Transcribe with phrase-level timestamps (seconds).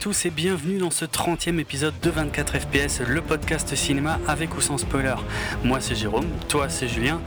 [0.00, 4.60] Tous et bienvenue dans ce 30e épisode de 24 FPS, le podcast cinéma avec ou
[4.60, 5.16] sans spoiler.
[5.64, 7.20] Moi c'est Jérôme, toi c'est Julien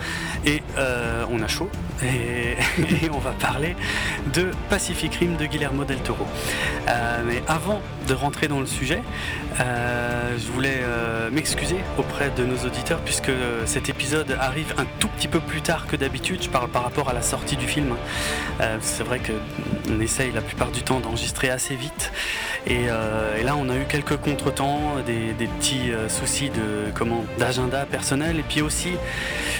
[0.45, 1.69] et euh, on a chaud
[2.03, 2.55] et,
[3.11, 3.75] on va parler
[4.33, 6.25] de Pacific Rim de Guillermo del Toro.
[6.87, 9.03] Euh, mais avant de rentrer dans le sujet,
[9.59, 10.81] euh, je voulais
[11.29, 13.31] m'excuser auprès de nos auditeurs puisque
[13.65, 16.41] cet épisode arrive un tout petit peu plus tard que d'habitude.
[16.41, 17.95] Je parle par rapport à la sortie du film.
[18.79, 22.11] c'est vrai qu'on essaye la plupart du temps d'enregistrer assez vite.
[22.69, 27.85] Euh, et, là, on a eu quelques contretemps, des, petits euh, soucis de comment d'agenda
[27.85, 28.89] personnel, et puis aussi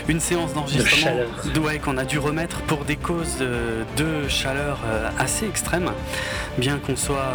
[0.08, 1.12] une séance d'enregistrement
[1.64, 5.92] ouais, qu'on a dû remettre pour des causes de, chaleur euh, assez extrêmes,
[6.58, 7.34] bien qu'on soit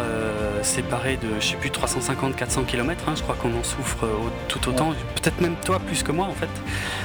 [0.61, 3.03] séparés de, je sais plus, 350-400 km.
[3.07, 4.07] Hein, je crois qu'on en souffre
[4.47, 4.93] tout autant.
[5.21, 6.49] Peut-être même toi plus que moi, en fait.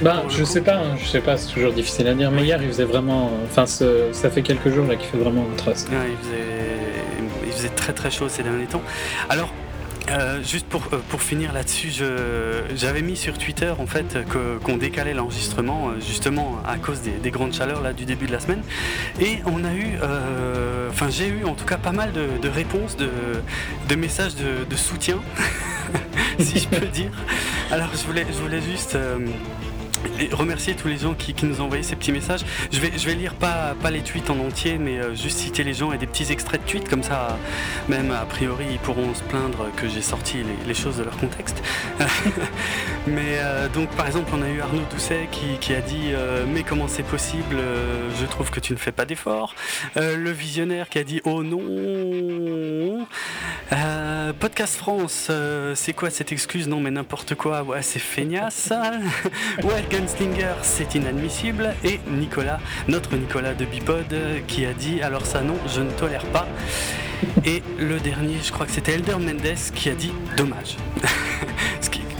[0.01, 2.31] Bah, je sais pas, hein, je sais pas, c'est toujours difficile à dire.
[2.31, 5.55] Mais hier, il faisait vraiment, enfin, ça fait quelques jours là qu'il fait vraiment un
[5.55, 5.85] trace.
[5.91, 6.62] il faisait
[7.69, 8.81] très très chaud ces derniers temps.
[9.29, 9.49] Alors,
[10.11, 11.91] euh, juste pour, euh, pour finir là-dessus,
[12.75, 14.17] j'avais mis sur Twitter en fait
[14.63, 18.39] qu'on décalait l'enregistrement euh, justement à cause des, grandes chaleurs là du début de la
[18.39, 18.61] semaine.
[19.21, 19.97] Et on a eu,
[20.89, 23.09] enfin j'ai eu en tout cas pas mal de, réponses, de,
[23.87, 25.19] de, messages de, soutien,
[26.39, 27.11] si je peux dire.
[27.71, 28.97] Alors je voulais, je voulais juste
[30.31, 32.41] remercier tous les gens qui, nous ont envoyé ces petits messages.
[32.71, 35.63] Je vais, je vais lire pas, pas les tweets en entier, mais euh, juste citer
[35.63, 37.37] les gens et des petits extraits de tweets, comme ça,
[37.89, 41.61] même a priori, ils pourront se plaindre que j'ai sorti les, choses de leur contexte.
[43.07, 46.63] mais euh, donc, par exemple, on a eu Arnaud Doucet qui, a dit euh, Mais
[46.63, 47.57] comment c'est possible
[48.19, 49.55] Je trouve que tu ne fais pas d'efforts.
[49.95, 53.05] le visionnaire qui a dit Oh non
[54.39, 55.29] Podcast France,
[55.75, 56.67] c'est quoi cette excuse?
[56.67, 57.63] Non, mais n'importe quoi.
[57.63, 58.71] Ouais, c'est feignasse.
[59.93, 61.75] Gunslinger, c'est inadmissible.
[61.83, 64.15] Et Nicolas, notre Nicolas de Bipod,
[64.47, 66.47] qui a dit alors ça non, je ne tolère pas.
[67.45, 70.77] Et le dernier, je crois que c'était Elder Mendes qui a dit dommage.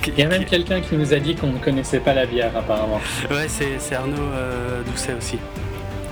[0.05, 2.55] Il y a même quelqu'un qui nous a dit qu'on ne connaissait pas la bière
[2.55, 2.99] apparemment.
[3.31, 5.39] Ouais, c'est Arnaud euh, Doucet aussi.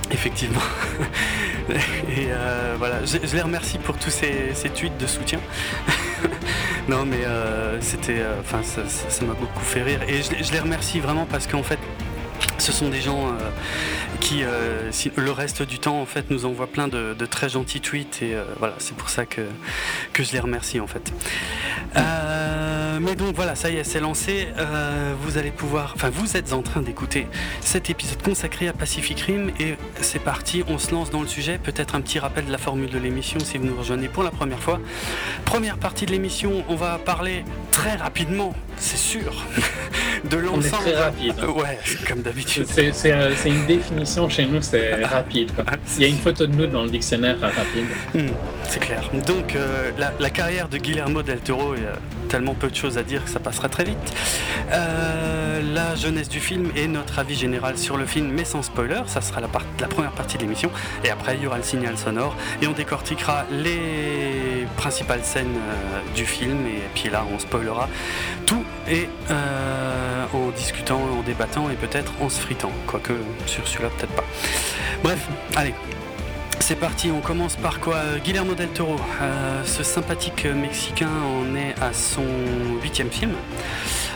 [0.10, 0.62] Effectivement.
[1.70, 5.40] Et euh, voilà, je, les remercie pour tous ces, ces tweets de soutien.
[6.90, 10.02] non, mais euh, c'était, euh, enfin, ça m'a beaucoup fait rire.
[10.08, 11.80] Et je, les remercie vraiment parce qu'en fait,
[12.62, 13.50] ce sont des gens euh,
[14.20, 14.44] qui,
[15.16, 18.76] le reste du temps, en fait, nous envoient plein de, très gentils tweets et voilà,
[18.78, 19.42] c'est pour ça que,
[20.14, 21.12] que je les remercie en fait.
[21.96, 24.48] mais donc voilà, ça y est, c'est lancé.
[25.22, 27.28] vous allez pouvoir, enfin, vous êtes en train d'écouter
[27.62, 31.58] cet épisode consacré à Pacific Rim et c'est parti, on se lance dans le sujet.
[31.58, 34.32] Peut-être un petit rappel de la formule de l'émission si vous nous rejoignez pour la
[34.32, 34.80] première fois.
[35.46, 39.46] Première partie de l'émission, on va parler très rapidement, c'est sûr,
[40.24, 40.84] de l'ensemble.
[40.84, 41.36] Très rapide.
[41.56, 42.51] Ouais, comme d'habitude.
[42.60, 45.52] Euh, c'est une définition chez nous, c'est rapide.
[45.98, 47.86] Il y a une photo de nous dans le dictionnaire rapide.
[48.14, 48.34] Hmm,
[48.68, 49.10] c'est clair.
[49.26, 51.94] Donc euh, la, carrière de Guillermo del Toro, il y a
[52.30, 53.98] tellement peu de choses à dire que ça passera très vite.
[54.72, 59.02] Euh, la jeunesse du film et notre avis général sur le film, mais sans spoiler,
[59.08, 59.50] ça sera la,
[59.80, 60.72] la première partie de l'émission.
[61.04, 65.60] Et après, il y aura le signal sonore et on décortiquera les principales scènes
[66.16, 66.66] du film.
[66.68, 67.90] Et puis là, on spoilera
[68.46, 69.08] tout et
[70.34, 72.72] en discutant, en débattant et peut-être en se fritant.
[72.88, 73.14] Quoique
[73.46, 74.26] sur celui-là, peut-être pas.
[75.04, 75.74] Bref, allez.
[76.60, 77.98] C'est parti, on commence par quoi?
[78.24, 82.24] Guillermo del Toro, euh, ce sympathique Mexicain en est à son
[82.84, 83.34] huitième film.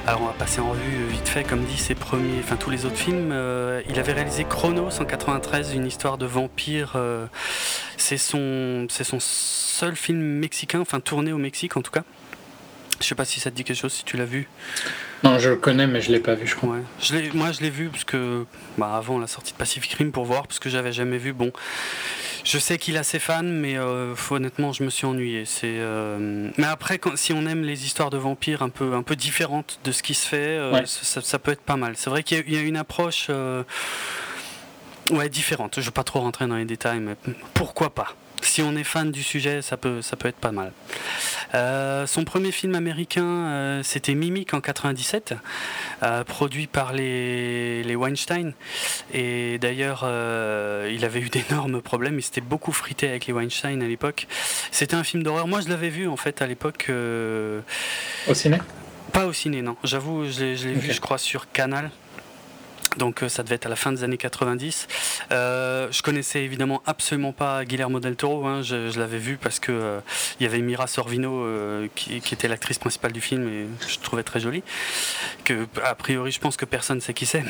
[0.07, 2.85] Alors on va passer en revue vite fait, comme dit ses premiers, enfin tous les
[2.85, 3.31] autres films.
[3.31, 6.93] Euh, il avait réalisé Chronos en 93, une histoire de vampire.
[6.95, 7.25] Euh,
[7.97, 12.03] c'est son, c'est son seul film mexicain, enfin tourné au Mexique en tout cas.
[13.05, 14.47] Je sais pas si ça te dit quelque chose, si tu l'as vu.
[15.23, 16.77] Non, je le connais, mais je l'ai pas vu, je crois.
[16.99, 18.47] Je moi, je l'ai vu parce que,
[18.79, 21.31] bah, avant la sortie de Pacific Rim pour voir, parce que j'avais jamais vu.
[21.31, 21.53] Bon,
[22.43, 25.45] je sais qu'il a ses fans, mais euh, honnêtement, je me suis ennuyé.
[25.45, 29.03] C'est, euh, mais après, quand, si on aime les histoires de vampires un peu, un
[29.03, 31.93] peu différentes de ce qui se fait, euh, ça, peut être pas mal.
[31.97, 33.29] C'est vrai qu'il y, a une approche,
[35.11, 35.79] ouais, différente.
[35.79, 37.15] Je vais pas trop rentrer dans les détails, mais
[37.53, 38.15] pourquoi pas?
[38.47, 40.71] Si on est fan du sujet, ça peut, ça peut être pas mal.
[41.53, 45.35] Euh, son premier film américain, euh, c'était Mimic en 97,
[46.03, 48.53] euh, produit par les, les, Weinstein.
[49.13, 52.19] Et d'ailleurs, il avait eu d'énormes problèmes.
[52.19, 54.27] Il s'était beaucoup frité avec les Weinstein à l'époque.
[54.71, 55.47] C'était un film d'horreur.
[55.47, 56.89] Moi, je l'avais vu en fait à l'époque.
[58.27, 58.59] Au ciné?
[59.13, 59.77] Pas au ciné, non.
[59.83, 61.89] J'avoue, je l'ai vu, je crois, sur Canal.
[62.97, 64.87] Donc euh, ça devait être à la fin des années 90.
[65.31, 68.45] Euh, je connaissais évidemment absolument pas Guillermo del Toro.
[68.45, 68.61] Hein.
[68.61, 69.99] je, l'avais vu parce que euh,
[70.39, 71.45] il y avait Mira Sorvino
[71.95, 74.63] qui, était l'actrice principale du film et je trouvais très jolie.
[75.43, 77.43] Que a priori je pense que personne sait qui c'est.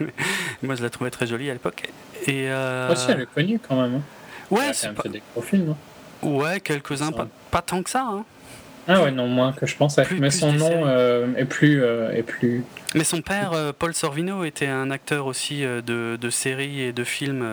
[0.00, 0.08] Mais
[0.62, 1.90] moi je la trouvais très jolie à l'époque.
[2.26, 2.50] Et
[2.90, 3.96] aussi elle est connue quand même.
[3.96, 4.02] Hein.
[4.50, 5.08] Ouais, c'est pas...
[5.08, 5.70] des gros films.
[5.70, 5.76] Hein.
[6.22, 8.02] Ouais, quelques-uns, pas, pas, tant que ça.
[8.02, 8.24] Hein.
[8.88, 10.06] Ah ouais, non, moins que je pensais.
[10.18, 12.64] mais son nom euh, est, plus, euh, est plus.
[12.94, 17.04] Mais son père, euh, Paul Sorvino, était un acteur aussi de, de séries et de
[17.04, 17.44] films,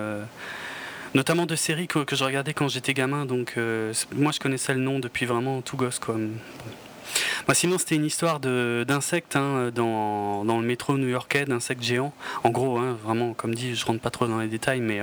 [1.16, 3.26] notamment de séries que, que je regardais quand j'étais gamin.
[3.26, 3.56] Donc
[4.16, 6.00] moi, je connaissais le nom depuis vraiment tout gosse.
[6.00, 6.18] Quoi.
[7.48, 12.14] Bah, sinon, c'était une histoire d'insectes hein, dans, dans, le métro new-yorkais, d'insectes géants.
[12.44, 15.00] En gros, hein, vraiment, comme dit, je rentre pas trop dans les détails, mais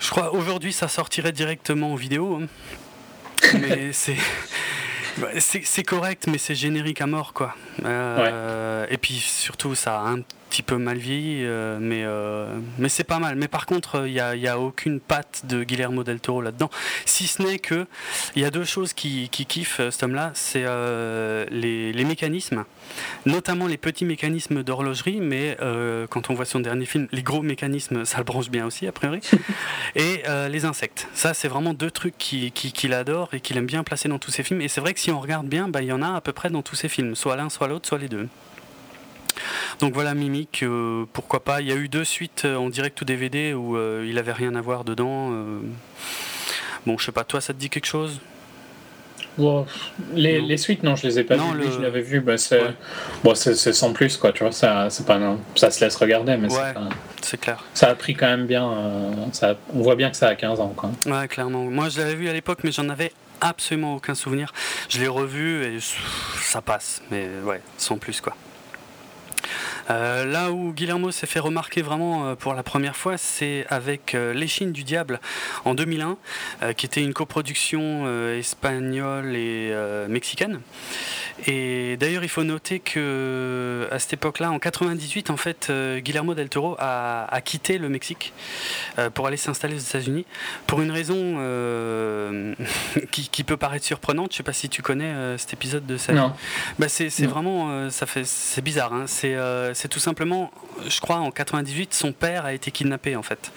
[0.00, 2.40] je crois aujourd'hui ça sortirait directement en vidéo.
[2.42, 2.46] Hein.
[3.54, 4.16] Mais c'est.
[5.40, 7.54] C'est correct, mais c'est générique à mort, quoi.
[7.84, 12.88] Euh, et puis surtout, ça a un petit peu mal vieilli, euh, mais, euh, mais
[12.88, 13.36] c'est pas mal.
[13.36, 16.70] Mais par contre, il n'y a, y a, aucune patte de Guillermo del Toro là-dedans.
[17.04, 17.86] Si ce n'est que
[18.34, 20.64] il y a deux choses qui, qui kiffent cet homme-là, c'est
[21.50, 22.64] les, les, mécanismes,
[23.26, 25.56] notamment les petits mécanismes d'horlogerie, mais
[26.10, 28.92] quand on voit son dernier film, les gros mécanismes, ça le branche bien aussi, a
[28.92, 29.20] priori,
[29.94, 31.08] et les insectes.
[31.14, 34.30] Ça, c'est vraiment deux trucs qu'il qui, adore et qu'il aime bien placer dans tous
[34.30, 34.60] ses films.
[34.60, 36.32] Et c'est vrai que si on regarde bien, bah, il y en a à peu
[36.32, 38.28] près dans tous ses films, soit l'un, soit l'autre, soit les deux.
[39.80, 41.60] Donc voilà Mimic, euh, pourquoi pas.
[41.60, 44.32] Il y a eu deux suites euh, en direct ou DVD où euh, il avait
[44.32, 45.30] rien à voir dedans.
[46.86, 48.20] Bon, je sais pas, toi ça te dit quelque chose?
[50.14, 51.64] Les, suites, non, je les ai pas vues.
[51.72, 52.60] Je l'avais vu, bah, c'est
[53.22, 54.50] bon, sans plus, quoi, tu vois.
[54.50, 55.20] Ça, pas,
[55.54, 56.48] ça se laisse regarder, mais
[57.22, 57.64] c'est clair.
[57.72, 58.68] Ça a pris quand même bien.
[59.30, 60.90] ça, on voit bien que ça a 15 ans, quoi.
[61.06, 61.64] Ouais, clairement.
[61.64, 64.52] Moi, je l'avais vu à l'époque, mais j'en avais absolument aucun souvenir.
[64.88, 65.78] Je l'ai revu et
[66.42, 68.34] ça passe, mais ouais, sans plus, quoi.
[69.90, 74.14] Euh, là où Guillermo s'est fait remarquer vraiment euh, pour la première fois, c'est avec
[74.14, 75.20] euh, L'échine du diable
[75.64, 76.16] en 2001,
[76.76, 79.72] qui était une coproduction espagnole et
[80.08, 80.60] mexicaine.
[81.46, 86.48] Et d'ailleurs, il faut noter que à cette époque-là, en 98, en fait, Guillermo del
[86.48, 88.32] Toro a, quitté le Mexique
[89.14, 90.26] pour aller s'installer aux États-Unis
[90.66, 91.16] pour une raison
[93.10, 94.32] qui, peut paraître surprenante.
[94.32, 96.32] Je sais pas si tu connais cet épisode de sa non.
[96.78, 98.92] Bah, c'est vraiment, ça fait, c'est bizarre.
[98.92, 99.04] Hein.
[99.06, 99.36] C'est
[99.78, 100.50] c'est tout simplement,
[100.86, 103.52] je crois, en 98, son père a été kidnappé en fait.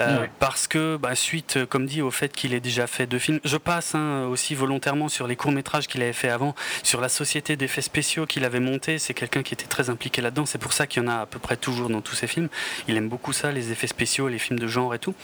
[0.00, 3.40] Euh, parce que, bah, suite, comme dit, au fait qu'il ait déjà fait deux films,
[3.44, 7.56] je passe hein, aussi volontairement sur les courts-métrages qu'il avait fait avant, sur la société
[7.56, 8.98] d'effets spéciaux qu'il avait monté.
[8.98, 10.46] C'est quelqu'un qui était très impliqué là-dedans.
[10.46, 12.48] C'est pour ça qu'il y en a à peu près toujours dans tous ses films.
[12.86, 15.14] Il aime beaucoup ça, les effets spéciaux, les films de genre et tout.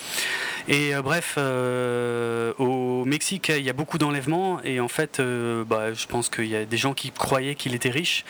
[0.68, 5.92] Et euh, bref, euh, au Mexique, il y a beaucoup d'enlèvements et en fait, bah,
[5.92, 8.24] je pense qu'il y a des gens qui croyaient qu'il était riche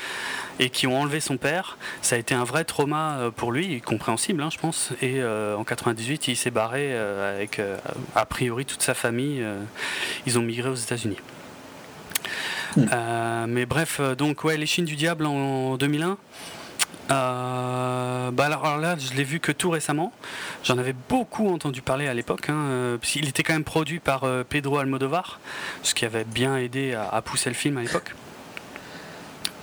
[0.59, 1.79] et qui ont enlevé son père.
[2.03, 4.91] Ça a été un vrai trauma euh, pour lui, compréhensible, hein, je pense.
[5.01, 7.63] Et euh, en 98, il s'est barré euh, avec
[8.17, 9.45] a priori toute sa famille.
[10.27, 11.19] ils ont migré aux États-Unis.
[12.77, 13.47] Hmm.
[13.47, 16.19] mais bref, donc ouais, les Chines du diable en 2001.
[17.09, 20.13] bah alors, là, je l'ai vu que tout récemment.
[20.65, 22.51] J'en avais beaucoup entendu parler à l'époque.
[22.51, 25.39] Hein, il était quand même produit par Pedro Almodovar,
[25.85, 28.15] ce qui avait bien aidé à pousser le film à l'époque.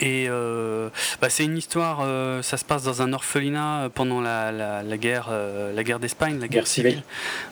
[0.01, 0.89] Et euh,
[1.21, 5.27] bah, c'est une histoire, euh, ça se passe dans un orphelinat pendant la, la, guerre,
[5.31, 7.03] euh, la guerre d'Espagne, la guerre, civile.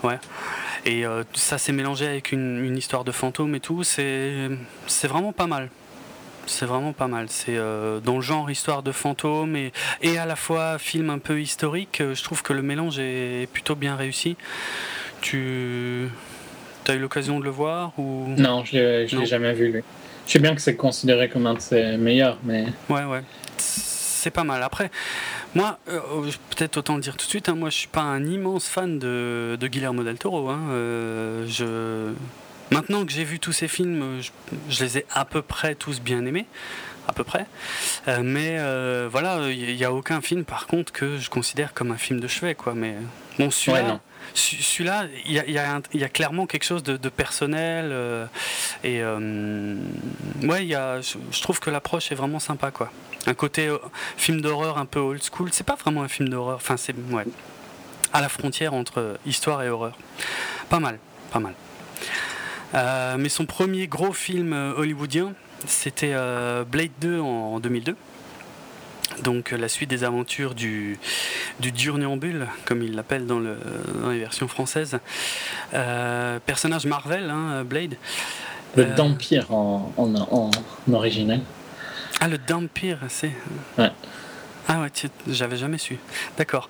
[0.03, 0.17] Ouais.
[0.85, 1.03] Et
[1.33, 3.83] ça s'est mélangé avec une, une, histoire de fantômes et tout.
[3.83, 4.49] C'est,
[4.87, 5.69] c'est vraiment pas mal.
[6.47, 7.27] C'est vraiment pas mal.
[7.29, 11.41] C'est dans le genre histoire de fantômes et, et à la fois film un peu
[11.41, 12.01] historique.
[12.01, 14.37] Je trouve que le mélange est plutôt bien réussi.
[15.19, 16.09] Tu
[16.87, 18.33] as eu l'occasion de le voir ou?
[18.37, 19.83] Non, je ne l'ai jamais vu lui.
[20.29, 22.67] Je sais bien que c'est considéré comme un de ses meilleurs, mais.
[22.88, 23.24] Ouais, ouais.
[23.57, 24.62] C'est pas mal.
[24.62, 24.91] Après,
[25.55, 26.00] moi, euh,
[26.51, 29.57] peut-être autant dire tout de suite, hein, moi je suis pas un immense fan de,
[29.59, 30.50] de Guillermo del Toro.
[30.50, 32.13] Hein, euh, je...
[32.69, 34.21] Maintenant que j'ai vu tous ses films,
[34.69, 36.45] je, les ai à peu près tous bien aimés
[37.07, 37.48] à peu près.
[38.07, 38.59] Euh, mais
[39.09, 42.27] voilà, il n'y a aucun film par contre que je considère comme un film de
[42.27, 42.75] chevet, quoi.
[42.75, 42.93] Mais
[43.39, 44.00] bon, celui-là,
[44.33, 45.57] celui-là, il y,
[46.03, 47.89] a, clairement quelque chose de, personnel.
[47.91, 48.25] Euh,
[48.83, 49.75] et euh,
[50.43, 52.91] ouais, je, trouve que l'approche est vraiment sympa, quoi.
[53.27, 53.77] Un côté euh,
[54.17, 55.50] film d'horreur un peu old school.
[55.51, 56.55] C'est pas vraiment un film d'horreur.
[56.55, 57.25] Enfin, c'est ouais,
[58.13, 59.98] à la frontière entre histoire et horreur.
[60.69, 61.00] Pas mal,
[61.31, 61.53] pas mal.
[63.17, 65.33] mais son premier gros film hollywoodien,
[65.65, 66.15] c'était
[66.65, 67.95] Blade 2 en 2002
[69.23, 70.97] donc euh, la suite des aventures du,
[71.59, 73.57] du Durniambule, comme il l'appelle dans, le,
[74.01, 74.99] dans les versions françaises.
[75.73, 77.95] Euh, personnage Marvel, hein, Blade.
[78.75, 80.51] Le euh, Dampire en, en,
[80.93, 81.41] original.
[82.19, 83.31] Ah, le Dampire, c'est.
[83.77, 83.91] Ouais.
[84.67, 84.91] Ah ouais,
[85.27, 85.97] j'avais jamais su.
[86.38, 86.69] D'accord.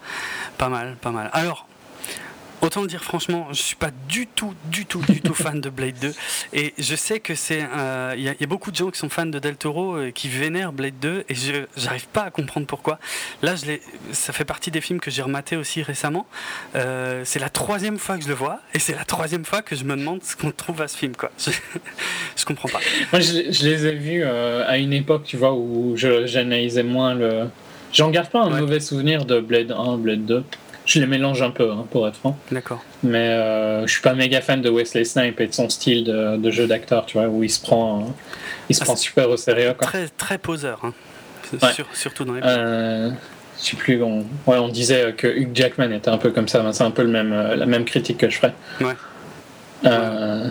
[0.57, 1.29] Pas mal, pas mal.
[1.33, 1.67] Alors,
[2.61, 5.69] Autant le dire franchement, je suis pas du tout, du tout, du tout fan de
[5.69, 6.13] Blade 2.
[6.53, 7.65] Et je sais que c'est.
[8.17, 10.73] Il y, a beaucoup de gens qui sont fans de Del Toro et qui vénèrent
[10.73, 12.99] Blade 2 et je j'arrive pas à comprendre pourquoi.
[13.41, 13.77] Là, je
[14.11, 16.27] ça fait partie des films que j'ai rematé aussi récemment.
[16.75, 19.75] Euh, c'est la troisième fois que je le vois et c'est la troisième fois que
[19.75, 21.15] je me demande ce qu'on trouve à ce film.
[21.15, 21.31] Quoi.
[21.39, 21.51] Je,
[22.35, 22.79] je comprends pas.
[23.11, 27.13] Moi, je, je les ai vus euh, à une époque, tu vois, où j'analysais moins
[27.13, 27.47] le.
[27.91, 30.43] J'en garde pas un mauvais souvenir de Blade 1, Blade 2.
[30.89, 32.35] Je les mélange un peu, hein, pour être franc.
[32.51, 32.83] D'accord.
[33.03, 36.49] Mais euh, je suis pas méga fan de Wesley Snipes et de son style de,
[36.49, 38.11] jeu d'acteur, tu vois, où il se prend,
[38.69, 39.75] il se ah, prend super au sérieux.
[39.77, 39.85] Quoi.
[39.85, 40.93] Très, très poseur, hein.
[41.93, 42.41] surtout dans les.
[42.43, 43.11] Euh,
[43.61, 46.67] je sais plus, on, ouais, on disait que Hugh Jackman était un peu comme ça,
[46.73, 48.55] c'est un peu le même, euh, la même critique que je ferais.
[48.81, 48.95] Ouais.
[49.85, 50.49] Euh,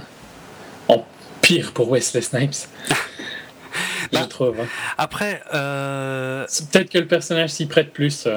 [0.87, 1.05] en
[1.43, 2.69] pire pour Wesley Snipes.
[4.13, 4.61] je bah, trouve.
[4.61, 4.67] Hein.
[4.99, 5.43] Après.
[5.51, 8.29] Peut-être que le personnage s'y prête plus.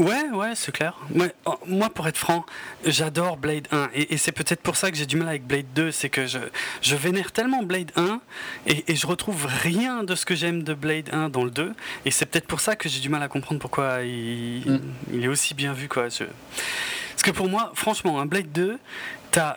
[0.00, 0.96] Ouais, ouais, c'est clair.
[1.44, 2.46] Oh, moi, pour être franc,
[2.86, 3.90] j'adore Blade 1.
[3.92, 5.92] Et, c'est peut-être pour ça que j'ai du mal avec Blade 2.
[5.92, 6.38] C'est que je,
[6.80, 8.18] je vénère tellement Blade 1
[8.66, 11.74] et, et je retrouve rien de ce que j'aime de Blade 1 dans le 2.
[12.06, 14.80] Et c'est peut-être pour ça que j'ai du mal à comprendre pourquoi il, mm.
[15.12, 15.86] il est aussi bien vu.
[15.86, 16.04] Quoi.
[16.04, 18.78] Parce que pour moi, franchement, un Blade 2,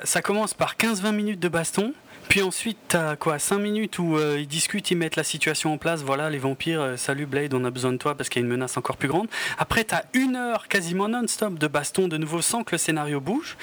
[0.03, 1.93] ça commence par 15-20 minutes de baston.
[2.33, 5.77] Puis ensuite, t'as quoi 5 minutes où euh, ils discutent, ils mettent la situation en
[5.77, 6.01] place.
[6.01, 8.47] Voilà, les vampires, euh, salut Blade, on a besoin de toi parce qu'il y a
[8.47, 9.27] une menace encore plus grande.
[9.59, 13.55] Après, t'as une heure quasiment non-stop de baston de nouveau sans que le scénario bouge.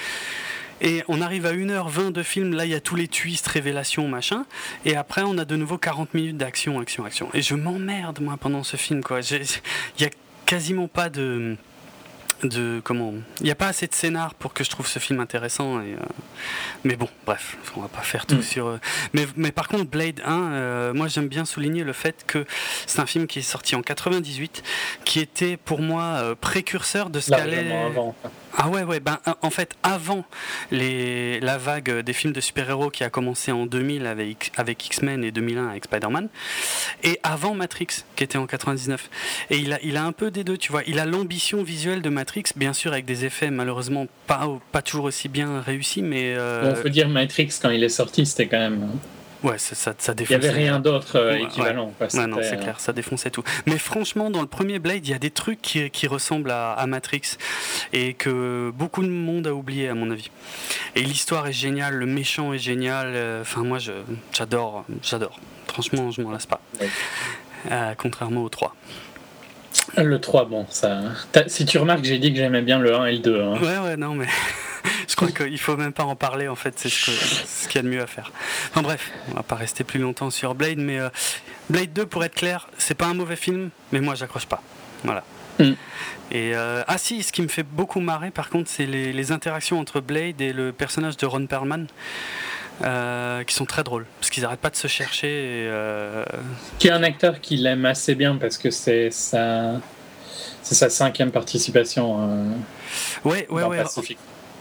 [0.79, 4.07] Et on arrive à 1h20 de film, là il y a tous les twists, révélations,
[4.07, 4.45] machin.
[4.85, 7.27] Et après on a de nouveau 40 minutes d'action, action, action.
[7.33, 9.19] Et je m'emmerde moi pendant ce film quoi.
[9.19, 10.09] Il y a
[10.45, 11.57] quasiment pas de
[12.43, 15.19] de comment il n'y a pas assez de scénar pour que je trouve ce film
[15.19, 15.97] intéressant et, euh,
[16.83, 18.43] mais bon bref on va pas faire tout mm.
[18.43, 18.79] sur euh,
[19.13, 22.45] mais, mais par contre Blade 1 euh, moi j'aime bien souligner le fait que
[22.87, 24.63] c'est un film qui est sorti en 98
[25.05, 27.65] qui était pour moi précurseur de ce qu'allait
[28.57, 30.25] ah ouais ouais ben en fait avant
[30.71, 35.23] les la vague des films de super-héros qui a commencé en 2000 avec avec X-Men
[35.23, 36.29] et 2001 avec Spider-Man
[37.03, 39.09] et avant Matrix qui était en 99
[39.49, 40.83] et il a il a un peu des deux tu vois.
[40.87, 45.05] Il a l'ambition visuelle de Matrix bien sûr avec des effets malheureusement pas, pas toujours
[45.05, 46.33] aussi bien réussis, mais...
[46.37, 46.73] Euh...
[46.77, 48.87] On peut dire Matrix, quand il est sorti, c'était quand même...
[49.43, 50.13] Ouais, ça, ça.
[50.19, 51.93] Il n'y avait rien d'autre euh, équivalent.
[51.99, 52.27] Ouais.
[52.27, 53.43] non, c'est clair, ça défonçait tout.
[53.65, 56.85] Mais franchement, dans le premier Blade, il y a des trucs qui, qui ressemblent à,
[56.87, 57.37] Matrix
[57.93, 60.29] et que beaucoup de monde a oublié, à mon avis.
[60.95, 63.07] Et l'histoire est géniale, le méchant est génial.
[63.15, 63.79] Euh, enfin, moi,
[64.31, 65.39] j'adore, j'adore.
[65.67, 66.61] Franchement, je m'en lasse pas.
[67.71, 68.75] Euh, contrairement aux 3.
[69.97, 71.01] Le 3, bon, ça.
[71.47, 73.41] Si tu remarques, j'ai dit que j'aimais bien le 1 et le 2.
[73.41, 73.59] Hein.
[73.61, 74.27] Ouais, ouais, non, mais
[75.07, 77.81] je crois qu'il faut même pas en parler, en fait, c'est ce qu'il y a
[77.83, 78.31] de mieux à faire.
[78.69, 81.09] Enfin bref, on va pas rester plus longtemps sur Blade, mais euh,
[81.69, 84.61] Blade 2, pour être clair, c'est pas un mauvais film, mais moi, j'accroche pas.
[85.03, 85.23] Voilà.
[85.59, 85.71] Mm.
[86.31, 89.31] Et euh, ah si, ce qui me fait beaucoup marrer, par contre, c'est les, les,
[89.31, 91.87] interactions entre Blade et le personnage de Ron Perlman.
[92.83, 95.27] Euh, qui sont très drôles, parce qu'ils n'arrêtent pas de se chercher.
[95.27, 96.25] Et, euh...
[96.79, 99.73] Qui est un acteur qu'il aime assez bien, parce que c'est sa,
[100.61, 102.45] c'est sa cinquième participation euh,
[103.25, 103.83] ouais, ouais, ouais.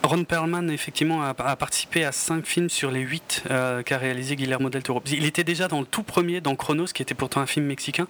[0.03, 4.71] Ron Perlman, effectivement, a, participé à 5 films sur les 8 euh, qu'a réalisé Guillermo
[4.71, 5.03] del Toro.
[5.07, 8.09] Il était déjà dans le tout premier, dans Chronos, qui était pourtant un film mexicain.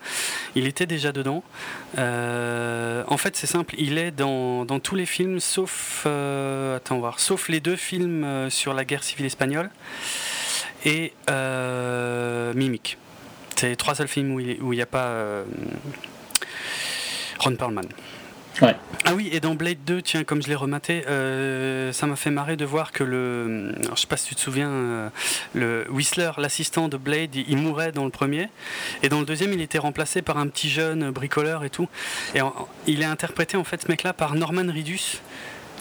[0.54, 1.42] Il était déjà dedans.
[1.98, 6.78] Euh, en fait, c'est simple, il est dans, tous les films, sauf, euh,
[7.16, 9.70] sauf les deux films sur la guerre civile espagnole
[10.84, 11.12] et
[12.54, 12.98] Mimic.
[13.56, 15.42] C'est les trois seuls films où il n'y a pas
[17.40, 17.88] Ron Perlman.
[19.04, 22.30] Ah oui, et dans Blade 2, tiens, comme je l'ai rematé, euh, ça m'a fait
[22.30, 23.72] marrer de voir que le.
[23.82, 25.08] Alors, je sais pas si tu te souviens, euh,
[25.54, 28.48] le Whistler, l'assistant de Blade, il, mourait dans le premier.
[29.02, 31.88] Et dans le deuxième, il était remplacé par un petit jeune bricoleur et tout.
[32.34, 32.40] Et
[32.86, 35.20] il est interprété, en fait, ce mec-là, par Norman Ridus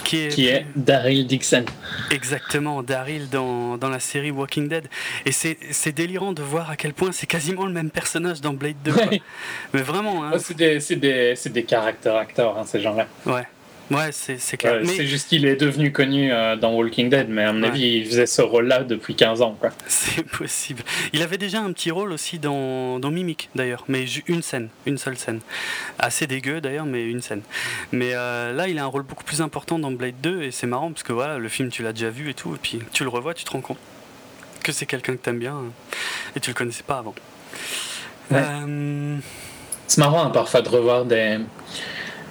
[0.04, 1.64] qui est, Daryl Dixon.
[2.10, 4.88] Exactement, Daryl dans, dans, la série Walking Dead.
[5.26, 8.76] Et c'est délirant de voir à quel point c'est quasiment le même personnage dans Blade
[8.84, 8.92] 2.
[9.72, 10.24] Mais vraiment.
[10.24, 10.32] Hein.
[10.38, 13.06] c'est des, des, des caractères acteurs, hein, ces gens-là.
[13.26, 13.46] Ouais.
[13.90, 14.82] Ouais, c'est clair.
[14.84, 18.06] C'est juste qu'il est devenu connu euh, dans Walking Dead, mais à mon avis, il
[18.06, 19.58] faisait ce rôle-là depuis 15 ans.
[19.88, 20.82] C'est possible.
[21.12, 24.96] Il avait déjà un petit rôle aussi dans, dans Mimic, d'ailleurs, mais une scène, une
[24.96, 25.40] seule scène.
[25.98, 27.42] Assez dégueu, d'ailleurs, mais une scène.
[27.90, 30.68] Mais euh, là, il a un rôle beaucoup plus important dans Blade 2, et c'est
[30.68, 33.02] marrant, parce que voilà, le film, tu l'as déjà vu et tout, et puis tu
[33.02, 33.78] le revois, tu te rends compte
[34.62, 35.72] que c'est quelqu'un que t'aimes bien, hein,
[36.36, 37.14] et tu le connaissais pas avant.
[38.32, 39.16] Euh,
[39.88, 41.38] c'est marrant, hein, parfois, de revoir des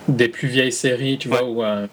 [0.10, 1.88] des plus vieilles séries, tu vois, où, euh,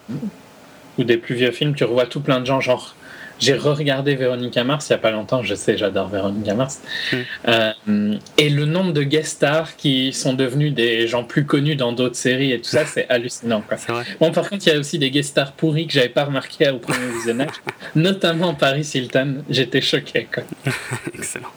[0.99, 2.95] ou des plus vieux films, tu revois tout plein de gens, genre
[3.39, 6.81] j'ai re-regardé Véronica Mars il n'y a pas longtemps, je sais, j'adore Véronica Mars.
[7.13, 7.17] Mm.
[7.49, 11.93] Euh, et le nombre de guest stars qui sont devenus des gens plus connus dans
[11.93, 13.63] d'autres séries et tout ça, c'est hallucinant.
[13.67, 13.77] Quoi.
[14.21, 16.71] Bon, par contre, il y a aussi des guest stars pourris que j'avais pas remarqué
[16.71, 17.57] au premier visionnage,
[17.95, 19.45] notamment Paris Hilton.
[19.51, 20.29] J'étais choqué.
[20.33, 20.45] Quoi.
[21.15, 21.49] Excellent.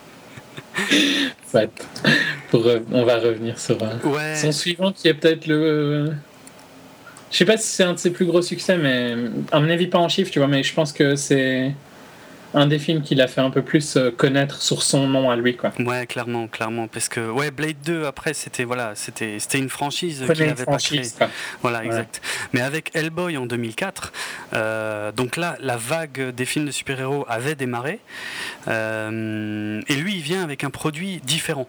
[2.52, 4.36] Pour, on va revenir sur euh, Ouais.
[4.36, 6.14] son suivant qui est peut-être le.
[7.32, 9.16] Je sais pas si c'est un de ses plus gros succès, mais
[9.52, 11.74] à mon avis pas en chiffres, tu vois, mais je pense que c'est
[12.56, 15.36] un des films qu'il a fait un peu plus euh, connaître sur son nom à
[15.36, 15.72] lui, quoi.
[15.78, 20.24] Ouais, clairement, clairement, parce que ouais, Blade 2 après c'était voilà, c'était c'était une franchise
[20.34, 21.04] qu'il avait pas créée.
[21.62, 21.86] Voilà, Ouais.
[21.86, 22.22] exact.
[22.54, 24.12] Mais avec Hellboy en 2004,
[24.54, 28.00] euh, donc là, la vague des films de super-héros avait démarré.
[28.68, 31.68] euh, et lui, il vient avec un produit différent.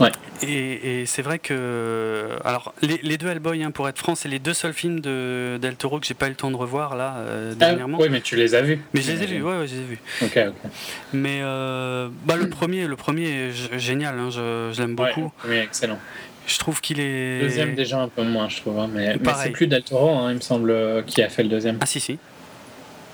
[0.00, 0.10] Ouais.
[0.42, 2.28] Et, et c'est vrai que.
[2.44, 5.58] Alors, les, les deux Hellboy, hein, pour être franc, c'est les deux seuls films de
[5.60, 7.98] Del Toro que j'ai pas eu le temps de revoir là, euh, Ah, dernièrement.
[8.00, 8.80] oui, mais tu les as vus.
[8.94, 9.98] Mais je les ai vus, ouais, ouais, je les ai vus.
[10.22, 10.70] Ok, ok.
[11.12, 15.32] Mais euh, bah, le premier, le premier est génial, hein, je, je l'aime Ouais, beaucoup.
[15.46, 15.98] oui, excellent.
[16.46, 17.40] Je trouve qu'il est.
[17.40, 18.78] Deuxième déjà un peu moins, je trouve.
[18.80, 21.48] hein, mais c'est plus Del Toro, hein, il me semble, euh, qui a fait le
[21.50, 21.78] deuxième.
[21.80, 22.18] Ah si si.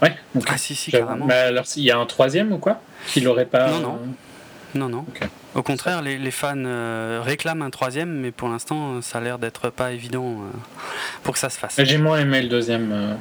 [0.00, 0.14] Ouais.
[0.46, 1.26] Ah si si carrément.
[1.26, 2.80] Mais alors, il y a un troisième ou quoi?
[3.08, 3.68] Qu'il aurait pas.
[3.72, 3.94] Non, non.
[3.94, 4.06] euh,
[4.74, 5.04] Non, non.
[5.54, 9.38] Au contraire, les, les fans euh, réclament un troisième, mais pour l'instant, ça a l'air
[9.38, 10.58] d'être pas évident euh,
[11.22, 11.76] pour que ça se fasse.
[11.78, 12.92] J'ai moins aimé le deuxième.
[12.92, 13.14] euh,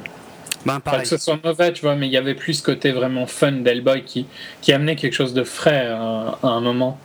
[0.66, 2.92] Ben, Pas que ce soit mauvais, tu vois, mais il y avait plus ce côté
[2.92, 4.26] vraiment fun d'Hellboy qui,
[4.60, 6.98] qui amenait quelque chose de frais à un moment.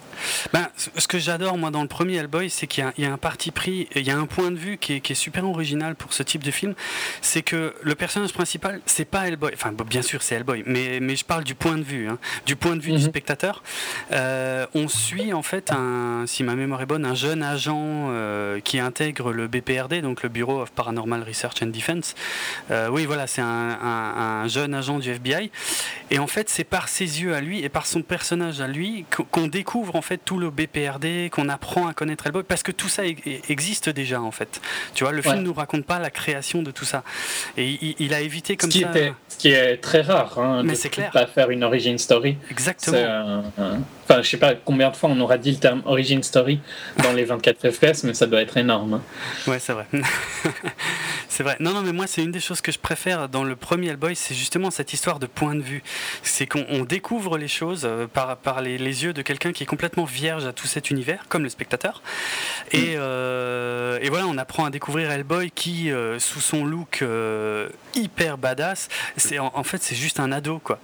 [0.54, 3.08] Ben, ce que j'adore, moi, dans le premier Hellboy, c'est qu'il y, a- il y
[3.08, 5.16] a un parti pris, il y a un point de vue qui est, qui est
[5.16, 6.74] super original pour ce type de film.
[7.22, 9.52] C'est que le personnage principal, c'est pas Hellboy.
[9.54, 12.56] Enfin, bien sûr, c'est Hellboy, mais, mais je parle du point de vue, hein, du
[12.56, 13.04] point de vue du Mhm.
[13.10, 13.64] spectateur.
[14.12, 17.74] Euh, on suit, en fait, un, si ma mémoire est bonne, un jeune agent
[18.10, 22.16] euh, qui intègre le BPRD, donc le Bureau of Paranormal Research and Defense.
[22.72, 23.46] Euh, oui, voilà, c'est un,
[23.82, 25.52] un- un jeune agent du FBI.
[26.12, 29.06] Et en fait, c'est par ses yeux à lui et par son personnage à lui
[29.10, 32.72] qu'- qu'on découvre en fait tout le BPRD, qu'on apprend à connaître Hellboy, parce que
[32.72, 34.62] tout ça e- e- existe déjà en fait.
[34.94, 35.42] Tu vois, le film Ouais.
[35.42, 37.04] nous raconte pas la création de tout ça.
[37.58, 38.90] Et il, il a évité Ce comme qui, ça.
[38.92, 41.10] était, ce qui est très rare, hein, Mais de c'est clair.
[41.12, 42.38] pas faire une origin story.
[42.52, 42.98] Exactement.
[42.98, 46.22] Euh, euh, Enfin, je sais pas combien de fois on aura dit le terme origin
[46.22, 46.60] story
[47.02, 48.96] dans les 24 FPS, mais ça doit être énorme.
[48.96, 49.02] hein.
[49.48, 49.86] Ouais, c'est vrai.
[51.30, 51.56] c'est vrai.
[51.60, 54.16] Non, non, mais moi, c'est une des choses que je préfère dans le premier Hellboy,
[54.16, 55.84] c'est justement cette histoire de point de vue.
[56.22, 59.64] C'est qu'on on découvre les choses euh, par, par les, les yeux de quelqu'un qui
[59.64, 62.02] est complètement vierge à tout cet univers, comme le spectateur.
[62.72, 67.70] Et, euh, et voilà, on apprend à découvrir Hellboy qui, euh, sous son look euh,
[67.94, 70.80] hyper badass, c'est en, en fait, c'est juste un ado, quoi.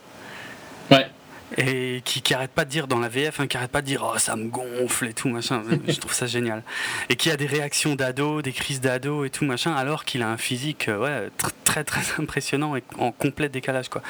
[0.92, 1.10] Ouais.
[1.58, 3.88] Et qui, qui arrête pas de dire dans la VF, hein, qui arrête pas de
[3.88, 5.64] dire oh ça me gonfle et tout machin.
[5.88, 6.62] Je trouve ça génial.
[7.10, 10.30] Et qui a des réactions d'ado, des crises d'ado et tout machin, alors qu'il a
[10.30, 14.02] un physique euh, ouais, tr- très très impressionnant et en complet décalage quoi.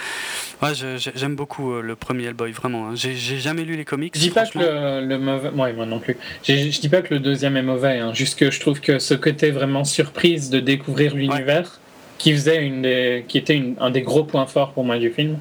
[0.61, 2.89] Ouais, j'aime beaucoup euh, le premier Hellboy vraiment.
[2.89, 2.95] hein.
[2.95, 4.13] J'ai jamais lu les comics.
[4.15, 5.49] Je dis pas que le, le mauvais.
[5.49, 6.17] Ouais, moi non plus.
[6.43, 9.13] Je dis pas que le deuxième est mauvais, hein, juste que je trouve que ce
[9.13, 11.79] côté vraiment surprise de découvrir l'univers,
[12.17, 15.09] qui faisait une des, qui était une- un des gros points forts pour moi du
[15.09, 15.37] film,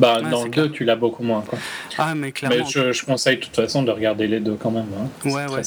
[0.00, 0.66] bah Ouais, dans le clair.
[0.66, 1.58] 2 tu l'as beaucoup moins quoi.
[1.98, 2.56] Ah mais clairement.
[2.58, 4.86] Mais je, je conseille de toute façon de regarder les deux quand même.
[4.98, 5.08] hein.
[5.28, 5.62] Ouais, ouais.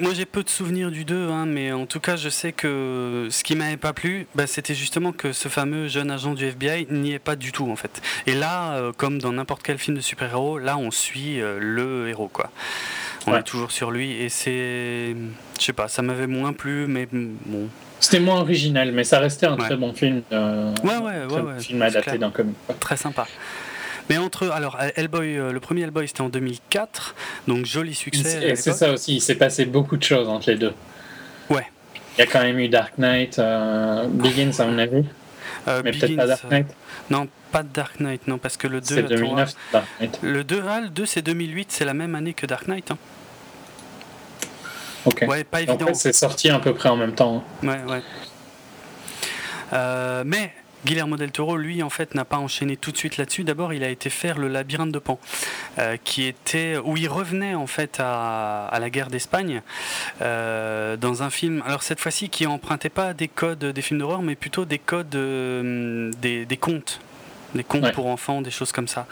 [0.00, 3.28] Moi j'ai peu de souvenirs du 2, hein, mais en tout cas je sais que
[3.30, 6.88] ce qui m'avait pas plu, bah, c'était justement que ce fameux jeune agent du FBI
[6.90, 8.02] n'y est pas du tout en fait.
[8.26, 12.08] Et là, euh, comme dans n'importe quel film de super-héros, là on suit euh, le
[12.08, 12.50] héros quoi.
[13.28, 13.38] On Ouais.
[13.40, 15.14] est toujours sur lui et c'est,
[15.60, 17.68] je sais pas, ça m'avait moins plu, mais bon.
[18.00, 19.64] C'était moins original, mais ça restait un Ouais.
[19.66, 20.22] très bon film.
[20.32, 22.56] euh, Ouais, ouais, très bon film adapté d'un comic.
[22.80, 23.26] Très sympa.
[24.08, 27.14] Mais entre, alors Hellboy, euh, le premier Hellboy c'était en 2004,
[27.46, 28.40] donc joli succès.
[28.50, 30.72] Et c'est ça aussi, il s'est passé beaucoup de choses entre les deux.
[31.48, 31.66] Ouais.
[32.16, 35.04] Il y a quand même eu Dark Knight, euh, Begins à mon avis,
[35.68, 36.66] Euh, mais peut-être pas Dark Knight.
[37.10, 40.18] Non, pas Dark Knight, non, parce que le 2, C'est attends, 2009, Dark Knight.
[40.22, 42.90] Le 2, ah, le 2 c'est 2008, c'est la même année que Dark Knight.
[42.90, 42.98] hein.
[45.06, 45.24] Ok.
[45.28, 45.86] Ouais, pas En évident.
[45.86, 47.44] fait, c'est sorti à peu près en même temps.
[47.62, 47.66] hein.
[47.66, 48.02] Ouais, ouais.
[49.72, 50.52] Euh, mais
[50.84, 53.44] Guillermo del Toro, lui, en fait, n'a pas enchaîné tout de suite là-dessus.
[53.44, 55.18] D'abord, il a été faire le labyrinthe de Pan,
[55.78, 59.62] euh, qui était où il revenait en fait à, à la guerre d'Espagne
[60.22, 61.62] euh, dans un film.
[61.66, 65.14] Alors cette fois-ci, qui empruntait pas des codes des films d'horreur, mais plutôt des codes
[65.14, 67.00] euh, des, des contes,
[67.54, 67.92] des contes Ouais.
[67.92, 69.06] pour enfants, des choses comme ça.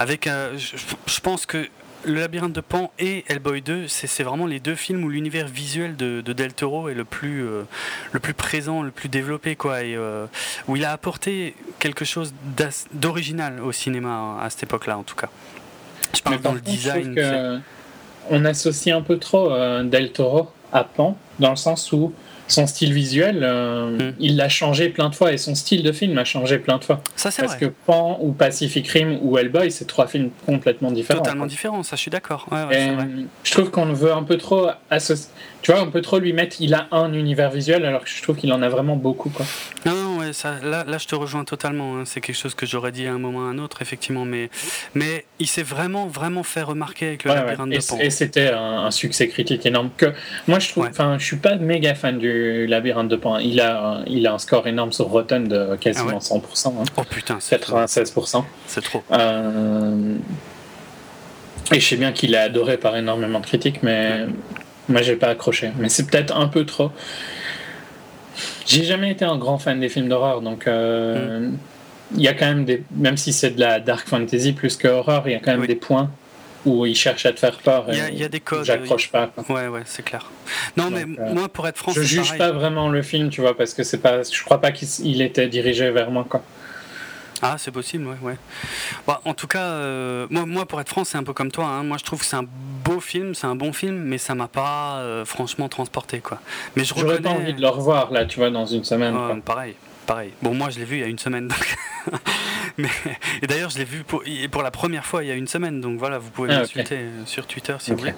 [0.00, 0.76] Avec, euh, je,
[1.06, 1.68] je pense que
[2.04, 5.96] le labyrinthe de Pan et Hellboy 2, c'est vraiment les deux films où l'univers visuel
[5.96, 7.62] de, de Del Toro est le plus, euh,
[8.12, 10.26] le plus présent, le plus développé, quoi, et euh,
[10.68, 12.34] où il a apporté quelque chose
[12.92, 15.28] d'original au cinéma hein, à cette époque-là, en tout cas.
[16.14, 17.14] Je parle dans le je design.
[17.14, 17.58] que
[18.30, 21.16] on associe un peu trop euh, Del Toro à Pan.
[21.38, 22.12] dans le sens où
[22.48, 24.14] son style visuel, euh, Mm.
[24.20, 26.84] il l'a changé plein de fois et son style de film a changé plein de
[26.84, 27.00] fois.
[27.16, 27.68] Ça, c'est Parce vrai.
[27.68, 31.20] que Pan ou Pacific Rim ou Hellboy, c'est trois films complètement différents.
[31.20, 31.48] Totalement quoi.
[31.48, 32.46] différent, ça, je suis d'accord.
[32.50, 33.08] Ouais, ouais, Et, c'est vrai.
[33.44, 35.30] je trouve qu'on veut un peu trop associer.
[35.62, 36.56] Tu vois, on peut trop lui mettre.
[36.60, 39.30] Il a un univers visuel alors que je trouve qu'il en a vraiment beaucoup.
[39.30, 39.46] Quoi.
[39.86, 41.96] Non, non, ouais, ça, là, là, je te rejoins totalement.
[41.96, 42.02] hein.
[42.04, 44.24] C'est quelque chose que j'aurais dit à un moment ou à un autre, effectivement.
[44.24, 44.50] Mais,
[44.94, 47.98] mais il s'est vraiment, vraiment fait remarquer avec le Ouais, labyrinthe de Pan.
[48.00, 49.90] et c'était un, un succès critique énorme.
[49.96, 50.12] Que
[50.48, 50.86] moi, je trouve.
[50.86, 53.38] Enfin, je suis pas méga fan du labyrinthe de Pan.
[53.38, 56.84] Il a, il a un score énorme sur Rotten de quasiment Ah ouais 100%, hein,
[56.96, 57.76] Oh putain, c'est trop.
[57.78, 58.44] 96%.
[58.66, 59.02] C'est trop.
[59.12, 60.14] Euh,
[61.72, 64.26] Et je sais bien qu'il est adoré par énormément de critiques, mais
[64.88, 65.70] moi j'ai pas accroché.
[65.78, 66.90] Mais c'est peut-être un peu trop.
[68.66, 71.50] J'ai jamais été un grand fan des films d'horreur, donc euh,
[72.14, 72.82] il y a quand même des.
[72.94, 75.60] Même si c'est de la dark fantasy plus que horreur, il y a quand même
[75.60, 75.66] Oui.
[75.66, 76.10] des points
[76.64, 77.86] où il cherche à te faire peur.
[77.88, 79.26] Il y a- y des codes, J'accroche pas.
[79.34, 79.44] quoi.
[79.56, 80.30] Ouais, ouais, c'est clair.
[80.76, 82.38] Non, mais euh, moi, pour être franc, Je juge pareil.
[82.38, 84.22] pas vraiment le film, tu vois, parce que c'est pas.
[84.22, 86.42] Je crois pas qu'il était dirigé vers moi, quoi.
[87.44, 88.16] Ah, c'est possible, ouais.
[88.22, 88.36] ouais.
[89.06, 91.66] Bah, en tout cas, euh, moi, moi, pour être franc, c'est un peu comme toi.
[91.66, 91.82] hein.
[91.82, 92.46] Moi, je trouve que c'est un
[92.84, 96.40] beau film, c'est un bon film, mais ça m'a pas euh, franchement transporté, quoi.
[96.76, 97.22] Mais je J'aurais reconnais.
[97.22, 99.12] pas envie de le revoir, là, tu vois, dans une semaine.
[99.14, 99.36] Quoi.
[99.44, 99.74] pareil,
[100.06, 100.30] pareil.
[100.40, 101.48] Bon, moi, je l'ai vu il y a une semaine.
[101.48, 101.76] donc-
[102.78, 102.88] mais,
[103.42, 105.80] et d'ailleurs, je l'ai vu pour, pour la première fois il y a une semaine.
[105.80, 108.14] Donc voilà, vous pouvez Ah, m'insulter euh, sur Twitter si vous voulez.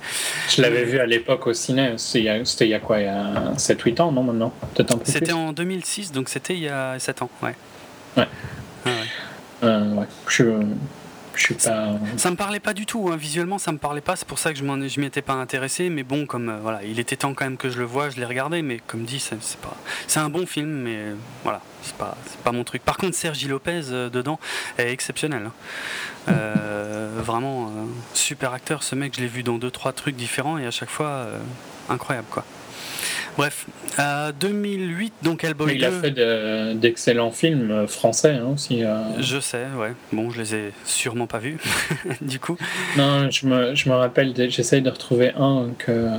[0.55, 3.53] Je l'avais vu à l'époque au ciné, c'était il y a- quoi, il y a
[3.57, 4.53] 7-8 ans, non, maintenant?
[4.75, 7.31] Peut-être un peu C'était en 2006, donc c'était il y a 7 ans.
[7.43, 7.55] Ouais.
[8.17, 8.29] Ouais.
[11.67, 11.99] Euh.
[12.17, 13.17] Ça me parlait pas du tout, hein.
[13.17, 16.05] visuellement ça me parlait pas, c'est pour ça que je m'y étais pas intéressé, mais
[16.05, 18.25] bon, comme euh, voilà, il était temps quand même que je le vois, je l'ai
[18.25, 22.17] regardé, mais comme dit, c'est pas, c'est un bon film, mais euh, voilà, c'est pas,
[22.45, 22.85] pas mon truc.
[22.85, 24.39] Par contre, Sergi Lopez dedans
[24.79, 25.53] est exceptionnel, hein.
[27.25, 27.73] Vraiment
[28.13, 30.91] super acteur, ce mec, je l'ai vu dans deux trois trucs différents et à chaque
[30.91, 31.27] fois
[31.89, 32.45] incroyable quoi.
[33.37, 33.67] Bref,
[33.99, 36.01] euh, 2008 donc Hellboy Mais il a 2.
[36.01, 38.85] fait de- d'excellents films euh, français hein, aussi.
[38.85, 39.21] euh.
[39.21, 39.93] Je sais, ouais.
[40.13, 41.59] Bon, je les ai sûrement pas vus,
[42.21, 42.57] du coup.
[42.97, 46.11] Non, je me, je me rappelle, j'essaye de retrouver un que,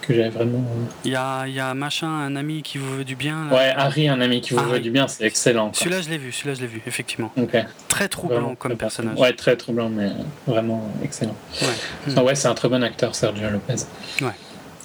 [0.00, 0.60] que j'avais vraiment...
[0.60, 0.84] euh.
[1.04, 3.48] Il y a, il y a machin, un ami qui vous veut du bien.
[3.50, 3.54] là.
[3.56, 4.72] Ouais, Harry, un ami qui vous Harry.
[4.72, 5.72] veut du bien, c'est excellent.
[5.74, 7.30] Celui-là, je l'ai vu, celui-là, je l'ai vu, effectivement.
[7.36, 7.54] Ok.
[7.88, 9.18] Très troublant Vraiment comme personnage.
[9.18, 10.10] Ouais, très troublant, mais
[10.46, 11.36] vraiment excellent.
[11.60, 12.14] Ouais.
[12.16, 13.74] Ah ouais, c'est un très bon acteur, Sergio Lopez.
[14.22, 14.28] Ouais,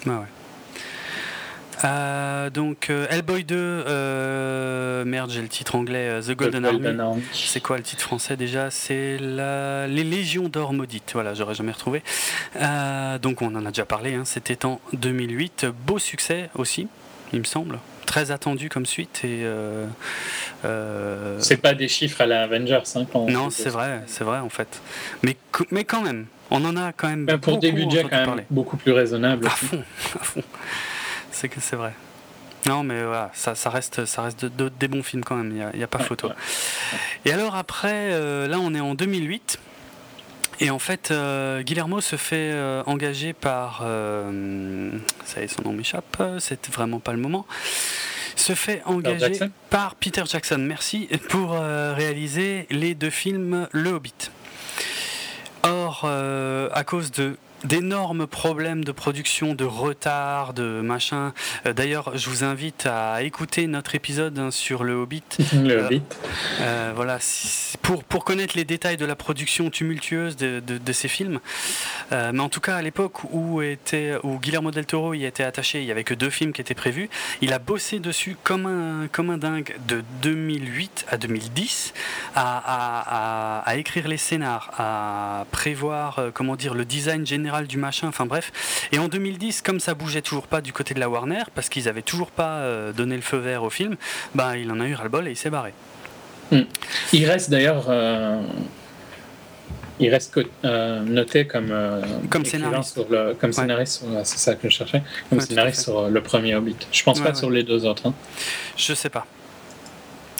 [0.05, 0.13] ouais.
[1.85, 6.65] Euh, donc, euh, Hellboy 2, euh, merde, j'ai le titre anglais, euh, The Golden, The
[6.65, 6.99] Army.
[6.99, 7.23] Army.
[7.33, 8.71] C'est quoi le titre français déjà?
[8.71, 9.87] C'est la...
[9.87, 11.11] Les Légions d'Or Maudites.
[11.13, 12.01] Voilà, j'aurais jamais retrouvé.
[13.21, 14.15] Donc, on en a déjà parlé.
[14.15, 15.67] hein, C'était en 2008.
[15.85, 16.87] Beau succès aussi,
[17.33, 17.79] il me semble.
[18.05, 19.21] Très attendu comme suite.
[19.23, 19.45] Et,
[21.39, 22.81] C'est pas des chiffres à la Avengers.
[22.95, 24.81] Hein, quand Non, c'est vrai, c'est vrai en fait.
[25.23, 25.35] Mais,
[25.71, 27.25] mais quand même, on en a quand même.
[27.25, 28.43] Mais pour des beaucoup budgets entendu quand même parler.
[28.49, 29.45] beaucoup plus raisonnables.
[29.45, 29.83] À fond,
[30.19, 30.43] à fond.
[31.39, 31.93] C'est que c'est vrai.
[32.65, 35.51] Non, mais voilà, ça, ça reste, ça reste de- de- des bons films quand même,
[35.71, 36.31] il n'y a, pas photo.
[37.25, 39.59] Et alors après, euh, là on est en 2008.
[40.59, 43.83] Et en fait, euh, Guillermo se fait euh, engager par.
[45.25, 47.45] ça y est, son nom m'échappe, c'était vraiment pas le moment.
[48.35, 54.31] Se fait engager Jackson par Peter Jackson, merci, pour réaliser les deux films Le Hobbit.
[55.61, 56.05] Or,
[56.73, 61.33] à cause de d'énormes problèmes de production, de retard, de machin.
[61.65, 65.23] euh, D'ailleurs, je vous invite à écouter notre épisode hein, sur le Hobbit.
[65.53, 66.01] Le Euh, Hobbit.
[66.61, 67.17] Euh, voilà,
[67.81, 71.39] pour, pour connaître les détails de la production tumultueuse de, de- de ces films.
[72.11, 75.43] Euh, mais en tout cas, à l'époque où, était, où Guillermo del Toro y était
[75.43, 77.09] attaché, il n'y avait que deux films qui étaient prévus.
[77.41, 81.93] Il a bossé dessus comme un, comme un dingue de 2008 à 2010
[82.35, 87.77] à, à- à- à écrire les scénars, à prévoir comment dire, le design général du
[87.77, 88.51] machin, enfin bref.
[88.91, 91.87] Et en 2010, comme ça bougeait toujours pas du côté de la Warner, parce qu'ils
[91.89, 93.95] avaient toujours pas euh, donné le feu vert au film,
[94.35, 95.73] bah, il en a eu ras-le-bol et il s'est barré.
[97.13, 97.85] Il reste d'ailleurs.
[97.89, 98.41] euh,
[99.99, 102.93] il reste euh, noté comme, euh, Comme scénariste.
[102.93, 105.01] Sur le, comme scénariste, sur- ouais, c'est ça que je cherchais.
[105.29, 106.75] Comme Ouais, scénariste sur le premier Hobbit.
[106.91, 108.05] Je pense Ouais, pas sur les deux autres.
[108.07, 108.13] hein.
[108.77, 109.25] Je sais pas.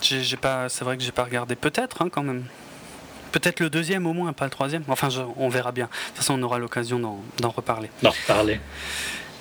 [0.04, 1.56] J'ai pas, c'est vrai que j'ai pas regardé.
[1.56, 2.44] Peut-être hein, quand même.
[3.32, 4.84] Peut-être le deuxième au moins, pas le troisième.
[4.88, 5.86] Enfin, on verra bien.
[5.86, 7.90] De toute façon, on aura l'occasion d'en reparler.
[8.02, 8.60] D'en reparler.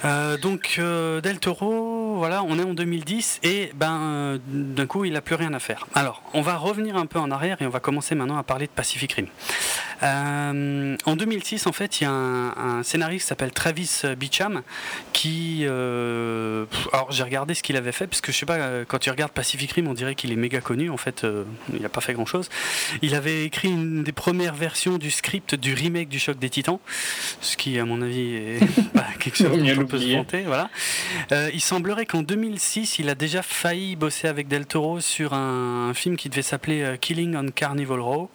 [0.05, 5.13] Euh, donc, euh, Del Toro, voilà, on est en 2010 et ben d'un coup, il
[5.15, 5.87] n'a plus rien à faire.
[5.95, 8.67] Alors, on va revenir un peu en arrière et on va commencer maintenant à parler
[8.67, 9.27] de Pacific Rim.
[10.03, 14.63] en 2006, en fait, il y a un, scénariste qui s'appelle Travis Beecham
[15.13, 19.11] qui, alors j'ai regardé ce qu'il avait fait parce que je sais pas, quand tu
[19.11, 20.91] regardes Pacific Rim, on dirait qu'il est méga connu.
[20.91, 21.27] En fait,
[21.73, 22.49] il n'a pas fait grand chose.
[23.03, 26.79] Il avait écrit une des premières versions du script du remake du Choc des Titans,
[27.41, 28.61] ce qui, à mon avis, est
[29.19, 30.43] quelque chose peut se vanter.
[30.43, 30.71] Voilà.
[31.33, 35.93] Euh, il semblerait qu'en 2006, il a déjà failli bosser avec Del Toro sur un,
[35.95, 38.31] film qui devait s'appeler euh, Killing on Carnival Row,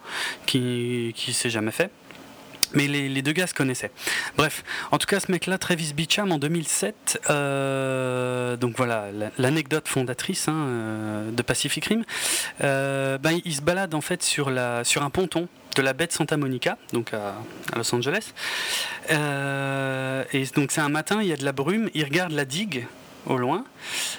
[0.45, 1.91] qui qui s'est jamais fait.
[2.73, 3.91] Mais les, deux gars se connaissaient.
[4.37, 10.47] Bref, en tout cas, ce mec-là, Travis Beecham, en 2007, euh, donc voilà, l'anecdote fondatrice
[10.47, 12.03] hein, de Pacific Rim,
[12.61, 16.11] ben, il se balade en fait sur, la, sur un ponton de la baie de
[16.11, 17.35] Santa Monica, donc à,
[17.75, 18.33] Los Angeles.
[19.09, 22.45] Euh, et donc c'est un matin, il y a de la brume, il regarde la
[22.45, 22.87] digue
[23.25, 23.63] au loin,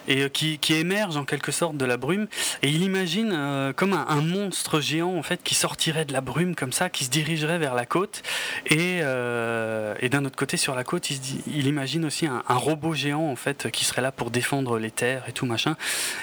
[0.08, 2.26] et euh, qui, émerge en quelque sorte de la brume.
[2.62, 6.54] Et il imagine euh, comme un, monstre géant en fait qui sortirait de la brume
[6.54, 8.22] comme ça, qui se dirigerait vers la côte.
[8.66, 13.28] Et, euh, et d'un autre côté sur la côte, il, imagine aussi un, robot géant
[13.28, 15.76] en fait qui serait là pour défendre les terres et tout machin.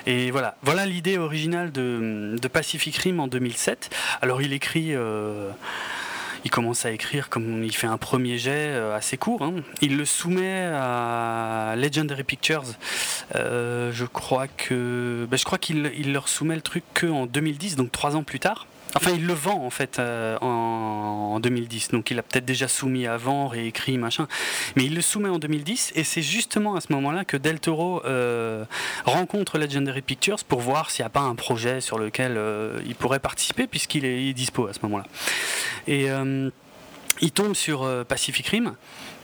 [0.06, 3.90] Et voilà, voilà l'idée originale de, de, Pacific Rim en 2007.
[4.22, 4.96] Alors il écrit
[6.46, 9.42] il commence à écrire comme il fait un premier jet euh, assez court.
[9.42, 9.56] Hein.
[9.82, 12.64] Il le soumet à Legendary Pictures.
[13.36, 17.92] Euh, je crois que, ben, je crois qu'il leur soumet le truc qu'en 2010, donc
[17.92, 18.68] trois ans plus tard.
[18.96, 23.08] Enfin, il le vend en fait euh, en, 2010, donc il a peut-être déjà soumis
[23.08, 24.28] avant, réécrit, machin.
[24.76, 28.04] Mais il le soumet en 2010, et c'est justement à ce moment-là que Del Toro
[28.06, 28.66] euh,
[29.06, 32.96] rencontre Legendary Pictures pour voir s'il n'y a pas un projet sur lequel euh, il
[32.96, 35.06] pourrait participer, puisqu'il est, est, dispo à ce moment-là.
[35.88, 36.08] Et
[37.22, 38.76] il tombe sur Pacific Rim.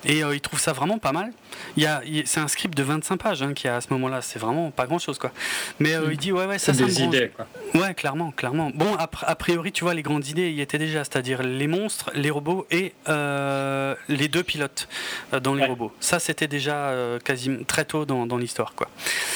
[0.05, 1.31] Et euh, il trouve ça vraiment pas mal.
[1.77, 1.87] Il
[2.25, 4.85] c'est un script de 25 pages hein, qui a à ce moment-là, c'est vraiment pas
[4.85, 5.31] grand chose quoi.
[5.79, 7.47] Mais euh, il dit ouais ouais ça c'est des idées quoi.
[7.73, 8.71] Ouais clairement clairement.
[8.73, 12.29] Bon a, priori tu vois les grandes idées y étaient déjà, c'est-à-dire les monstres, les
[12.29, 14.87] robots et euh, les deux pilotes
[15.41, 15.91] dans les robots.
[15.99, 18.89] Ça c'était déjà quasiment très tôt dans, dans l'histoire quoi.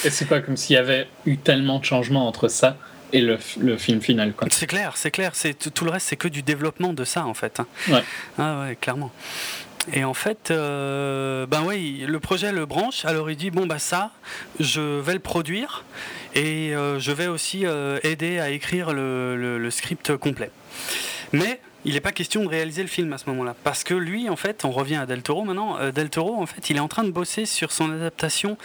[0.06, 2.78] Et c'est pas comme s'il y avait eu tellement de changements entre ça
[3.12, 4.34] et le, le, film final.
[4.52, 5.32] C'est clair, c'est clair.
[5.34, 7.60] C'est tout le reste, c'est que du développement de ça en fait.
[7.60, 7.68] Hein.
[7.90, 8.04] Ouais.
[8.38, 9.12] Ah ouais, clairement.
[9.94, 13.06] Et en fait, euh, ben oui, le projet le branche.
[13.06, 14.12] Alors il dit bon bah ça,
[14.60, 15.84] je vais le produire
[16.36, 20.52] et euh, je vais aussi euh, aider à écrire le, script complet.
[21.32, 24.30] Mais il n'est pas question de réaliser le film à ce moment-là, parce que lui,
[24.30, 25.78] en fait, on revient à Del Toro maintenant.
[25.92, 28.58] Del Toro, en fait, il est en train de bosser sur son adaptation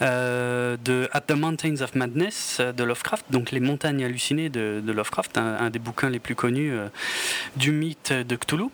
[0.00, 5.70] de At the Mountains of Madness de Lovecraft, donc les montagnes hallucinées de, Lovecraft, un,
[5.70, 6.72] des bouquins les plus connus
[7.56, 8.68] du mythe de Cthulhu.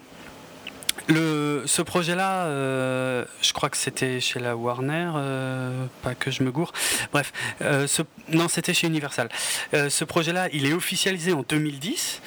[1.67, 6.51] Ce projet-là, euh, je crois que c'était chez la Warner, euh, pas que je me
[6.51, 6.73] gourre.
[7.13, 9.29] Bref, euh, ce, non, c'était chez Universal.
[9.73, 12.23] ce projet-là, il est officialisé en 2010,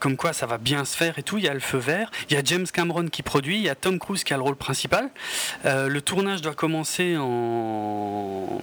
[0.00, 1.38] comme quoi ça va bien se faire et tout.
[1.38, 3.68] Il y a le feu vert, il y a James Cameron qui produit, il y
[3.68, 5.10] a Tom Cruise qui a le rôle principal.
[5.64, 8.60] le tournage doit commencer en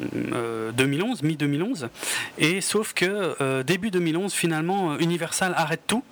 [0.76, 1.90] 2011, mi-2011,
[2.38, 6.04] et sauf que début 2011, finalement, Universal arrête tout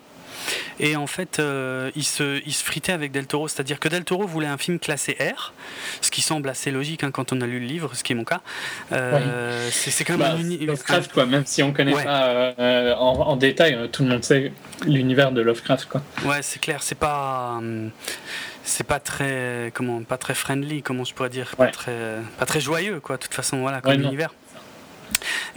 [0.80, 4.04] et en fait, euh, il, se, il se fritait avec Del Toro, c'est-à-dire que Del
[4.04, 5.54] Toro voulait un film classé R,
[6.02, 8.16] ce qui semble assez logique hein, quand on a lu le livre, ce qui est
[8.16, 8.42] mon cas.
[8.92, 13.90] Euh, c'est quand même bah, Lovecraft, quoi, même si on connaît pas euh, en, détail,
[13.92, 14.52] tout le monde sait
[14.86, 15.88] l'univers de Lovecraft.
[15.88, 16.02] Quoi.
[16.26, 17.60] Ouais, c'est clair, c'est pas.
[18.64, 22.62] c'est pas très comment pas très friendly comment je pourrais dire pas très pas très
[22.62, 24.36] joyeux quoi de toute façon voilà comme univers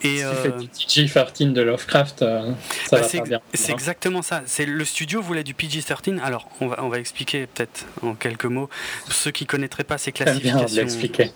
[0.03, 2.53] et si euh, PG-13 de Lovecraft, euh,
[2.87, 3.41] ça bah, va bien.
[3.55, 4.43] C'est exactement ça.
[4.47, 6.21] C'est le studio voulait du PG-13.
[6.21, 8.69] Alors, on va, on va expliquer peut-être en quelques mots.
[9.05, 10.67] Pour ceux qui connaîtraient pas ces classifications.
[10.67, 11.33] Bien l'expliquer.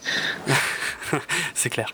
[1.55, 1.93] c'est clair.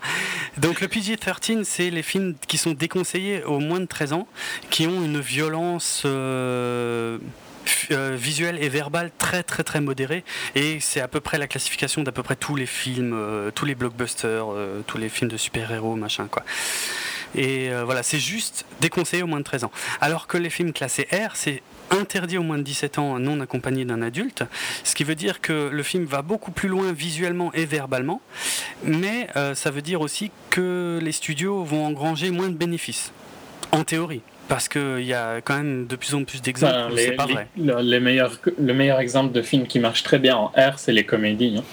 [0.58, 4.26] Donc le PG-13, c'est les films qui sont déconseillés aux moins de 13 ans,
[4.70, 7.18] qui ont une violence euh,
[7.90, 10.24] euh, visuel et verbal très très très modéré
[10.54, 13.64] et c'est à peu près la classification d'à peu près tous les films, euh, tous
[13.64, 16.44] les blockbusters, euh, tous les films de super-héros, machin quoi.
[17.36, 19.72] Et voilà, c'est juste déconseillé au moins de 13 ans.
[20.00, 23.84] Alors que les films classés R, c'est interdit au moins de 17 ans non accompagné
[23.84, 24.44] d'un adulte,
[24.84, 28.20] ce qui veut dire que le film va beaucoup plus loin visuellement et verbalement,
[28.84, 33.10] mais ça veut dire aussi que les studios vont engranger moins de bénéfices,
[33.72, 34.22] en théorie.
[34.48, 37.48] Parce qu'il y a quand même de plus en plus d'exemples c'est pas vrai.
[37.56, 41.04] Les, meilleurs, le meilleur exemple de film qui marche très bien en R, c'est les
[41.04, 41.56] comédies.
[41.58, 41.64] Hein.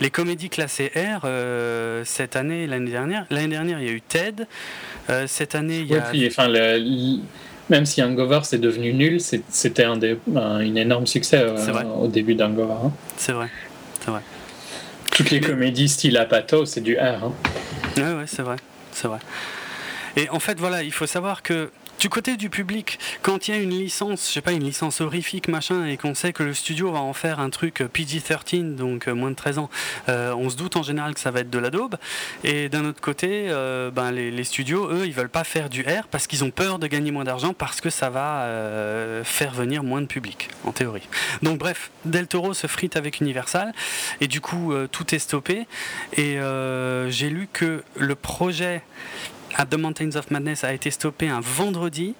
[0.00, 4.00] Les comédies classées R, euh, cette année, l'année dernière, l'année dernière, il y a eu
[4.00, 4.44] Ted.
[5.08, 6.10] Euh, cette année, il y a.
[6.26, 6.48] enfin,
[7.68, 12.34] même si Hangover c'est devenu nul, c'était un, des, un énorme succès euh, au début
[12.34, 12.86] d'Hangover.
[12.86, 12.92] Hein.
[13.16, 13.48] C'est vrai,
[14.04, 14.20] c'est vrai.
[15.12, 17.24] Toutes les comédies style Apato, c'est du R.
[17.24, 17.32] Hein.
[17.96, 18.56] Ouais, ouais, c'est vrai,
[18.92, 19.18] c'est vrai.
[20.16, 23.58] Et en fait, voilà, il faut savoir que du côté du public, quand il y
[23.58, 26.52] a une licence, je sais pas, une licence horrifique, machin, et qu'on sait que le
[26.52, 29.70] studio va en faire un truc PG-13, donc euh, moins de 13 ans,
[30.08, 31.96] euh, on se doute en général que ça va être de la daube.
[32.44, 36.06] Et d'un autre côté, euh, ben, les, studios, eux, ils veulent pas faire du R
[36.10, 38.46] parce qu'ils ont peur de gagner moins d'argent parce que ça va
[39.24, 41.08] faire venir moins de public, en théorie.
[41.42, 43.72] Donc bref, Del Toro se frite avec Universal,
[44.20, 45.66] et du coup, tout est stoppé.
[46.16, 46.38] Et
[47.08, 48.82] j'ai lu que le projet
[49.58, 52.14] At the Mountains of Madness a été stoppé un vendredi.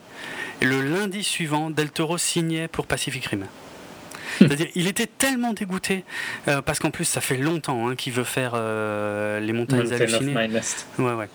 [0.62, 3.44] Et le lundi suivant, Del Toro signait pour Pacific Rim.
[4.38, 6.04] C'est-à-dire, il était tellement dégoûté
[6.48, 10.34] euh, parce qu'en plus, ça fait longtemps hein, qu'il veut faire euh, les montagnes hallucinées.
[10.98, 11.28] Ouais, ouais.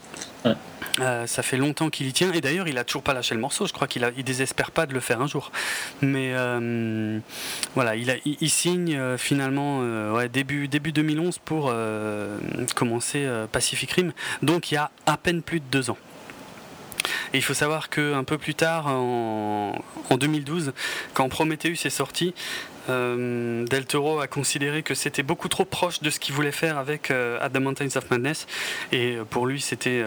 [0.99, 3.41] Euh, ça fait longtemps qu'il y tient et d'ailleurs il a toujours pas lâché le
[3.41, 3.65] morceau.
[3.65, 5.51] Je crois qu'il désespère pas de le faire un jour.
[6.01, 6.33] Mais
[7.75, 8.15] voilà, il, a,
[8.47, 9.79] signe finalement
[10.13, 11.73] ouais, début début 2011 pour
[12.75, 14.13] commencer Pacific Rim.
[14.41, 15.97] Donc il y a à peine plus de deux ans.
[17.33, 20.73] Il faut savoir qu'un peu plus tard, en, en 2012,
[21.13, 22.33] quand Prometheus est sorti,
[22.89, 26.77] euh, Del Toro a considéré que c'était beaucoup trop proche de ce qu'il voulait faire
[26.77, 28.47] avec euh, At the Mountains of Madness.
[28.91, 30.03] Et euh, pour lui, c'était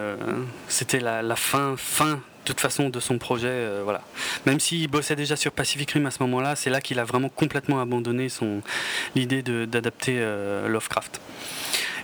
[0.68, 3.68] c'était la, fin, fin de toute façon de son projet.
[3.82, 4.02] voilà.
[4.46, 7.28] Même s'il bossait déjà sur Pacific Rim à ce moment-là, c'est là, qu'il a vraiment
[7.28, 8.28] complètement abandonné
[9.14, 10.18] l'idée d'adapter
[10.66, 11.20] Lovecraft.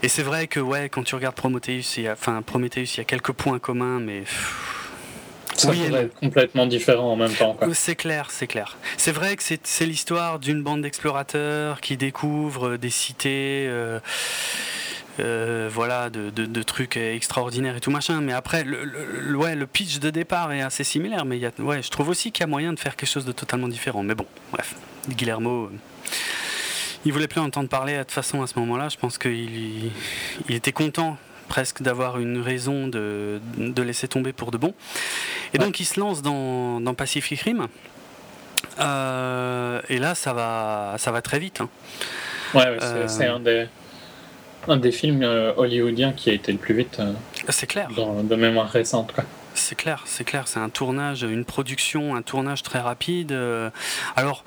[0.02, 2.98] Et c'est vrai que ouais, quand tu regardes Prometheus, il y a, enfin Prometheus, il
[2.98, 4.24] y a quelques points communs, mais
[5.60, 7.56] ça oui, être complètement différent en même temps.
[7.72, 8.76] C'est clair, c'est clair.
[8.96, 13.66] C'est vrai que c'est l'histoire d'une bande d'explorateurs qui découvrent des cités.
[13.68, 14.00] Euh,
[15.18, 18.20] euh, voilà, de, trucs extraordinaires et tout machin.
[18.20, 21.82] Mais après, le, ouais, le pitch de départ est assez similaire, mais y a, ouais,
[21.82, 24.02] je trouve aussi qu'il y a moyen de faire quelque chose de totalement différent.
[24.02, 24.76] Mais bon, bref,
[25.08, 25.70] Guillermo, euh,
[27.04, 28.88] il voulait plus entendre parler de toute façon à ce moment-là.
[28.88, 29.90] Je pense qu'il
[30.48, 31.18] il était content
[31.50, 34.72] presque d'avoir une raison de, de, laisser tomber pour de bon.
[35.52, 37.66] Et donc il se lance dans, dans Pacific Rim.
[38.78, 41.60] Euh, et là, ça va, ça va très vite.
[41.60, 41.68] Hein.
[42.54, 42.76] Ouais,
[43.08, 43.66] c'est euh, un des,
[44.68, 47.02] un des films euh, hollywoodiens qui a été le plus vite.
[47.48, 47.88] c'est clair.
[47.96, 49.12] Dans, de mémoire récente.
[49.54, 50.46] C'est clair, c'est clair.
[50.46, 53.36] C'est un tournage, une production, un tournage très rapide.
[54.16, 54.44] alors.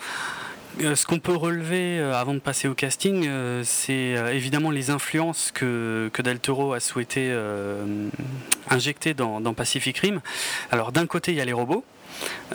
[0.81, 4.89] Euh, ce qu'on peut relever euh, avant de passer au casting, euh, c'est évidemment les
[4.89, 7.33] influences que, que, Del Toro a souhaité
[8.69, 10.21] injecter dans, Pacific Rim.
[10.71, 11.83] Alors d'un côté, il y a les robots.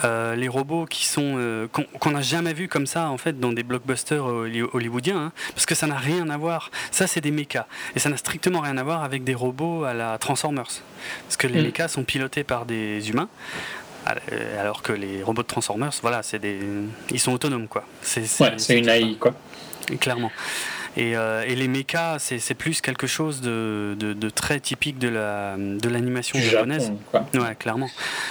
[0.05, 1.69] les robots qui sont
[2.01, 4.25] qu'on n'a jamais vu comme ça en fait dans des blockbusters
[4.73, 8.09] hollywoodiens hein, parce que ça n'a rien à voir ça c'est des mechas et ça
[8.09, 10.83] n'a strictement rien à voir avec des robots à la Transformers
[11.25, 11.65] parce que les mm.
[11.65, 13.29] mechas sont pilotés par des humains
[14.59, 16.59] alors que les robots de Transformers, voilà, c'est des,
[17.11, 17.85] ils sont autonomes quoi.
[18.03, 19.35] C'est une AI quoi.
[20.01, 20.31] Clairement.
[20.99, 23.97] Euh, et, les mechas, c'est plus quelque chose de,
[24.35, 25.09] très typique de
[25.89, 26.93] l'animation la, de japonaise.
[27.35, 27.89] Ouais, clairement.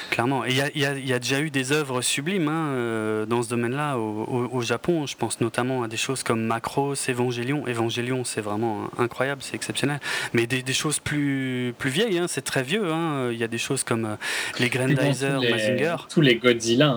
[0.09, 0.45] clairement.
[0.45, 4.61] Et il y a, déjà eu des œuvres sublimes hein, euh, dans ce domaine-là au,
[4.61, 5.05] Japon.
[5.05, 7.65] Je pense notamment à des choses comme Macross, Evangelion.
[7.67, 9.99] Evangelion, c'est vraiment incroyable, c'est exceptionnel.
[10.33, 12.91] Mais des, choses plus, plus vieilles, hein, c'est très vieux.
[12.91, 13.29] Hein.
[13.31, 14.15] Il y a des choses comme euh,
[14.59, 15.95] les Grandizer, Mazinger.
[16.09, 16.95] Tous les Godzilla.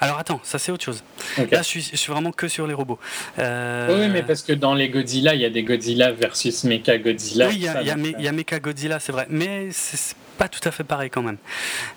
[0.00, 1.02] Alors attends, ça c'est autre chose.
[1.38, 2.98] Là, je suis, je suis, vraiment que sur les robots.
[3.38, 7.48] Oui, mais parce que dans les Godzilla, il y a des Godzilla versus Mecha Godzilla.
[7.48, 9.26] Oui, il y, a, Mecha Godzilla, c'est vrai.
[9.30, 11.36] Mais c'est pas tout à fait pareil quand même.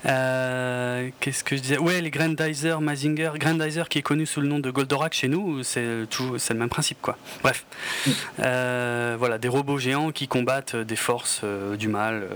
[0.06, 1.78] Euh, qu'est-ce que je disais?
[1.78, 3.32] Ouais, les Grandizer, Mazinger.
[3.36, 7.02] Grandizer qui est connu sous le nom de Goldorak chez nous, c'est le même principe
[7.02, 7.18] quoi.
[7.42, 7.66] Bref.
[8.06, 8.12] Mm.
[8.44, 12.28] Euh, voilà, des robots géants qui combattent des forces euh, du mal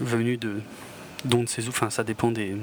[0.00, 0.60] venues de
[1.24, 2.54] dont ces enfin ça dépend des,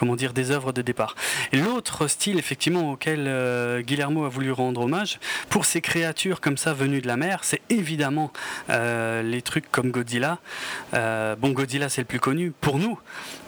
[0.00, 1.14] comment dire, des œuvres de départ.
[1.52, 6.72] L'autre style, effectivement, auquel euh, Guillermo a voulu rendre hommage, pour ces créatures comme ça
[6.72, 8.32] venues de la mer, c'est évidemment
[8.70, 10.38] euh, les trucs comme Godzilla.
[10.94, 12.98] Euh, bon, Godzilla, c'est le plus connu pour nous,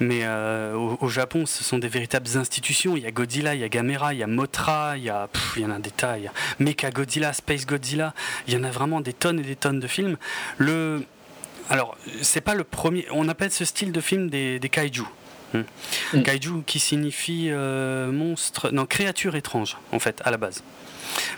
[0.01, 2.97] mais au, Japon, ce sont des véritables institutions.
[2.97, 5.29] Il y a Godzilla, il y a Gamera, il y a Motra, il y a,
[5.57, 8.14] il y en a des tas, il y a Mecha Godzilla, Space Godzilla,
[8.47, 10.16] il y en a vraiment des tonnes et des tonnes de films.
[10.59, 11.03] Le
[11.71, 13.07] alors, c'est pas le premier.
[13.12, 15.07] On appelle ce style de film des, des kaiju.
[15.55, 16.23] Hmm.
[16.23, 20.63] Kaiju qui signifie euh, monstre, non, créature étrange en fait à la base.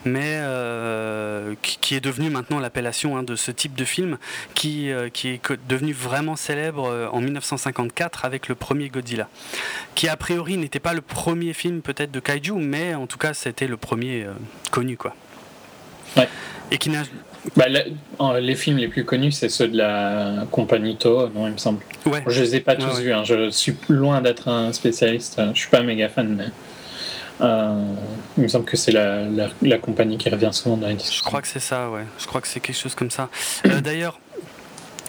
[0.04, 4.18] Mais euh, qui, est devenu maintenant l'appellation hein, de ce type de film
[4.54, 9.28] qui, euh, qui est devenu vraiment célèbre en 1954 avec le premier Godzilla.
[9.96, 13.34] Qui a priori n'était pas le premier film peut-être de Kaiju, mais en tout cas
[13.34, 14.26] c'était le premier
[14.70, 15.14] connu quoi.
[16.70, 17.02] Et qui n'a
[17.56, 17.66] bah,
[18.40, 21.80] les films les plus connus, c'est ceux de la compagnie Toho, non, il me semble.
[22.06, 22.22] Ouais.
[22.26, 23.22] Je les ai pas tous vus, hein.
[23.24, 26.46] je suis loin d'être un spécialiste, je suis pas un méga fan, mais
[27.40, 27.82] Euh,
[28.36, 31.24] il me semble que c'est la, la, la, compagnie qui revient souvent dans les discussions.
[31.24, 32.04] Je crois que c'est ça, ouais.
[32.18, 33.28] Je crois que c'est quelque chose comme ça.
[33.66, 34.20] Euh, D'ailleurs,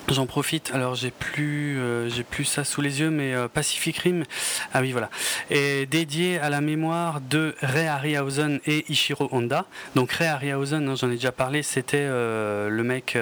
[0.07, 4.23] J'en profite, alors j'ai plus, euh, plus ça sous les yeux, mais euh, Pacific Rim,
[4.71, 5.09] ah oui voilà,
[5.49, 9.65] est dédié à la mémoire de Ray Harryhausen et Ishiro Honda.
[9.95, 13.17] Donc Ray Harryhausen, hein, j'en ai déjà parlé, c'était euh, le mec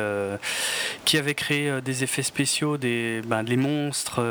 [1.06, 4.22] qui avait créé des effets spéciaux, des, ben, des monstres,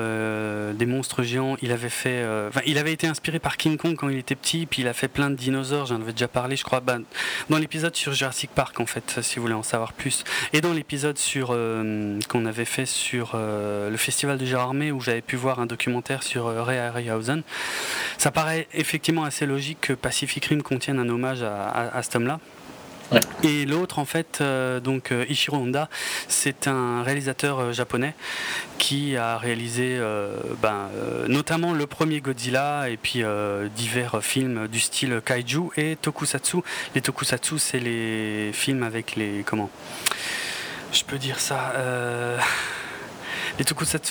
[0.75, 1.57] des monstres géants.
[1.63, 2.25] Il avait fait,
[2.67, 5.09] il avait été inspiré par King Kong quand il était petit, puis il a fait
[5.09, 5.87] plein de dinosaures.
[5.87, 7.03] J'en avais déjà parlé, je crois, ben,
[7.49, 10.73] dans l'épisode sur Jurassic Park en fait, si vous voulez en savoir plus, et dans
[10.73, 11.57] l'épisode sur
[12.47, 16.47] avait fait sur euh, le festival de Gérardmer où j'avais pu voir un documentaire sur
[16.47, 17.43] euh, Ray Harryhausen.
[18.18, 22.40] Ça paraît effectivement assez logique que Pacific Rim contienne un hommage à, cet homme-là.
[23.43, 25.90] Et l'autre, en fait, euh, donc Ishiro Honda,
[26.28, 28.14] c'est un réalisateur japonais
[28.78, 30.01] qui a réalisé
[30.62, 30.88] ben,
[31.28, 33.22] notamment le premier Godzilla et puis
[33.76, 36.59] divers films du style kaiju et tokusatsu.
[36.95, 39.70] Les tokusatsu, c'est les films avec les comment?
[40.93, 41.72] Je peux dire ça.
[41.76, 42.38] Euh...
[43.59, 43.66] Les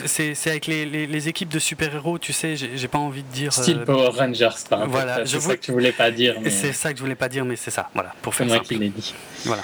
[0.06, 3.52] c'est avec les, les, équipes de super-héros, tu sais, j'ai pas envie de dire.
[3.52, 4.50] Style euh, Power Rangers,
[4.88, 6.36] voilà, c'est ça que tu voulais pas dire.
[6.48, 8.76] C'est ça que je voulais pas dire, mais c'est ça, voilà, pour faire moi qui
[8.76, 9.16] l'ai dit.
[9.46, 9.64] Voilà.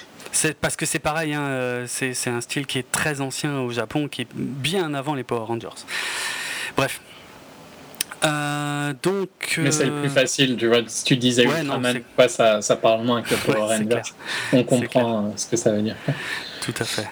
[0.62, 4.08] Parce que c'est pareil, hein, euh, c'est un style qui est très ancien au Japon,
[4.08, 5.70] qui est bien avant les Power Rangers.
[6.76, 7.00] Bref,
[8.24, 10.80] euh, donc, Mais c'est le plus facile, tu vois.
[10.88, 14.12] Si tu disais Ultraman, quoi, ça, ça parle moins que Power Rangers.
[14.54, 15.96] On comprend ce que ça veut dire.
[16.62, 17.08] Tout à fait.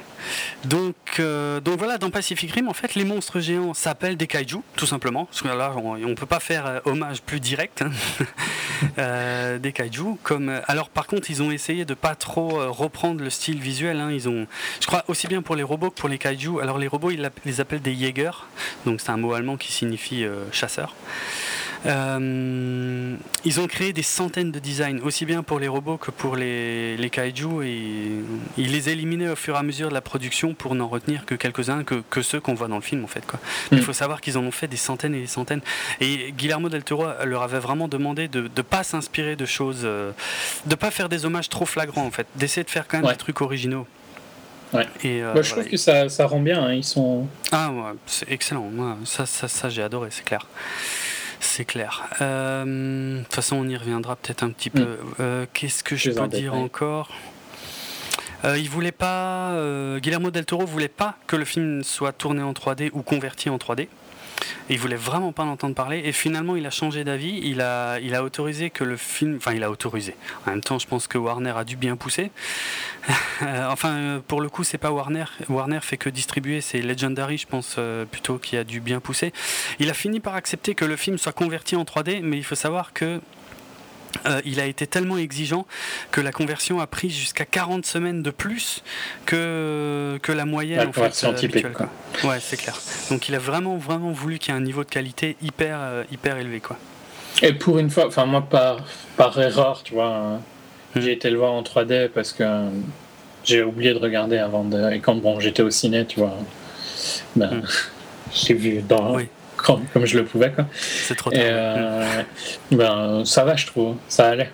[0.65, 4.57] Donc, euh, donc voilà, dans Pacific Rim, en fait, les monstres géants s'appellent des kaiju,
[4.75, 5.25] tout simplement.
[5.25, 7.91] Parce que là, on ne peut pas faire euh, hommage plus direct hein.
[8.97, 10.17] euh, des kaiju.
[10.67, 13.99] Alors, par contre, ils ont essayé de pas trop reprendre le style visuel.
[13.99, 14.17] Hein.
[14.17, 16.61] Je crois, aussi bien pour les robots que pour les kaiju.
[16.61, 18.31] Alors, les robots, ils les appellent des Jäger.
[18.85, 20.93] Donc, c'est un mot allemand qui signifie chasseur.
[21.85, 26.35] Euh, ils ont créé des centaines de designs, aussi bien pour les robots que pour
[26.35, 28.09] les, les kaiju, et
[28.57, 31.35] ils les éliminaient au fur et à mesure de la production pour n'en retenir que
[31.35, 33.25] quelques-uns, que, que, ceux qu'on voit dans le film en fait.
[33.25, 33.39] Quoi.
[33.71, 33.81] Il mm.
[33.81, 35.61] faut savoir qu'ils en ont fait des centaines et des centaines.
[36.01, 40.11] Et Guillermo del Toro leur avait vraiment demandé de ne pas s'inspirer de choses, euh,
[40.65, 43.17] de pas faire des hommages trop flagrants en fait, d'essayer de faire quand même des
[43.17, 43.87] trucs originaux.
[44.73, 44.87] Ouais.
[45.03, 46.73] Et euh, je trouve que ça, ça rend bien, hein.
[46.73, 47.27] ils sont...
[47.51, 48.69] Ah ouais, c'est excellent,
[49.05, 50.47] ça, ça j'ai adoré, c'est clair.
[51.45, 52.03] C'est clair.
[52.21, 54.81] Euh, de toute façon, on y reviendra peut-être un petit peu.
[54.81, 54.97] Mm.
[55.19, 57.09] Euh, qu'est-ce que je peux dire encore
[58.43, 59.55] euh, il voulait pas,
[59.97, 63.57] Guillermo del Toro voulait pas que le film soit tourné en 3D ou converti en
[63.57, 63.87] 3D.
[64.69, 67.39] Il voulait vraiment pas en entendre parler et finalement il a changé d'avis.
[67.43, 70.15] Il a, il a autorisé que le film, enfin il a autorisé.
[70.45, 72.31] En même temps, je pense que Warner a dû bien pousser.
[73.41, 75.25] enfin, pour le coup, c'est pas Warner.
[75.49, 79.33] Warner fait que distribuer, c'est Legendary, je pense euh, plutôt qui a dû bien pousser.
[79.79, 82.55] Il a fini par accepter que le film soit converti en 3D, mais il faut
[82.55, 83.21] savoir que
[84.25, 85.65] euh, il a été tellement exigeant
[86.11, 88.83] que la conversion a pris jusqu'à 40 semaines de plus
[89.25, 91.65] que, que la moyenne la conversion fait, typique,
[92.23, 92.79] Ouais, c'est clair.
[93.09, 96.03] Donc il a vraiment vraiment voulu qu'il y ait un niveau de qualité hyper euh,
[96.11, 96.77] hyper élevé quoi.
[97.41, 98.77] Et pour une fois, enfin moi par
[99.17, 100.39] par erreur, tu vois, hein,
[100.95, 101.01] hmm.
[101.01, 102.43] j'ai été le voir en 3D parce que
[103.43, 106.33] j'ai oublié de regarder avant de et quand bon, j'étais au ciné, tu vois.
[107.35, 107.63] Ben, hmm.
[108.33, 109.17] j'ai vu dans
[109.65, 110.51] comme je le pouvais.
[110.51, 110.65] Quoi.
[110.73, 111.39] C'est trop tard.
[111.43, 112.21] Euh,
[112.71, 113.95] ben, ça va, je trouve.
[114.07, 114.51] Ça allait.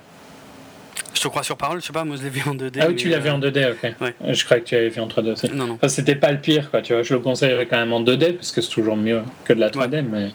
[1.14, 2.80] Je te crois sur parole, je sais pas, moi je l'ai vu en 2D.
[2.82, 4.14] Ah oui, tu l'as vu en 2D, euh, ok.
[4.34, 5.49] Je croyais que tu l'avais vu en 3D aussi.
[5.53, 5.74] Non, non.
[5.76, 7.03] Enfin, c'était pas le pire, quoi, tu vois.
[7.03, 9.70] Je le conseillerais quand même en 2D, parce que c'est toujours mieux que de la
[9.70, 10.32] 3D, mais,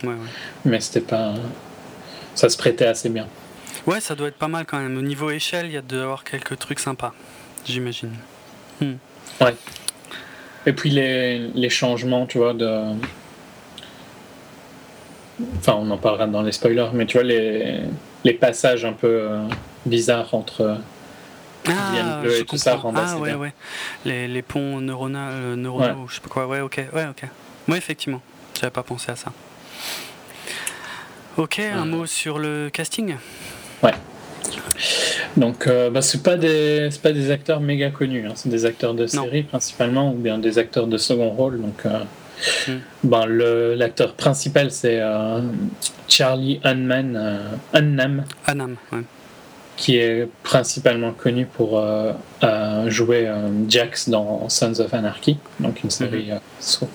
[0.65, 1.35] mais c'était pas.
[2.35, 3.27] Ça se prêtait assez bien.
[3.87, 4.97] Ouais, ça doit être pas mal quand même.
[4.99, 7.15] Au niveau échelle, il y a de avoir quelques trucs sympas,
[7.65, 8.13] j'imagine.
[8.81, 8.95] Hmm.
[9.41, 9.55] Ouais.
[10.67, 12.83] Et puis les, les changements, tu vois, de
[15.59, 17.81] Enfin, on en parlera dans les spoilers, mais tu vois, les,
[18.25, 19.43] les passages un peu euh,
[19.85, 20.79] bizarres entre
[21.69, 23.53] ah, bleu et tout ça rendent ah, ouais, ouais.
[24.05, 26.47] Les, les ponts neuronaux, euh, neuronaux je sais pas quoi.
[26.47, 26.81] Ouais, ok.
[26.95, 27.29] Ouais, ok.
[27.69, 28.23] Oui, effectivement.
[28.55, 29.33] J'avais pas pensé à ça.
[31.37, 33.17] Ok, un mot sur le casting?
[33.83, 33.93] Ouais.
[35.37, 38.33] Donc, euh, bah, c'est pas des pas des acteurs méga connus, hein.
[38.35, 41.61] c'est des acteurs de série principalement ou bien des acteurs de second rôle.
[41.61, 41.85] Donc,
[42.69, 42.79] Hmm.
[43.05, 45.41] Ben, l'acteur principal, c'est euh,
[46.09, 47.17] Charlie Hunnam,
[47.75, 49.03] euh,
[49.77, 52.13] qui est principalement connu pour euh,
[52.89, 53.31] jouer
[53.69, 56.41] Jax dans Sons of Anarchy, donc une série hmm.
[56.61, 56.89] sur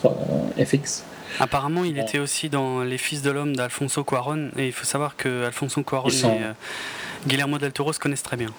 [0.57, 1.03] FX.
[1.39, 5.15] Apparemment, il était aussi dans Les Fils de l'Homme d'Alfonso Cuaron, et il faut savoir
[5.15, 6.41] que Alfonso Cuaron et
[7.25, 8.49] Guillermo del Toro se connaissent très bien.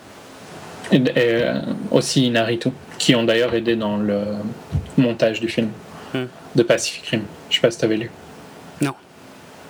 [0.91, 1.43] Et,
[1.91, 4.23] aussi Inaritu, qui ont d'ailleurs aidé dans le
[4.97, 5.69] montage du film.
[6.55, 7.23] De Pacific Rim.
[7.51, 8.11] Je sais pas si tu avais lu.
[8.81, 8.93] Non.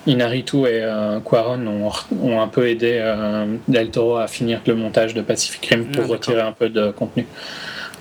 [0.07, 1.91] Inaritu et euh, Quaron ont,
[2.21, 6.05] ont, un peu aidé euh, Del Toro à finir le montage de Pacific Rim pour
[6.05, 7.27] Ah, retirer un peu de contenu.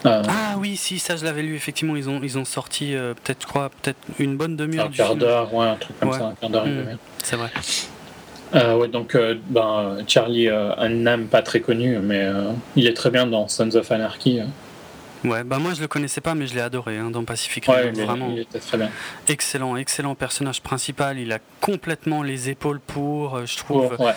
[0.08, 3.14] Euh, Ah oui, si, ça je l'avais lu, effectivement, ils ont, ils ont sorti euh,
[3.14, 6.18] peut-être, je crois, peut-être une bonne demi-heure un quart d'heure, ouais, un truc comme Ouais.
[6.18, 6.70] ça, un quart d'heure, Mm.
[6.78, 6.98] demi-heure.
[7.24, 7.50] C'est vrai.
[8.56, 12.28] Euh, ouais, donc euh, ben, Charlie euh, Hunnam, pas très connu, mais
[12.76, 14.40] il est très bien dans Sons of Anarchy.
[15.26, 15.28] Euh.
[15.30, 17.76] Ouais, bah moi je le connaissais pas, mais je l'ai adoré hein, dans Pacific Rim.
[17.76, 18.90] Ouais, vraiment il très bien.
[19.28, 21.20] excellent, excellent personnage principal.
[21.20, 23.96] Il a complètement les épaules pour, euh, je trouve.
[24.00, 24.14] Ouais.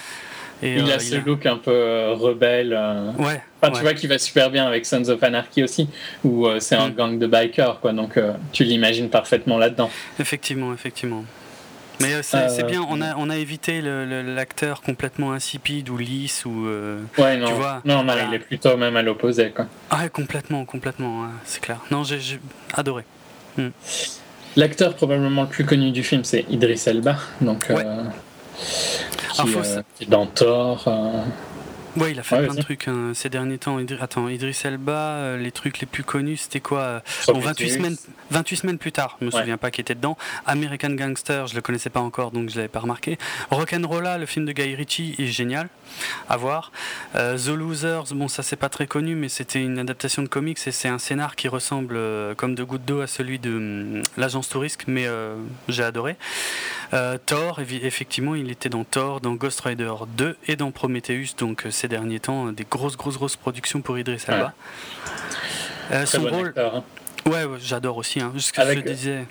[0.62, 2.72] Et, Il euh, a ce look un peu euh, rebelle.
[2.72, 3.10] euh.
[3.18, 3.42] Ouais.
[3.60, 3.82] Enfin, tu ouais.
[3.82, 5.88] vois qu'il va super bien avec Sons of Anarchy aussi,
[6.22, 6.94] où euh, c'est un Mm.
[6.94, 7.92] gang de bikers, quoi.
[7.92, 9.90] Donc euh, tu l'imagines parfaitement là-dedans.
[10.20, 11.24] Effectivement, effectivement.
[12.00, 16.44] Mais euh, c'est Euh, bien, on a, on a évité l'acteur complètement insipide ou lisse
[16.44, 16.66] ou.
[16.66, 18.24] euh, Ouais, non, Tu vois, non, non, voilà.
[18.24, 19.66] il est plutôt même à l'opposé, quoi.
[19.90, 21.78] Ah complètement, complètement, ouais, c'est clair.
[21.90, 22.40] Non, j'ai
[22.74, 23.04] adoré.
[24.56, 27.84] L'acteur probablement le plus connu du film, c'est Idris Elba, donc Ouais.
[27.84, 28.02] euh,
[29.32, 30.84] qui, Alors, faut qui est dans Thor.
[31.96, 33.78] Ouais, il a fait Ouais, plein de trucs hein, ces derniers temps.
[34.00, 37.68] Attends, Idris Elba, euh, les trucs les plus connus, c'était quoi euh, Bon, 28 Prometheus.
[37.76, 37.96] semaines,
[38.30, 39.38] 28 semaines plus tard, je me Ouais.
[39.40, 40.16] souviens pas qui était dedans.
[40.46, 43.16] American Gangster, je le connaissais pas encore, donc je l'avais pas remarqué.
[43.50, 45.68] Rock'n'Rolla, le film de Guy Ritchie, est génial
[46.28, 46.72] à voir.
[47.14, 50.58] Euh, The Losers, bon ça c'est pas très connu, mais c'était une adaptation de comics
[50.66, 54.02] et c'est un scénar qui ressemble euh, comme de gouttes d'eau à celui de hum,
[54.16, 55.08] l'agence Tourisque, mais
[55.68, 56.16] j'ai adoré.
[57.26, 61.70] Thor, effectivement, il était dans Thor, dans Ghost Rider 2 et dans Prometheus, donc euh,
[61.84, 64.54] ces derniers temps, euh, des grosses, grosses, grosses productions pour Idris Elba.
[65.92, 66.76] Euh, Très son bon rôle, acteur.
[66.76, 66.84] hein.
[67.26, 68.20] Ouais, ouais, j'adore aussi.
[68.20, 68.32] Hein.
[68.38, 69.26] Ce que Avec- je disais.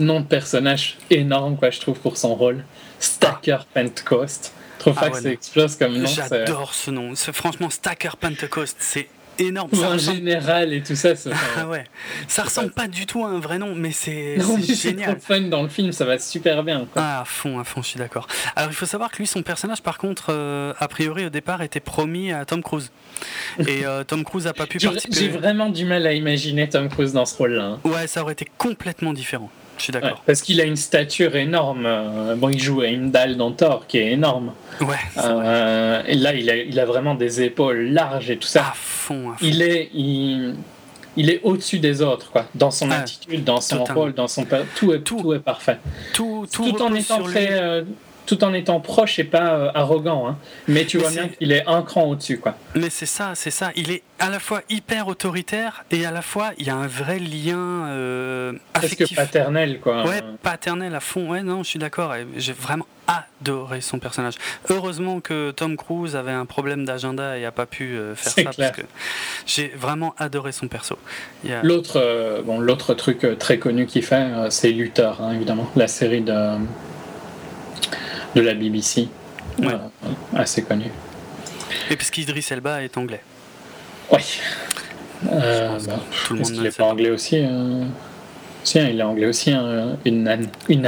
[0.00, 2.64] Nom de personnage énorme, quoi, je trouve, pour son rôle.
[2.98, 4.52] Stacker Pentecost.
[4.80, 6.06] Trouve Ah ouais, que ça explose comme nom.
[6.08, 7.14] J'adore ce nom.
[7.32, 8.76] Franchement Stacker Pentecost.
[8.80, 9.08] C'est
[9.38, 9.70] énorme.
[9.72, 11.84] Ça un général et tout ça, c'est Ah ouais.
[12.26, 15.18] Ça ressemble pas du tout à un vrai nom, mais c'est Non, c'est génial.
[15.20, 16.86] fun dans le film, ça va super bien.
[16.92, 17.02] quoi.
[17.02, 18.26] Ah, à fond, à fond, je suis d'accord.
[18.56, 21.62] Alors, il faut savoir que lui, son personnage, par contre, euh, a priori, au départ,
[21.62, 22.90] était promis à Tom Cruise.
[23.66, 25.28] Et euh, Tom Cruise a pas pu J'ai j'ai participer.
[25.38, 27.64] vraiment du mal à imaginer Tom Cruise dans ce rôle-là.
[27.64, 27.80] hein.
[27.84, 29.50] Ouais, ça aurait été complètement différent.
[29.78, 30.22] Je suis Ouais, d'accord.
[30.26, 31.84] parce qu'il a une stature énorme.
[31.86, 34.52] euh, Bon, il joue à une dalle dans Thor qui est énorme.
[34.80, 34.96] Ouais.
[35.18, 38.60] Euh, et là, il a, il a vraiment des épaules larges et tout ça.
[38.68, 39.46] À fond, à fond.
[39.46, 40.54] il est, il,
[41.16, 42.46] il est au-dessus des autres, quoi.
[42.54, 44.00] Dans son Ah, attitude, dans son totalement.
[44.02, 44.44] rôle, dans son
[44.76, 45.20] tout est Tout.
[45.20, 45.78] tout, est parfait.
[46.12, 47.82] Tout, tout, Tout, en étant très, euh,
[48.28, 50.36] tout en étant proche et pas euh, arrogant, hein.
[50.68, 52.54] Mais tu Mais vois c'est- bien qu'il est un cran au-dessus, quoi.
[52.76, 53.70] Mais c'est ça, c'est ça.
[53.74, 56.86] Il est à la fois hyper autoritaire et à la fois il y a un
[56.86, 57.56] vrai lien
[57.88, 59.16] euh, Presque affectif.
[59.16, 60.04] paternel, quoi.
[60.06, 61.30] Ouais, paternel à fond.
[61.30, 62.12] Ouais, non, je suis d'accord.
[62.36, 64.34] J'ai vraiment adoré son personnage.
[64.68, 68.42] Heureusement que Tom Cruise avait un problème d'agenda et a pas pu euh, faire ça
[68.44, 68.52] clair.
[68.72, 68.86] parce que
[69.46, 70.98] j'ai vraiment adoré son perso.
[71.48, 76.20] A- L'autre, bon, l'autre truc très connu qu'il fait, c'est Luther, hein, évidemment, la série
[76.20, 76.34] de
[78.34, 79.08] de la BBC,
[79.58, 79.66] Ouais.
[79.74, 80.90] Euh, assez connue.
[81.90, 83.20] Et parce qu'Idris Elba est anglais.
[84.12, 84.20] Oui.
[85.32, 87.84] Euh, bah, tout le monde ne n'est pas anglais aussi euh
[88.62, 90.48] Si, hein, il est anglais aussi, hein, une âne.
[90.68, 90.86] Une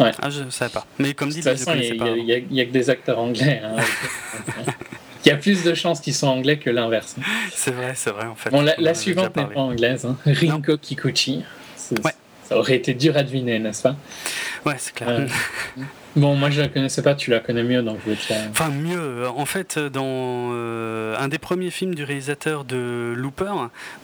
[0.00, 0.10] Ouais.
[0.22, 0.86] Ah, je savais pas.
[0.98, 3.60] Mais comme De dit, il n'y a, il il que des acteurs anglais.
[3.64, 3.76] hein.
[5.24, 7.16] il y a plus de chances qu'ils soient anglais que l'inverse.
[7.52, 8.50] C'est vrai, c'est vrai en fait.
[8.50, 10.04] Bon, la, la suivante n'est pas anglaise.
[10.06, 10.16] hein.
[10.26, 11.42] Rinko Kikuchi.
[12.04, 12.12] Ouais.
[12.48, 13.96] Ça aurait été dur à deviner, n'est-ce pas?
[14.64, 15.08] Ouais, c'est clair.
[15.10, 15.26] Euh,
[16.16, 18.40] Bon, moi je la connaissais pas, tu la connais mieux, donc je vais te la...
[18.50, 18.98] Enfin, mieux.
[18.98, 23.52] euh, En fait, dans euh, un des premiers films du réalisateur de Looper,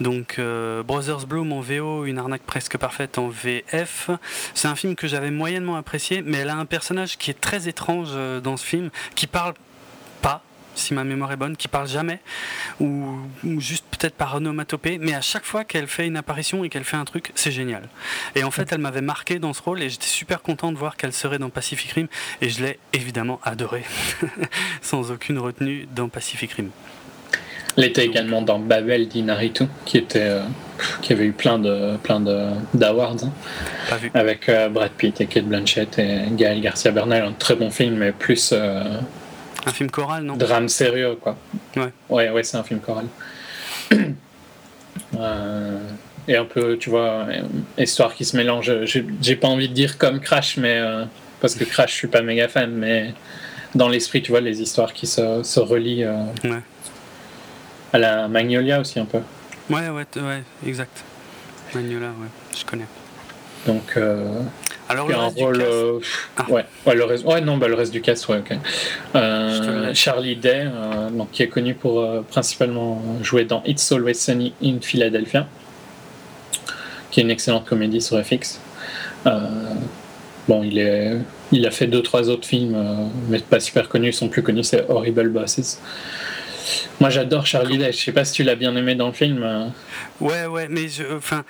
[0.00, 4.10] donc euh, Brothers Bloom en VO, Une arnaque presque parfaite en VF,
[4.54, 7.66] c'est un film que j'avais moyennement apprécié, mais elle a un personnage qui est très
[7.68, 8.10] étrange
[8.44, 9.54] dans ce film, qui parle
[10.74, 12.20] si ma mémoire est bonne, qui parle jamais,
[12.80, 16.68] ou, ou juste peut-être par onomatopée, mais à chaque fois qu'elle fait une apparition et
[16.68, 17.88] qu'elle fait un truc, c'est génial.
[18.34, 20.96] Et en fait, elle m'avait marqué dans ce rôle et j'étais super content de voir
[20.96, 22.06] qu'elle serait dans Pacific Rim
[22.40, 23.84] et je l'ai évidemment adorée,
[24.82, 26.70] sans aucune retenue dans Pacific Rim.
[27.76, 30.42] Elle était également dans Babel d'Inaritu, qui était, euh,
[31.02, 33.32] qui avait eu plein de plein de d'awards hein,
[34.14, 37.96] avec euh, Brad Pitt et Kate Blanchett et Gaël Garcia Bernal, un très bon film,
[37.96, 38.84] mais plus euh,
[39.66, 40.36] Un film choral, non?
[40.36, 41.36] Drame sérieux, quoi.
[41.76, 41.92] Ouais.
[42.08, 43.06] Ouais, ouais, c'est un film choral.
[45.18, 45.78] Euh,
[46.28, 47.42] et un peu, tu vois, euh,
[47.78, 48.72] histoire qui se mélange.
[48.84, 51.04] J'ai pas envie de dire comme Crash, mais euh,
[51.40, 53.12] parce que Crash, je suis pas méga fan, mais
[53.74, 56.62] dans l'esprit, tu vois, les histoires qui se, se relient euh, Ouais.
[57.92, 59.18] à la Magnolia aussi un peu.
[59.70, 61.02] Ouais, ouais, ouais, exact.
[61.74, 62.86] Magnola, ouais, je connais.
[63.66, 63.96] Donc,
[64.88, 65.60] Alors, le a un reste rôle.
[65.62, 65.98] euh,
[66.36, 66.46] Ah.
[66.50, 68.56] ouais, ouais, le reste, ouais, non, bah, le reste du cast, ouais, ok.
[69.14, 69.94] Euh, Je.
[69.94, 74.52] Charlie Day, euh, donc, qui est connu pour euh, principalement jouer dans It's Always Sunny
[74.62, 75.46] in Philadelphia,
[77.10, 78.60] qui est une excellente comédie sur FX.
[80.46, 81.16] Bon, il, est,
[81.52, 82.76] il a fait deux, trois autres films,
[83.30, 84.12] mais pas super connus.
[84.12, 85.80] Son plus connu, c'est Horrible Bosses.
[87.00, 87.92] Moi, j'adore Charlie Day.
[87.92, 89.72] Je sais pas si tu l'as bien aimé dans le film.
[90.20, 91.44] Ouais, ouais, mais je, enfin,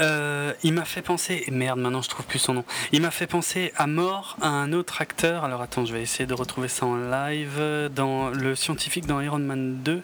[0.00, 2.64] euh, il m'a fait penser, merde, maintenant je trouve plus son nom.
[2.92, 5.44] Il m'a fait penser à mort à un autre acteur.
[5.44, 7.60] Alors attends, je vais essayer de retrouver ça en live.
[7.94, 10.02] Dans le scientifique dans Iron Man 2,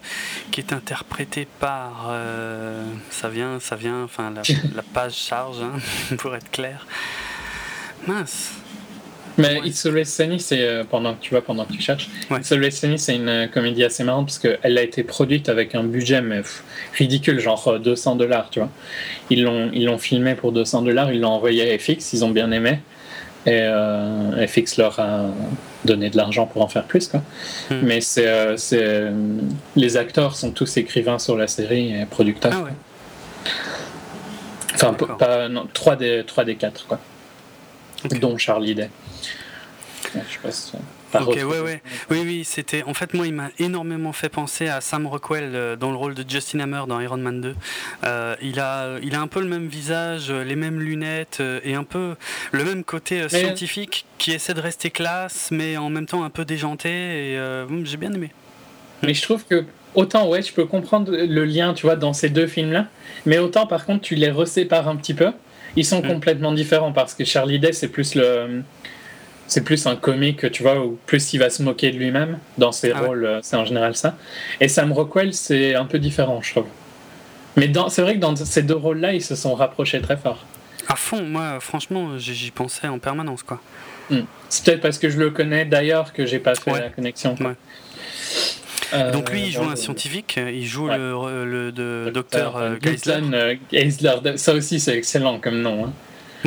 [0.51, 2.07] qui est interprété par.
[2.09, 4.05] Euh, ça vient, ça vient.
[4.05, 5.79] Enfin, la, page charge, hein,
[6.19, 6.87] pour être clair.
[8.07, 8.53] Mince.
[9.39, 12.09] Mais It's Always Sunny, c'est euh, pendant que tu vois, pendant que tu cherches.
[12.71, 16.23] Sunny, c'est une euh, comédie assez marrante parce qu'elle a été produite avec un budget
[16.23, 16.43] mais,
[16.97, 18.71] ridicule, genre 200 euh, dollars, tu vois.
[19.31, 22.31] Ils l'ont, ils l'ont filmé pour 200 dollars, ils l'ont envoyé à FX, ils ont
[22.31, 22.81] bien aimé.
[23.49, 23.65] Et
[24.49, 25.27] FX leur a
[25.85, 27.23] donné de l'argent pour en faire plus, quoi.
[27.71, 27.79] Hmm.
[27.85, 29.05] Mais c'est, c'est,
[29.77, 32.53] les acteurs sont tous écrivains sur la série et producteurs.
[32.53, 32.73] Ah ouais.
[34.75, 36.99] Enfin, pas, non, 3 des, 3 des 4, quoi.
[38.21, 38.91] Dont Charlie Day.
[40.15, 40.79] Je sais
[41.15, 41.83] Ok, ouais, ouais.
[42.11, 42.83] Oui, oui, c'était.
[42.83, 46.15] En fait, moi, il m'a énormément fait penser à Sam Rockwell euh, dans le rôle
[46.15, 47.55] de Justin Hammer dans Iron Man 2.
[48.05, 51.75] Euh, il, a, il a un peu le même visage, euh, les mêmes lunettes et
[51.75, 52.17] un peu
[52.53, 56.45] le même côté scientifique qui essaie de rester classe, mais en même temps un peu
[56.45, 56.89] déjanté.
[56.89, 57.41] Et
[57.85, 58.31] j'ai bien aimé.
[59.03, 62.29] Mais je trouve que autant, ouais, je peux comprendre le lien, tu vois, dans ces
[62.29, 62.87] deux films-là,
[63.25, 65.33] mais autant, par contre, tu les resépares un petit peu.
[65.77, 66.09] Ils sont mm.
[66.09, 68.63] complètement différents parce que Charlie Day, c'est plus le
[69.47, 72.73] c'est plus un comique, tu vois, ou plus il va se moquer de lui-même dans
[72.73, 74.17] ses ah rôles, euh, c'est en général ça.
[74.61, 76.67] Et Sam Rockwell, c'est un peu différent, je trouve.
[77.57, 80.45] Mais c'est vrai que dans ces deux rôles-là, ils se sont rapprochés très fort.
[80.89, 83.61] À fond, moi, franchement, j'y pensais en permanence, quoi.
[84.11, 84.21] Hmm.
[84.49, 87.35] C'est peut-être parce que je le connais d'ailleurs que j'ai pas fait la connexion.
[88.93, 93.21] Euh, Donc lui, il joue un scientifique, il joue le, le, docteur euh, Geisler.
[94.37, 95.87] Ça aussi, c'est excellent comme nom.
[95.87, 95.93] Hein.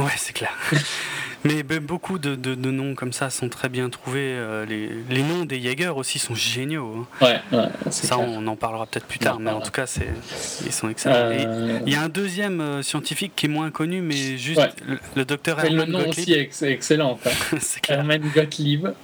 [0.02, 0.54] Ouais, c'est clair.
[1.46, 4.34] Mais beaucoup de, de, noms comme ça sont très bien trouvés.
[4.36, 7.08] Euh, les, les, noms des Jaeger aussi sont géniaux.
[7.22, 7.26] Hein.
[7.52, 9.86] Ouais, ouais, ça, on en parlera peut-être plus tard, mais en tout cas,
[10.66, 11.16] ils sont excellents.
[11.16, 14.62] Euh, il y a un deuxième euh, scientifique qui est moins connu, mais juste
[15.16, 17.20] le, docteur Herman Le nom aussi est excellent.
[17.88, 18.88] Herman Gottlieb.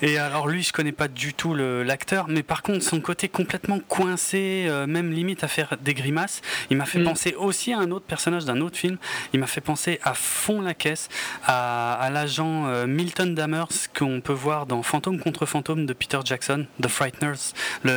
[0.00, 3.80] Et alors lui, je connais pas du tout l'acteur, mais par contre, son côté complètement
[3.80, 6.40] coincé, même limite à faire des grimaces,
[6.70, 7.04] il m'a fait mm.
[7.04, 8.96] penser aussi à un autre personnage d'un autre film.
[9.32, 11.08] Il m'a fait penser à fond la caisse
[11.48, 16.66] à, l'agent euh, Milton Dammers qu'on peut voir dans Fantôme contre Fantôme de Peter Jackson,
[16.82, 17.54] The Frighteners.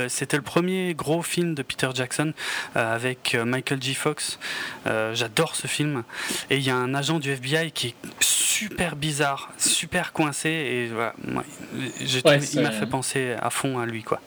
[0.08, 2.34] C'était le premier gros film de Peter Jackson
[2.78, 3.94] euh, avec euh, Michael G.
[3.94, 4.40] Fox.
[4.86, 6.04] J'adore ce film.
[6.50, 10.50] Et il y a un agent du FBI qui est super bizarre, super coincé.
[10.50, 11.14] Et voilà,
[11.76, 14.04] il m'a fait penser à fond à lui.
[14.04, 14.22] quoi.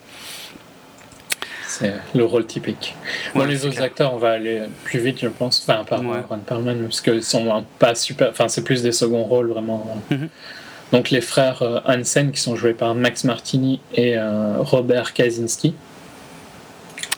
[1.67, 2.95] C'est le rôle typique.
[3.35, 5.65] Bon, les autres acteurs, on va aller plus vite, je pense.
[5.67, 8.31] Enfin, par Ron Perlman, parce que sont pas super.
[8.31, 9.99] Enfin, c'est plus des seconds rôles, vraiment.
[10.11, 10.29] Mhm.
[10.93, 15.75] Donc, les frères euh, Hansen, qui sont joués par Max Martini et euh, Robert Kaczynski.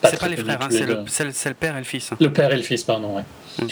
[0.04, 2.12] C'est pas les frères, hein, c'est le, père et le fils.
[2.12, 2.16] Hein.
[2.20, 3.24] Le père et le fils, pardon, ouais.
[3.60, 3.68] Mhm.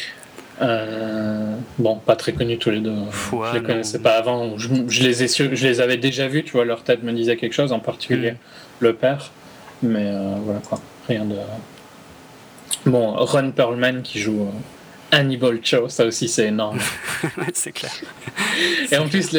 [0.63, 2.95] Euh, bon, pas très connus tous les deux.
[3.33, 4.57] je les connaissais pas avant.
[4.59, 7.55] Je, les ai, je les avais déjà vus, tu vois, leur tête me disait quelque
[7.55, 8.39] chose, en particulier mhm.
[8.81, 9.31] le père.
[9.83, 11.37] Mais euh, voilà quoi, rien de.
[12.87, 16.79] Bon, Ron Perlman qui joue euh, Hannibal Cho, ça aussi c'est énorme.
[17.55, 17.93] c'est clair.
[18.91, 19.31] Et en plus,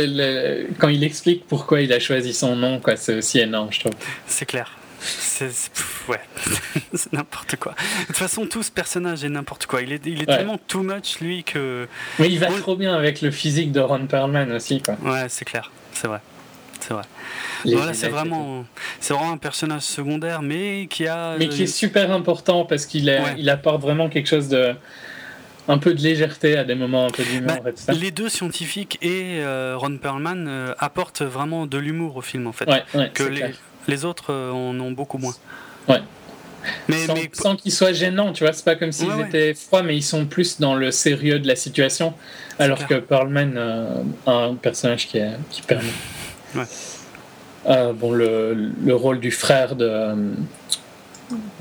[0.80, 3.94] quand il explique pourquoi il a choisi son nom, quoi, c'est aussi énorme, je trouve.
[4.28, 4.78] C'est clair.
[5.00, 5.52] C'est
[6.08, 6.20] ouais,
[6.94, 7.74] c'est n'importe quoi.
[7.74, 9.82] De toute façon, tout ce personnage est n'importe quoi.
[9.82, 11.88] Il est, il est tellement too much lui que.
[12.18, 14.96] Mais il va trop bien avec le physique de Ron Perlman aussi, quoi.
[15.04, 16.22] Ouais, c'est clair, c'est vrai,
[16.88, 17.04] c'est vrai
[17.74, 18.66] voilà, c'est vraiment,
[19.00, 21.36] c'est vraiment un personnage secondaire, mais qui a.
[21.38, 24.74] Mais qui est super important parce qu'il il apporte vraiment quelque chose de.
[25.68, 29.40] Un peu de légèreté à des moments un peu d'humour bah, Les deux scientifiques et
[29.40, 32.70] euh, Ron Perlman euh, apportent vraiment de l'humour au film en fait.
[33.16, 33.46] que les,
[33.88, 35.34] les, autres euh, en ont beaucoup moins.
[35.88, 36.02] Ouais.
[36.88, 37.30] Mais, sans, mais...
[37.34, 40.28] sans qu'ils soient gênants, tu vois, c'est pas comme s'ils étaient froids, mais ils sont
[40.28, 42.14] plus dans le sérieux de la situation,
[42.60, 43.58] alors que Perlman
[44.28, 45.90] a un personnage qui, est, qui permet.
[46.56, 46.64] Ouais.
[47.68, 49.86] Euh, bon, le, le, rôle du frère de,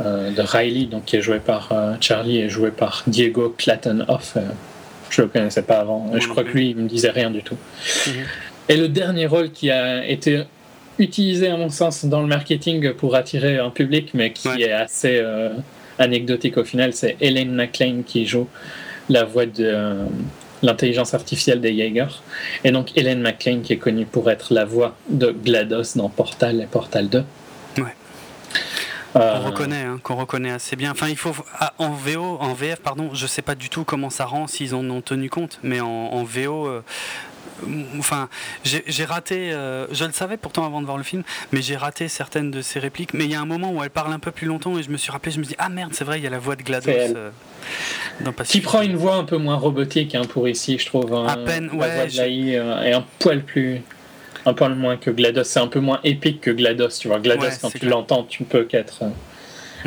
[0.01, 4.37] euh, de Riley, donc, qui est joué par euh, Charlie, est joué par Diego Clatton-Off.
[5.09, 6.11] je le connaissais pas avant.
[6.19, 7.57] je crois que lui, il me disait rien du tout.
[8.07, 8.13] Mhm.
[8.69, 10.45] Et le dernier rôle qui a été
[10.99, 15.23] utilisé, à mon sens, dans le marketing pour attirer un public, mais qui est assez
[15.99, 18.49] anecdotique au final, c'est Elaine McLean qui joue
[19.11, 20.07] la voix de
[20.65, 22.23] l'intelligence artificielle des Jaeger.
[22.65, 26.61] Et donc Hélène McCain qui est connue pour être la voix de GLaDOS dans Portal
[26.61, 27.25] et Portal 2.
[27.79, 27.85] Ouais.
[29.17, 30.91] Euh, qu'on reconnaît, hein, qu'on reconnaît assez bien.
[30.91, 34.11] Enfin, il faut ah, en VO, en VF, pardon, je sais pas du tout comment
[34.11, 36.83] ça rend s'ils en ont tenu compte, mais en, VO, euh,
[37.99, 38.29] enfin,
[38.65, 42.09] j'ai raté, euh, je le savais pourtant avant de voir le film, mais j'ai raté
[42.09, 43.15] certaines de ses répliques.
[43.15, 44.91] Mais il y a un moment où elle parle un peu plus longtemps et je
[44.91, 46.57] me suis rappelé, je me dis, ah merde, c'est vrai, il y a la voix
[46.57, 46.91] de GLaDOS.
[46.91, 47.31] Euh,
[48.45, 51.13] qui prend une voix un peu moins robotique hein, pour ici, je trouve.
[51.15, 51.27] Hein.
[51.27, 51.89] à peine, ouais.
[51.89, 53.81] La voix de euh, est un poil plus.
[54.47, 55.45] Un peu moins que GLaDOS.
[55.45, 57.19] C'est un peu moins épique que GLaDOS, tu vois.
[57.19, 59.05] GLaDOS, quand tu l'entends, tu peux qu'être.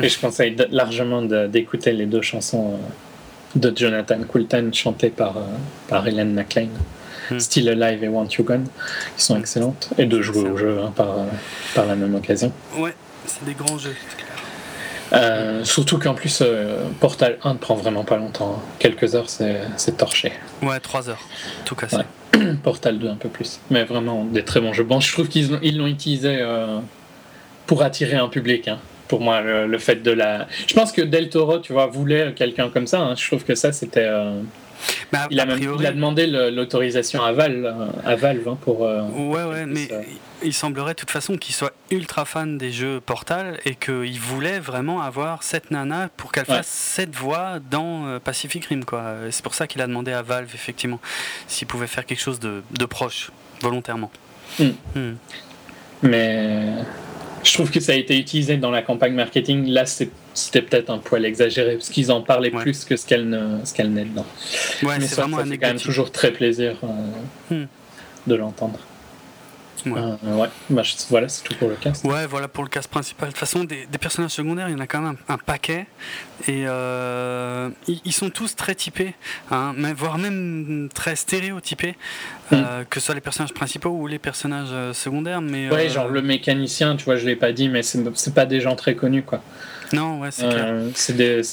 [0.02, 2.78] Et je conseille largement d'écouter les deux chansons
[3.54, 5.36] de Jonathan Coulton chantées par,
[5.88, 6.68] par Helen McLean.
[7.30, 7.38] Hmm.
[7.38, 8.66] Still Alive et Want You Gone,
[9.16, 11.16] qui sont excellentes, et de jouer au jeu hein, par,
[11.74, 12.52] par la même occasion.
[12.76, 12.94] Ouais,
[13.26, 13.94] c'est des grands jeux.
[15.12, 18.56] Euh, surtout qu'en plus, euh, Portal 1 ne prend vraiment pas longtemps.
[18.58, 18.62] Hein.
[18.78, 20.32] Quelques heures, c'est torché.
[20.62, 21.28] Ouais, 3 heures,
[21.64, 21.98] tout cassé.
[22.62, 23.60] Portal 2 un peu plus.
[23.70, 24.84] Mais vraiment, des très bons jeux.
[24.84, 26.78] Bon, je trouve qu'ils l'ont utilisé euh,
[27.66, 28.68] pour attirer un public.
[28.68, 28.78] Hein.
[29.08, 30.46] Pour moi, le, fait de la.
[30.66, 33.14] Je pense que Del Toro, tu vois, voulait quelqu'un comme ça.
[33.16, 34.06] Je trouve que ça, c'était
[35.12, 35.46] bah, il, a
[35.92, 37.74] demandé l'autorisation à Valve,
[38.04, 38.84] à Valve hein, pour.
[38.84, 39.88] Euh, ouais, ouais, mais
[40.42, 44.60] il semblerait de toute façon qu'il soit ultra fan des jeux Portal et qu'il voulait
[44.60, 48.82] vraiment avoir cette nana pour qu'elle fasse cette voix dans euh, Pacific Rim.
[49.30, 51.00] C'est pour ça qu'il a demandé à Valve, effectivement,
[51.46, 54.10] s'il pouvait faire quelque chose de, proche, volontairement.
[54.58, 54.70] Hmm.
[54.94, 55.14] Hmm.
[56.02, 56.74] Mais
[57.42, 59.66] je trouve que ça a été utilisé dans la campagne marketing.
[59.66, 63.64] Là, c'était peut-être un poil exagéré parce qu'ils en parlaient plus que ce qu'elle ne,
[63.64, 64.26] ce qu'elle n'est dedans.
[64.82, 67.66] Ouais, c'est vraiment ça fait quand même toujours très plaisir euh, hmm.
[68.26, 68.78] de l'entendre.
[69.86, 70.48] Ouais, euh, ouais.
[70.70, 72.04] Bah, voilà, c'est tout pour le cast.
[72.04, 73.28] Ouais, voilà pour le cast principal.
[73.28, 75.86] De toute façon, des, personnages secondaires, il y en a quand même un, paquet.
[76.46, 79.14] Et euh, ils, sont tous très typés,
[79.50, 81.96] hein, voire même très stéréotypés,
[82.52, 82.84] euh, hmm.
[82.88, 85.40] que ce soit les personnages principaux ou les personnages secondaires.
[85.40, 88.60] Mais, ouais, genre le mécanicien, tu vois, je l'ai pas dit, mais c'est pas des
[88.60, 89.42] gens très connus, quoi.
[89.92, 90.82] Non, ouais, c'est clair.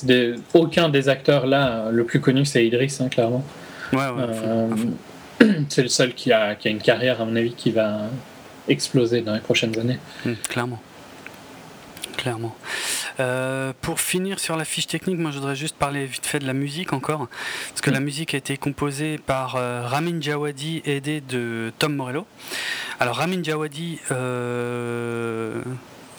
[0.04, 3.44] Des, aucun des acteurs là, le plus connu, c'est Idris, hein, clairement.
[3.94, 4.68] Ouais, ouais.
[5.70, 8.02] c'est le seul qui a, qui a, une carrière, à mon avis, qui va
[8.68, 10.00] exploser dans les prochaines années.
[10.26, 10.82] Hmm, clairement.
[12.18, 12.56] Clairement.
[13.20, 16.48] Euh, pour finir sur la fiche technique, moi je voudrais juste parler vite fait de
[16.48, 17.28] la musique encore.
[17.70, 18.04] Parce que la hmm.
[18.04, 22.26] musique a été composée par euh, Ramin Djawadi, aidé de Tom Morello.
[23.00, 25.62] Alors Ramin Djawadi, euh,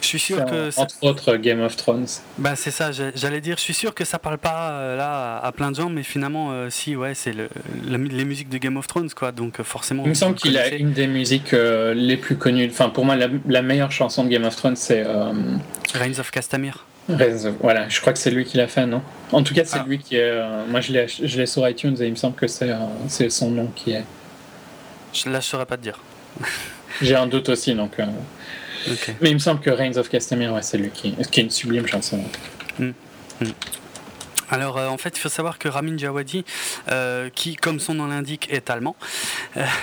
[0.07, 0.69] je suis sûr que.
[0.79, 2.07] Entre autres, Game of Thrones.
[2.37, 5.51] Bah, c'est ça, j'allais dire, je suis sûr que ça parle pas euh, là à
[5.51, 7.49] plein de gens, mais finalement, euh, si, ouais, c'est le,
[7.85, 10.03] les musiques de Game of Thrones, quoi, donc euh, forcément.
[10.05, 12.69] Il me semble qu'il a une des musiques les plus connues.
[12.71, 15.05] Enfin, pour moi, la, meilleure chanson de Game of Thrones, c'est.
[15.93, 16.85] Reigns of Castamere.
[17.61, 19.01] voilà, je crois que c'est lui qui l'a fait, non?
[19.33, 19.85] En tout cas, c'est ah.
[19.85, 20.41] lui qui est.
[20.69, 20.93] moi, je
[21.37, 24.05] l'ai sur iTunes et il me semble que c'est son nom qui est.
[25.25, 25.99] Là, je saurais pas te dire.
[27.01, 27.97] J'ai un doute aussi, donc.
[29.21, 31.49] Mais il me semble que Reigns of Castamere, ouais, c'est lui qui, qui est une
[31.49, 32.19] sublime chanson.
[32.79, 32.91] Hmm.
[33.41, 33.51] Hmm.
[34.49, 36.45] Alors euh, en fait il faut savoir que Ramin Djawadi,
[36.91, 38.95] euh, qui comme son nom l'indique est allemand,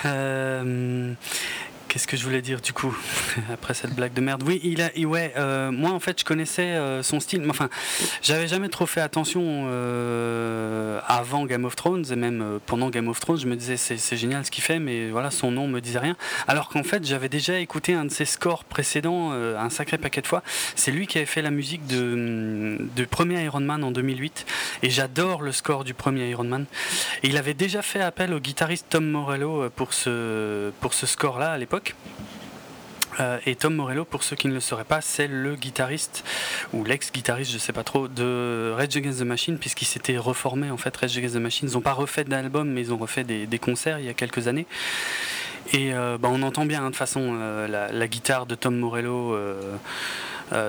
[0.05, 1.13] euh,
[1.95, 2.93] Qu'est-ce que je voulais dire du coup
[3.53, 4.43] après cette blague de merde?
[4.45, 7.69] Oui, il a, ouais, euh, moi en fait je connaissais euh, son style, mais enfin
[8.21, 13.21] j'avais jamais trop fait attention euh, avant Game of Thrones et même pendant Game of
[13.21, 15.99] Thrones, je me disais c'est génial ce qu'il fait, mais voilà son nom me disait
[15.99, 16.17] rien.
[16.49, 20.27] Alors qu'en fait j'avais déjà écouté un de ses scores précédents un sacré paquet de
[20.27, 20.43] fois.
[20.75, 24.45] C'est lui qui avait fait la musique de, de premier Iron Man en 2008
[24.83, 26.65] et j'adore le score du premier Iron Man.
[27.23, 31.53] Il avait déjà fait appel au guitariste Tom Morello pour ce pour ce score là
[31.53, 31.84] à l'époque.
[33.19, 36.23] Euh, et Tom Morello, pour ceux qui ne le sauraient pas, c'est le guitariste
[36.73, 40.77] ou l'ex-guitariste, je sais pas trop, de Rage Against the Machine, puisqu'il s'était reformé en
[40.77, 40.95] fait.
[40.95, 43.99] Rage Against the Machine, ils n'ont pas refait d'album, mais ils ont refait des, concerts
[43.99, 44.65] il y a quelques années.
[45.73, 48.75] Et euh, bah, on entend bien hein, de toute façon euh, la, guitare de Tom
[48.75, 49.37] Morello.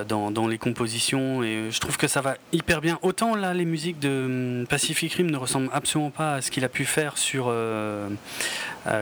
[0.07, 2.97] dans, les compositions et je trouve que ça va hyper bien.
[3.03, 6.63] Autant là, les musiques de hum, Pacific Rim ne ressemblent absolument pas à ce qu'il
[6.63, 7.53] a pu faire sur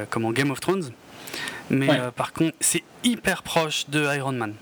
[0.09, 0.91] comment Game of Thrones.
[1.69, 4.53] Mais euh, par contre, c'est hyper proche de Iron Man.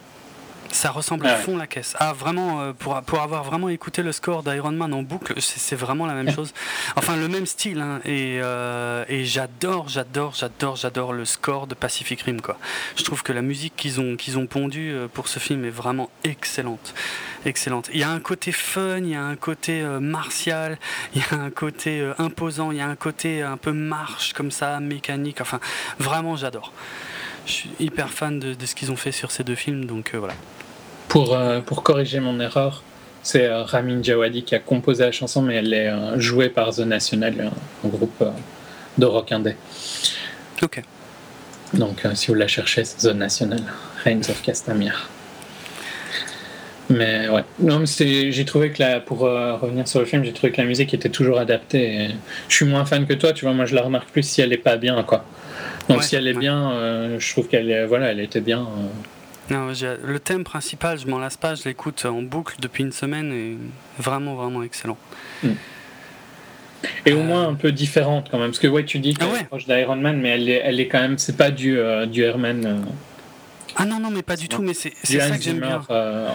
[0.73, 1.95] Ça ressemble à fond la caisse.
[1.99, 5.75] Ah, vraiment, euh, pour, pour avoir vraiment écouté le score d'Iron Man en boucle, c'est
[5.75, 6.53] vraiment la même chose.
[6.95, 7.81] Enfin, le même style.
[7.81, 8.01] Hein.
[8.05, 12.41] et, euh, et j'adore, j'adore, j'adore, j'adore le score de Pacific Rim.
[12.41, 12.57] Quoi.
[12.95, 16.09] Je trouve que la musique qu'ils ont, qu'ils ont pondue pour ce film est vraiment
[16.23, 16.93] excellente
[17.45, 17.89] excellente.
[17.93, 20.77] Il y a un côté fun, il y a un côté euh, martial,
[21.15, 24.33] il y a un côté euh, imposant, il y a un côté un peu marche
[24.33, 25.41] comme ça, mécanique.
[25.41, 25.59] Enfin,
[25.99, 26.71] vraiment, j'adore.
[27.45, 30.19] Je suis hyper fan de, ce qu'ils ont fait sur ces deux films, donc euh,
[30.19, 30.35] voilà.
[31.13, 31.37] Pour,
[31.67, 32.81] pour corriger mon erreur,
[33.21, 37.51] c'est Ramin Djawadi qui a composé la chanson, mais elle est jouée par The National,
[37.85, 38.23] un groupe
[38.97, 39.55] de rock indé.
[40.61, 40.81] Ok.
[41.73, 43.61] Donc, si vous la cherchez, c'est The National,
[44.03, 45.07] Reigns of Castamere.
[46.89, 50.51] Mais ouais, non, j'ai trouvé que la, pour euh, revenir sur le film, j'ai trouvé
[50.51, 52.09] que la musique était toujours adaptée.
[52.49, 54.51] je suis moins fan que toi, tu vois, moi je la remarque plus si elle
[54.51, 55.23] est pas bien, quoi.
[55.89, 56.39] Donc Ouais, si elle est ouais.
[56.39, 58.59] bien, euh, je trouve qu'elle voilà, elle était bien.
[58.61, 58.87] euh.
[59.49, 59.67] Non,
[60.03, 63.57] le thème principal, je m'en lasse pas, je l'écoute en boucle depuis une semaine et
[64.01, 64.97] vraiment, vraiment excellent.
[67.05, 67.23] Et au Euh.
[67.23, 69.41] moins un peu différente quand même, parce que ouais, tu dis qu'elle Ah ouais.
[69.41, 72.05] est proche d'Iron Man, mais elle est, elle est quand même, c'est pas du euh,
[72.05, 72.79] du Herman, euh,
[73.75, 75.81] Ah non, non, mais pas du tout, mais c'est ça que j'aime bien.
[75.89, 76.27] euh,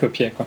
[0.00, 0.46] copié quoi.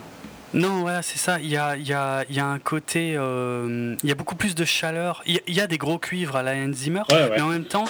[0.54, 1.39] Non, voilà, c'est ça.
[1.39, 3.14] Il y a, y, a, y a un côté.
[3.16, 5.24] euh, il y a beaucoup plus de chaleur.
[5.26, 7.30] Il y a, il y a des gros cuivres à la Hans Zimmer, Ouais, ouais.
[7.36, 7.86] mais en même temps,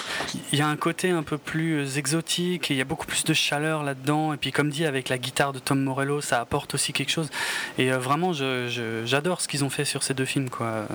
[0.52, 3.24] il y a un côté un peu plus exotique et il y a beaucoup plus
[3.24, 4.32] de chaleur là-dedans.
[4.32, 7.30] Et puis, comme dit, avec la guitare de Tom Morello, ça apporte aussi quelque chose.
[7.78, 10.48] Et euh, vraiment, j'adore ce qu'ils ont fait sur ces deux films.
[10.48, 10.66] Quoi.
[10.66, 10.86] Euh,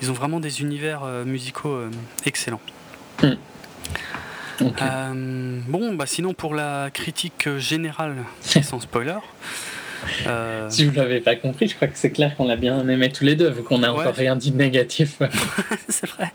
[0.00, 1.90] Ils ont vraiment des univers euh, musicaux euh,
[2.24, 2.60] excellents.
[4.62, 9.18] Euh, bon, bah sinon, pour la critique générale, sans spoiler.
[10.26, 13.10] Euh, Si vous l'avez pas compris, je crois que c'est clair qu'on l'a bien aimé
[13.10, 14.00] tous les deux, vu qu'on n'a Ouais.
[14.00, 15.18] encore rien dit de négatif.
[15.88, 16.32] c'est vrai.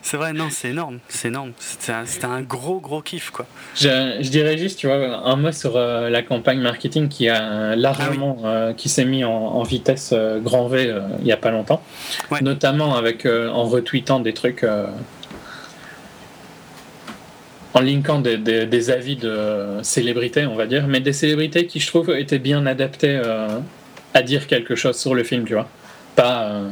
[0.00, 1.52] C'est vrai, non, c'est énorme, c'est énorme.
[1.58, 1.92] C'était
[2.24, 3.46] un, gros, gros kiff, quoi.
[3.74, 7.76] Je, je dirais juste, tu vois, un mot sur euh, la campagne marketing qui a
[7.76, 11.82] largement, euh, qui s'est mis en, en vitesse grand V il y a pas longtemps,
[12.30, 12.38] Ouais.
[12.40, 14.64] notamment avec en retweetant des trucs,
[17.74, 21.86] en linkant des, des- avis de célébrités, on va dire, mais des célébrités qui je
[21.86, 23.58] trouve étaient bien adaptées euh,
[24.14, 25.68] à dire quelque chose sur le film, tu vois,
[26.16, 26.44] pas.
[26.46, 26.68] euh,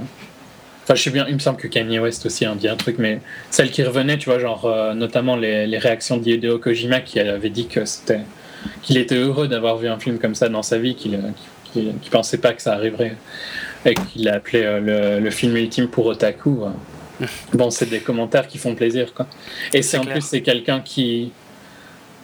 [0.84, 2.96] Enfin, je sais bien, il me semble que Kanye West aussi a dit un truc,
[3.00, 3.20] mais
[3.50, 7.66] celle qui revenait, tu vois, genre euh, notamment les, réactions d'Hideo Kojima qui avait dit
[7.66, 8.20] que c'était
[8.82, 11.18] qu'il était heureux d'avoir vu un film comme ça dans sa vie, qu'il
[11.72, 13.16] qu'il qu'il pensait pas que ça arriverait
[13.84, 16.62] et qu'il l'a appelé le, film ultime pour otaku.
[16.62, 16.68] euh.
[17.54, 19.26] Bon, c'est des commentaires qui font plaisir, quoi.
[19.72, 20.14] Et c'est en clair.
[20.14, 21.32] plus c'est quelqu'un qui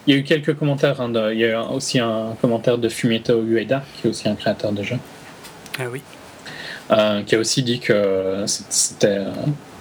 [0.05, 2.77] il y a eu quelques commentaires, hein, de- il y a eu aussi un commentaire
[2.77, 4.99] de Fumito Ueda, qui est aussi un créateur de jeux
[5.79, 6.01] Ah oui.
[6.91, 9.21] euh, qui a aussi dit que c'était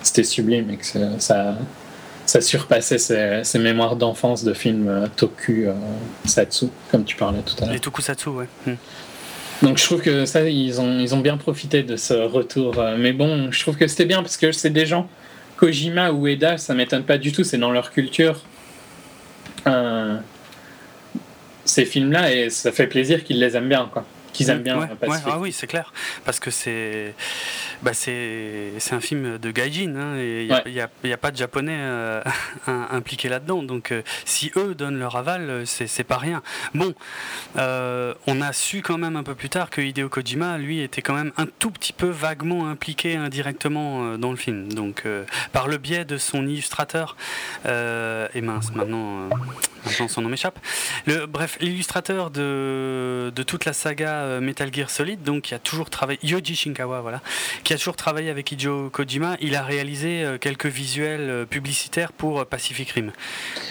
[0.03, 0.85] c'était sublime et que
[1.19, 1.57] ça,
[2.27, 5.75] ça surpassait ses, ses mémoires d'enfance de films euh, Toku euh,
[6.91, 7.75] comme tu parlais tout à l'heure.
[7.75, 8.47] Les tokusatsu, ouais.
[9.63, 12.79] Donc je trouve que ça, ils ont, ils ont bien profité de ce retour.
[12.79, 15.09] euh, Mais bon, je trouve que c'était bien parce que c'est des gens,
[15.57, 18.41] Kojima ou Eda, ça m'étonne pas du tout, c'est dans leur culture.
[19.67, 20.19] euh,
[21.65, 24.12] ces films-là, et ça fait plaisir qu'ils les aiment bien, quoi.
[24.33, 25.93] Qu'ils aiment bien Ouais, euh, ouais, ah oui, c'est clair.
[26.25, 27.15] Parce que c'est
[27.83, 30.73] bah c'est c'est un film de gaijin, hein, et il
[31.05, 32.23] n'y a, pas de japonais euh,
[32.67, 33.63] im- impliqués là-dedans.
[33.63, 36.43] Donc euh, si eux donnent leur aval, c'est pas rien.
[36.75, 36.95] Bon,
[37.57, 41.03] euh, on a su quand même un peu plus tard que Hideo Kojima, lui, était
[41.03, 44.73] quand même un tout petit peu vaguement impliqué indirectement dans le film.
[44.73, 45.05] Donc
[45.53, 47.17] par le biais de son illustrateur,
[47.67, 49.29] et mince, maintenant,
[49.85, 50.59] maintenant son nom m'échappe.
[51.29, 55.91] Bref, l'illustrateur de, de toute la saga euh, Metal Gear Solid, donc qui a toujours
[55.91, 57.21] travaillé, Yoji Shinkawa, voilà,
[57.65, 62.13] qui a toujours travaillé avec Hideo Kojima, il a réalisé euh, quelques visuels euh, publicitaires
[62.13, 63.13] pour Pacific Rim.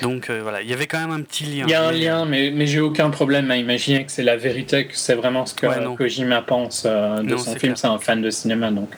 [0.01, 1.63] Donc euh, voilà, il y avait quand même un petit lien.
[1.67, 4.37] Il y a un lien, mais, mais j'ai aucun problème à imaginer que c'est la
[4.37, 5.95] vérité, que c'est vraiment ce que Ouais.
[5.95, 7.75] Kojima pense euh, de Non, son film.
[7.77, 8.89] C'est un fan de cinéma, donc.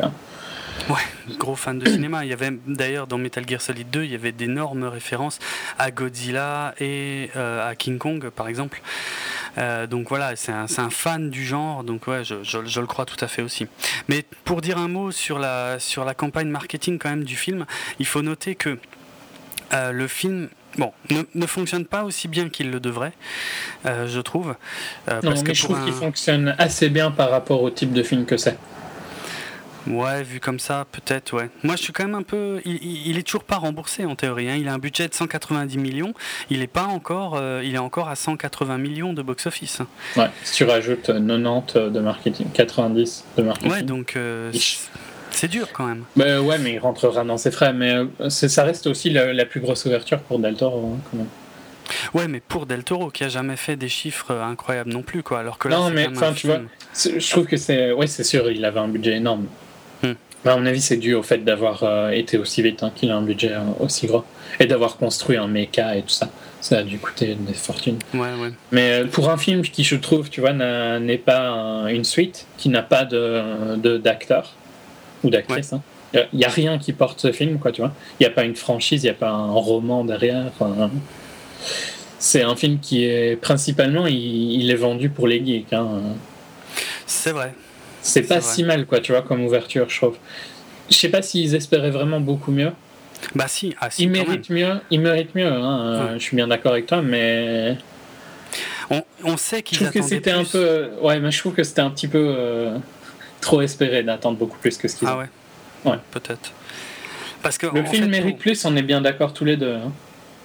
[0.89, 0.93] Euh,
[1.37, 2.25] Gros fan de cinéma.
[2.25, 5.39] Il y avait d'ailleurs dans Metal Gear Solid 2, il y avait d'énormes références
[5.79, 8.81] à Godzilla et euh, à King Kong, par exemple.
[9.57, 13.05] Euh, donc voilà, c'est un, fan du genre, donc ouais, je, je- je le crois
[13.05, 13.67] tout à fait aussi.
[14.09, 17.65] Mais pour dire un mot sur la, sur la campagne marketing quand même du film,
[17.99, 18.77] il faut noter que
[19.73, 23.13] euh, le film bon, ne, ne fonctionne pas aussi bien qu'il le devrait,
[23.85, 24.55] euh, je trouve.
[25.09, 27.93] Euh, Non, parce mais que je trouve qu'il fonctionne assez bien par rapport au type
[27.93, 28.57] de film que c'est.
[29.87, 31.49] Ouais, vu comme ça, peut-être, ouais.
[31.63, 32.61] Moi, je suis quand même un peu.
[32.65, 32.75] Il,
[33.07, 34.49] il- est toujours pas remboursé en théorie.
[34.49, 34.55] hein.
[34.57, 36.13] Il a un budget de 190 millions.
[36.49, 37.35] Il est pas encore.
[37.35, 39.79] euh, il est encore à 180 millions de box-office.
[40.15, 43.71] Ouais, si tu rajoutes euh, 90 de marketing, 90 de marketing.
[43.71, 46.05] Ouais, donc euh, c'est- dur quand même.
[46.15, 47.73] Bah ouais, mais il rentrera dans ses frais.
[47.73, 51.17] Mais euh, ça reste aussi la, la plus grosse ouverture pour Del Toro, hein, quand
[51.17, 51.27] même.
[52.13, 55.21] Ouais, mais pour Del Toro, qui a jamais fait des chiffres euh, incroyables non plus,
[55.23, 55.39] quoi.
[55.39, 56.47] Alors que là, Non, mais, enfin, tu.
[56.93, 57.91] C'est- Je trouve que c'est.
[57.91, 59.47] Ouais, c'est sûr, il avait un budget énorme.
[60.45, 63.09] Mais à mon avis, c'est dû au fait d'avoir euh, été aussi vite, hein, qu'il
[63.11, 64.23] a un budget euh, aussi gros.
[64.59, 66.29] Et d'avoir construit un mecha et tout ça.
[66.61, 67.97] Ça a dû coûter des fortunes.
[68.13, 68.51] Ouais, ouais.
[68.71, 72.45] Mais euh, pour un film qui, je trouve, tu vois, n'est pas un- une suite,
[72.57, 74.53] qui n'a pas de de- d'acteur
[75.23, 75.81] ou d'actrice, hein.
[76.33, 77.91] il n'y a rien qui porte ce film, quoi, tu vois.
[78.19, 80.43] Il n'y a pas une franchise, il n'y a pas un roman derrière.
[80.59, 80.89] enfin,
[82.19, 84.15] c'est un film qui est principalement, il,
[84.61, 85.73] il est vendu pour les geeks.
[85.73, 85.87] hein.
[87.05, 87.53] C'est vrai.
[88.03, 88.53] C'est pas vrai.
[88.53, 90.17] si mal, quoi, tu vois, comme ouverture, je trouve.
[90.89, 92.71] Je sais pas s'ils espéraient vraiment beaucoup mieux.
[93.35, 96.19] Bah si, ah si, Ils méritent mieux, ils méritent mieux, hein, euh, Ouais.
[96.19, 97.77] je suis bien d'accord avec toi, mais
[98.91, 100.89] On, on sait je qu'ils trouve que attendaient c'était un peu.
[101.01, 102.77] Ouais, mais je trouve que c'était un petit peu euh,
[103.39, 105.29] trop espéré d'attendre beaucoup plus que ce qu'ils Ah ouais.
[105.85, 105.97] Ouais.
[106.11, 106.51] Peut-être.
[107.41, 109.73] Parce que Le film fait, mérite on- plus, on est bien d'accord tous les deux.
[109.75, 109.91] hein.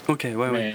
[0.06, 0.74] Ok, ouais, ouais.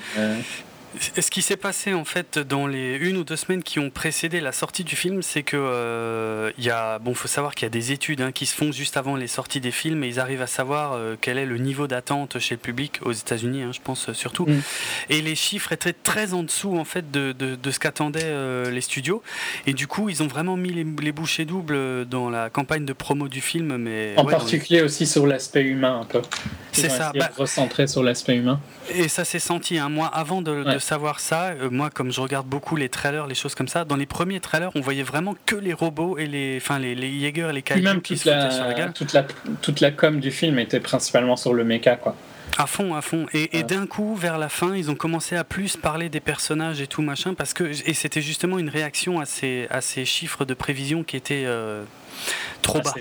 [1.00, 4.40] Ce qui s'est passé en fait dans les une ou deux semaines qui ont précédé
[4.42, 7.68] la sortie du film, c'est que euh, il y a bon, faut savoir qu'il y
[7.68, 10.20] a des études hein, qui se font juste avant les sorties des films et ils
[10.20, 13.72] arrivent à savoir euh, quel est le niveau d'attente chez le public aux États-Unis, hein,
[13.74, 14.46] je pense euh, surtout.
[14.46, 14.62] Mm.
[15.10, 19.24] Et les chiffres étaient très en dessous en fait de, de, ce qu'attendaient les studios.
[19.66, 22.94] Et du coup, ils ont vraiment mis les, les, bouchées doubles dans la campagne de
[22.94, 26.22] promo du film, mais en particulier aussi sur l'aspect humain un peu.
[26.72, 27.12] C'est ça.
[27.16, 28.60] Bah, recentrer sur l'aspect humain.
[28.94, 31.48] Et ça s'est senti un mois avant de, savoir ça.
[31.48, 34.40] Euh, moi, comme je regarde beaucoup les trailers, les choses comme ça, dans les premiers
[34.40, 37.62] trailers, on voyait vraiment que les robots et les, enfin les, les Jaeger et les
[37.62, 38.94] Kaiju même qui toute la, sur la gueule.
[38.94, 39.26] Toute la,
[39.62, 42.16] toute la com du film était principalement sur le mecha, quoi.
[42.58, 43.26] À fond, à fond.
[43.34, 46.88] Et, d'un coup, vers la fin, ils ont commencé à plus parler des personnages et
[46.88, 50.54] tout machin, parce que et c'était justement une réaction à ces, à ces chiffres de
[50.54, 51.84] prévision qui étaient euh,
[52.62, 52.94] trop bas.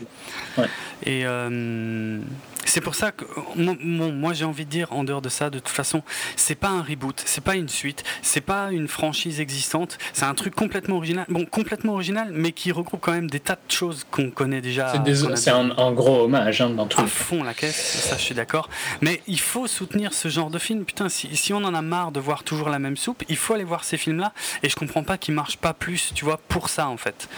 [1.04, 2.20] Et euh,
[2.64, 3.24] c'est pour ça que
[3.56, 6.02] moi j'ai envie de dire en dehors de ça, de toute façon,
[6.36, 10.34] c'est pas un reboot, c'est pas une suite, c'est pas une franchise existante, c'est un
[10.34, 14.06] truc complètement original, bon complètement original, mais qui regroupe quand même des tas de choses
[14.10, 14.92] qu'on connaît déjà.
[15.34, 17.00] C'est un, gros hommage hein, dans tout.
[17.00, 17.76] À fond la caisse,
[18.08, 18.68] ça je suis d'accord.
[19.00, 20.84] Mais il faut soutenir ce genre de film.
[20.84, 23.54] Putain, si, si, on en a marre de voir toujours la même soupe, il faut
[23.54, 24.32] aller voir ces films-là.
[24.62, 27.28] Et je comprends pas qu'ils marchent pas plus, tu vois, pour ça en fait.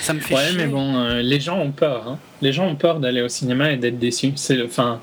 [0.00, 2.08] Ça me fait ouais, mais bon, euh, les gens ont peur.
[2.08, 2.18] Hein.
[2.40, 4.32] Les gens ont peur d'aller au cinéma et d'être déçus.
[4.36, 5.00] C'est, enfin,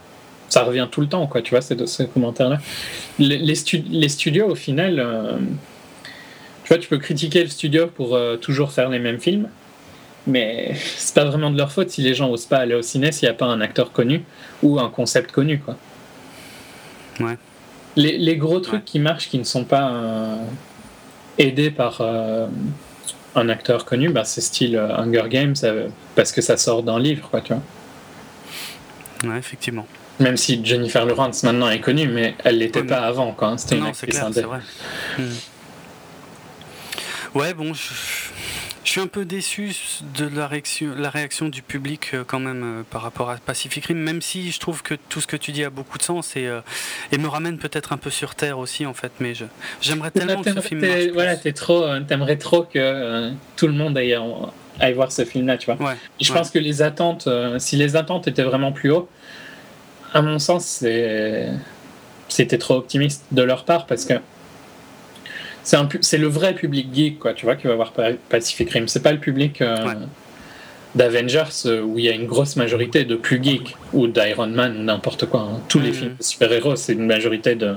[0.49, 1.41] ça revient tout le temps, quoi.
[1.41, 2.59] Tu vois, ces, ces commentaires-là.
[3.19, 5.37] Les, les, studios, au final, euh,
[6.63, 9.49] tu vois, tu peux critiquer le studio pour euh, toujours faire les mêmes films,
[10.27, 13.11] mais c'est pas vraiment de leur faute si les gens osent pas aller au ciné
[13.11, 14.23] s'il n'y a pas un acteur connu
[14.63, 15.75] ou un concept connu, quoi.
[17.19, 17.37] Ouais.
[17.95, 20.37] Les, les gros trucs qui marchent, qui ne sont pas
[21.37, 22.01] aidés par
[23.35, 25.55] un acteur connu, bah, c'est style euh, Hunger Games,
[26.15, 27.61] parce que ça sort d'un livre, quoi, tu vois.
[29.29, 29.85] Ouais, effectivement.
[30.19, 33.49] Même si Jennifer Lawrence maintenant est connue, mais elle l'était pas avant, quoi.
[33.49, 33.57] Hein.
[33.57, 34.59] C'était une actrice c'est vrai.
[35.17, 35.23] Hmm.
[37.37, 37.81] Ouais, bon, je
[38.85, 39.75] je suis un peu déçu
[40.15, 43.83] de la réaction, la réaction du public euh, quand même euh, par rapport à Pacific
[43.85, 46.35] Rim, même si je trouve que tout ce que tu dis a beaucoup de sens
[46.35, 46.61] et, euh,
[47.11, 49.11] et me ramène peut-être un peu sur terre aussi en fait.
[49.19, 49.33] Mais
[49.81, 51.07] j'aimerais tellement que ce film marche.
[51.13, 54.17] Voilà, trop, t'aimerais trop que tout le monde aille,
[54.79, 55.95] aille, voir ce film-là, tu vois.
[56.21, 57.27] je pense que les attentes,
[57.57, 59.09] si les attentes étaient vraiment plus haut,
[60.13, 60.83] à mon sens,
[62.27, 64.13] c'était trop optimiste de leur part parce que
[65.65, 67.91] c'est le vrai public geek, quoi, tu vois, qui va voir
[68.29, 68.87] Pacific Rim.
[68.87, 69.75] C'est pas le public euh,
[70.93, 74.77] d'Avengers euh, où il y a une grosse majorité de plus geeks ou d'Iron Man
[74.77, 75.41] ou n'importe quoi.
[75.41, 75.61] Hein.
[75.67, 75.93] Tous les mm.
[75.93, 77.75] films de super-héros, c'est une majorité de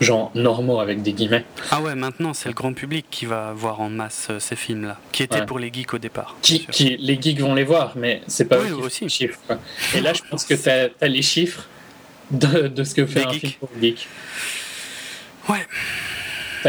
[0.00, 1.44] gens normaux avec des guillemets.
[1.70, 4.98] Ah ouais, maintenant c'est le grand public qui va voir en masse euh, ces films-là,
[5.10, 6.36] qui étaient pour les geeks au départ.
[6.42, 6.66] Qui,
[6.98, 9.04] les geeks vont les voir, mais c'est pas eux aussi.
[9.04, 9.40] les chiffres.
[9.94, 11.66] Et là, je pense que tu as, les chiffres
[12.30, 14.08] de, de ce que fait un film pour les geeks.
[15.48, 15.66] Ouais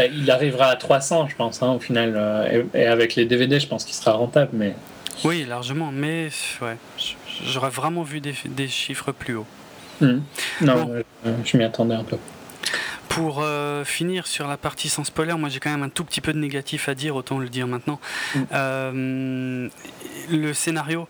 [0.02, 2.14] il arrivera à 300, je pense, hein, au final.
[2.16, 4.50] Euh, et, avec les DVD, je pense qu'il sera rentable.
[4.52, 4.74] Mais...
[5.24, 5.90] Oui, largement.
[5.92, 6.28] Mais
[6.62, 6.76] ouais,
[7.44, 9.46] j'aurais vraiment vu des, des, chiffres plus hauts.
[10.00, 10.20] Hmm.
[10.60, 11.02] Non, euh,
[11.44, 12.16] je m'y attendais un peu.
[13.08, 16.20] Pour euh, finir sur la partie sans spoiler, moi j'ai quand même un tout petit
[16.20, 18.00] peu de négatif à dire, autant le dire maintenant.
[18.34, 19.68] Hmm.
[20.30, 21.06] le scénario,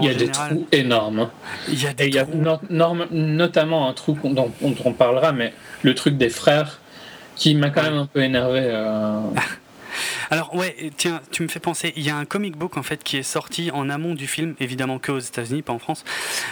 [0.00, 1.20] il y a des trous énormes.
[1.20, 1.30] Hein.
[1.68, 2.10] Il y a, des
[3.10, 5.52] notamment un trou dont, dont, on parlera, mais
[5.82, 6.80] le truc des frères
[7.36, 8.60] qui m'a quand même un peu énervé.
[8.62, 9.20] Euh.
[10.30, 13.04] Alors ouais, tiens, tu me fais penser, il y a un comic book en fait
[13.04, 16.04] qui est sorti en amont du film, évidemment que aux États-Unis, pas en France.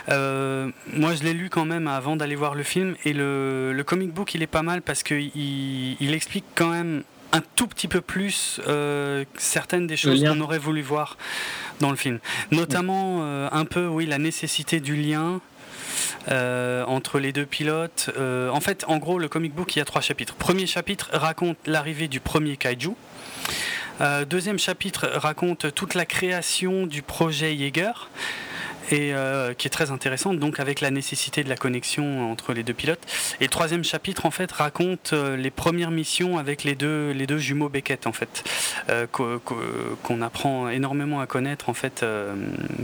[0.08, 3.84] Euh, moi, je l'ai lu quand même avant d'aller voir le film et le, le,
[3.84, 7.66] comic book il est pas mal parce que il, il explique quand même un tout
[7.66, 11.18] petit peu plus euh, certaines des choses qu'on aurait voulu voir
[11.80, 12.20] dans le film,
[12.52, 15.40] notamment un peu oui la nécessité du lien
[16.28, 18.10] entre les deux pilotes.
[18.16, 20.34] Euh, en fait, en gros, le comic book, il y a trois chapitres.
[20.34, 22.90] Premier chapitre raconte l'arrivée du premier kaiju.
[24.00, 28.10] Euh, deuxième chapitre raconte toute la création du projet Jaeger
[28.90, 32.62] et euh, qui est très intéressante, donc avec la nécessité de la connexion entre les
[32.62, 33.04] deux pilotes.
[33.40, 37.26] Et le troisième chapitre, en fait, raconte euh, les premières missions avec les deux, les
[37.26, 38.44] deux jumeaux Beckett, en fait,
[38.90, 42.04] euh, qu'on apprend énormément à connaître, en fait,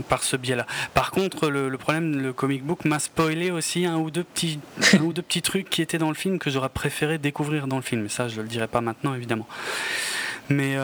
[0.09, 0.65] par ce biais-là.
[0.93, 4.59] Par contre, le, problème, le comic book m'a spoilé aussi un ou deux petits,
[4.93, 7.77] un ou deux petits trucs qui étaient dans le film que j'aurais préféré découvrir dans
[7.77, 8.09] le film.
[8.09, 9.47] Ça, je ne le dirai pas maintenant, évidemment.
[10.49, 10.75] Mais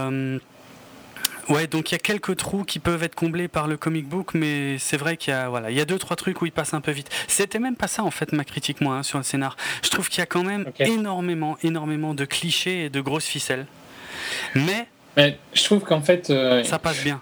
[1.49, 4.33] Ouais, donc il y a quelques trous qui peuvent être comblés par le comic book,
[4.33, 6.51] mais c'est vrai qu'il y a voilà, il y a deux trois trucs où il
[6.51, 7.09] passe un peu vite.
[7.27, 9.55] C'était même pas ça en fait ma critique moi hein, sur le scénar.
[9.83, 13.65] Je trouve qu'il y a quand même énormément, énormément de clichés et de grosses ficelles.
[14.55, 17.21] Mais, mais je trouve qu'en fait euh, ça passe bien.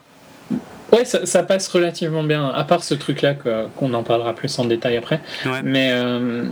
[0.91, 4.97] Ouais, ça, passe relativement bien, à part ce truc-là qu'on en parlera plus en détail
[4.97, 5.19] après.
[5.63, 6.45] Mais euh,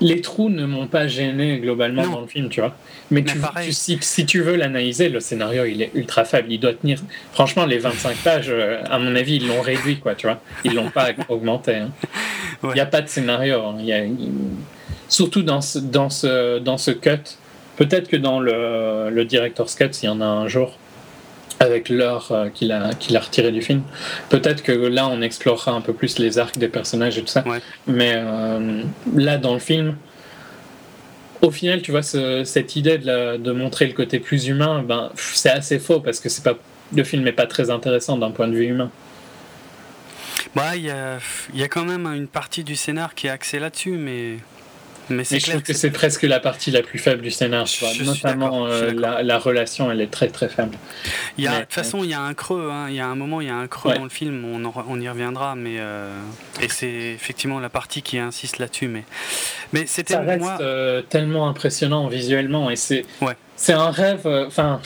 [0.00, 2.10] les trous ne m'ont pas gêné globalement Non.
[2.12, 2.74] dans le film, tu vois.
[3.10, 6.50] Mais, Mais tu, tu- si, si tu veux l'analyser, le scénario il est ultra faible.
[6.52, 7.00] Il doit tenir.
[7.32, 10.40] Franchement, les 25 pages, euh, à mon avis, ils l'ont réduit, quoi, tu vois.
[10.64, 11.74] Ils l'ont pas augmenté.
[11.76, 11.90] hein.
[12.62, 12.74] Il Ouais.
[12.74, 13.60] n'y a pas de scénario.
[13.62, 13.76] hein.
[13.80, 14.32] Il y a- il-
[15.08, 17.36] Surtout dans ce, dans ce, dans ce cut.
[17.76, 20.78] Peut-être que dans le, le director's cut, s'il y en a un jour,
[21.60, 23.82] avec l'heure euh, qu'il a, qu'il a retiré du film,
[24.30, 27.46] peut-être que là, on explorera un peu plus les arcs des personnages et tout ça.
[27.46, 27.60] Ouais.
[27.86, 28.82] Mais euh,
[29.14, 29.96] là, dans le film,
[31.42, 34.82] au final, tu vois, ce- cette idée de, la- de montrer le côté plus humain,
[34.82, 36.54] ben, c'est assez faux parce que c'est pas,
[36.96, 38.90] le film n'est pas très intéressant d'un point de vue humain.
[40.54, 41.18] Bah, il y a,
[41.52, 44.38] il y a quand même une partie du scénar qui est axée là-dessus, mais,
[45.10, 47.64] mais c'est je trouve que c'est presque la partie la plus faible du scénar.
[47.64, 47.88] tu Je- vois.
[47.90, 50.76] je suis Notamment euh, la, la relation, elle est très très faible.
[51.36, 52.70] Il y a, Mais- de toute façon, il y a un creux.
[52.72, 52.86] hein.
[52.88, 53.96] Il y a un moment, il y a un creux Ouais.
[53.98, 54.44] dans le film.
[54.44, 56.10] On, en- on y reviendra, mais euh,
[56.62, 58.88] et c'est effectivement la partie qui insiste là-dessus.
[58.88, 59.04] Mais,
[59.72, 60.58] mais c'était Ça reste moi.
[60.60, 63.36] euh, tellement impressionnant visuellement et c'est Ouais.
[63.56, 64.26] c'est un rêve.
[64.46, 64.80] Enfin,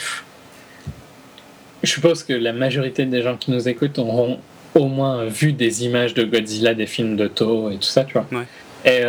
[1.82, 4.40] je suppose que la majorité des gens qui nous écoutent auront
[4.74, 8.14] au moins vu des images de Godzilla, des films de Toho et tout ça, tu
[8.14, 8.26] vois.
[8.32, 8.46] Ouais.
[8.84, 9.04] Et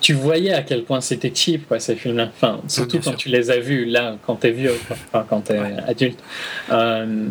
[0.00, 2.30] tu voyais à quel point c'était cheap, quoi, ces films-là.
[2.34, 3.16] Enfin, surtout quand sûr.
[3.16, 4.96] tu les as vus là, quand t'es vieux, quoi.
[5.12, 5.74] Enfin, quand t'es Ouais.
[5.86, 6.18] adulte.
[6.70, 7.26] Euh,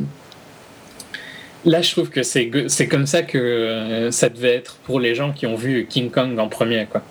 [1.66, 2.50] Là, je trouve que c'est
[2.90, 6.38] comme ça que euh, ça devait être pour les gens qui ont vu King Kong
[6.40, 7.02] en premier, quoi.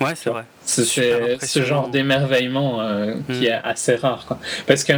[0.00, 0.44] Ouais, c'est vrai.
[0.64, 3.44] C'est ce genre d'émerveillement euh, qui Mm.
[3.44, 4.24] est assez rare.
[4.26, 4.38] Quoi.
[4.66, 4.94] Parce que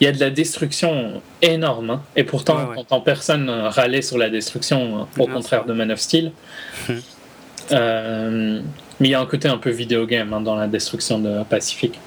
[0.00, 1.88] il y a de la destruction énorme.
[1.90, 2.02] hein.
[2.16, 2.76] et pourtant, Ouais, on ouais.
[2.76, 6.32] n'entend personne euh, râler sur la destruction, euh, au Non, contraire de Man of Steel.
[7.72, 8.60] Euh,
[9.00, 11.98] mais il y a un côté un peu vidéogame hein, dans la destruction de Pacific.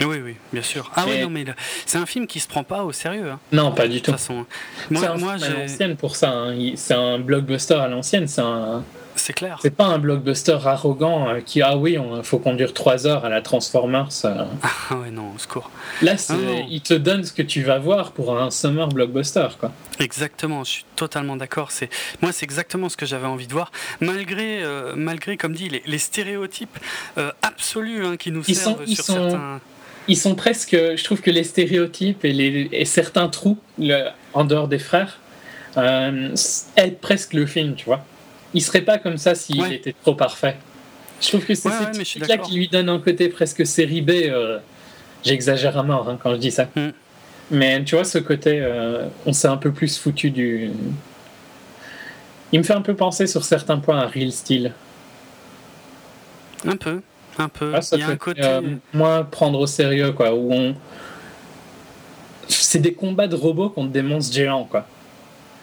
[0.00, 0.90] Oui, oui, bien sûr.
[0.96, 1.44] Ah oui, non, mais
[1.86, 3.30] c'est un film qui se prend pas au sérieux.
[3.30, 4.10] hein, Non, pas du de tout.
[4.10, 4.46] toute façon.
[4.88, 6.30] C'est Moi, un moi film à l'ancienne pour ça.
[6.30, 6.72] hein.
[6.74, 8.26] C'est un blockbuster à l'ancienne.
[8.26, 8.82] C'est un,
[9.14, 9.58] c'est clair.
[9.62, 13.28] c'est pas un blockbuster arrogant euh, qui ah oui, il faut conduire trois heures à
[13.28, 14.08] la Transformers.
[14.24, 14.44] euh.
[14.62, 15.70] Ah ouais, non, au secours.
[16.02, 16.34] Là, Ah
[16.68, 19.72] il te donne ce que tu vas voir pour un summer blockbuster, quoi.
[20.00, 21.70] Exactement, je suis totalement d'accord.
[21.70, 21.88] C'est
[22.22, 25.82] moi, c'est exactement ce que j'avais envie de voir, malgré, euh, malgré, comme dit, les,
[25.86, 26.78] les stéréotypes
[27.18, 29.60] euh, absolus hein, qui nous Ils servent sont- ils sur sont- certains.
[30.08, 34.44] Ils sont presque, je trouve que les stéréotypes et, les, et certains trous le- en
[34.44, 35.20] dehors des frères
[35.76, 38.04] aident presque le film, tu vois.
[38.54, 39.74] Il serait pas comme ça s'il Ouais.
[39.76, 40.56] était trop parfait.
[41.20, 42.46] Je trouve que c'est Ouais, ces ouais, d'accord.
[42.48, 44.10] qui lui donnent un côté presque série B.
[44.10, 44.58] euh,
[45.24, 46.64] J'exagère à mort hein, quand je dis ça.
[46.74, 46.88] Mm.
[47.52, 50.70] Mais tu vois, ce côté, euh, on s'est un peu plus foutu du.
[52.50, 54.72] Il me fait un peu penser sur certains points à Real Steel.
[56.66, 57.00] Un peu,
[57.38, 57.72] un peu.
[57.74, 58.40] Ah, ça Il y a fait, un côté.
[58.42, 58.60] euh,
[58.92, 60.34] moins prendre au sérieux, quoi.
[60.34, 60.74] Où on.
[62.48, 64.86] C'est des combats de robots contre des monstres géants, quoi.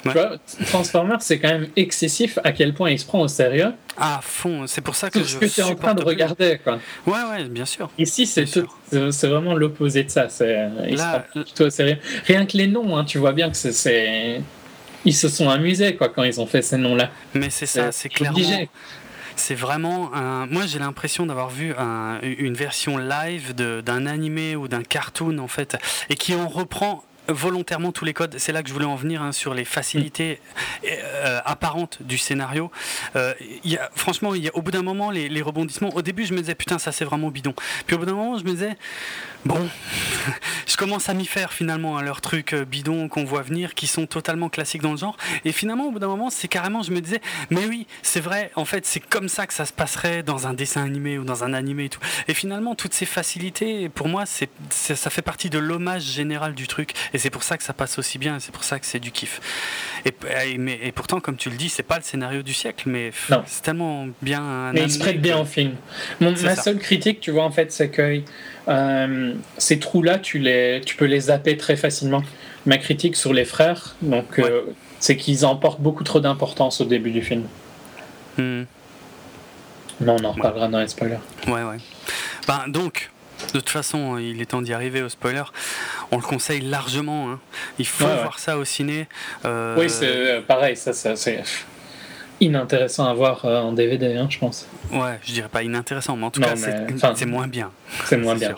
[0.05, 0.13] Ouais.
[0.13, 0.37] Tu vois,
[0.67, 3.73] Transformers, c'est quand même excessif à quel point il se prend au sérieux.
[3.97, 4.65] à fond.
[4.65, 6.07] C'est pour ça que Tout je ce que tu es en train de plus.
[6.07, 6.79] regarder, quoi.
[7.05, 7.89] Ouais, ouais, bien sûr.
[7.97, 8.67] Ici, c'est tout-
[9.11, 10.29] c'est vraiment l'opposé de ça.
[10.29, 11.97] C'est il se prend plutôt au sérieux.
[12.25, 14.41] Rien que les noms, hein, tu vois bien que c'est- c'est.
[15.05, 17.09] Ils se sont amusés, quoi, quand ils ont fait ces noms-là.
[17.33, 18.37] mais c'est ça, c'est clairement.
[18.37, 18.69] obligé.
[19.35, 20.45] C'est vraiment un.
[20.47, 25.37] Moi, j'ai l'impression d'avoir vu un- une version live de- d'un animé ou d'un cartoon,
[25.39, 25.77] en fait,
[26.09, 28.35] et qui en reprend volontairement tous les codes.
[28.37, 30.39] C'est là que je voulais en venir hein, sur les facilités
[30.85, 32.71] euh, apparentes du scénario.
[33.15, 33.33] Euh,
[33.63, 35.89] il y a, franchement, il y a, au bout d'un moment, les, les rebondissements.
[35.95, 37.53] Au début, je me disais putain, ça c'est vraiment bidon.
[37.87, 38.77] Puis au bout d'un moment, je me disais
[39.45, 39.69] bon,
[40.67, 43.87] je commence à m'y faire finalement à leurs trucs euh, bidons qu'on voit venir, qui
[43.87, 45.17] sont totalement classiques dans le genre.
[45.45, 48.51] Et finalement, au bout d'un moment, c'est carrément, je me disais, mais oui, c'est vrai,
[48.55, 51.43] en fait, c'est comme ça que ça se passerait dans un dessin animé ou dans
[51.43, 51.99] un animé et tout.
[52.27, 56.53] Et finalement, toutes ces facilités, pour moi, c'est, c'est- ça fait partie de l'hommage général
[56.53, 56.93] du truc.
[57.13, 58.99] Et c'est pour ça que ça passe aussi bien, et c'est pour ça que c'est
[58.99, 59.39] du kiff.
[60.05, 60.13] Et,
[60.47, 63.11] et- mais, et pourtant, comme tu le dis, c'est pas le scénario du siècle, mais
[63.29, 63.43] Non.
[63.45, 64.71] c'est tellement bien.
[64.73, 65.75] Mais il se prête bien au film.
[66.19, 66.61] Mon, ma ça.
[66.63, 68.21] seule critique, tu vois, en fait, c'est que
[68.67, 72.23] euh, ces trous-là, tu, les, tu peux les zapper très facilement.
[72.65, 74.61] Ma critique sur les frères, donc, euh,
[74.99, 77.43] c'est qu'ils emportent beaucoup trop d'importance au début du film.
[78.37, 78.63] Hmm.
[80.01, 81.17] Mais on en reparlera dans les spoilers.
[81.47, 81.77] Ouais, ouais.
[82.47, 83.09] Ben, donc,
[83.53, 85.43] de toute façon, il est temps d'y arriver au spoiler.
[86.11, 87.31] On le conseille largement.
[87.31, 87.39] hein.
[87.79, 88.21] Il faut Ouais, ouais.
[88.21, 89.07] voir ça au ciné.
[89.45, 91.41] Euh, Oui, c'est euh, pareil, ça, ça, c'est
[92.41, 94.65] inintéressant à voir euh, en DVD, hein, je pense.
[94.91, 97.69] Ouais, je dirais pas inintéressant, mais en tout Non, cas, c'est moins bien.
[98.05, 98.55] C'est moins bien.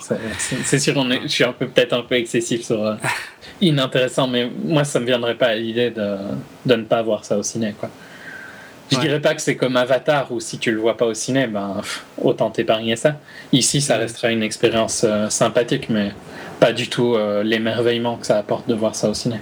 [0.63, 2.95] c'est- sûr, on est, je suis peut-être un peu excessif sur euh,
[3.61, 6.17] inintéressant, mais moi, ça me viendrait pas à l'idée de,
[6.65, 7.89] de ne pas voir ça au ciné, quoi.
[8.91, 9.03] Je Ouais.
[9.03, 11.81] dirais pas que c'est comme Avatar où si tu le vois pas au ciné, ben
[12.17, 13.15] autant t'épargner ça.
[13.53, 16.11] Ici, ça restera une expérience euh, sympathique, mais
[16.59, 19.37] pas du tout euh, l'émerveillement que ça apporte de voir ça au ciné.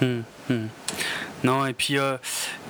[0.00, 0.66] Hmm, hmm.
[1.44, 2.16] Non, et puis euh,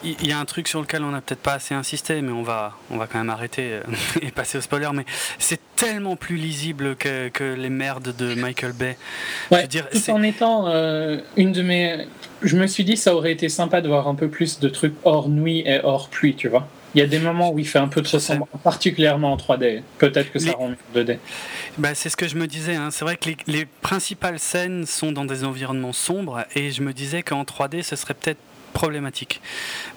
[0.02, 2.42] il y, a un truc sur lequel on n'a peut-être pas assez insisté, mais on
[2.42, 3.82] va, on va quand même arrêter euh,
[4.22, 4.88] et passer au spoiler.
[4.92, 5.04] Mais
[5.38, 8.98] c'est tellement plus lisible que, que, les merdes de Michael Bay.
[9.52, 12.06] Ouais, dire, tout en étant euh, une de mes.
[12.42, 14.94] Je me suis dit, ça aurait été sympa de voir un peu plus de trucs
[15.04, 16.66] hors nuit et hors pluie, tu vois.
[16.96, 19.82] Il y a des moments où il fait un peu trop sombre, particulièrement en 3D.
[19.98, 21.18] Peut-être que ça rend mieux en 2D.
[21.76, 22.76] Bah, c'est ce que je me disais.
[22.76, 22.90] Hein.
[22.92, 26.92] C'est vrai que les, les, principales scènes sont dans des environnements sombres et je me
[26.92, 28.38] disais qu'en 3D, ce serait peut-être
[28.74, 29.40] problématique.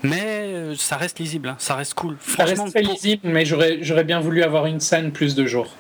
[0.03, 1.55] Mais euh, ça reste lisible, hein.
[1.59, 2.15] ça reste cool.
[2.25, 5.75] Ça reste très lisible, mais j'aurais bien voulu avoir une scène plus de jours.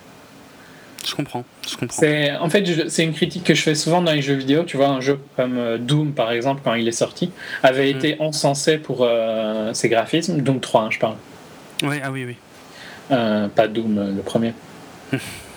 [1.05, 2.03] Je comprends, je comprends.
[2.41, 4.63] En fait, c'est une critique que je fais souvent dans les jeux vidéo.
[4.63, 7.31] Tu vois, un jeu comme euh, Doom, par exemple, quand il est sorti,
[7.63, 7.95] avait mm.
[7.95, 10.41] été encensé pour euh, ses graphismes.
[10.41, 11.15] Doom 3, hein, je parle.
[11.83, 12.35] Oui, ah oui, oui.
[13.09, 14.53] pas Doom, le premier.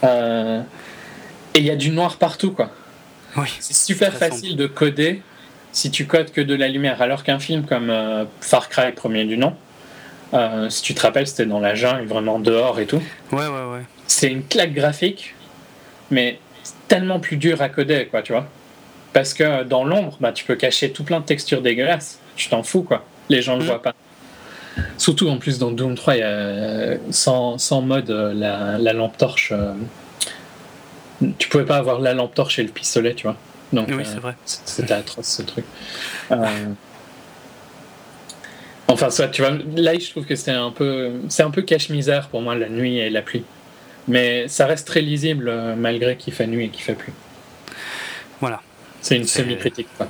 [0.04, 0.60] et
[1.56, 2.70] il y a du noir partout, quoi.
[3.36, 5.22] Oui, c'est super facile de coder
[5.72, 7.00] si tu codes que de la lumière.
[7.02, 9.54] Alors qu'un film comme euh, Far Cry, premier du nom,
[10.34, 13.02] euh, si tu te rappelles, c'était dans la jungle, vraiment dehors et tout.
[13.32, 13.82] Ouais, ouais, ouais.
[14.06, 15.34] C'est une claque graphique,
[16.10, 16.38] mais
[16.88, 18.46] tellement plus dur à coder, quoi, tu vois.
[19.12, 22.20] Parce que dans l'ombre, bah, tu peux cacher tout plein de textures dégueulasses.
[22.36, 23.04] Tu t'en fous, quoi.
[23.28, 23.68] Les gens ne le mm.
[23.68, 23.94] voient pas.
[24.98, 29.16] Surtout en plus dans Doom 3, y a, sans, sans, mode euh, la, la lampe
[29.16, 29.52] torche.
[31.38, 33.36] tu pouvais pas avoir la lampe torche et le pistolet, tu vois
[33.72, 34.34] oui, euh, c'est vrai.
[34.44, 35.64] C'était atroce ce truc.
[36.32, 36.46] Euh,
[38.88, 42.28] enfin, ça, tu vois, là, je trouve que c'est un peu, c'est un peu cache-misère
[42.28, 43.44] pour moi la nuit et la pluie.
[44.08, 47.12] Mais ça reste très lisible euh, malgré qu'il fait nuit et qu'il fait pluie.
[48.40, 48.60] Voilà.
[49.00, 50.08] C'est une semi-critique, quoi.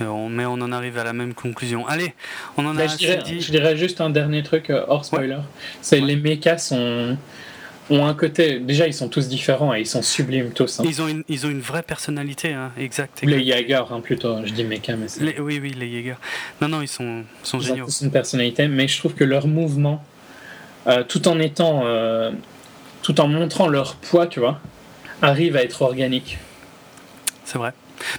[0.00, 1.86] mais on en arrive à la même conclusion.
[1.86, 2.14] Allez,
[2.56, 5.38] on en a je, dirais, je dirais juste un dernier truc hors spoiler.
[5.82, 7.18] C'est les mechas sont
[7.90, 8.58] ont un côté.
[8.58, 10.80] Déjà, ils sont tous différents et ils sont sublimes tous.
[10.80, 10.84] Hein.
[10.86, 14.44] Ils, ont une, ils ont une vraie personnalité, hein, exact, Les Jaeger, hein, plutôt.
[14.44, 15.38] Je dis mecha, mais c'est.
[15.40, 16.16] Oui, oui, les Jaeger.
[16.60, 17.84] Non, non, ils sont, sont ils géniaux.
[17.84, 20.04] Ont tous une personnalité, mais je trouve que leur mouvement,
[20.86, 21.82] euh, tout en étant.
[21.84, 22.30] Euh,
[23.02, 24.60] tout en montrant leur poids, tu vois,
[25.20, 26.38] arrive à être organique.
[27.44, 27.74] C'est vrai.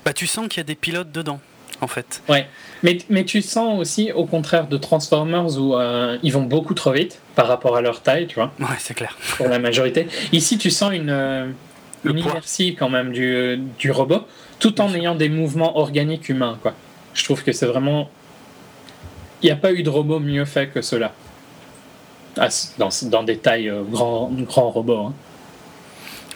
[0.05, 1.39] Bah, tu sens qu'il y a des pilotes dedans
[1.81, 2.21] en fait.
[2.29, 2.47] Ouais,
[2.86, 6.91] mais, mais tu sens aussi, au contraire de Transformers, où euh, ils vont beaucoup trop
[6.91, 8.52] vite par rapport à leur taille, tu vois.
[8.60, 9.18] Ouais, c'est clair.
[9.38, 10.07] Pour la majorité.
[10.32, 11.48] Ici, tu sens une, euh,
[12.03, 14.28] une inertie quand même du, du robot,
[14.60, 16.76] tout en ayant des mouvements organiques humains, quoi.
[17.16, 18.12] Je trouve que c'est vraiment.
[19.41, 21.12] Il n'y a pas eu de robot mieux fait que cela.
[22.38, 24.30] Ah, dans, dans, des tailles euh, grands,
[24.70, 25.07] robots.
[25.07, 25.14] Hein.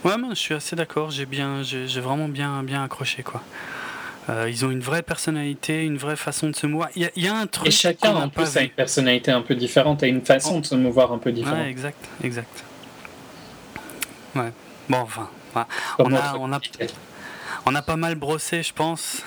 [0.03, 1.11] Ouais, moi, je suis assez d'accord.
[1.11, 3.43] J'ai bien, j'ai vraiment bien, bien accroché, quoi.
[4.29, 6.89] Euh, ils ont une vraie personnalité, une vraie façon de se mouvoir.
[6.95, 7.67] Il y, a un truc.
[7.67, 10.75] Et chacun en plus a une personnalité un peu différente, a une façon de se
[10.75, 11.59] mouvoir un peu différente.
[11.59, 12.63] Ouais, exact, exact.
[14.35, 14.51] Ouais.
[14.87, 15.29] Bon, enfin,
[15.97, 16.59] on a, on a,
[17.65, 19.23] on a pas mal brossé, je pense,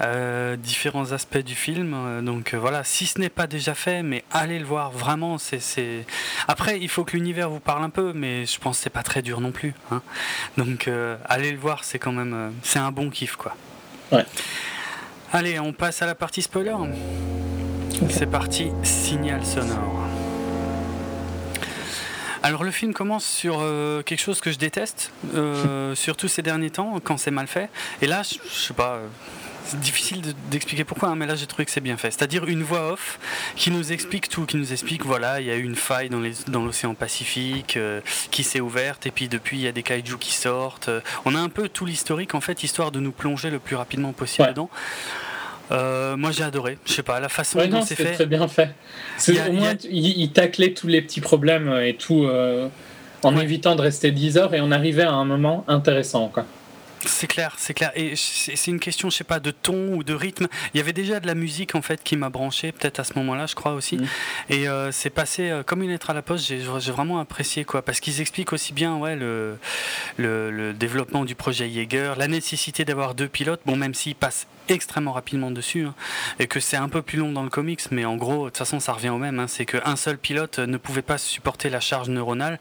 [0.00, 1.92] euh, différents aspects du film.
[1.94, 5.36] Euh, donc voilà, si ce n'est pas déjà fait, mais allez le voir vraiment.
[5.36, 6.06] C'est,
[6.48, 9.02] Après, il faut que l'univers vous parle un peu, mais je pense que c'est pas
[9.02, 9.74] très dur non plus.
[9.90, 10.00] Hein.
[10.56, 10.88] Donc
[11.26, 13.54] allez le voir, c'est quand même, c'est un bon kiff quoi.
[14.12, 14.24] Ouais.
[15.32, 16.74] Allez, on passe à la partie spoiler.
[18.10, 20.02] C'est parti, signal sonore.
[22.42, 26.70] Alors le film commence sur euh, quelque chose que je déteste, euh, surtout ces derniers
[26.70, 27.68] temps, quand c'est mal fait.
[28.02, 29.00] Et là, je, je sais pas,
[29.66, 32.10] c'est difficile d'expliquer pourquoi, hein, mais là j'ai trouvé que c'est bien fait.
[32.10, 33.18] C'est-à-dire une voix off
[33.56, 36.64] qui nous explique tout, qui nous explique voilà, il y a eu une faille dans
[36.64, 40.32] l'océan Pacifique euh, qui s'est ouverte, et puis depuis il y a des kaijus qui
[40.32, 40.90] sortent.
[41.24, 44.12] On a un peu tout l'historique en fait, histoire de nous plonger le plus rapidement
[44.12, 44.70] possible dedans.
[45.72, 48.12] Euh, moi j'ai adoré, je sais pas, la façon dont c'est fait.
[48.12, 48.70] très bien fait.
[49.48, 52.68] au moins, il, taclait tous les petits problèmes et tout euh,
[53.22, 56.28] en évitant de rester 10 heures et on arrivait à un moment intéressant.
[56.28, 56.46] Quoi.
[57.06, 57.92] C'est clair, c'est clair.
[57.94, 60.48] Et c'est une question, je sais pas, de ton ou de rythme.
[60.74, 63.14] Il y avait déjà de la musique en fait qui m'a branché, peut-être à ce
[63.16, 63.96] moment-là, je crois aussi.
[63.96, 64.06] Mm.
[64.50, 66.46] Et euh, c'est passé euh, comme une lettre à la poste.
[66.46, 66.58] J'ai
[66.90, 69.58] vraiment apprécié quoi, parce qu'ils expliquent aussi bien, ouais, le,
[70.16, 73.60] le, développement du projet Jaeger, la nécessité d'avoir deux pilotes.
[73.64, 75.94] Bon, même s'ils passent extrêmement rapidement dessus hein,
[76.38, 78.58] et que c'est un peu plus long dans le comics, mais en gros, de toute
[78.58, 79.38] façon, ça revient au même.
[79.38, 82.58] Hein, c'est qu'un seul pilote ne pouvait pas supporter la charge neuronale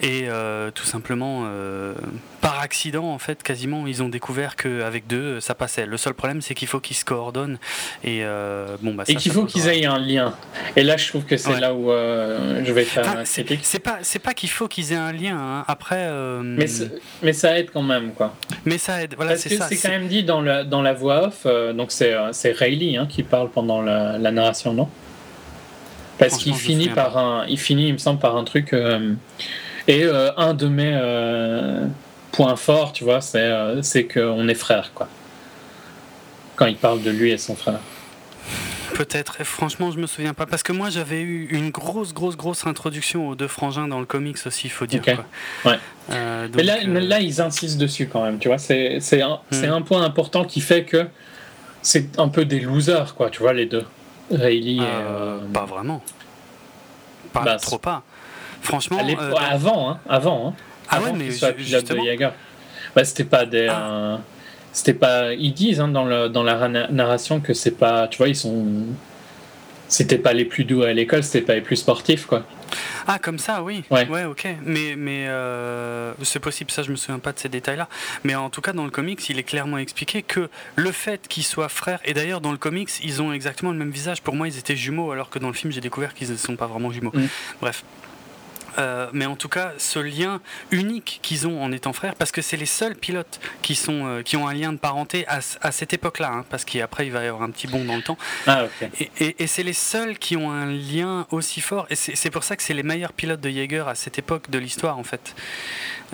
[0.00, 1.48] et euh, tout simplement
[2.40, 5.86] par accident en fait, quasiment ils ont découvert qu'avec deux, ça passait.
[5.86, 7.58] Le seul problème, c'est qu'il faut qu'ils se coordonnent.
[8.04, 10.34] Et, euh, bon, bah, et qu'il faut qu'ils aient un lien.
[10.76, 13.98] Et là, je trouve que c'est là où euh, je vais faire enfin, C'est pas,
[14.02, 15.36] c'est pas qu'il faut qu'ils aient un lien.
[15.38, 15.64] Hein.
[15.68, 16.06] Après.
[16.08, 16.66] Euh, mais,
[17.22, 18.34] mais ça aide quand même, quoi.
[18.64, 19.14] Mais ça aide.
[19.16, 19.68] Voilà, c'est ça.
[19.68, 21.46] C'est quand même dit dans la, dans la voix off.
[21.74, 24.88] donc c'est, c'est Rayleigh hein, qui parle pendant la, narration, non?
[26.18, 28.74] Parce qu'il finit par un, il finit, il me semble, par un truc.
[29.88, 30.04] et
[30.36, 30.92] un de mes
[32.30, 33.82] point fort, tu vois, c'est euh,
[34.12, 35.08] qu'on est frères, quoi.
[36.56, 37.80] Quand il parle de lui et son frère.
[38.94, 39.44] Peut-être.
[39.44, 40.46] Franchement, je me souviens pas.
[40.46, 44.06] Parce que moi, j'avais eu une grosse, grosse, grosse introduction aux deux frangins dans le
[44.06, 45.02] comics aussi, il faut dire.
[45.64, 45.78] Ouais.
[46.10, 48.58] Euh, mais là, euh, là, ils insistent dessus quand même, tu vois.
[48.58, 49.64] C'est un, hmm.
[49.64, 51.06] un point important qui fait que
[51.82, 53.84] c'est un peu des losers, quoi, tu vois, les deux.
[54.30, 54.80] Rayleigh et.
[54.80, 56.02] Euh, pas vraiment.
[57.32, 58.02] Pas bah, trop pas.
[58.62, 58.98] Franchement.
[59.38, 60.00] avant, hein.
[60.08, 60.54] Avant, hein.
[60.88, 62.04] Ah ouais, mais justement...
[62.94, 63.68] Bah, c'était pas des.
[63.70, 64.18] Ah.
[64.72, 65.34] C'était pas.
[65.34, 68.08] Ils disent hein, dans, le, dans la narration que c'est pas.
[68.08, 68.66] Tu vois, ils sont.
[69.88, 72.44] C'était pas les plus doux à l'école, c'était pas les plus sportifs, quoi.
[73.08, 73.82] Ah, comme ça, oui.
[73.90, 74.46] Ouais, ouais ok.
[74.62, 77.88] Mais, mais euh, c'est possible, ça, je me souviens pas de ces détails-là.
[78.22, 81.42] Mais en tout cas, dans le comics, il est clairement expliqué que le fait qu'ils
[81.42, 84.22] soient frères, et d'ailleurs, dans le comics, ils ont exactement le même visage.
[84.22, 86.54] Pour moi, ils étaient jumeaux, alors que dans le film, j'ai découvert qu'ils ne sont
[86.54, 87.10] pas vraiment jumeaux.
[87.12, 87.26] Mm.
[87.60, 87.82] Bref.
[88.78, 90.40] Euh, mais en tout cas, ce lien
[90.70, 94.22] unique qu'ils ont en étant frères, parce que c'est les seuls pilotes qui, sont, euh,
[94.22, 97.24] qui ont un lien de parenté à, à cette époque-là, hein, parce qu'après il va
[97.24, 98.18] y avoir un petit bond dans le temps.
[98.46, 98.66] Ah,
[98.98, 102.56] et, et, c'est les seuls qui ont un lien aussi fort, et c'est pour ça
[102.56, 105.34] que c'est les meilleurs pilotes de Jaeger à cette époque de l'histoire, en fait.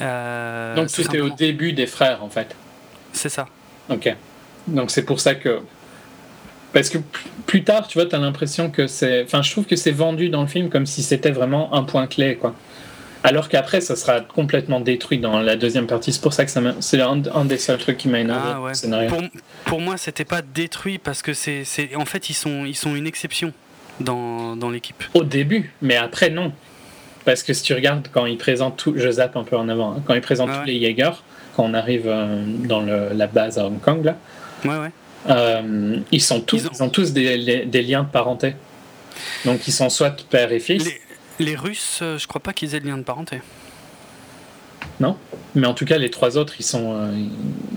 [0.01, 2.55] Euh, Donc tout est au début des frères, en fait.
[3.12, 3.47] C'est ça.
[3.89, 4.15] Ok.
[4.66, 5.61] Donc c'est pour ça que
[6.77, 6.98] parce que
[7.47, 9.24] plus tard, tu vois, tu as l'impression que c'est.
[9.24, 12.07] Enfin, je trouve que c'est vendu dans le film comme si c'était vraiment un point
[12.07, 12.55] clé, quoi.
[13.24, 16.12] Alors qu'après, ça sera complètement détruit dans la deuxième partie.
[16.12, 18.51] C'est pour ça que ça c'est un, des seuls trucs qui m'a énervé.
[18.53, 19.07] Ah, ouais.
[19.07, 19.23] pour,
[19.65, 21.65] pour, moi, c'était pas détruit parce que c'est.
[21.97, 23.55] En fait, ils sont, ils sont une exception
[24.01, 25.03] dans, dans l'équipe.
[25.15, 26.53] Au début, mais après, non.
[27.24, 28.93] Parce que si tu regardes, quand ils présentent tout.
[28.98, 29.93] Je zappe un peu en avant.
[29.93, 31.23] Hein, quand ils présentent tous les Jaegers,
[31.57, 34.16] quand on arrive euh, dans le, la base à Hong Kong, là.
[34.66, 34.90] Ouais, ouais.
[35.28, 36.89] Euh, ils, sont tous, ils ont...
[36.89, 38.55] tous des, des, liens de parenté.
[39.44, 40.89] Donc ils sont soit père et fils.
[41.39, 43.40] Les, Russes, euh, je crois pas qu'ils aient de lien de parenté.
[45.01, 45.16] Non
[45.55, 47.12] Mais en tout cas, les trois autres, ils sont, euh,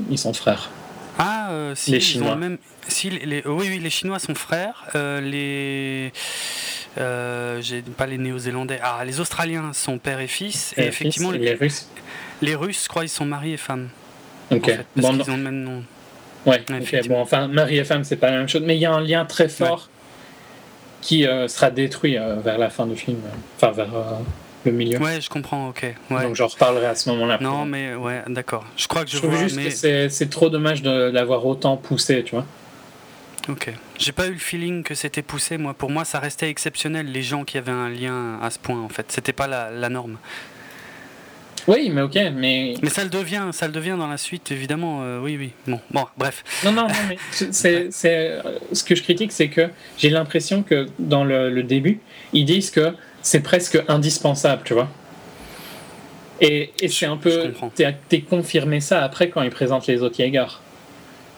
[0.09, 0.69] ils sont frères.
[1.17, 2.35] Ah, si, les Chinois.
[2.35, 2.57] Même...
[2.87, 3.43] Si, les...
[3.45, 4.85] Oui, oui, les Chinois sont frères.
[4.95, 6.13] les.
[6.95, 8.79] J'ai pas les Néo-Zélandais.
[8.81, 10.73] Ah, les Australiens sont père et fils.
[10.77, 11.53] Et, effectivement, les...
[11.53, 11.89] Russes.
[12.41, 13.89] Les Russes, je crois, ils sont mari et femme.
[14.51, 14.71] Ok.
[14.95, 15.83] parce qu'ils ont le même nom.
[16.45, 16.63] Ouais,
[17.07, 19.01] bon, enfin, mari et femme, c'est pas la même chose, mais il y a un
[19.01, 19.89] lien très fort
[21.01, 23.19] qui euh, sera détruit euh, vers la fin du film,
[23.55, 24.03] enfin, vers euh,
[24.65, 24.99] le milieu.
[24.99, 25.93] Ouais, je comprends, ok.
[26.09, 27.37] Donc j'en reparlerai à ce moment-là.
[27.41, 28.65] Non, mais ouais, d'accord.
[28.77, 32.23] Je crois que je, je vois, juste que c'est trop dommage de l'avoir autant poussé,
[32.23, 32.45] tu vois.
[33.47, 33.73] Ok.
[33.97, 35.73] J'ai pas eu le feeling que c'était poussé, moi.
[35.73, 38.89] Pour moi, ça restait exceptionnel, les gens qui avaient un lien à ce point, en
[38.89, 39.11] fait.
[39.11, 40.17] C'était pas la, la norme.
[41.67, 42.75] Oui, mais ok, mais.
[42.81, 45.03] Mais ça le devient, ça le devient dans la suite, évidemment.
[45.03, 45.51] Euh, oui, oui.
[45.67, 46.43] Bon, bon, bref.
[46.63, 48.41] Non, non, non, mais c'est, euh,
[48.73, 51.99] ce que je critique, c'est que j'ai l'impression que dans le, début,
[52.33, 54.89] ils disent que c'est presque indispensable, tu vois.
[56.41, 57.53] Et, et c'est un peu.
[58.07, 60.61] T'es confirmé ça après quand ils présentent les autres Jaeger.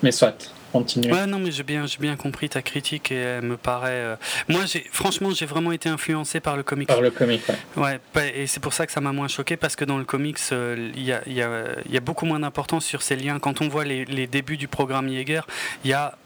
[0.03, 0.51] Mais soit.
[0.73, 3.91] Ouais, non, mais j'ai bien, j'ai bien compris ta critique et elle me paraît.
[3.91, 4.15] Euh,
[4.47, 6.87] moi, j'ai, franchement, j'ai vraiment été influencé par le comics.
[6.87, 7.41] Par le comic,
[7.75, 7.99] ouais.
[8.15, 10.37] Ouais, et c'est pour ça que ça m'a moins choqué parce que dans le comics,
[10.51, 13.39] euh, il y, a, y, a, y, a, beaucoup moins d'importance sur ces liens.
[13.39, 15.45] Quand on voit les, les débuts du programme Jaeger,
[15.83, 16.17] il y a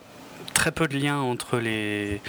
[0.54, 2.22] très peu de liens entre les,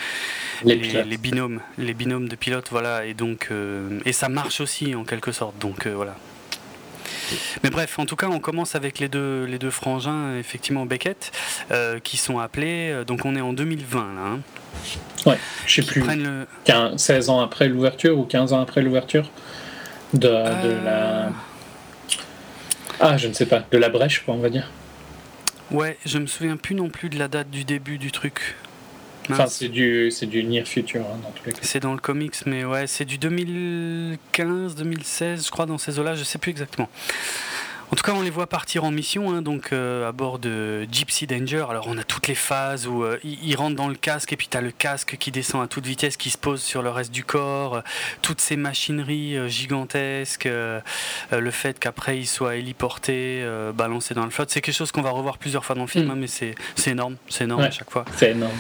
[0.64, 4.94] les, les, binômes, les binômes de pilotes, voilà, et donc euh, et ça marche aussi
[4.94, 5.58] en quelque sorte.
[5.58, 6.16] Donc voilà.
[7.62, 11.32] Mais bref, en tout cas, on commence avec les deux, les deux frangins, effectivement, Beckett,
[11.70, 12.90] euh, qui sont appelés.
[12.90, 14.20] Euh, donc on est en 2020 là.
[14.20, 14.40] Hein,
[15.26, 16.02] ouais, je sais plus.
[16.02, 16.46] Le...
[16.96, 19.30] 16 ans après l'ouverture ou 15 ans après l'ouverture
[20.14, 21.26] de, de la.
[21.26, 21.28] Euh.
[23.00, 24.70] Ah, je ne sais pas, de la brèche, quoi, on va dire.
[25.70, 28.56] Ouais, je me souviens plus non plus de la date du début du truc.
[29.30, 31.58] Enfin, c'est du, c'est du Near Future hein, dans tous les cas.
[31.62, 36.14] C'est dans le comics, mais ouais, c'est du 2015, 2016, je crois, dans ces eaux-là,
[36.14, 36.88] je sais plus exactement.
[37.92, 40.88] En tout cas, on les voit partir en mission, hein, donc euh, à bord de
[40.90, 41.66] Gypsy Danger.
[41.70, 44.48] Alors, on a toutes les phases où euh, ils, rentrent dans le casque et puis
[44.50, 47.12] tu as le casque qui descend à toute vitesse, qui se pose sur le reste
[47.12, 47.82] du corps.
[48.22, 54.50] toutes ces machineries euh, gigantesques, le fait qu'après ils soient héliportés, balancés dans le flotte,
[54.50, 56.10] c'est quelque chose qu'on va revoir plusieurs fois dans le film, mm.
[56.10, 56.54] hein, mais c'est
[56.86, 58.04] énorme, c'est énorme à chaque fois.
[58.16, 58.56] C'est énorme.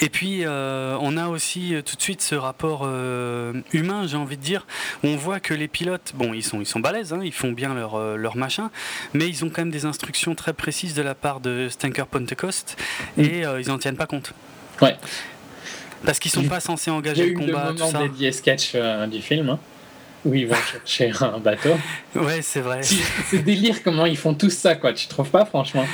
[0.00, 4.16] Et puis, euh, on a aussi euh, tout de suite ce rapport euh, humain, j'ai
[4.16, 4.66] envie de dire,
[5.04, 7.52] où on voit que les pilotes, bon, ils sont, ils sont balèzes, hein, ils font
[7.52, 8.70] bien leur, leur machin,
[9.12, 12.76] mais ils ont quand même des instructions très précises de la part de Stanker Pentecost
[13.18, 14.32] et ils n'en tiennent pas compte.
[14.80, 14.96] Ouais.
[16.04, 17.70] Parce qu'ils sont pas censés engager le combat.
[17.70, 18.74] Eu le moment dédié sketch
[19.10, 19.50] du film.
[19.50, 19.58] Hein
[20.24, 21.76] où ils vont chercher un bateau.
[22.14, 22.80] Ouais, c'est vrai.
[22.82, 24.92] C'est délire comment ils font tout ça, quoi.
[24.92, 25.86] Tu trouves pas, franchement?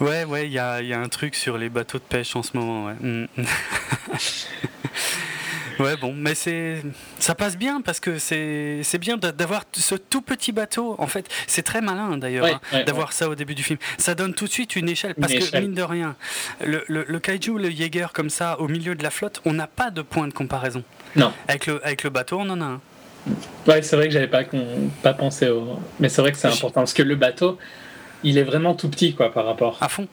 [0.00, 2.42] Ouais, ouais, il y a, y a, un truc sur les bateaux de pêche en
[2.42, 2.94] ce moment, ouais.
[3.00, 3.26] Mm.
[5.78, 6.82] Ouais, bon, mais c'est
[7.18, 10.94] ça passe bien parce que c'est c'est bien d'avoir ce tout petit bateau.
[10.98, 13.78] En fait, c'est très malin d'ailleurs hein, d'avoir ça au début du film.
[13.98, 16.16] Ça donne tout de suite une échelle parce que mine de rien,
[16.64, 19.90] le, le, kaiju, le Jaeger comme ça au milieu de la flotte, on n'a pas
[19.90, 20.84] de point de comparaison.
[21.16, 21.32] Non.
[21.48, 22.80] Avec le avec le bateau, on en a un.
[23.66, 24.42] Ouais, c'est vrai que j'avais pas
[25.02, 25.78] pas pensé au.
[26.00, 27.58] Mais c'est vrai que c'est important parce que le bateau,
[28.22, 29.78] il est vraiment tout petit quoi par rapport.
[29.80, 30.06] À fond.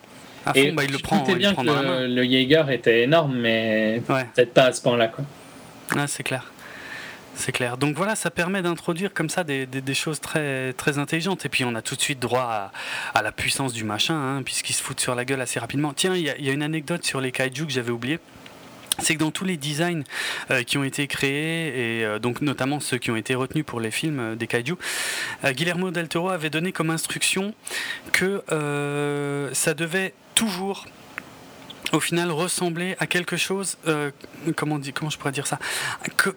[0.45, 1.23] À fond, bah, il le prend.
[1.27, 5.25] Il bien que le, le, Jaeger était énorme, mais peut-être pas à ce point-là quoi.
[5.95, 6.51] Ah, c'est clair.
[7.35, 7.77] C'est clair.
[7.77, 11.45] Donc voilà, ça permet d'introduire comme ça des, des, choses très, très intelligentes.
[11.45, 12.71] Et puis on a tout de suite droit à,
[13.17, 15.93] à la puissance du machin, hein, puisqu'il se fout sur la gueule assez rapidement.
[15.93, 18.19] Tiens, il y, y, a une anecdote sur les kaiju que j'avais oublié
[18.99, 20.03] c'est que dans tous les designs
[20.49, 23.79] euh, qui ont été créés, et euh, donc notamment ceux qui ont été retenus pour
[23.79, 24.75] les films euh, des kaiju,
[25.45, 27.53] Guillermo del Toro avait donné comme instruction
[28.11, 28.43] que
[29.53, 30.85] ça devait toujours
[31.91, 34.11] au final ressembler à quelque chose, euh,
[34.55, 35.59] comment, dit, comment je pourrais dire ça?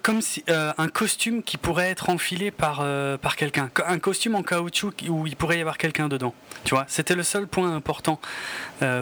[0.03, 3.71] Comme si, euh, un costume qui pourrait être enfilé par, euh, par quelqu'un.
[3.87, 6.35] Un costume en caoutchouc où il pourrait y avoir quelqu'un dedans.
[6.65, 8.21] Tu vois, c'était le seul point important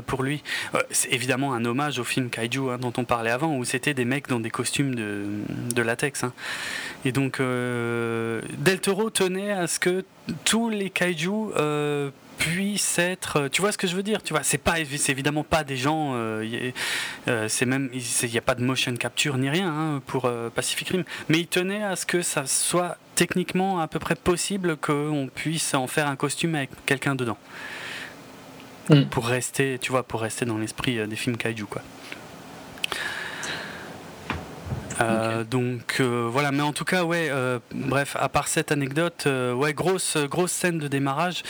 [0.06, 0.42] pour lui.
[0.90, 4.04] c'est évidemment un hommage au film Kaiju hein, dont on parlait avant, où c'était des
[4.04, 5.24] mecs dans des costumes de,
[5.74, 6.24] de latex.
[6.24, 6.32] Hein.
[7.04, 10.04] Et donc, Del Toro tenait à ce que
[10.44, 11.52] tous les Kaiju
[12.42, 13.42] puisse être.
[13.42, 15.64] Euh, tu vois ce que je veux dire Tu vois, c'est pas, c'est évidemment pas
[15.64, 16.12] des gens.
[16.14, 16.72] Euh,
[17.28, 20.88] euh, c'est même, il n'y a pas de motion capture ni rien hein, pour Pacific
[20.88, 21.04] Rim.
[21.28, 25.74] Mais il tenait à ce que ça soit techniquement à peu près possible qu'on puisse
[25.74, 27.38] en faire un costume avec quelqu'un dedans.
[28.88, 29.04] Mm.
[29.04, 31.82] Pour rester, tu vois, pour rester dans l'esprit des films kaiju, quoi.
[35.00, 39.26] Euh, donc euh, voilà, mais en tout cas, ouais, euh, bref, à part cette anecdote,
[39.26, 41.42] ouais, grosse, grosse scène de démarrage,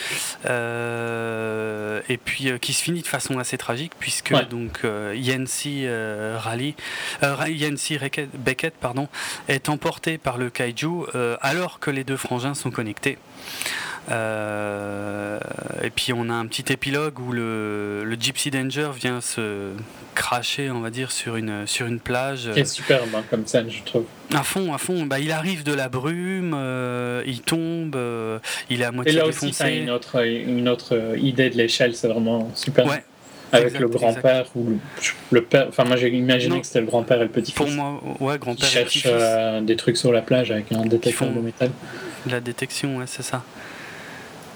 [0.48, 4.82] et puis qui se finit de façon assez tragique, puisque donc
[5.14, 6.74] Yancy Rally,
[7.48, 7.98] Yancy
[8.34, 9.08] Beckett, pardon,
[9.48, 11.06] est emporté par le kaiju
[11.40, 13.18] alors que les deux frangins sont connectés.
[14.10, 15.38] Euh,
[15.82, 19.70] et puis on a un petit épilogue où le, le, Gypsy Danger vient se
[20.14, 22.50] cracher, on va dire, sur une, sur une plage.
[22.54, 24.04] C'est superbe hein, comme scène, je trouve.
[24.34, 25.06] À fond, à fond.
[25.06, 28.38] Bah, il arrive de la brume, euh, il tombe, euh,
[28.70, 29.64] il est à moitié et là défoncé.
[29.64, 32.86] Aussi, une autre, une autre idée de l'échelle, c'est vraiment super.
[32.86, 33.04] Ouais.
[33.52, 34.80] Avec le grand-père ou
[35.30, 35.66] le, père.
[35.68, 37.54] Enfin, moi j'ai imaginé que c'était le grand-père et le petit-fils.
[37.54, 39.06] Pour moi, ouais, grand-père et cherchent
[39.62, 41.70] des trucs sur la plage avec un détecteur de métal.
[42.26, 43.44] La détection, ouais, c'est ça.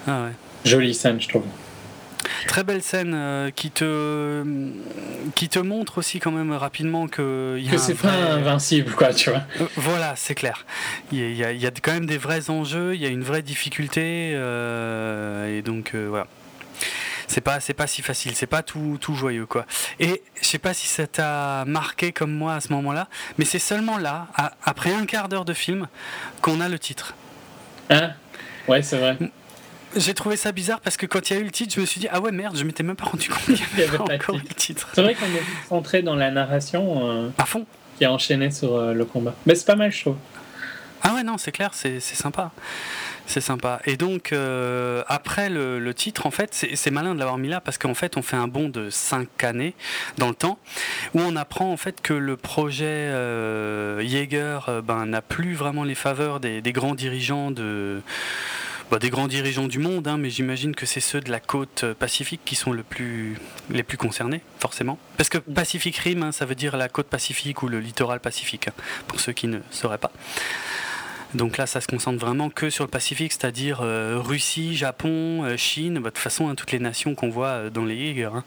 [0.07, 0.33] Ah ouais.
[0.65, 1.45] Jolie scène, je trouve.
[2.49, 4.45] Très belle scène euh, qui te
[5.35, 9.43] qui te montre aussi quand même rapidement que que c'est pas invincible quoi tu vois.
[9.61, 10.65] Euh, voilà c'est clair.
[11.13, 13.23] Il y, a, il y, a, quand même des vrais enjeux, il y a une
[13.23, 16.27] vraie difficulté euh, et donc voilà.
[17.29, 19.67] C'est pas c'est pas si facile, c'est pas tout, tout joyeux quoi.
[19.99, 23.09] Et je sais pas si ça t'a marqué comme moi à ce moment-là,
[23.39, 24.29] mais c'est seulement là,
[24.65, 25.89] après un quart d'heure de film,
[26.41, 27.15] qu'on a le titre.
[27.91, 28.11] Hein?
[28.69, 29.19] Ouais c'est vrai.
[29.97, 31.87] J'ai trouvé ça bizarre parce que quand il y a eu le titre, je me
[31.87, 34.37] suis dit ah ouais merde, je m'étais même pas rendu compte qu'il y avait, encore
[34.37, 34.89] le titre.
[34.93, 37.11] C'est vrai qu'on est centré dans la narration.
[37.11, 37.65] Euh, à fond.
[37.99, 39.35] Qui a enchaîné sur euh, le combat.
[39.47, 40.17] Mais c'est pas mal, je trouve.
[41.03, 42.51] Ah ouais non, c'est clair, c'est sympa.
[43.27, 43.81] C'est sympa.
[43.87, 47.79] Et donc, euh, après le, titre, en fait, c'est malin de l'avoir mis là parce
[47.79, 49.75] qu'en fait, on fait un bond de 5 années
[50.19, 50.59] dans le temps
[51.15, 55.95] où on apprend en fait que le projet euh, Jaeger ben, n'a plus vraiment les
[55.95, 58.01] faveurs des grands dirigeants de
[58.91, 61.83] bah, des grands dirigeants du monde, hein, mais j'imagine que c'est ceux de la côte
[61.83, 63.37] euh, pacifique qui sont le plus,
[63.69, 64.97] les plus concernés, forcément.
[65.17, 68.69] Parce que Pacific Rim, hein, ça veut dire la côte pacifique ou le littoral pacifique,
[68.69, 68.73] hein,
[69.09, 70.13] pour ceux qui ne sauraient pas.
[71.35, 75.57] Donc là, ça se concentre vraiment que sur le Pacifique, c'est-à-dire euh, Russie, Japon, euh,
[75.57, 78.43] Chine, bah, de toute façon, toutes les nations qu'on voit dans les Jaeger.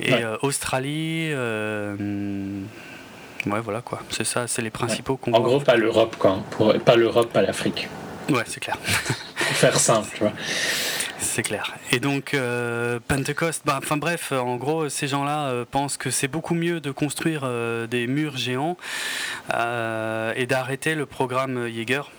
[0.00, 0.12] Et
[0.42, 1.32] Australie.
[3.46, 4.00] Ouais, voilà quoi.
[4.10, 6.38] C'est ça, c'est les principaux qu'on En gros, pas l'Europe, quoi.
[6.50, 7.88] Pour, pas l'Europe, pas l'Afrique.
[8.30, 8.78] Ouais, c'est clair.
[8.84, 10.32] faire simple, tu vois.
[11.24, 11.74] C'est clair.
[11.90, 16.28] Et donc, euh, Pentecost, bah, enfin bref, en gros, ces gens-là euh, pensent que c'est
[16.28, 18.76] beaucoup mieux de construire euh, des murs géants
[19.50, 22.10] et d'arrêter le programme Jaeger.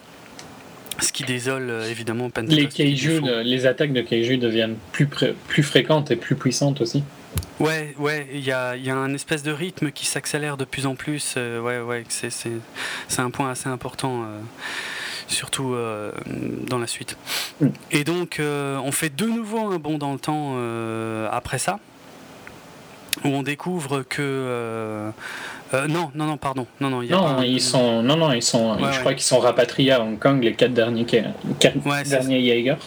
[0.99, 2.77] Ce qui désole évidemment Pentecost.
[2.77, 5.07] Les, les attaques de Kaiju deviennent plus,
[5.48, 7.03] plus fréquentes et plus puissantes aussi.
[7.60, 10.86] Ouais, ouais, il y a, y a, un espèce de rythme qui s'accélère de plus
[10.86, 11.36] en plus.
[11.36, 14.26] ouais, ouais, c'est un point assez important
[15.27, 16.11] surtout euh,
[16.68, 17.18] dans la suite.
[17.91, 21.80] Et donc, euh, on fait de nouveau un bond dans le temps euh, après ça,
[23.23, 25.11] où on découvre que.
[25.73, 26.68] non, non, non, pardon.
[26.80, 30.02] Non, non, non, ils sont, non, non, ils sont, je crois qu'ils sont rapatriés à
[30.02, 32.77] Hong Kong, les quatre derniers, quatre derniers Jaeger.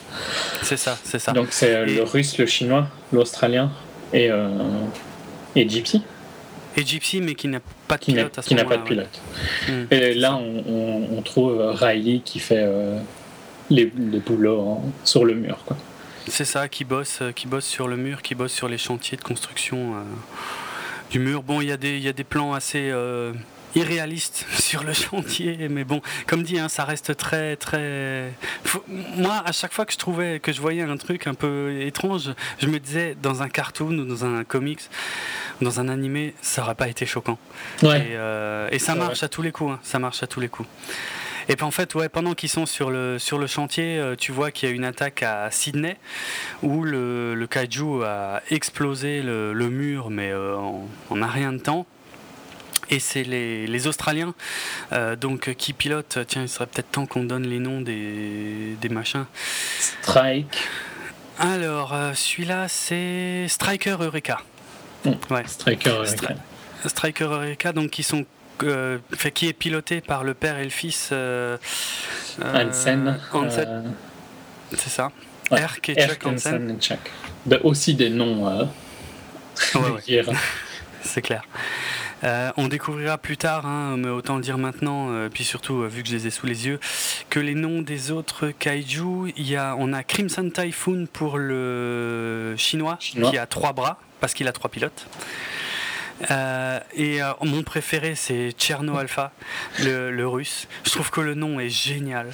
[0.63, 1.33] C'est ça, c'est ça.
[1.33, 3.71] Donc c'est le russe, le chinois, l'australien
[4.13, 4.31] et,
[5.57, 6.03] et Gypsy.
[6.77, 9.21] Et Gypsy, mais qui n'a pas de pilote à ce qui n'a pas de pilote.
[9.69, 9.75] ouais.
[9.75, 9.87] Mm.
[9.91, 12.99] Et là, on, on- on trouve Riley qui fait euh,
[13.71, 15.59] les, les boulots sur le mur.
[15.67, 15.77] Quoi.
[16.29, 19.17] C'est ça, qui bosse, euh, qui bosse sur le mur, qui bosse sur les chantiers
[19.17, 20.03] de construction euh,
[21.11, 21.43] du mur.
[21.43, 23.33] Bon, il y, a des- il y a des plans assez euh,
[23.75, 28.33] irréalistes sur le chantier, mais bon, comme dit, hein, ça reste très, très.
[28.65, 31.81] Faut- Moi, à chaque fois que je trouvais, que je voyais un truc un peu
[31.81, 32.31] étrange,
[32.61, 34.81] je me disais dans un cartoon ou dans un comics,
[35.61, 37.39] dans un animé, ça aurait pas été choquant.
[37.83, 37.99] Ouais.
[38.01, 39.73] Et, euh, et ça marche à tous les coups.
[39.73, 40.69] hein, Ça marche à tous les coups.
[41.51, 44.33] Et puis en fait, ouais, pendant qu'ils sont sur le, sur le chantier, euh, tu
[44.33, 45.97] vois qu'il y a une attaque à Sydney
[46.63, 51.53] où le, le kaiju a explosé le, le mur, mais euh, en, en un rien
[51.55, 51.87] de temps.
[52.91, 54.35] Et c'est les, les Australiens
[54.93, 56.19] euh, donc, qui pilotent.
[56.27, 59.27] Tiens, il serait peut-être temps qu'on donne les noms des, des machins.
[59.79, 60.57] Strike.
[61.39, 64.41] Alors, euh, celui-là, c'est Striker Eureka.
[65.05, 65.11] Mm.
[65.31, 65.43] Ouais.
[65.47, 65.91] Striker.
[65.91, 66.37] euh, Stri-
[66.87, 68.25] Striker Eureka, donc qui sont
[68.63, 71.57] euh, fait, qui est piloté par le père et le fils euh,
[72.43, 73.21] euh, Hansen.
[73.33, 73.83] Hansen, euh,
[74.77, 75.13] c'est ça.
[75.51, 75.61] ouais.
[75.61, 76.77] Erk et Chuck Hansen.
[76.77, 76.99] Et Chuck.
[77.47, 78.49] De- aussi des noms.
[78.49, 78.65] euh,
[79.75, 80.25] Ouais,
[81.03, 81.43] c'est clair.
[82.25, 85.87] Euh, on découvrira plus tard, hein, mais autant le dire maintenant, euh, puis surtout euh,
[85.87, 86.81] vu que je les ai sous les yeux,
[87.31, 92.55] que les noms des autres kaiju, il y a, on a Crimson Typhoon pour le
[92.57, 93.31] chinois, Chinois.
[93.31, 95.07] qui a trois bras, parce qu'il a trois pilotes.
[96.31, 99.31] Euh, et euh, mon préféré c'est Cherno Alpha,
[99.85, 100.67] le, le russe.
[100.85, 102.31] Je trouve que le nom est génial.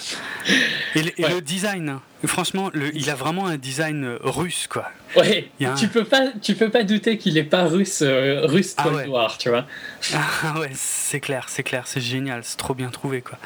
[0.95, 1.31] Et, le- et Ouais.
[1.35, 4.91] le design, franchement, le- il a vraiment un design euh, russe quoi.
[5.17, 8.47] Ouais, a un- tu peux pas, tu peux pas douter qu'il est pas russe, euh,
[8.47, 9.07] russe Ah ouais.
[9.07, 9.67] noire, tu vois.
[10.15, 13.39] Ah ouais, c'est clair, c'est clair, c'est génial, c'est trop bien trouvé quoi.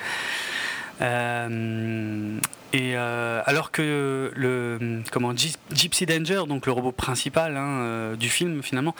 [1.02, 2.38] Euh,
[2.72, 8.16] et euh, alors que le comment Gy- Gypsy Danger, donc le robot principal hein, euh,
[8.16, 8.94] du film finalement,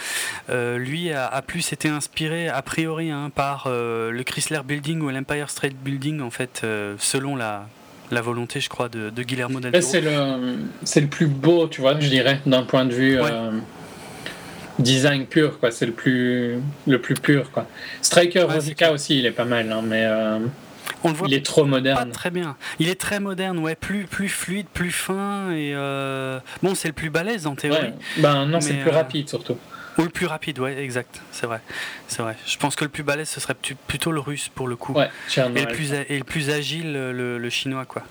[0.50, 5.10] euh, lui a, a plus été inspiré a priori hein, par le Chrysler Building ou
[5.10, 6.62] l'Empire State Building en fait,
[6.98, 7.66] selon la,
[8.10, 9.90] la volonté je crois de, de Guillermo del Là, Toro.
[9.92, 13.30] c'est le, c'est le plus beau, tu vois, je dirais, d'un point de vue Ouais.
[14.78, 15.70] design pur, quoi.
[15.70, 16.54] C'est le plus,
[16.86, 17.66] le plus pur, quoi.
[18.00, 20.04] Striker Ouais, Rosica aussi, il est pas mal, hein, mais
[21.04, 22.10] On le voit il est trop pas moderne.
[22.10, 22.56] très bien.
[22.80, 26.94] Il est très moderne, ouais, plus, plus fluide, plus fin et euh, bon, c'est le
[26.94, 27.78] plus balèze en théorie.
[27.86, 27.94] Ouais.
[28.18, 29.56] Ben non, c'est le plus euh, rapide surtout.
[29.98, 31.60] Ou le plus rapide, ouais, exact, c'est vrai,
[32.06, 32.36] c'est vrai.
[32.46, 33.56] Je pense que le plus balèze ce serait
[33.88, 36.92] plutôt le russe pour le coup, Ouais, et, le plus a- et le plus agile
[36.92, 38.02] le, le chinois quoi.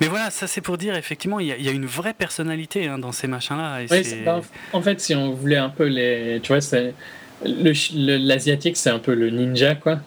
[0.00, 2.14] Mais voilà, ça c'est pour dire effectivement, il y, a- il y a une vraie
[2.14, 3.80] personnalité hein, dans ces machins-là.
[4.24, 4.40] ben,
[4.72, 6.40] en fait, si on voulait un peu les.
[6.42, 6.58] Tu vois,
[7.44, 9.98] le le- L'asiatique, c'est un peu le ninja, quoi.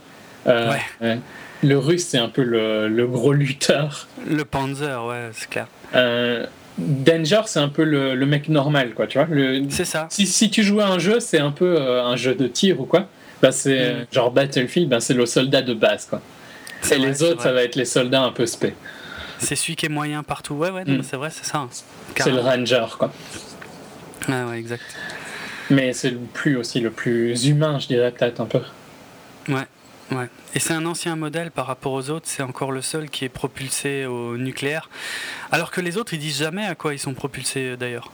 [0.47, 0.81] Euh, Ouais.
[1.01, 1.19] ouais.
[1.63, 4.07] Le russe, c'est un peu le, le gros lutteur.
[4.29, 5.67] Le Panzer, ouais, c'est clair.
[5.95, 6.45] Euh,
[6.77, 9.27] Danger, c'est un peu le, le mec normal, quoi, tu vois.
[9.69, 10.07] C'est ça.
[10.09, 12.79] si, si tu joues à un jeu, c'est un peu euh, un jeu de tir
[12.79, 13.07] ou quoi.
[13.41, 14.05] Bah, c'est Mm.
[14.11, 16.21] genre Battlefield, bah, c'est le soldat de base, quoi.
[16.83, 18.73] Et vrai, les autres, ça va être les soldats un peu spé.
[19.39, 20.53] C'est celui qui est moyen partout.
[20.55, 21.03] Ouais, ouais, Mm.
[21.03, 21.57] c'est vrai, c'est ça.
[21.59, 21.69] hein.
[22.17, 23.11] C'est le ranger, quoi.
[24.29, 24.83] Ouais, ouais, exact.
[25.69, 28.61] Mais c'est le plus aussi le plus humain, je dirais peut-être un peu.
[29.49, 29.65] Ouais,
[30.11, 30.29] ouais.
[30.55, 33.29] Et c'est un ancien modèle par rapport aux autres, c'est encore le seul qui est
[33.29, 34.89] propulsé au nucléaire.
[35.51, 38.11] Alors que les autres, ils disent jamais à quoi ils sont propulsés euh, d'ailleurs.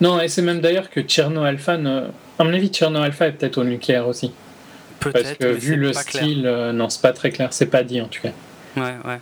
[0.00, 2.08] Non, et c'est même d'ailleurs que Cherno Alpha, ne...
[2.38, 4.32] à mon avis, Cherno Alpha est peut-être au nucléaire aussi.
[5.00, 6.22] Parce Peut-être, que mais vu le pas clair.
[6.22, 8.32] style, euh, non, c'est pas très clair, c'est pas dit en tout cas.
[8.76, 9.20] Ouais, ouais.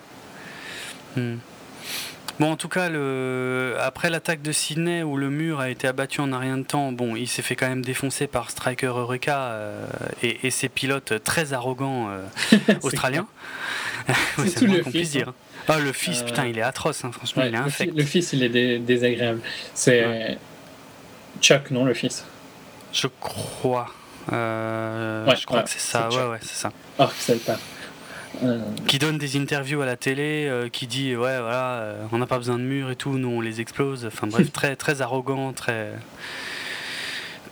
[1.16, 1.36] Hmm.
[2.40, 3.76] Bon, en tout cas, le...
[3.80, 6.90] après l'attaque de Sydney où le mur a été abattu en un rien de temps,
[6.90, 9.86] bon, il s'est fait quand même défoncer par Striker Eureka euh,
[10.22, 12.24] et, et ses pilotes très arrogants euh,
[12.82, 13.26] australiens.
[14.36, 15.32] Ouais, C'est tout moins le qu'on fils, puisse dire.
[15.66, 17.94] Ah, le fils, Euh, putain, il est atroce, hein, franchement, Ouais, il est infect.
[17.96, 19.40] le fils, il est dé- désagréable.
[19.72, 20.36] C'est
[21.40, 22.26] Chuck, non, le fils
[22.92, 23.86] Je crois.
[24.30, 26.70] Ouais, je crois ouais, que c'est ça, ouais, ouais, c'est ça.
[26.98, 27.58] Oh, c'est le père.
[28.42, 28.58] Euh,
[28.88, 32.26] Qui donne des interviews à la télé, euh, qui dit ouais voilà, euh, on n'a
[32.26, 34.04] pas besoin de murs et tout, nous on les explose.
[34.06, 35.92] Enfin bref, très très arrogant, très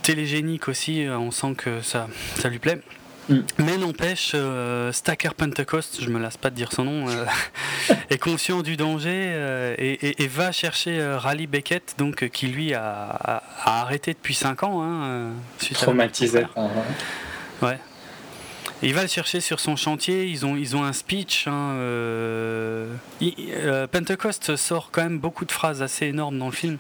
[0.03, 1.07] télégénique aussi.
[1.09, 2.81] On sent que ça ça lui plaît.
[3.29, 3.37] Mm.
[3.59, 7.25] Mais n'empêche, euh, Stacker Pentecost, je me lasse pas de dire son nom, euh,
[8.11, 12.75] est conscient du danger euh, et, et- et va chercher Raleigh Beckett, donc qui lui
[12.75, 14.83] a, a- a arrêté depuis 5 ans.
[14.83, 16.49] Hein, à la traumatisé frère.
[16.49, 16.71] par.
[17.71, 17.79] Ouais.
[18.83, 20.25] Et il va le chercher sur son chantier.
[20.27, 21.47] Ils ont, ils ont un speech.
[21.47, 26.53] hein, euh, il- euh, Pentecost sort quand même beaucoup de phrases assez énormes dans le
[26.53, 26.79] film.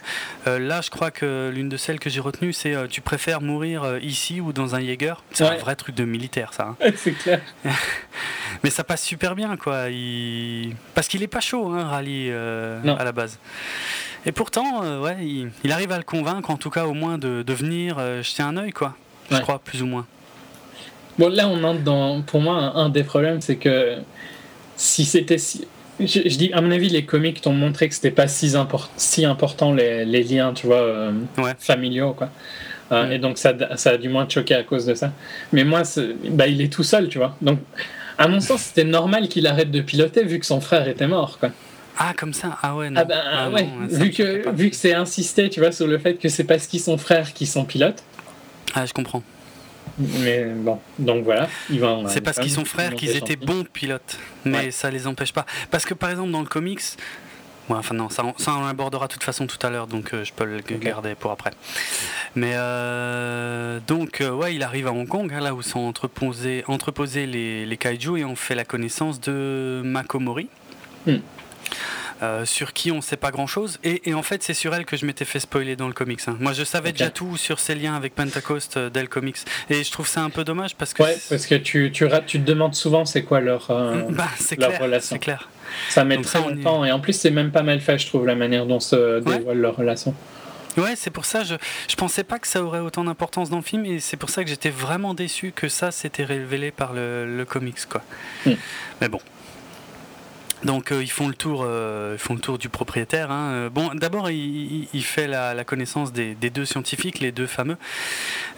[0.49, 3.99] Euh, là, je crois que l'une de celles que j'ai retenues, c'est Tu préfères mourir
[4.03, 5.23] ici ou dans un Jaeger?
[5.31, 6.74] C'est un vrai truc de militaire, ça.
[6.81, 6.91] hein.
[6.97, 7.41] c'est clair.
[8.65, 9.89] Mais ça passe super bien, quoi.
[9.91, 10.74] Il...
[10.95, 13.39] Parce qu'il est pas chaud, hein, Rally, à la base.
[14.27, 17.43] Et pourtant, ouais, il, il arrive à le convaincre, en tout cas, au moins, de,
[17.43, 18.97] de venir jeter un œil, quoi.
[19.31, 20.07] Je crois, plus ou moins.
[21.18, 22.22] Bon, là, on entre dans.
[22.22, 23.97] Pour moi, un, un des problèmes, c'est que
[24.76, 25.66] si c'était si.
[26.01, 28.90] Je, je dis, à mon avis, les comics t'ont montré que c'était pas si, import,
[28.97, 31.52] si important les, les liens, tu vois, euh, Ouais.
[31.59, 32.30] familiaux, quoi.
[32.90, 33.10] Euh.
[33.10, 35.12] Et donc, ça, ça a du moins choqué à cause de ça.
[35.52, 35.82] Mais moi,
[36.30, 37.36] bah, il est tout seul, tu vois.
[37.40, 37.60] Donc,
[38.18, 41.39] à mon sens, c'était normal qu'il arrête de piloter vu que son frère était mort,
[41.39, 41.51] quoi.
[41.98, 43.01] Ah, comme ça Ah ouais, non.
[43.01, 46.14] Ah ben Ah ouais, vu que, vu que c'est insisté, tu vois, sur le fait
[46.14, 48.02] que c'est parce qu'ils sont frères qu'ils sont pilotes.
[48.74, 49.22] Ah, je comprends.
[49.98, 51.48] Mais bon, donc voilà.
[52.09, 54.70] C'est parce qu'ils sont frères qu'ils étaient bons pilotes, mais Ouais.
[54.70, 55.47] ça les empêche pas.
[55.70, 56.81] Parce que par exemple dans le comics,
[57.69, 60.24] ouais, enfin non, ça, ça on l'abordera de toute façon tout à l'heure, donc euh,
[60.24, 61.51] je peux le garder pour après.
[62.35, 66.64] Mais euh, donc euh, ouais, il arrive à Hong Kong, hein, là où sont entreposés,
[66.69, 70.48] entreposés les, les kaiju, et on fait la connaissance de Makomori.
[71.06, 71.16] Hmm.
[72.23, 74.85] Euh, sur qui on sait pas grand chose et, et en fait c'est sur elle
[74.85, 76.36] que je m'étais fait spoiler dans le comics hein.
[76.40, 79.36] moi je savais déjà tout sur ses liens avec Pentecost euh, dès le comics
[79.70, 82.40] et je trouve ça un peu dommage parce que Ouais, parce que tu, tu, tu
[82.40, 83.70] te demandes souvent c'est quoi leur.
[83.70, 85.16] euh, bah, c'est leur clair, relation.
[85.16, 85.49] c'est clair.
[85.89, 86.55] ça met donc très ça, est.
[86.55, 89.19] longtemps et en plus c'est même pas mal fait, je trouve, la manière dont se
[89.20, 90.15] dévoile leur relation.
[90.78, 91.55] Ouais, c'est pour ça, je,
[91.86, 94.43] je pensais pas que ça aurait autant d'importance dans le film, et c'est pour ça
[94.43, 98.01] que j'étais vraiment déçu que ça s'était révélé par le, le comics, quoi.
[98.47, 98.53] Mm.
[99.03, 99.20] Mais bon.
[100.64, 103.30] Donc euh, ils font le tour, euh, ils font le tour du propriétaire.
[103.30, 103.51] hein.
[103.52, 107.76] Euh, Bon, d'abord il, fait la, la connaissance des, des deux scientifiques, les deux fameux.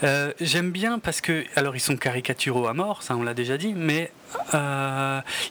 [0.03, 3.57] Euh, J'aime bien parce que, alors ils sont caricaturaux à mort, ça on l'a déjà
[3.57, 4.11] dit, mais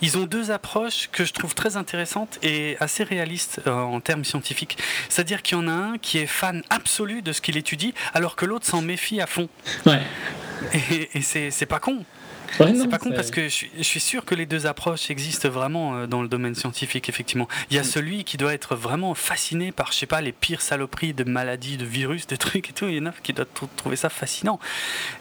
[0.01, 4.77] ils ont deux approches que je trouve très intéressantes et assez réalistes en termes scientifiques.
[5.09, 8.35] C'est-à-dire qu'il y en a un qui est fan absolu de ce qu'il étudie, alors
[8.35, 9.47] que l'autre s'en méfie à fond.
[9.85, 10.01] Ouais.
[10.91, 12.03] Et, et c'est pas con.
[12.59, 15.09] Ouais, C'est pas con parce que je suis, je suis sûr que les deux approches
[15.09, 17.47] existent vraiment euh, dans le domaine scientifique, effectivement.
[17.69, 17.85] Il y a Mm.
[17.85, 21.77] celui qui doit être vraiment fasciné par, je sais pas, les pires saloperies de maladies,
[21.77, 22.87] de virus, de trucs et tout.
[22.87, 24.59] Il y en a qui trou- trouver ça fascinant.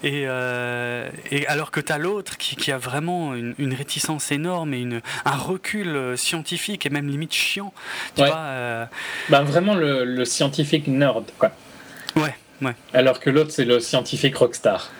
[0.03, 4.31] Et, euh, et alors que tu as l'autre qui, qui a vraiment une, une réticence
[4.33, 7.73] énorme et une, un recul euh, scientifique et même limite chiant.
[8.15, 8.29] Tu Ouais.
[8.29, 8.85] vois euh,
[9.29, 11.51] Bah, vraiment le, le scientifique nerd, quoi.
[12.17, 12.75] Ouais, ouais.
[12.93, 14.91] Alors que l'autre, c'est le scientifique rockstar.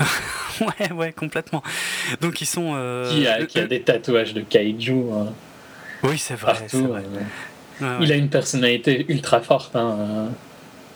[0.60, 1.62] Ouais, ouais, complètement.
[2.20, 2.74] Donc ils sont.
[2.76, 5.24] euh, qui, a, qui a des tatouages de kaiju euh,
[6.04, 6.52] Oui, c'est vrai.
[6.52, 6.86] partout.
[6.86, 7.00] vrai.
[7.80, 7.96] Ouais, ouais.
[8.02, 10.28] Il a une personnalité ultra forte, hein,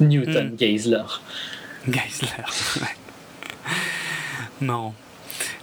[0.01, 0.57] Newton Mm.
[0.57, 1.03] Geisler.
[1.89, 2.29] Geisler.
[2.81, 3.67] ouais.
[4.61, 4.95] Marrant.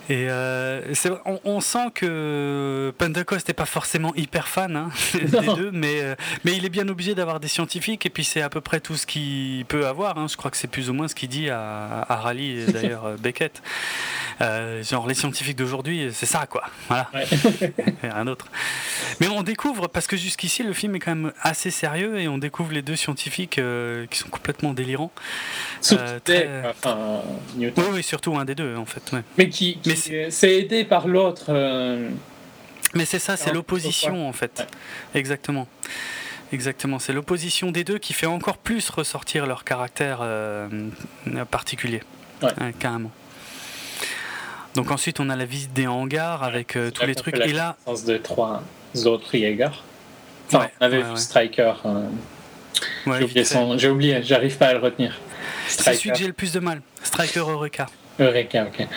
[0.10, 0.82] Et euh,
[1.26, 6.16] on, on sent que Pentecost n'est pas forcément hyper fan hein, des deux, mais, euh,
[6.44, 8.96] mais il est bien obligé d'avoir des scientifiques, et puis c'est à peu près tout
[8.98, 10.18] ce qu'il peut avoir.
[10.20, 10.28] hein.
[10.30, 13.06] Je crois que c'est plus ou moins ce qu'il dit à, à Raleigh et d'ailleurs
[13.06, 13.62] euh, Beckett.
[14.42, 16.64] Euh, genre les scientifiques d'aujourd'hui, c'est ça quoi.
[16.88, 17.10] Voilà.
[17.14, 17.26] Ouais.
[18.04, 18.48] Rien d'autre.
[19.20, 22.38] Mais on découvre, parce que jusqu'ici le film est quand même assez sérieux, et on
[22.38, 23.60] découvre les deux scientifiques
[24.10, 25.12] qui sont complètement délirants.
[25.82, 27.22] Très- enfin,
[27.56, 27.84] Newton.
[27.86, 29.02] Oui, oui, surtout un des deux en fait.
[29.14, 29.22] ouais.
[29.38, 31.46] Mais qui, qui Mais s'est aidé par l'autre.
[31.50, 32.10] euh,
[32.94, 34.60] Mais c'est ça, c'est l'opposition en fait.
[34.60, 35.20] Ouais.
[35.20, 35.68] Exactement.
[36.52, 40.68] Exactement, c'est l'opposition des deux qui fait encore plus ressortir leur caractère euh,
[41.50, 42.02] particulier.
[42.42, 42.74] Ouais.
[42.80, 43.12] carrément.
[44.76, 47.38] Donc ensuite, on a la visite des hangars avec euh, c'est tous les trucs.
[47.38, 48.62] la Et là, connaissance de trois
[49.06, 49.84] autres Jaeger.
[50.48, 51.16] Enfin, on avait vu.
[51.16, 51.74] Striker.
[53.78, 55.20] j'ai oublié j'arrive pas à le retenir.
[55.68, 56.82] c'est celui que j'ai le plus de mal.
[57.04, 57.88] Striker Eureka.
[58.20, 58.88] Eureka, ok.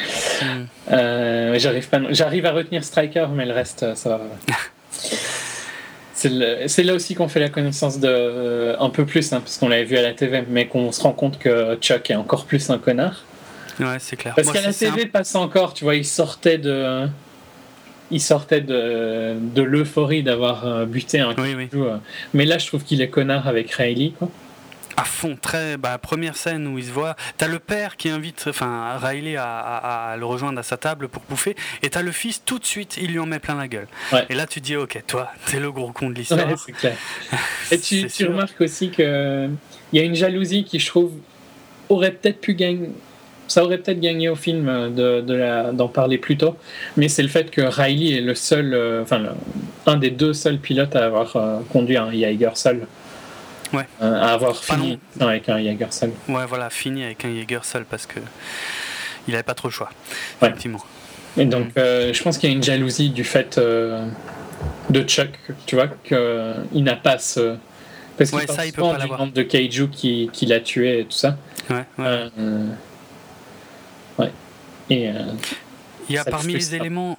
[0.93, 4.21] Euh, j'arrive pas, j'arrive à retenir Striker, mais le reste, euh, ça va.
[6.15, 9.39] C'est le- c'est là aussi qu'on fait la connaissance de euh, un peu plus, hein,
[9.41, 12.17] parce qu'on l'avait vu à la TV, mais qu'on se rend compte que Chuck est
[12.17, 13.25] encore plus un connard.
[13.79, 14.35] Ouais, c'est clair.
[14.35, 17.07] Parce Moi, qu'à la c'est- c'est un- TV passe encore, tu vois, il sortait de,
[18.11, 21.97] il sortait de, de l'euphorie d'avoir buté un Oui, euh.
[22.35, 24.29] Mais là, je trouve qu'il est connard avec Riley, quoi.
[24.99, 25.77] À fond, très.
[25.77, 27.15] Bah, première scène où il se voit.
[27.37, 31.09] T'as le père qui invite, enfin, Riley à, à- à le rejoindre à sa table
[31.09, 33.69] pour bouffer, et t'as le fils tout de suite, il lui en met plein la
[33.69, 33.87] gueule.
[34.13, 34.27] Ouais.
[34.29, 36.47] Et là, tu dis, ok, toi, t'es le gros con de l'histoire.
[36.49, 36.97] Ouais, c'est clair.
[37.71, 39.49] Et tu, remarques aussi que
[39.93, 41.13] il y a une jalousie qui, je trouve,
[41.89, 42.91] aurait peut-être pu gagner.
[43.47, 44.91] Ça aurait peut-être gagné au film euh,
[45.23, 46.57] de, d'en parler plus tôt,
[46.99, 49.31] mais c'est le fait que Riley est le seul, euh, enfin le-
[49.87, 52.87] un des deux seuls pilotes à avoir euh, conduit un Jaeger seul,
[53.73, 53.87] Ouais.
[54.01, 56.11] Euh, à avoir fini avec un Jaeger seul.
[56.29, 58.19] Ouais, voilà, fini avec un Jaeger seul parce que
[59.27, 59.91] il avait pas trop le choix.
[60.41, 60.49] Ouais.
[60.49, 60.83] Effectivement.
[61.37, 64.07] Et donc, euh, je pense qu'il y a une jalousie du fait euh,
[64.91, 65.29] de Chuck,
[65.67, 67.57] tu vois, qu'il n'a pas ce.
[68.17, 71.01] Parce qu'il Ouais, ça, il peut pas du nombre de kaiju qui- qu'il a tué
[71.01, 71.37] et tout ça.
[71.71, 72.29] Ouais, ouais.
[74.19, 74.33] Ouais.
[74.91, 75.11] Et
[76.09, 77.19] Il y a parmi les éléments.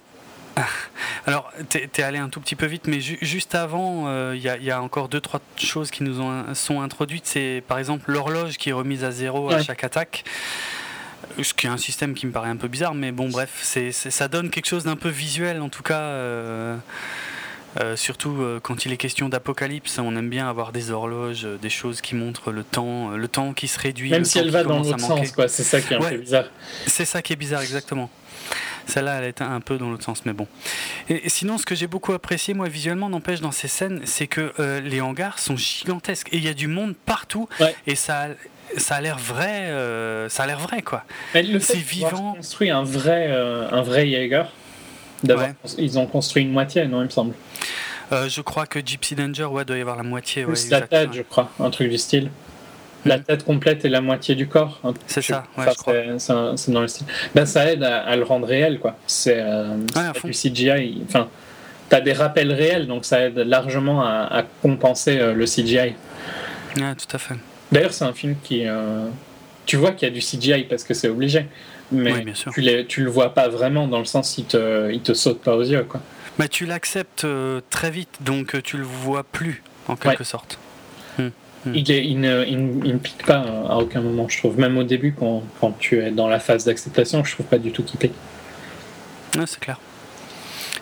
[1.26, 4.42] Alors, t'es es allé un tout petit peu vite, mais ju- juste avant, euh, il
[4.42, 7.26] y, a- il y a encore deux, trois choses qui nous ont, sont introduites.
[7.26, 10.24] C'est par exemple l'horloge qui est remise à zéro à chaque attaque.
[11.42, 14.28] ce qui est un système qui me paraît un peu bizarre, mais bon, bref, ça
[14.28, 16.00] donne quelque chose d'un peu visuel, en tout cas.
[16.00, 16.76] Euh,
[17.80, 22.00] euh, surtout quand il est question d'apocalypse, on aime bien avoir des horloges, des choses
[22.00, 24.10] qui montrent le temps, le temps qui se réduit.
[24.10, 25.46] Même si elle va dans l'autre sens, quoi.
[25.46, 26.44] C'est ça qui est un peu bizarre.
[26.88, 28.10] C'est ça qui est bizarre, exactement.
[28.90, 30.46] Celle-là, elle est un peu dans l'autre sens, mais bon.
[31.08, 34.52] Et, sinon, ce que j'ai beaucoup apprécié, moi, visuellement, n'empêche dans ces scènes, c'est que
[34.84, 37.48] les hangars sont gigantesques et il y a du monde partout
[37.86, 38.28] et ça,
[38.76, 41.04] ça a l'air vrai, euh, ça a l'air vrai quoi.
[41.32, 42.34] C'est vivant.
[42.34, 44.46] construit un vrai, euh, un vrai Jaeger.
[45.78, 47.34] Ils ont construit une moitié, non, il me semble.
[48.12, 50.46] Euh, je crois que Gypsy Danger, ouais, doit y avoir la moitié.
[50.70, 52.30] La tête, je crois, un truc du style.
[53.04, 54.80] La tête complète et la moitié du corps.
[55.06, 55.64] C'est ça, ouais,
[56.18, 57.06] C'est dans le style.
[57.34, 58.96] Ben, ça aide à, le rendre réel, quoi.
[59.06, 59.42] C'est
[60.24, 61.02] du CGI.
[61.08, 61.28] Enfin,
[61.88, 65.94] t'as des rappels réels, donc ça aide largement à, à compenser le CGI.
[66.76, 67.34] Ouais, tout à fait.
[67.72, 68.66] D'ailleurs, c'est un film qui.
[68.66, 69.06] Euh,
[69.66, 71.46] tu vois qu'il y a du CGI parce que c'est obligé.
[71.92, 75.40] Mais Tu, tu le vois pas vraiment dans le sens qu'il te, il te saute
[75.40, 75.84] pas aux yeux.
[75.84, 76.00] Quoi.
[76.38, 80.58] Mais tu l'acceptes euh, très vite, donc euh, tu le vois plus, en quelque sorte.
[81.66, 81.74] Hum.
[81.74, 84.58] Il, est, il, ne, il, pique pas à aucun moment, je trouve.
[84.58, 87.70] Même au début, quand, quand tu es dans la phase d'acceptation, je trouve pas du
[87.70, 88.14] tout qu'il pique.
[89.36, 89.78] Ouais, c'est clair.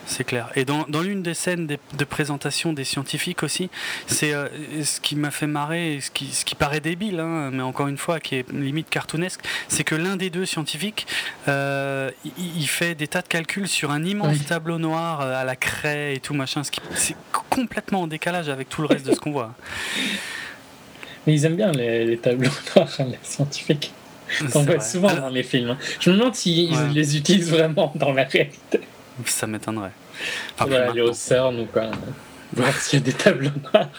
[0.09, 0.49] C'est clair.
[0.55, 3.69] Et dans, dans l'une des scènes de, présentation des scientifiques aussi,
[4.07, 4.47] c'est euh,
[4.83, 7.97] ce qui m'a fait marrer, ce qui, ce qui paraît débile, hein, mais encore une
[7.97, 11.05] fois qui est limite cartoonesque, c'est que l'un des deux scientifiques,
[11.47, 15.55] euh, il, fait des tas de calculs sur un immense tableau noir euh, à la
[15.55, 17.15] craie et tout machin, ce qui c'est
[17.49, 19.53] complètement en décalage avec tout le reste de ce qu'on voit.
[21.29, 23.93] Mais ils aiment bien les, tableaux noirs, hein, les scientifiques.
[24.55, 25.69] On voit souvent dans les films.
[25.69, 25.77] Hein.
[25.99, 28.79] Je me demande s'ils les utilisent vraiment dans la réalité.
[29.25, 29.91] Ça m'étonnerait.
[30.57, 31.91] Enfin, aller au CERN ou quoi.
[32.53, 33.89] Voir s'il y a des tableaux noirs.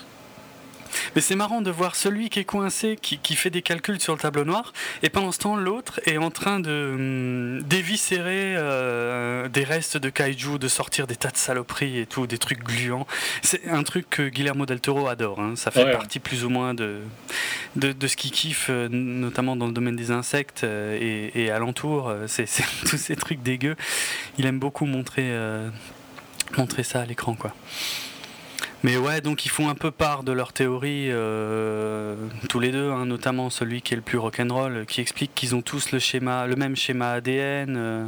[1.15, 4.15] Mais c'est marrant de voir celui qui est coincé, qui, qui, fait des calculs sur
[4.15, 4.73] le tableau noir,
[5.03, 10.11] et pendant ce temps, l'autre est en train de hum, déviscérer euh, des restes de
[10.11, 13.07] kaiju, de sortir des tas de saloperies et tout, des trucs gluants.
[13.43, 15.41] C'est un truc que Guillermo del Toro adore.
[15.41, 15.55] Hein.
[15.57, 17.01] Ça fait partie plus ou moins de,
[17.77, 21.51] de, de ce qu'il kiffe, euh, notamment dans le domaine des insectes euh, et, et
[21.51, 22.13] alentour.
[22.27, 22.47] C'est
[22.87, 23.77] tous ces trucs dégueux.
[24.39, 25.31] Il aime beaucoup montrer,
[26.57, 27.55] montrer ça à l'écran, quoi.
[28.83, 32.17] Mais ouais, donc ils font un peu part de leur théorie, euh,
[32.49, 35.61] tous les deux, hein, notamment celui qui est le plus rock'n'roll, qui explique qu'ils ont
[35.61, 38.07] tous le, schéma, le même schéma ADN euh,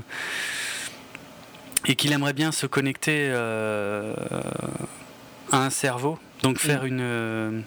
[1.87, 4.15] et qu'il aimerait bien se connecter euh,
[5.51, 7.63] à un cerveau, donc faire une,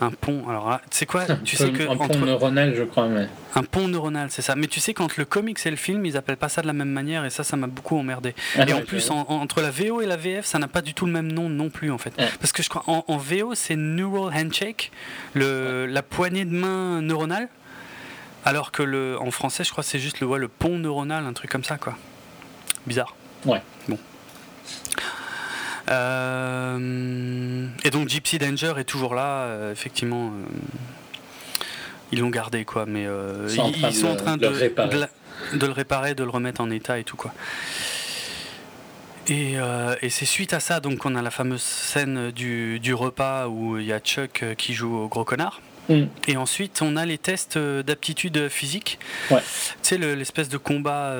[0.00, 0.48] un pont.
[0.48, 1.24] Alors, ah, tu sais quoi?
[1.44, 3.08] Tu sais que un pont neuronal, je crois.
[3.08, 3.28] Mais...
[3.54, 4.56] Un pont neuronal, c'est ça.
[4.56, 6.72] Mais tu sais, quand le comics et le film, ils appellent pas ça de la
[6.72, 8.34] même manière, et ça, ça m'a beaucoup emmerdé.
[8.56, 11.06] Ah et en plus, entre la VO et la VF, ça n'a pas du tout
[11.06, 12.14] le même nom non plus, en fait.
[12.40, 14.92] Parce que je crois, en, VO, c'est Neural Handshake,
[15.34, 17.48] le, la poignée de main neuronale.
[18.44, 21.32] Alors que le, en français, je crois c'est juste le, ouais, le pont neuronal, un
[21.32, 21.98] truc comme ça, quoi.
[22.86, 23.14] Bizarre.
[23.44, 23.60] Ouais.
[23.88, 23.98] Bon.
[25.90, 30.28] Euh, et donc Gypsy Danger est toujours là, euh, effectivement.
[30.28, 31.60] Euh,
[32.12, 33.06] ils l'ont gardé, quoi, mais
[33.48, 34.48] ils, sont en train de, de,
[35.66, 37.34] le réparer, de le remettre en état et tout, quoi.
[39.28, 39.58] Et,
[40.08, 43.92] c'est suite à ça donc qu'on a la fameuse scène du, repas où il y
[43.92, 45.60] a Chuck qui joue au gros connard.
[45.90, 46.04] Mm.
[46.28, 48.98] Et ensuite, on a les tests d'aptitude physique.
[49.30, 49.40] Ouais.
[49.82, 51.14] Tu sais, l'espèce de combat,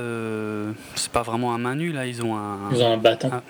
[0.94, 2.70] c'est pas vraiment un main nue, là, ils ont un.
[2.72, 3.30] Ils ont un bâton.
[3.30, 3.42] Un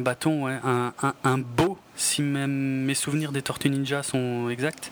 [0.00, 0.92] bâton, ouais, un,
[1.24, 4.90] un, beau, si même mes souvenirs des Tortues Ninja sont exacts.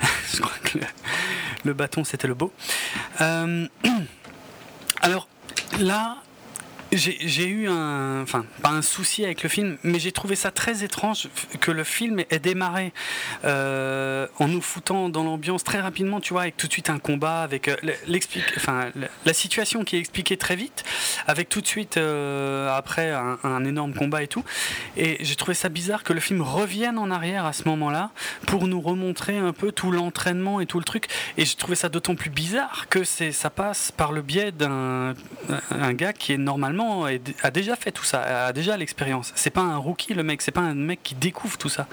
[0.32, 0.78] Je crois que
[1.64, 2.52] le, bâton c'était le beau.
[3.20, 3.66] Euh,
[5.02, 5.28] alors
[5.78, 6.16] là,
[6.92, 10.82] j'ai eu un, enfin pas un souci avec le film, mais j'ai trouvé ça très
[10.82, 11.28] étrange
[11.60, 12.92] que le film ait démarré
[13.44, 16.98] euh, en nous foutant dans l'ambiance très rapidement, tu vois, avec tout de suite un
[16.98, 17.76] combat, avec euh,
[18.56, 18.90] enfin
[19.24, 20.84] la situation qui est expliquée très vite,
[21.26, 24.44] avec tout de suite euh, après un, énorme combat et tout.
[24.96, 28.10] Et j'ai trouvé ça bizarre que le film revienne en arrière à ce moment-là
[28.46, 31.06] pour nous remontrer un peu tout l'entraînement et tout le truc.
[31.36, 35.14] Et j'ai trouvé ça d'autant plus bizarre que ça passe par le biais d'un
[35.70, 36.79] un gars qui est normalement
[37.42, 39.32] a déjà fait tout ça, a déjà l'expérience.
[39.34, 41.86] C'est pas un rookie le mec, c'est pas un mec qui découvre tout ça.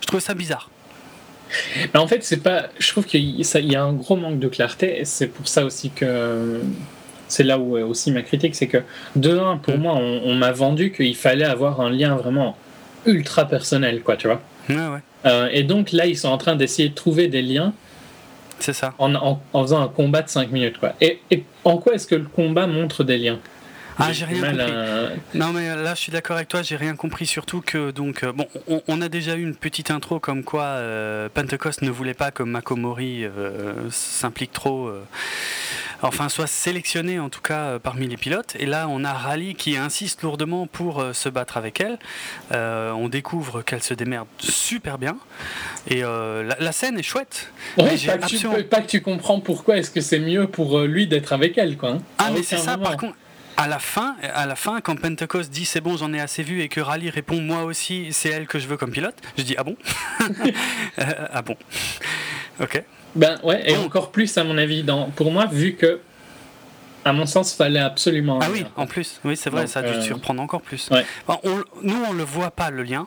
[0.00, 0.70] Je trouve ça bizarre.
[1.92, 2.66] Mais en fait, c'est pas.
[2.78, 5.90] Je trouve qu'il y a un gros manque de clarté, et c'est pour ça aussi
[5.90, 6.60] que
[7.32, 8.78] c'est là où est aussi ma critique, c'est que
[9.16, 9.80] de un, pour mm.
[9.80, 12.56] moi, on, m'a vendu qu'il fallait avoir un lien vraiment
[13.06, 14.42] ultra personnel, quoi, tu vois.
[14.68, 15.00] Ouais, ouais.
[15.24, 17.72] Euh, et donc là, ils sont en train d'essayer de trouver des liens.
[18.58, 18.94] C'est ça.
[18.98, 20.94] En, en, faisant un combat de 5 minutes, quoi.
[21.00, 23.38] Et, et en quoi est-ce que le combat montre des liens?
[23.98, 24.72] Ah, j'ai rien compris.
[25.34, 27.26] Non, mais là, je suis d'accord avec toi, j'ai rien compris.
[27.26, 28.46] Surtout que, donc, euh, bon,
[28.88, 32.42] on, a déjà eu une petite intro comme quoi euh, Pentecost ne voulait pas que
[32.42, 34.90] Makomori euh, s'implique trop
[36.02, 38.56] enfin soit sélectionnée en tout cas euh, parmi les pilotes.
[38.58, 41.98] Et là, on a Rally qui insiste lourdement pour euh, se battre avec elle.
[42.52, 45.16] Euh, on découvre qu'elle se démerde super bien.
[45.88, 47.50] Et euh, la, la scène est chouette.
[47.78, 50.78] Ouais, Mais pas, que tu, pas que tu comprends pourquoi est-ce que c'est mieux pour
[50.78, 51.90] euh, lui d'être avec elle, quoi.
[51.90, 51.98] hein.
[52.18, 52.90] Ah mais c'est ça moment.
[52.90, 53.14] par contre.
[53.56, 56.62] À la fin, à la fin, quand Pentecost dit c'est bon, j'en ai assez vu,
[56.62, 59.54] et que Rally répond moi aussi, c'est elle que je veux comme pilote, je dis
[59.58, 59.76] ah bon,
[60.98, 61.56] Euh, ah bon,
[62.60, 62.82] ok.
[63.14, 63.84] Ben ouais, et Bon.
[63.84, 66.00] encore plus à mon avis, dans, pour moi, vu que,
[67.04, 68.38] à mon sens, fallait absolument.
[68.42, 70.88] Ah oui, en plus, oui c'est vrai, Donc, ça a dû euh, surprendre encore plus.
[70.90, 71.04] ouais.
[71.28, 73.06] On- nous on le voit pas le lien,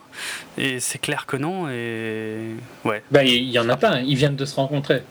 [0.58, 2.54] et c'est clair que non, et
[2.84, 4.02] ouais, Ben, il y en a pas, hein.
[4.06, 5.02] ils viennent de se rencontrer.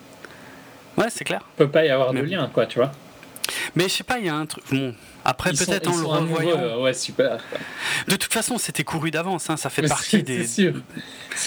[0.98, 1.42] ouais c'est clair.
[1.56, 2.92] Il peut pas y avoir de lien, quoi, tu vois.
[3.76, 4.64] Mais je sais pas, il y a un truc.
[4.72, 4.94] Bon,
[5.24, 6.58] après peut-être en le revoyant.
[6.58, 7.40] euh, ouais, super.
[8.08, 10.74] De toute façon, c'était couru d'avance, hein, ça fait Mais partie des, sûr.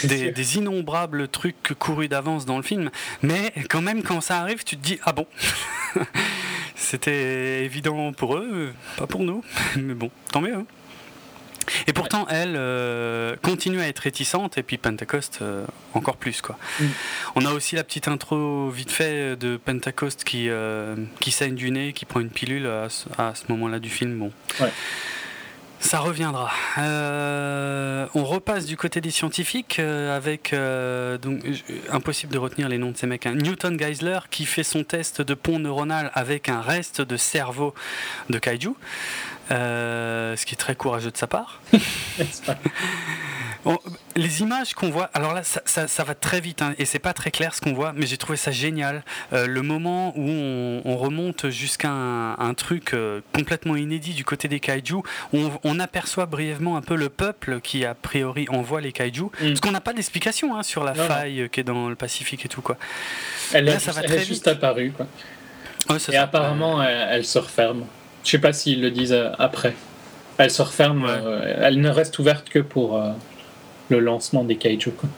[0.04, 0.32] Des, sûr.
[0.32, 2.90] des innombrables trucs courus d'avance dans le film.
[3.22, 5.26] Mais quand même, quand ça arrive, tu te dis ah bon?
[6.74, 9.42] C'était évident pour eux, pas pour nous.
[9.76, 10.54] Mais bon, tant mieux.
[10.54, 10.66] hein.
[11.86, 15.64] Et pourtant, elle euh, continue à être réticente, et puis Pentecost euh,
[15.94, 16.40] encore plus.
[16.42, 16.58] quoi.
[16.80, 16.84] Mm.
[17.36, 21.70] On a aussi la petite intro vite fait de Pentecost qui, euh, qui saigne du
[21.70, 24.18] nez, qui prend une pilule à ce, moment-là du film.
[24.18, 24.32] Bon.
[24.60, 24.72] Ouais.
[25.80, 26.50] Ça reviendra.
[26.76, 30.52] On repasse du côté des scientifiques avec
[31.22, 31.44] donc
[31.90, 33.26] impossible de retenir les noms de ces mecs.
[33.26, 33.36] hein.
[33.36, 37.74] Newton Geisler qui fait son test de pont neuronal avec un reste de cerveau
[38.28, 38.74] de kaiju,
[39.50, 41.60] euh, ce qui est très courageux de sa part.
[44.16, 46.98] Les images qu'on voit, alors là, ça, ça- ça va très vite hein, et c'est
[46.98, 49.02] pas très clair ce qu'on voit, mais j'ai trouvé ça génial.
[49.32, 54.24] Euh, le moment où on, on remonte jusqu'à un, un truc euh, complètement inédit du
[54.24, 55.02] côté des kaiju, où
[55.34, 59.48] on, on aperçoit brièvement un peu le peuple qui a priori envoie les kaiju, Mm.
[59.48, 62.44] parce qu'on n'a pas d'explication hein, sur la Non, faille qui est dans le Pacifique
[62.44, 62.76] et tout quoi.
[63.52, 64.56] Elle, Là, est ça va juste- très elle est juste vite.
[64.56, 65.06] apparue, quoi.
[65.90, 67.84] Ouais, c'est Et apparemment, elle, elle se referme.
[68.24, 69.74] Je sais pas s'ils le disent euh, après.
[70.38, 71.10] Elle se referme, Ouais.
[71.10, 73.10] euh, elle ne reste ouverte que pour euh,
[73.88, 74.90] le lancement des kaiju.
[74.92, 75.08] Quoi.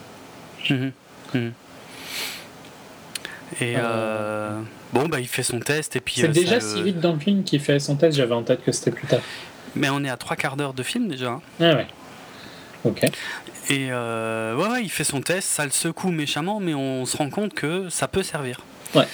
[0.70, 0.92] Mhm,
[1.34, 1.52] mhm.
[3.60, 4.60] Et euh,
[4.92, 6.16] bon, bah il fait son test et puis.
[6.20, 8.72] C'est déjà si vite dans le film qu'il fait son test, j'avais en tête que
[8.72, 9.20] c'était plus tard.
[9.74, 11.30] Mais on est à trois quarts d'heure de film déjà.
[11.30, 11.40] hein.
[11.60, 11.86] Ah ouais.
[12.84, 13.04] Ok.
[13.68, 17.28] Et ouais, ouais, il fait son test, ça le secoue méchamment, mais on se rend
[17.30, 18.60] compte que ça peut servir.
[18.94, 19.06] Ouais.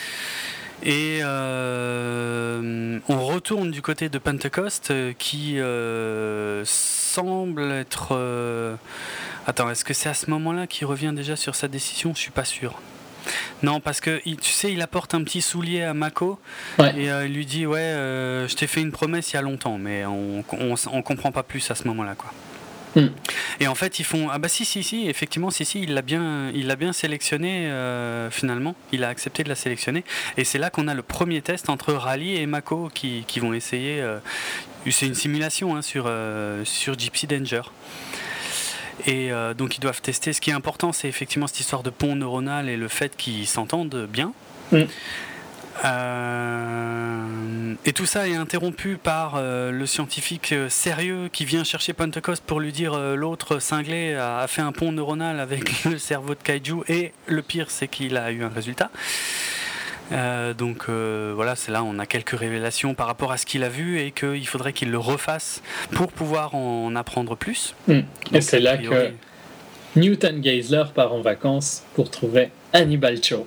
[0.82, 8.08] Et euh, on retourne du côté de Pentecost euh, qui euh, semble être.
[8.12, 8.76] euh,
[9.46, 12.12] Attends, est-ce que c'est à ce moment-là qu'il revient déjà sur sa décision?
[12.14, 12.74] Je suis pas sûr.
[13.62, 16.38] Non, parce que tu sais, il apporte un petit soulier à Mako
[16.78, 16.94] Ouais.
[16.96, 17.92] et il lui dit Ouais,
[18.48, 21.42] je t'ai fait une promesse il y a longtemps, mais on, on, on comprend pas
[21.42, 22.14] plus à ce moment-là.
[22.16, 22.30] quoi.
[22.96, 23.08] Hmm.
[23.60, 26.00] Et en fait, ils font ah bah si si si effectivement si si il l'a
[26.00, 28.74] bien il l'a bien sélectionné euh, finalement.
[28.90, 30.02] Il a accepté de la sélectionner.
[30.38, 33.52] Et c'est là qu'on a le premier test entre Rally et Mako qui, qui vont
[33.52, 34.18] essayer euh,
[34.90, 37.62] c'est une simulation hein, sur euh, sur Gypsy Danger.
[39.06, 40.32] Et donc ils doivent tester.
[40.32, 43.46] Ce qui est important c'est effectivement cette histoire de pont neuronal et le fait qu'ils
[43.46, 44.32] s'entendent bien.
[44.72, 44.84] Mm.
[45.84, 51.92] Euh, et tout ça est interrompu par euh, le scientifique euh, sérieux qui vient chercher
[51.92, 55.98] Pentecost pour lui dire euh, l'autre cinglé a, a fait un pont neuronal avec le
[55.98, 58.90] cerveau de Kaiju et le pire c'est qu'il a eu un résultat.
[60.58, 63.98] Donc voilà, c'est là on a quelques révélations par rapport à ce qu'il a vu
[64.00, 65.62] et qu'il faudrait qu'il le refasse
[65.92, 67.74] pour pouvoir en apprendre plus.
[67.88, 67.92] Hmm.
[67.92, 68.04] Et
[68.34, 69.10] Donc, c'est là priori-
[69.94, 73.46] que Newton Geisler part en vacances pour trouver Hannibal Cho.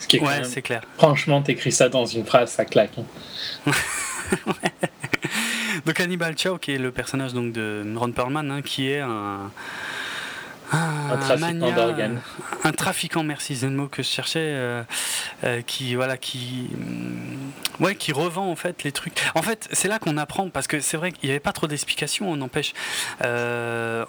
[0.00, 0.82] Ce qui est Ouais, c'est clair.
[0.96, 2.90] Franchement, t'écris ça dans une phrase, ça claque.
[2.98, 3.70] hein.
[5.86, 9.50] Donc Hannibal Chow, qui est le personnage donc de Ron Perlman, hein, qui est un
[10.72, 12.20] Un trafiquant d'organes.
[12.64, 14.82] un trafiquant, merci, c'est le mot que je cherchais, euh,
[15.44, 19.20] euh, qui voilà, qui hum, ouais, qui revend en fait les trucs.
[19.34, 21.66] En fait, c'est là qu'on apprend parce que c'est vrai qu'il n'y avait pas trop
[21.66, 22.72] d'explications, on n'empêche,
[23.22, 24.04] Euh,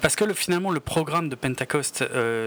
[0.00, 2.04] parce que le, finalement le programme de Pentecost,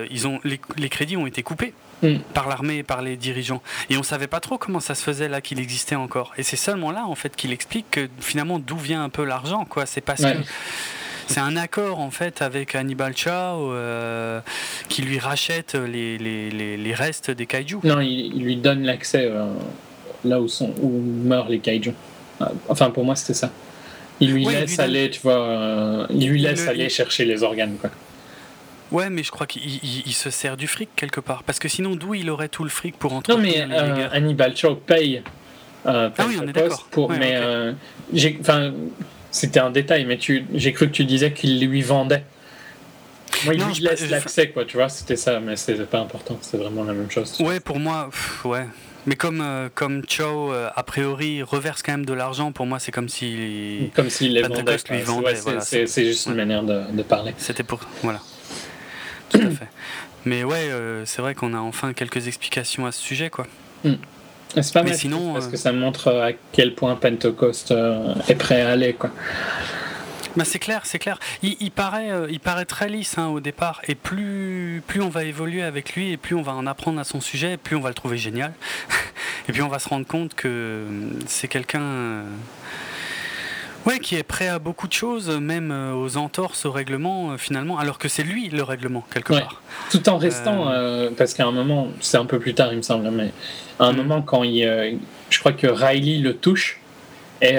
[0.09, 2.19] ils ont les, les crédits ont été coupés Mm.
[2.33, 3.61] par l'armée et par les dirigeants.
[3.89, 6.31] Et on savait pas trop comment ça se faisait là qu'il existait encore.
[6.37, 9.65] Et c'est seulement là en fait qu'il explique que finalement d'où vient un peu l'argent
[9.65, 9.85] quoi.
[9.85, 10.35] C'est parce Ouais.
[10.35, 10.39] que
[11.29, 13.29] c'est un accord en fait avec Hannibal Chow
[13.71, 14.41] euh,
[14.89, 17.77] qui lui rachète les, les, les, les restes des kaiju.
[17.83, 19.45] Non, il, il lui donne l'accès euh,
[20.25, 21.93] là où, sont, où meurent les kaiju.
[22.41, 23.51] Ah, Enfin, pour moi, c'était ça.
[24.19, 26.89] Il lui Ouais, il laisse donne- aller, tu vois, euh, il lui laisse le- aller
[26.89, 27.89] chercher les organes, quoi.
[28.91, 31.43] Ouais, mais je crois qu'il il- il se sert du fric quelque part.
[31.43, 34.57] Parce que sinon, d'où il aurait tout le fric pour entrer Non, mais euh, Hannibal
[34.57, 35.21] Chow paye.
[35.85, 36.87] euh, Ah oui, on est d'accord.
[36.97, 37.43] Ouais, mais ok.
[37.43, 37.73] euh,
[38.13, 38.73] j'ai- enfin,
[39.31, 42.23] c'était un détail, mais tu, j'ai cru que tu disais qu'il lui vendait.
[43.45, 46.37] Moi, il Non, lui laisse l'accès, quoi, tu vois, c'était ça, mais c'était pas important,
[46.41, 47.35] c'était vraiment la même chose.
[47.39, 48.65] Ouais, pour moi, pff, ouais.
[49.05, 52.79] Mais comme, euh, comme Chow, euh, a priori, reverse quand même de l'argent, pour moi,
[52.79, 53.91] c'est comme si.
[53.95, 54.63] Comme s'il les vendait.
[54.73, 54.77] Ouais,
[55.35, 57.33] c'est- voilà, c'est c'est juste une manière de, de parler.
[57.37, 57.79] C'était pour.
[58.03, 58.19] Voilà.
[59.29, 59.67] Tout à fait.
[60.25, 63.47] Mais ouais, euh, c'est vrai qu'on a enfin quelques explications à ce sujet, quoi.
[63.85, 63.97] Et
[64.49, 68.15] C'est pas Mais mal, sinon, parce euh, que ça montre à quel point Pentecost euh,
[68.27, 68.93] est prêt à aller.
[68.93, 69.11] Quoi.
[70.35, 71.19] Bah c'est clair, c'est clair.
[71.41, 75.09] Il, il paraît, euh, il paraît très lisse hein, au départ, et plus, plus on
[75.09, 77.75] va évoluer avec lui, et plus on va en apprendre à son sujet, et plus
[77.75, 78.53] on va le trouver génial.
[79.49, 80.85] et puis on va se rendre compte que euh,
[81.25, 82.23] c'est quelqu'un, euh,
[83.85, 87.37] ouais, qui est prêt à beaucoup de choses, même euh, aux entorses au règlement euh,
[87.37, 89.41] finalement, alors que c'est lui le règlement quelque Ouais.
[89.41, 89.61] part.
[89.91, 92.81] Tout en restant, euh, parce qu'à un moment, c'est un peu plus tard, il me
[92.81, 93.31] semble, mais
[93.79, 93.97] à un Mm.
[93.97, 94.91] moment, quand il, euh,
[95.29, 96.79] je crois que Riley le touche,
[97.41, 97.53] et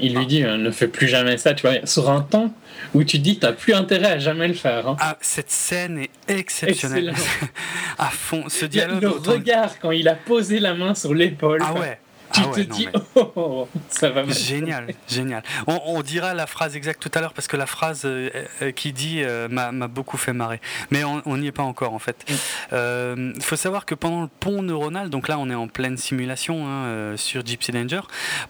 [0.00, 0.24] il lui Ah.
[0.26, 2.54] dit ne fais plus jamais ça, tu vois, sur un temps
[2.94, 4.88] où tu te dis t'as plus intérêt à jamais le faire.
[4.88, 4.96] hein.
[4.98, 7.12] Ah, cette scène est exceptionnelle.
[7.98, 9.02] À fond, ce dialogue.
[9.02, 11.98] le autant- regard quand il a posé la main sur l'épaule, Ah ouais.
[12.36, 14.34] Tu ah te ouais, non, dis mais- oh, ça va mal.
[14.34, 15.42] Génial, génial.
[15.66, 18.30] On, on dira la phrase exacte tout à l'heure parce que la phrase euh,
[18.62, 20.60] euh, qui dit euh, m'a beaucoup fait marrer.
[20.90, 22.24] Mais on n'y est pas encore en fait.
[22.72, 23.32] Mm.
[23.36, 26.66] Il faut savoir que pendant le pont neuronal, donc là on est en pleine simulation
[26.68, 28.00] hein, sur Gypsy Danger,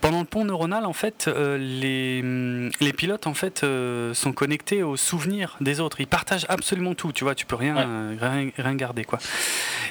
[0.00, 3.64] pendant le pont neuronal en fait, les, hum, les pilotes en fait
[4.12, 6.00] sont connectés aux souvenirs des autres.
[6.00, 8.16] Ils partagent absolument tout, tu vois, tu peux rien, Ouais.
[8.20, 9.18] rien, rien garder quoi.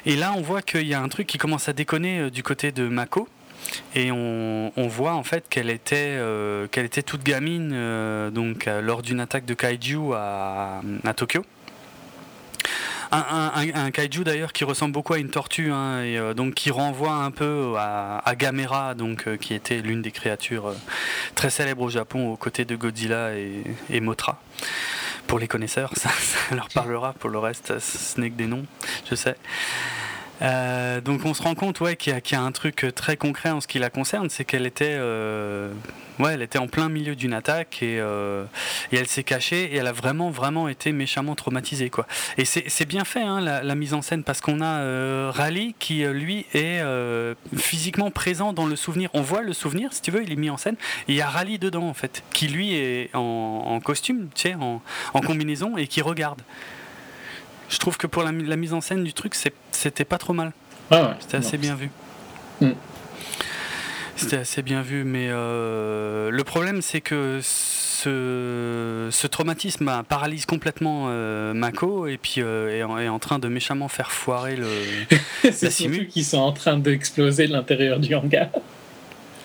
[0.06, 2.72] Et là on voit qu'il y a un truc qui commence à déconner du côté
[2.72, 3.28] de Mako.
[3.96, 8.82] Et on, voit en fait qu'elle était, euh, qu'elle était toute gamine euh, donc, euh,
[8.82, 11.46] lors d'une attaque de kaiju à, à Tokyo.
[13.12, 17.14] Un, un- kaiju d'ailleurs qui ressemble beaucoup à une tortue hein, et donc qui renvoie
[17.14, 20.74] un peu à, à Gamera donc qui était l'une des créatures
[21.36, 24.42] très célèbres au Japon aux côtés de Godzilla et, et Mothra.
[25.28, 27.14] Pour les connaisseurs, ça, ça leur parlera.
[27.14, 28.66] Pour le reste, ce n'est que des noms,
[29.10, 29.36] je sais.
[30.42, 33.62] Euh, donc on se rend compte ouais, qu'il y, a- un truc très concret en
[33.62, 35.72] ce qui la concerne, c'est qu'elle était, euh,
[36.20, 38.44] ouais, était en plein milieu d'une attaque et, euh,
[38.92, 42.06] elle s'est cachée et elle a vraiment vraiment été méchamment traumatisée quoi.
[42.38, 46.04] Et c'est bien fait hein, la, mise en scène parce qu'on a euh, Raleigh qui
[46.04, 49.10] euh, lui est euh, physiquement présent dans le souvenir.
[49.14, 50.76] On voit le souvenir si tu veux, il est mis en scène
[51.08, 54.82] il y a Raleigh dedans en fait qui lui est en, costume, tu en
[55.22, 56.42] combinaison et qui regarde.
[57.76, 60.54] Je trouve que pour la, la mise en scène du truc, c'était pas trop mal.
[60.92, 61.14] Ah ouais.
[61.20, 61.90] C'était assez bien vu.
[62.62, 62.72] Mm.
[64.16, 70.46] C'était assez bien vu, mais euh, le problème c'est que ce, ce traumatisme bah, paralyse
[70.46, 74.56] complètement euh, Mako et puis euh, est, en, est en train de méchamment faire foirer
[74.56, 74.70] le.
[75.52, 75.70] c'est
[76.08, 78.48] qu'ils sont en train d'exploser l'intérieur du hangar.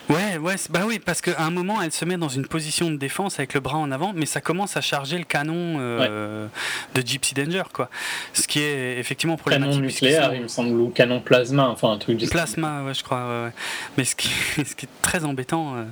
[0.09, 2.97] Ouais, ouais, bah oui, parce qu'à un moment elle se met dans une position de
[2.97, 6.47] défense avec le bras en avant, mais ça commence à charger le canon euh,
[6.95, 7.89] de Gypsy Danger, quoi.
[8.33, 9.75] Ce qui est effectivement problématique.
[9.75, 13.03] Canon nucléaire, il me semble, ou canon plasma, enfin un truc du Plasma, ouais, je
[13.03, 13.45] crois.
[13.45, 13.51] ouais.
[13.97, 15.83] Mais ce qui, ce qui est très embêtant euh,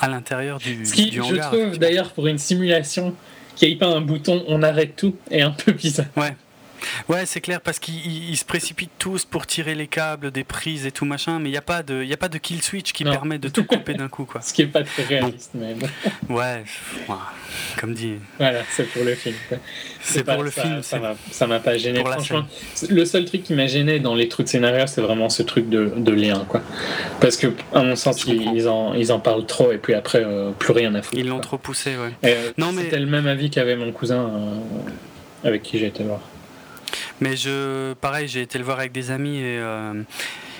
[0.00, 3.14] à l'intérieur du, Ce qui, du je trouve, d'ailleurs, pour une simulation,
[3.56, 6.06] qu'il n'y ait pas un bouton on arrête tout, est un peu bizarre.
[6.16, 6.36] Ouais,
[7.26, 10.86] c'est clair, parce qu'ils ils- ils se précipitent tous pour tirer les câbles des prises
[10.86, 12.92] et tout machin, mais il n'y a, pas de- y a pas de kill switch
[12.92, 13.12] qui Non.
[13.12, 14.40] permet de tout couper d'un coup, quoi.
[14.40, 15.88] Ce qui n'est pas très réaliste, mais bon,
[16.28, 16.64] Ouais,
[17.08, 17.14] ouais,
[17.80, 19.34] comme dit, voilà, c'est pour le film.
[20.02, 20.82] c'est pour le ça- film.
[21.30, 22.00] Ça m'a- pas gêné.
[22.00, 22.44] Franchement,
[22.90, 25.92] le seul truc qui m'a gêné dans les trucs scénarios, c'est vraiment ce truc de,
[25.96, 26.60] de lien, quoi.
[27.20, 30.22] Parce que, à mon sens, ils, ils en, ils en parlent trop et puis après,
[30.24, 31.18] euh, plus rien à foutre.
[31.18, 32.12] Ils l'ont trop poussé, ouais.
[32.24, 36.02] Euh, Non, mais- C'était le même avis qu'avait mon cousin euh, avec qui j'ai été
[36.02, 36.20] voir.
[37.24, 39.94] Mais je, pareil, j'ai été le voir avec des amis et euh,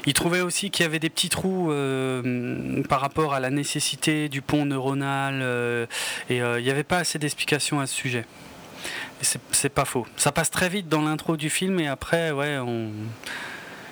[0.07, 4.31] ils trouvaient aussi qu'il y avait des petits trous euh, par rapport à la nécessité
[4.31, 5.85] du pont neuronal euh,
[6.31, 8.25] et il n'y avait pas assez d'explications à ce sujet.
[9.21, 10.07] Et c'est- pas faux.
[10.17, 12.91] Ça passe très vite dans l'intro du film et après, ouais, on.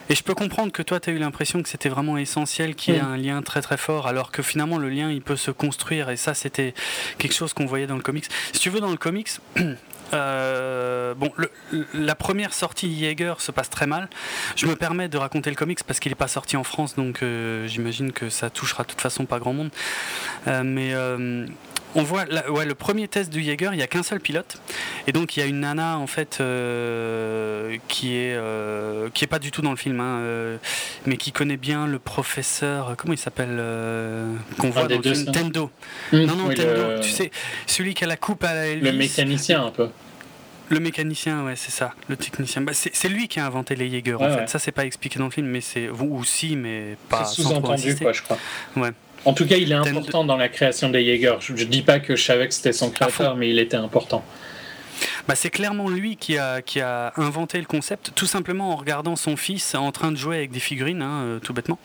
[0.08, 2.94] Et je peux comprendre que toi, tu as eu l'impression que c'était vraiment essentiel qu'il
[2.94, 5.50] y ait un lien très très fort, alors que finalement, le lien, il peut se
[5.50, 6.08] construire.
[6.08, 6.72] Et ça, c'était
[7.18, 8.26] quelque chose qu'on voyait dans le comics.
[8.52, 9.28] Si tu veux, dans le comics,
[10.12, 11.32] euh, bon,
[11.94, 14.08] la première sortie Jaeger se passe très mal.
[14.56, 17.22] Je me permets de raconter le comics parce qu'il n'est pas sorti en France, donc
[17.22, 19.70] euh, j'imagine que ça touchera de toute façon pas grand monde.
[20.48, 20.94] Euh, mais
[21.94, 24.56] on voit la- ouais, le premier test du Jaeger, il n'y a qu'un seul pilote.
[25.06, 29.28] Et donc il y a une nana en fait euh, qui est euh, qui est
[29.28, 30.56] pas du tout dans le film, hein, euh,
[31.06, 32.94] mais qui connaît bien le professeur.
[32.96, 33.60] Comment il s'appelle
[34.58, 35.32] Qu'on voit des dans le film?
[35.32, 35.70] Tendo.
[36.12, 36.68] Mmh, Non non oui, Tendo.
[36.68, 37.30] le, Tu sais
[37.66, 38.84] celui qui a la coupe à la Elvis.
[38.90, 39.88] le mécanicien un peu.
[40.68, 42.62] Le mécanicien, ouais, c'est ça, le technicien.
[42.62, 44.40] Bah, c'est lui qui a inventé les Jaeger, Ouais, en fait.
[44.42, 44.46] ouais.
[44.46, 45.90] Ça, c'est pas expliqué dans le film, mais c'est.
[45.90, 47.26] Ou si, mais pas.
[47.26, 48.38] C'est sous-entendu, quoi, je crois.
[48.76, 48.90] Ouais.
[49.24, 51.40] En tout cas, il est important dans la création des Jaeger.
[51.40, 54.24] Je, je dis pas que je savais que c'était son créateur, mais il était important.
[55.28, 59.16] bah, c'est clairement lui qui a, qui a inventé le concept, tout simplement en regardant
[59.16, 61.78] son fils en train de jouer avec des figurines, hein, euh, tout bêtement.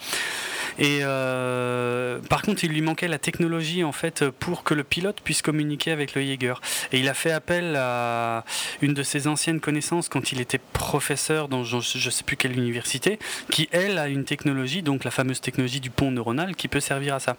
[0.80, 5.22] Et euh, par contre, il lui manquait la technologie en fait pour que le pilote
[5.24, 6.62] puisse communiquer avec le Jaeger.
[6.92, 8.44] Et il a fait appel à
[8.82, 12.58] une de ses anciennes connaissances quand il était professeur dans je ne sais plus quelle
[12.58, 13.20] université,
[13.52, 17.16] qui elle a une technologie, donc la fameuse technologie du pont neuronal, qui peut servir
[17.16, 17.38] à ça.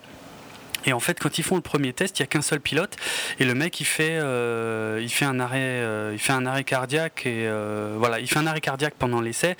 [0.87, 2.97] Et en fait, quand ils font le premier test, il n'y a qu'un seul pilote
[3.39, 6.65] et le mec il fait, euh, il fait un arrêt, euh, il fait un arrêt
[6.65, 9.57] cardiaque et euh, voilà, il fait un arrêt cardiaque pendant l'essai.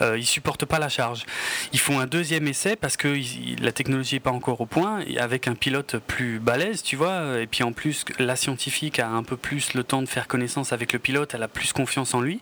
[0.00, 1.24] il supporte pas la charge.
[1.72, 3.14] Ils font un deuxième essai parce que
[3.60, 7.40] la technologie n'est pas encore au point, avec un pilote plus balèze, tu vois.
[7.40, 10.72] Et puis en plus, la scientifique a un peu plus le temps de faire connaissance
[10.72, 12.40] avec le pilote, elle a plus confiance en lui.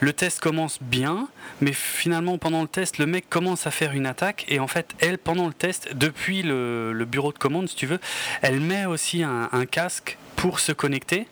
[0.00, 1.28] Le test commence bien,
[1.60, 4.94] mais finalement pendant le test, le mec commence à faire une attaque et en fait,
[5.00, 7.98] elle pendant le test, depuis le, le bureau de commande, si tu veux,
[8.42, 11.28] elle met aussi un, casque pour se connecter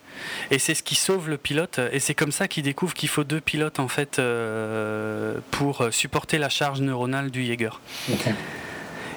[0.51, 3.25] et c'est ce qui sauve le pilote et c'est comme ça qu'il découvre qu'il faut
[3.25, 7.81] deux pilotes en fait euh, pour supporter la charge neuronale du Jaeger.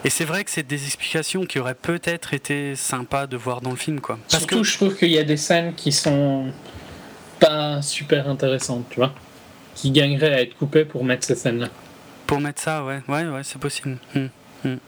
[0.04, 3.70] Et c'est vrai que c'est des explications qui auraient peut-être été sympas de voir dans
[3.70, 4.18] le film quoi.
[4.28, 6.52] Parce Surtout, que je trouve qu'il y a des scènes qui sont
[7.40, 9.14] pas super intéressantes, tu vois,
[9.74, 11.68] qui gagneraient à être coupées pour mettre ces scènes-là.
[12.26, 13.98] Pour mettre ça, ouais, ouais, ouais, c'est possible.
[14.14, 14.28] Hum,
[14.64, 14.78] hum.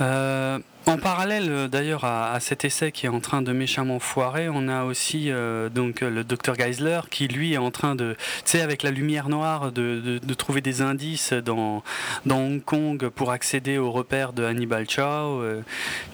[0.00, 4.48] Euh, en parallèle euh, d'ailleurs à, cet essai qui est en train de méchamment foirer,
[4.48, 8.42] on a aussi euh, donc le docteur Geisler qui lui est en train de, tu
[8.46, 11.82] sais, avec la lumière noire, de, trouver des indices dans,
[12.24, 15.42] dans Hong Kong pour accéder aux repères de Hannibal Chow,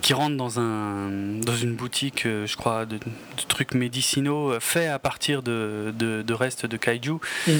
[0.02, 1.08] qui rentre dans, un,
[1.40, 2.98] dans une boutique, je crois, de,
[3.46, 7.18] trucs médicinaux faits à partir de, de, restes de kaiju.
[7.46, 7.52] Mm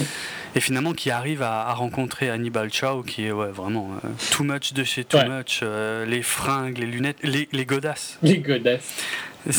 [0.57, 4.73] et finalement qui arrive à, rencontrer Hannibal Chow qui est ouais, vraiment euh, too much
[4.73, 8.17] de chez too much, euh, les fringues, les lunettes, les, les godasses.
[8.23, 9.03] Les godasses.
[9.45, 9.53] Je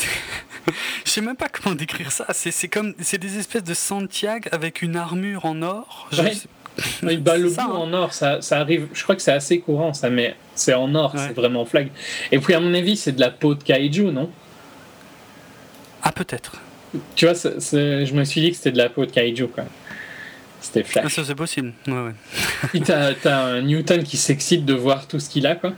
[1.04, 2.26] sais même pas comment décrire ça.
[2.32, 6.10] C'est comme c'est des espèces de Santiago avec une armure en or.
[7.02, 7.66] bah, le bout hein.
[7.70, 8.88] en or, ça, ça, arrive.
[8.92, 11.90] Je crois que c'est assez courant, ça, mais c'est en or, c'est vraiment flag.
[12.32, 14.30] Et puis à mon avis, c'est de la peau de kaiju, non?
[16.02, 16.56] Ah peut-être.
[17.14, 19.64] Tu vois, je me suis dit que c'était de la peau de kaiju, quoi.
[20.68, 21.04] C'était flash.
[21.06, 21.72] Ah, ça, c'est possible.
[21.86, 22.12] Ouais,
[22.74, 22.80] ouais.
[23.22, 25.72] t'as, un Newton qui s'excite de voir tout ce qu'il a, quoi.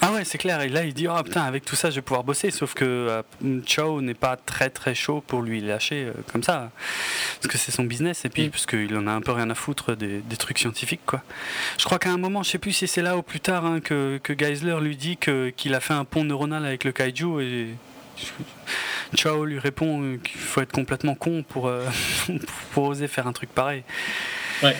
[0.00, 0.60] Ah ouais, c'est clair.
[0.62, 2.50] Et là, il dit oh putain, avec tout ça, je vais pouvoir bosser.
[2.50, 6.70] Sauf que euh, Chow n'est pas très très chaud pour lui lâcher euh, comme ça,
[7.40, 8.50] parce que c'est son business et puis mm.
[8.50, 11.22] parce qu'il en a un peu rien à foutre des, trucs scientifiques quoi.
[11.78, 13.80] Je crois qu'à un moment, je sais plus si c'est là ou plus tard hein,
[13.80, 17.40] que, que Geisler lui dit que qu'il a fait un pont neuronal avec le kaiju
[17.42, 17.68] et
[19.14, 21.84] Chao lui répond euh, qu'il faut être complètement con pour, euh,
[22.72, 23.82] pour oser faire un truc pareil.
[24.62, 24.76] Ouais.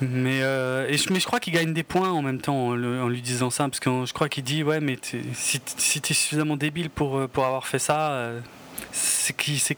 [0.00, 3.08] Mais, euh, et je, mais je crois qu'il gagne des points en même temps en,
[3.08, 4.98] lui disant ça, parce que je crois qu'il dit Ouais, mais
[5.34, 8.30] si, si tu es suffisamment débile pour, pour avoir fait ça,
[8.92, 9.76] c'est qui c'est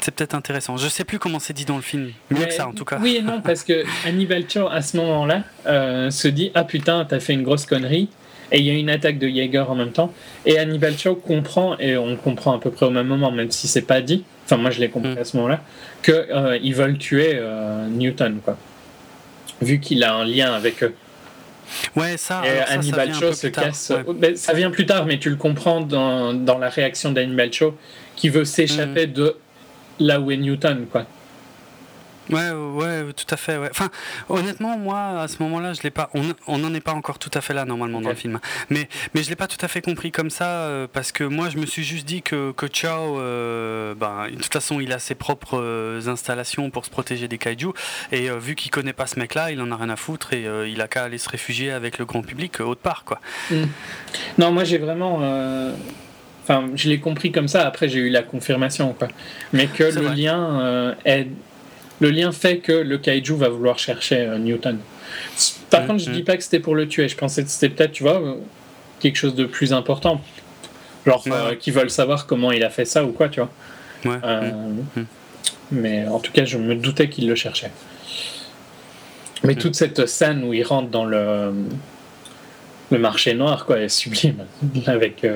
[0.00, 0.78] c'est peut-être intéressant.
[0.78, 2.98] Je sais plus comment c'est dit dans le film, mieux que ça en tout cas.
[3.02, 5.42] Oui et non, parce que Hannibal Chow à ce moment-là
[6.10, 8.08] se dit Ah putain, t'as fait une grosse connerie
[8.52, 10.12] et il y a une attaque de Jaeger en même temps.
[10.46, 13.68] Et Hannibal Chow comprend, et on comprend à peu près au même moment, même si
[13.68, 15.18] c'est pas dit, enfin moi je l'ai compris mm.
[15.18, 15.60] à ce moment-là,
[16.02, 18.56] qu'ils euh, veulent tuer euh, Newton, quoi.
[19.62, 20.94] Vu qu'il a un lien avec eux.
[21.94, 22.42] Ouais, ça.
[22.44, 23.92] Et Hannibal Chow se casse.
[24.16, 27.76] Ben, ça vient plus tard, mais tu le comprends dans, dans la réaction d'Hannibal Chow
[28.16, 29.12] qui veut s'échapper mm.
[29.12, 29.36] de
[30.00, 31.06] là où est Newton, quoi.
[32.30, 33.56] Ouais, ouais, tout à fait.
[33.56, 33.68] Ouais.
[33.70, 33.90] Enfin,
[34.28, 36.10] honnêtement, moi, à ce moment-là, je l'ai pas.
[36.46, 38.38] On n'en est pas encore tout à fait là normalement dans le film,
[38.68, 41.48] mais mais je l'ai pas tout à fait compris comme ça euh, parce que moi,
[41.50, 44.98] je me suis juste dit que que Chao, euh, ben, de toute façon, il a
[44.98, 47.68] ses propres euh, installations pour se protéger des kaiju
[48.12, 50.80] et vu qu'il connaît pas ce mec-là, il en a rien à foutre et il
[50.80, 53.20] a qu'à aller se réfugier avec le grand public autre part, quoi.
[53.50, 53.64] Hmm.
[54.38, 55.20] Non, moi, j'ai vraiment.
[56.42, 57.66] Enfin, je l'ai compris comme ça.
[57.66, 59.08] Après, j'ai eu la confirmation, quoi.
[59.52, 61.28] Mais que le lien est
[62.00, 64.78] le lien fait que le kaiju va vouloir chercher euh, Newton.
[65.68, 67.08] Par contre, je dis pas que c'était pour le tuer.
[67.08, 68.20] Je pensais que c'était peut-être, tu vois,
[68.98, 70.20] quelque chose de plus important.
[71.06, 73.50] Genre, euh, qu'ils veulent savoir comment il a fait ça ou quoi, tu vois.
[74.06, 74.50] Euh,
[75.70, 77.70] mais en tout cas, je me doutais qu'il le cherchait.
[79.42, 81.52] Mais toute cette scène où il rentre dans le,
[82.90, 84.44] le marché noir, quoi, est sublime.
[84.86, 85.26] Avec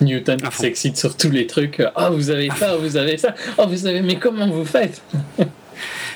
[0.00, 1.80] Newton qui s'excite sur tous les trucs.
[1.94, 3.34] Ah, oh, vous avez ça, vous avez ça.
[3.58, 5.02] Oh, vous avez, mais comment vous faites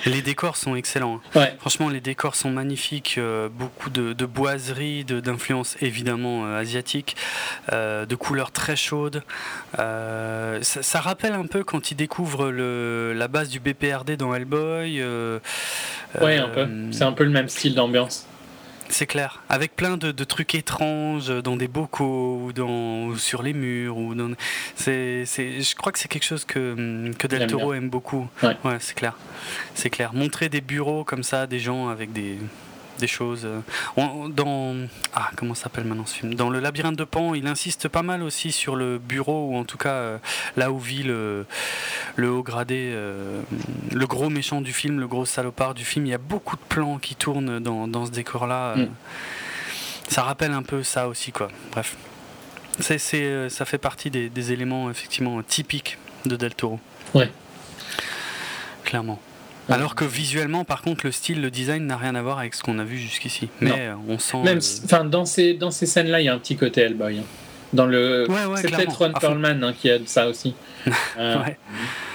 [0.06, 1.20] Les décors sont excellents.
[1.34, 1.48] Hein.
[1.58, 3.16] Franchement, les décors sont magnifiques.
[3.18, 7.16] Euh, beaucoup de, de boiseries, d'influence évidemment euh, asiatique,
[7.72, 9.22] euh, de couleurs très chaudes.
[9.76, 15.02] Ça, rappelle un peu quand il découvre le, la base du BPRD dans Hellboy.
[16.20, 16.68] oui, un peu.
[16.90, 18.26] C'est un peu le même style d'ambiance.
[18.94, 19.42] C'est clair.
[19.48, 23.96] Avec plein de, de, trucs étranges dans des bocaux ou, dans, ou sur les murs.
[23.96, 24.30] Ou dans...
[24.76, 28.28] c'est, je crois que c'est quelque chose que, que Del Toro aime beaucoup.
[28.44, 29.16] Ouais, ouais c'est clair.
[29.74, 30.14] C'est clair.
[30.14, 32.38] Montrer des bureaux comme ça, des gens avec des,
[32.98, 33.46] des choses.
[33.96, 34.74] On, dans
[35.14, 36.34] ah comment s'appelle maintenant ce film?
[36.34, 39.64] Dans le labyrinthe de Pan, il insiste pas mal aussi sur le bureau ou en
[39.64, 40.18] tout cas
[40.56, 41.46] là où vit le,
[42.16, 43.42] le haut gradé, euh,
[43.92, 46.06] le gros méchant du film, le gros salopard du film.
[46.06, 48.76] Il y a beaucoup de plans qui tournent dans, dans ce décor-là.
[48.76, 48.88] Mm.
[50.08, 51.48] Ça rappelle un peu ça aussi quoi.
[51.72, 51.96] Bref,
[52.78, 56.78] c'est, c'est ça fait partie des, des, éléments effectivement typiques de Del Toro.
[57.14, 57.30] Ouais.
[58.84, 59.20] Clairement.
[59.68, 62.62] Alors que visuellement, par contre, le style, le design n'a rien à voir avec ce
[62.62, 63.48] qu'on a vu jusqu'ici.
[63.60, 64.04] Mais non.
[64.08, 64.38] on sent.
[64.44, 67.18] Même, enfin, dans ces dans ces scènes-là, il y a un petit côté Hellboy.
[67.18, 67.24] Hein.
[67.72, 70.54] Dans le, ouais, ouais, c'est peut-être Ron Perlman hein, qui a ça aussi.
[71.18, 71.56] euh, ouais.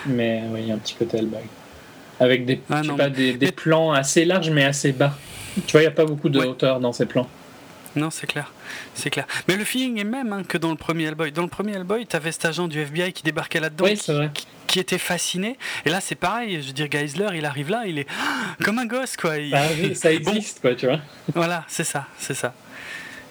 [0.06, 1.42] Mais oui, il y a un petit côté Hellboy.
[2.20, 5.18] Avec des, Ah, non, pas, mais- des, mais- plans assez larges mais assez bas.
[5.66, 7.28] Tu vois, il n'y a pas beaucoup de hauteur dans ces plans.
[7.96, 8.54] Non, c'est clair.
[8.94, 9.26] C'est clair.
[9.48, 11.32] Mais le feeling est même hein, que dans le premier Hellboy.
[11.32, 14.30] Dans le premier Hellboy, t'avais cet agent du FBI qui débarquait là-dedans, Oui, c'est vrai.
[14.34, 14.46] qui
[14.78, 15.58] était fasciné.
[15.86, 16.62] Et là, c'est pareil.
[16.62, 18.08] Je veux dire, Geisler, il arrive là, il est
[18.64, 19.38] comme un gosse, quoi.
[19.40, 21.00] Il- Ah oui, ça Bon, existe, quoi, tu vois.
[21.34, 22.54] Voilà, c'est ça, c'est ça.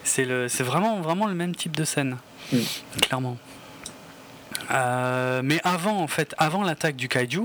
[0.03, 2.17] C'est le, c'est vraiment, vraiment le même type de scène,
[2.51, 2.57] Mm.
[3.03, 3.37] clairement.
[4.71, 7.43] Euh, mais avant, en fait, avant l'attaque du kaiju,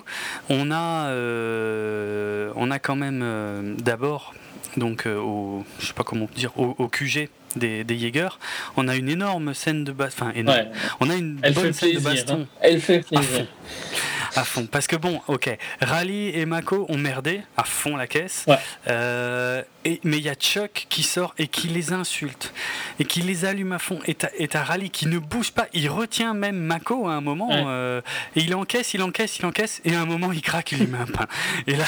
[0.49, 4.33] on a, euh, on a quand même euh, d'abord,
[4.77, 8.39] donc au, je sais pas comment dire, au, au QG des, des Jaegers,
[8.77, 10.57] on a une énorme scène de baston, enfin énorme.
[10.57, 10.71] Ouais.
[10.99, 12.11] On a une Elle bonne scène de plaisir.
[12.11, 12.41] baston.
[12.41, 12.47] hein.
[12.61, 13.45] Elle fait plaisir.
[14.35, 14.65] À fond.
[14.65, 18.45] Parce que bon, ok, Rally et Mako ont merdé à fond la caisse.
[18.47, 18.57] Ouais.
[18.87, 22.53] Euh, et, mais il y a Chuck qui sort et qui les insulte.
[22.99, 23.99] Et qui les allume à fond.
[24.05, 25.67] Et t'as Rally qui ne bouge pas.
[25.73, 27.49] Il retient même Mako à un moment.
[27.49, 27.63] Ouais.
[27.67, 28.01] euh,
[28.35, 29.81] et il encaisse, il encaisse, il encaisse.
[29.85, 31.27] Et à un moment, il craque, il lui met un pain.
[31.67, 31.85] Et là,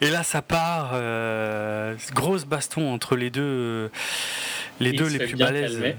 [0.00, 0.90] et là ça part.
[0.94, 3.88] euh, grosse baston entre les deux, euh,
[4.80, 5.72] les Il deux les plus balèzes.
[5.72, 5.96] calmer.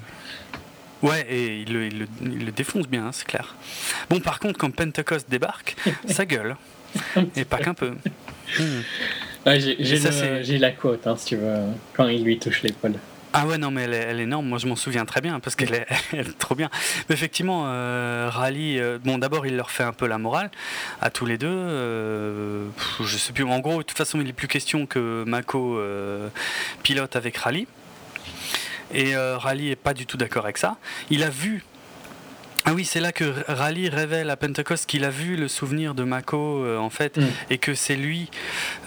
[1.03, 3.55] Ouais, et il le, il le- il le défonce bien, hein, c'est clair.
[4.09, 5.75] Bon, par contre, quand Pentecost débarque,
[6.07, 6.55] ça gueule.
[7.35, 7.91] Et pas qu'un peu.
[8.59, 8.81] Hmm.
[9.45, 11.55] Ouais, j'ai la quote, hein, si tu veux,
[11.93, 12.95] quand il lui touche l'épaule.
[13.33, 14.47] Ah ouais, non, mais elle est, elle est énorme.
[14.47, 15.85] Moi, je m'en souviens très bien parce qu'elle est,
[16.39, 16.69] trop bien.
[17.07, 20.49] Mais effectivement, euh, Rally, euh, bon, d'abord, il leur fait un peu la morale
[21.01, 21.47] à tous les deux.
[21.47, 22.65] euh,
[23.03, 23.43] je sais plus.
[23.43, 26.29] En gros, de toute façon, il est plus question que Mako euh,
[26.83, 27.67] pilote avec Rally.
[28.93, 30.77] Et euh, Rally est pas du tout d'accord avec ça.
[31.09, 31.63] Il a vu.
[32.69, 36.03] Ah oui, c'est là que Rally révèle à Pentecost qu'il a vu le souvenir de
[36.03, 37.25] Mako euh, en fait Mm.
[37.49, 38.29] et que c'est lui,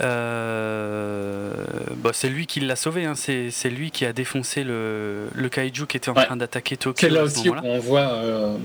[0.01, 1.53] euh,
[1.97, 3.05] bah, c'est lui qui l'a sauvé.
[3.07, 3.15] hein.
[3.15, 6.27] C'est, c'est lui qui a défoncé le, le kaiju qui était en Ouais.
[6.27, 6.99] train d'attaquer Tokyo.
[7.09, 8.57] C'est là aussi où on voit euh,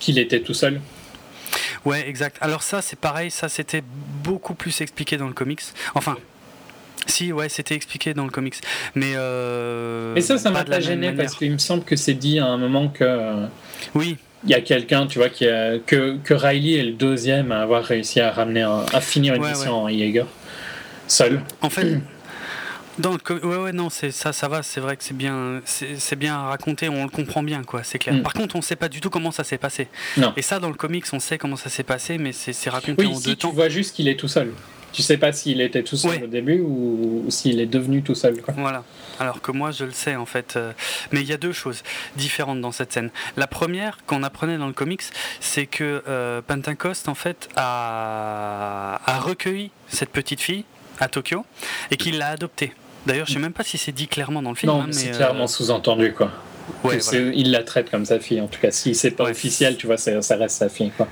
[0.00, 0.80] qu'il était tout seul.
[1.84, 2.38] Ouais, exact.
[2.40, 3.30] Alors ça, c'est pareil.
[3.30, 3.82] Ça, c'était
[4.24, 5.60] beaucoup plus expliqué dans le comics.
[5.94, 6.16] Enfin.
[7.06, 8.54] Si, ouais, c'était expliqué dans le comics.
[8.94, 12.38] Mais, euh, Mais ça, ça m'a pas gêné parce qu'il me semble que c'est dit
[12.38, 13.46] à un moment que
[13.94, 17.52] Oui, il y a quelqu'un, tu vois, qui a, que, que Riley est le deuxième
[17.52, 20.26] à avoir réussi à ramener un- à finir une Ouais, mission en Jaeger
[21.06, 21.40] seul.
[21.60, 21.98] En fait,
[22.98, 24.62] dans le ouais, ouais, non, c'est ça, ça va.
[24.62, 26.88] C'est vrai que c'est bien, c'est bien raconté.
[26.88, 27.82] On le comprend bien, quoi.
[27.82, 28.14] C'est clair.
[28.14, 28.22] Mm.
[28.22, 29.88] Par contre, on sait pas du tout comment ça s'est passé.
[30.16, 30.32] Non.
[30.36, 33.02] Et ça, dans le comics, on sait comment ça s'est passé, mais c'est c'est raconté
[33.02, 33.50] Oui, en ici, deux tu temps.
[33.52, 34.52] vois juste qu'il est tout seul.
[34.94, 36.22] Tu sais pas s'il était tout seul Ouais.
[36.22, 38.40] au début ou, ou s'il est devenu tout seul.
[38.40, 38.54] Quoi.
[38.56, 38.84] Voilà.
[39.20, 40.54] Alors que moi, je le sais en fait.
[40.56, 40.72] Euh,
[41.12, 41.82] Mais il y a deux choses
[42.16, 43.10] différentes dans cette scène.
[43.36, 45.02] La première, qu'on apprenait dans le comics,
[45.40, 49.00] c'est que euh, Pentecost en fait a...
[49.04, 50.64] a recueilli cette petite fille
[51.00, 51.44] à Tokyo
[51.90, 52.72] et qu'il l'a adoptée.
[53.06, 54.72] D'ailleurs, je sais même pas si c'est dit clairement dans le film.
[54.72, 56.12] non, hein, mais c'est euh, clairement sous-entendu.
[56.14, 56.30] quoi.
[56.84, 57.18] ouais, voilà.
[57.34, 58.70] Il la traite comme sa fille, en tout cas.
[58.70, 59.30] Si c'est pas Ouais.
[59.32, 60.90] officiel, tu vois, ça reste sa fille.
[60.96, 61.08] Quoi.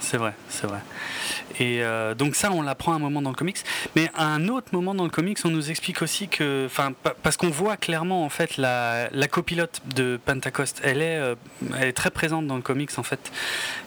[0.00, 0.78] C'est vrai, c'est vrai.
[1.60, 3.58] Et euh, donc ça, on l'apprend à un moment dans le comics.
[3.96, 7.14] Mais à un autre moment dans le comics, on nous explique aussi que, enfin, pa-
[7.22, 11.34] parce qu'on voit clairement en fait la, copilote de Pentecost, elle est, euh,
[11.78, 13.32] elle est très présente dans le comics en fait.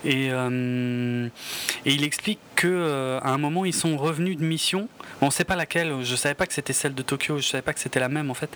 [0.06, 1.28] Et, euh,
[1.86, 4.88] et il explique que à un moment ils sont revenus de mission.
[5.22, 5.94] On ne sait pas laquelle.
[6.04, 7.38] Je savais pas que c'était celle de Tokyo.
[7.38, 8.50] Je savais pas que c'était la même en fait.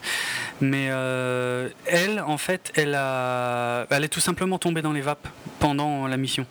[0.62, 0.86] Mais
[1.86, 5.28] elle, en fait, elle a, elle est tout simplement tombée dans les vapes
[5.60, 6.46] pendant la mission.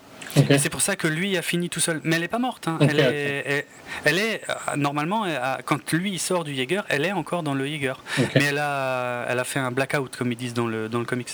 [0.50, 2.00] Et c'est pour ça que lui a fini tout seul.
[2.04, 2.68] Mais elle n'est pas morte.
[2.68, 2.78] hein.
[2.80, 3.64] Elle, est, elle,
[4.04, 5.26] elle est, euh, normalement,
[5.64, 7.94] quand lui sort du Jaeger, elle est encore dans le Jaeger.
[8.34, 11.04] Mais elle a, elle a fait un blackout, comme ils disent dans le, dans le
[11.04, 11.30] comics.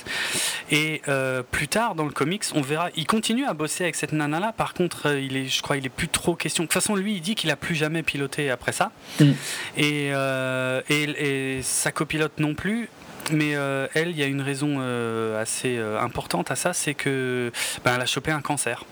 [0.71, 2.89] Et euh, plus tard, dans le comics, on verra.
[2.97, 4.53] Il continue à bosser avec cette nana-là.
[4.53, 6.65] Par contre, euh, il est, je crois il est plus trop question.
[6.65, 8.91] De toute façon, lui, il dit qu'il a plus jamais piloté après ça.
[9.21, 9.31] Mm.
[9.77, 12.89] Et, euh, et, et sa copilote non plus.
[13.33, 16.95] Mais euh, elle, il y a une raison euh, assez euh, importante à ça, c'est
[16.95, 17.53] que
[17.85, 18.85] ben, elle a chopé un cancer.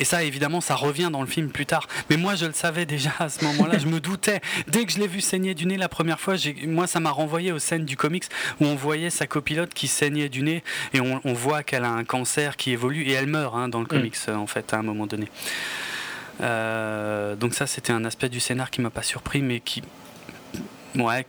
[0.00, 1.86] Et ça, évidemment, ça revient dans le film plus tard.
[2.08, 3.78] Mais moi, je le savais déjà à ce moment-là.
[3.78, 4.40] je me doutais.
[4.66, 6.34] Dès que je l'ai vu saigner du nez la première fois,
[6.66, 8.24] moi, ça m'a renvoyé aux scènes du comics
[8.58, 10.64] où on voyait sa copilote qui saignait du nez
[10.94, 13.84] et on, voit qu'elle a un cancer qui évolue et elle meurt hein, dans le
[13.84, 13.88] mm.
[13.88, 15.28] comics, en fait, à un moment donné.
[16.40, 19.82] Donc ça, c'était un aspect du scénar qui m'a pas surpris, mais qui,
[20.96, 21.24] ouais,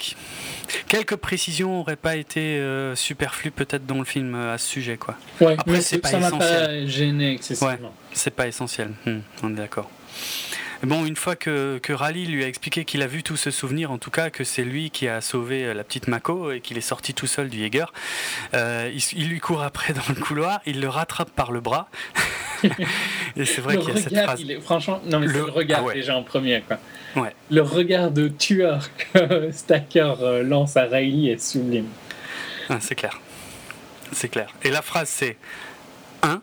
[0.87, 4.97] quelques précisions n'auraient pas été euh, superflues peut-être dans le film euh, à ce sujet,
[4.97, 5.15] quoi.
[5.41, 6.65] Après, c'est pas ça essentiel.
[6.65, 7.93] Pas gêné excessivement.
[8.13, 8.91] c'est pas essentiel.
[9.05, 9.89] Hmm, on est d'accord.
[10.83, 13.91] Bon, une fois que, que Raleigh lui a expliqué qu'il a vu tout ce souvenir,
[13.91, 16.77] en tout cas que c'est lui qui a sauvé euh, la petite Mako et qu'il
[16.77, 17.85] est sorti tout seul du Jäger,
[18.53, 21.89] euh, il, lui court après dans le couloir, il le rattrape par le bras.
[22.63, 24.43] et c'est vrai qu'il y a cette phrase.
[24.61, 26.61] franchement, non mais le, le regard ah déjà en premier.
[26.67, 26.77] Quoi.
[27.15, 27.33] Ouais.
[27.49, 31.87] Le regard de tueur que Stacker euh, lance à Riley est sublime.
[32.69, 33.19] Ah, c'est clair.
[34.11, 34.53] C'est clair.
[34.63, 35.37] Et la phrase c'est
[36.21, 36.41] 1.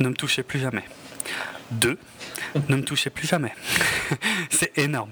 [0.00, 0.84] Ne me touchez plus jamais.
[1.72, 1.98] 2
[2.68, 3.52] ne me touchez plus jamais.
[4.50, 5.10] c'est énorme.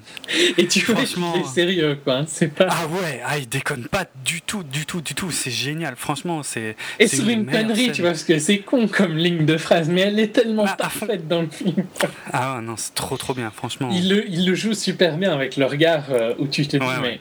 [0.56, 2.18] Et tu vois, il sérieux, quoi.
[2.18, 2.68] Hein, c'est pas.
[2.70, 5.30] Ah ouais, ah, il déconne pas du tout, du tout, du tout.
[5.30, 5.96] C'est génial.
[5.96, 6.76] Franchement, c'est.
[6.98, 10.02] Et sur une, connerie, tu vois, parce que c'est con comme ligne de phrase, mais
[10.02, 11.84] elle est tellement ah, parfaite dans le film.
[12.32, 13.90] Ah ouais, non, c'est trop, trop bien, franchement.
[13.92, 16.86] Il le, il le joue super bien avec le regard euh, où tu te dis,
[17.02, 17.20] mais.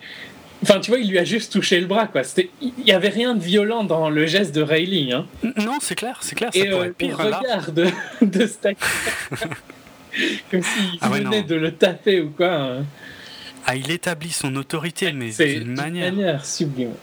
[0.63, 2.21] Enfin, tu vois, il lui a juste touché le bras, quoi.
[2.61, 5.11] Il n'y avait rien de violent dans le geste de Rayleigh.
[5.11, 5.25] Hein.
[5.57, 6.51] Non, c'est clair, c'est clair.
[6.53, 7.87] Ça Et pourrait euh, pire, le regard de,
[8.21, 8.47] de
[10.51, 12.53] Comme s'il ah venait de le taper ou quoi.
[12.53, 12.85] Hein.
[13.65, 16.11] Ah, il établit son autorité, mais d'une manière...
[16.11, 16.93] manière sublime.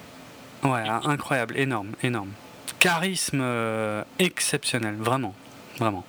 [0.65, 2.31] Ouais, incroyable, énorme, énorme.
[2.81, 5.35] Charisme euh, exceptionnel, vraiment,
[5.79, 6.05] vraiment.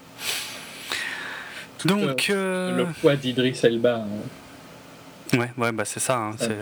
[1.85, 2.29] Donc.
[2.29, 4.05] Euh, le poids d'Idris Elba.
[4.05, 5.37] Hein.
[5.37, 6.17] Ouais, ouais, bah c'est ça.
[6.17, 6.57] Hein, c'est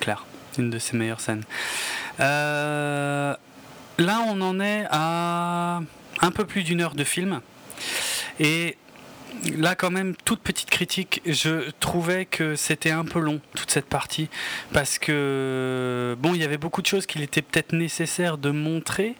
[0.00, 0.26] clair,
[0.58, 1.44] une de ses meilleures scènes.
[2.20, 3.34] Euh,
[3.98, 5.80] là, on en est à
[6.20, 7.40] un peu plus d'une heure de film.
[8.40, 8.76] Et
[9.58, 13.86] là quand même toute petite critique je trouvais que c'était un peu long toute cette
[13.86, 14.28] partie
[14.72, 19.14] parce que bon il y avait beaucoup de choses qu'il était peut-être nécessaire de montrer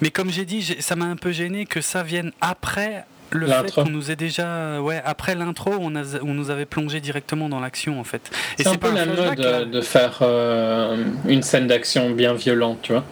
[0.00, 3.72] mais comme j'ai dit ça m'a un peu gêné que ça vienne après le fait
[3.72, 7.98] qu'on nous ait déjà ouais après l'intro on, on nous avait plongé directement dans l'action
[7.98, 8.30] en fait.
[8.56, 13.04] C'est un peu la mode de faire euh, une scène d'action bien violente tu vois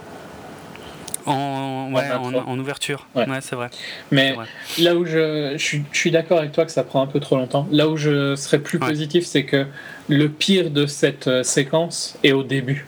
[1.26, 3.70] en, ouais, en, ouverture, ouais, c'est vrai.
[4.10, 4.34] Mais
[4.78, 7.66] là où je, je, suis d'accord avec toi que ça prend un peu trop longtemps,
[7.70, 9.66] là où je serais plus positif, c'est que
[10.08, 12.86] le pire de cette euh, séquence est au début.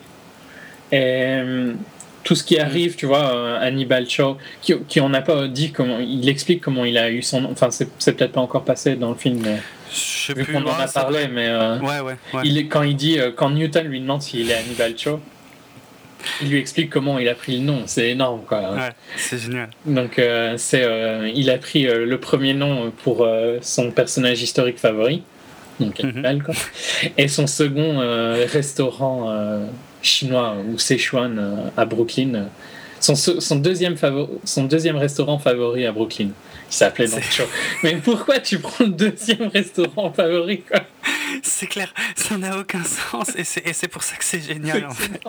[0.92, 1.72] Et euh,
[2.22, 5.72] tout ce qui arrive, tu vois, euh, Hannibal Shaw, qui, qui on n'a pas dit
[5.72, 8.96] comment, il explique comment il a eu son nom, enfin c'est peut-être pas encore passé
[8.96, 9.58] dans le film, mais
[9.90, 11.48] je sais vu qu'on en a parlé, mais
[11.82, 15.20] ouais, ouais, il est, quand il dit, quand Newton lui demande s'il est Hannibal Shaw,
[16.40, 17.82] il lui explique comment il a pris le nom.
[17.86, 18.74] C'est énorme, quoi.
[18.74, 19.70] Ouais, c'est génial.
[19.86, 23.26] Donc, euh, c'est, euh, il a pris euh, le premier nom pour
[23.60, 25.22] son personnage historique favori,
[25.80, 26.42] donc mhm.
[26.42, 26.54] quoi.
[27.16, 27.98] Et son second
[28.52, 29.34] restaurant
[30.02, 32.48] chinois ou Sichuan à Brooklyn.
[33.00, 33.96] Son, son, deuxième
[34.44, 36.28] son deuxième restaurant favori à Brooklyn.
[36.70, 37.22] Il s'appelait donc
[37.82, 40.80] Mais pourquoi tu prends le deuxième restaurant favori, quoi?
[41.42, 45.20] C'est clair, ça n'a aucun sens et c'est pour ça que c'est génial, en fait.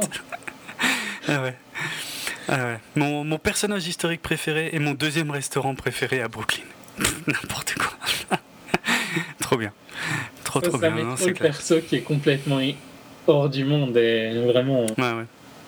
[1.27, 1.55] Ah ouais.
[2.47, 2.79] Ah ouais.
[2.95, 6.63] Mon, mon, personnage historique préféré et mon deuxième restaurant préféré à Brooklyn.
[7.27, 8.37] N'importe quoi.
[9.39, 9.73] trop bien.
[10.43, 11.15] Trop, trop ça bien.
[11.17, 12.59] C'est le perso qui est complètement
[13.27, 14.85] hors du monde et vraiment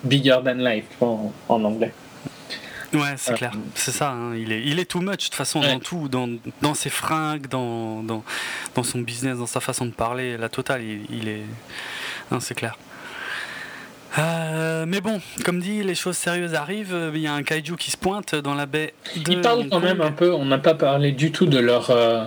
[0.04, 1.92] bigger than life en, en anglais.
[2.94, 3.52] Ouais, c'est clair.
[3.74, 4.12] C'est ça.
[4.12, 4.34] Hein.
[4.36, 6.28] Il, est, il est too much de toute façon dans tout, dans,
[6.62, 8.24] dans ses fringues, dans, dans,
[8.74, 10.38] dans, son business, dans sa façon de parler.
[10.38, 11.42] La totale, il, il est.
[12.40, 12.78] c'est clair.
[14.18, 17.12] Euh, mais bon, comme dit, les choses sérieuses arrivent.
[17.14, 18.92] Il y a un kaiju qui se pointe dans la baie.
[19.16, 20.32] De Ils parlent quand même un peu.
[20.32, 22.24] On n'a pas parlé du tout de leur euh,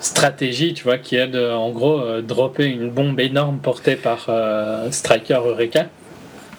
[0.00, 4.30] stratégie, tu vois, qui est de, en gros, euh, dropper une bombe énorme portée par
[4.90, 5.88] Striker Eureka.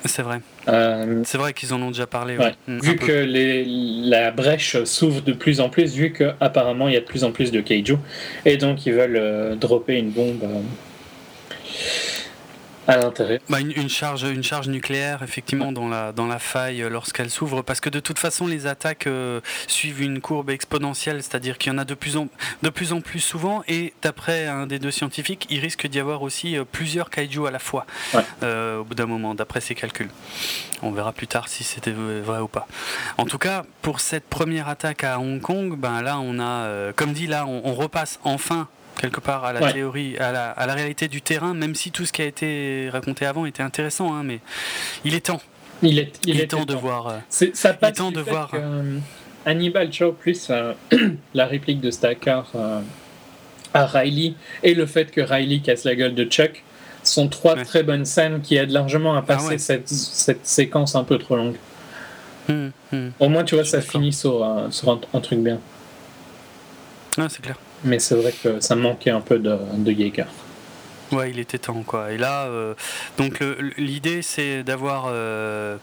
[0.06, 0.42] C'est vrai.
[0.66, 2.38] C'est vrai qu'ils en ont déjà parlé.
[2.68, 6.98] Mm, vu que les, la brèche s'ouvre de plus en plus, vu qu'apparemment il y
[6.98, 7.98] a de plus en plus de kaiju,
[8.46, 10.44] et donc ils veulent dropper une bombe
[12.88, 13.40] à l'intérieur.
[13.50, 17.80] Bah, une, charge, une charge nucléaire, effectivement, dans la, dans la faille lorsqu'elle s'ouvre, parce
[17.80, 21.78] que de toute façon, les attaques euh, suivent une courbe exponentielle, c'est-à-dire qu'il y en
[21.78, 22.28] a de plus en,
[22.62, 26.22] de plus, en plus souvent, et d'après un des deux scientifiques, il risque d'y avoir
[26.22, 27.86] aussi euh, plusieurs kaiju à la fois,
[28.44, 30.10] euh, au bout d'un moment, d'après ses calculs.
[30.82, 32.68] On verra plus tard si c'était vrai ou pas.
[33.18, 37.14] En tout cas, pour cette première attaque à Hong Kong, ben là, on a, comme
[37.14, 38.68] dit, là, on repasse enfin
[39.02, 42.06] quelque part à la théorie, à la, à la, réalité du terrain, même si tout
[42.06, 44.40] ce qui a été raconté avant était intéressant, hein, mais
[45.04, 45.42] il est temps.
[45.82, 47.22] Il est, il, est temps, de voir.
[47.30, 48.52] ça il est temps de voir.
[48.54, 49.00] Euh,
[49.48, 50.74] Hannibal Show plus euh,
[51.34, 52.82] la réplique de Stacker euh,
[53.74, 56.64] à Riley et le fait que Riley casse la gueule de Chuck
[57.02, 57.66] sont trois Ouais.
[57.66, 59.58] très bonnes scènes qui aident largement à passer ouais.
[59.58, 61.56] cette, cette séquence un peu trop longue.
[62.48, 63.12] Hum, hum.
[63.20, 65.60] Au moins, tu vois, Je ça finit sur, un, sur un, un truc bien.
[67.18, 67.56] Ouais, c'est clair.
[67.84, 70.28] Mais c'est vrai que ça manquait un peu de, de Jaeger.
[71.12, 72.12] Ouais, il était temps quoi.
[72.12, 72.74] Et là, euh,
[73.18, 75.76] donc le- l'idée c'est d'avoir euh,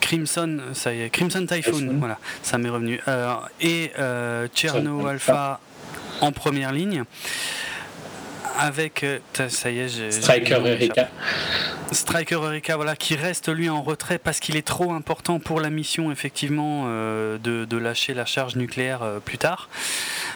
[0.00, 1.96] Crimson, ça y est, Crimson Typhoon, Typhoon.
[1.98, 5.60] voilà, ça m'est revenu, Euh, et euh, Cherno Alpha
[6.22, 7.04] en première ligne.
[8.60, 9.18] Avec, euh,
[9.48, 10.10] ça y est, j'ai.
[10.10, 11.08] Striker Erika.
[11.92, 15.70] Striker Eureka, voilà, qui reste lui en retrait parce qu'il est trop important pour la
[15.70, 19.68] mission, effectivement, euh, de, de lâcher la charge nucléaire euh, plus tard.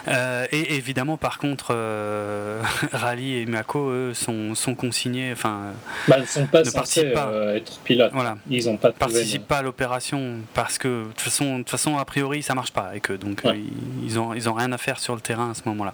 [0.09, 1.73] Euh, et évidemment, par contre,
[2.91, 5.71] Rally et Mako, eux, sont, sont consignés, enfin, euh,
[6.09, 7.31] Bah, ils sont pas Ne censés participe pas.
[7.55, 8.11] être pilotes.
[8.13, 11.97] voilà, Ils ont pas trouvé participent pas à l'opération parce que de toute façon, façon,
[11.97, 13.57] a priori, ça marche pas avec eux, donc Ouais.
[13.59, 15.93] ils, ils ont, ils ont rien à faire sur le terrain à ce moment-là.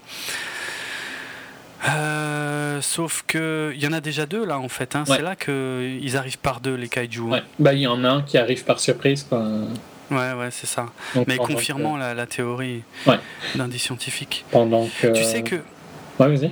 [1.90, 4.96] Euh, sauf que il y en a déjà deux là en fait.
[4.96, 5.04] hein.
[5.08, 5.18] Ouais.
[5.18, 7.22] C'est là que ils arrivent par deux les kaiju.
[7.22, 7.30] hein.
[7.32, 7.44] Ouais.
[7.60, 9.24] Bah, il y en a un qui arrive par surprise.
[9.28, 9.44] Quoi.
[10.12, 10.88] Ouais, ouais, c'est ça.
[11.16, 13.20] Donc, Mais confirmant la, la théorie Ouais.
[13.56, 14.46] d'un des scientifiques.
[14.48, 15.08] que- pendant que.
[15.08, 15.56] Tu sais que
[16.20, 16.52] Ouais, vas-y.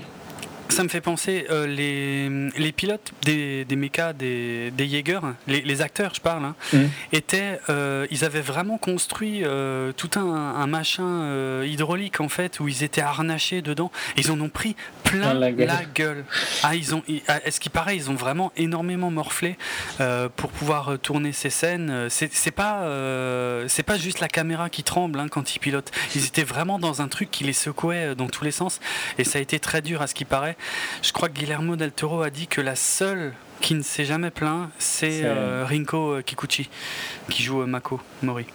[0.69, 5.61] Ça me fait penser, euh, les, les pilotes des, des mechas, des, des Jaeger, les,
[5.61, 6.89] les acteurs, je parle, hein, Mhm.
[7.13, 12.59] étaient, euh, ils avaient vraiment construit euh, tout un, un machin euh, hydraulique en fait,
[12.59, 13.91] où ils étaient harnachés dedans.
[14.17, 15.67] Ils en ont pris plein la gueule.
[15.67, 16.25] la gueule.
[16.63, 19.57] Ah, ils ont, ah, est-ce qu'il paraît, ils ont vraiment énormément morflé
[19.99, 22.07] euh, pour pouvoir euh, tourner ces scènes.
[22.09, 25.91] C'est c'est pas, euh, c'est pas juste la caméra qui tremble hein, quand ils pilotent.
[26.15, 28.79] Ils étaient vraiment dans un truc qui les secouait dans tous les sens,
[29.17, 30.55] et ça a été très dur à ce qui paraît.
[31.01, 34.31] Je crois que Guillermo del Toro a dit que la seule qui ne s'est jamais
[34.31, 36.69] plaint, c'est C'est- euh, Rinko euh, Kikuchi,
[37.29, 38.45] qui joue euh, Mako Mori.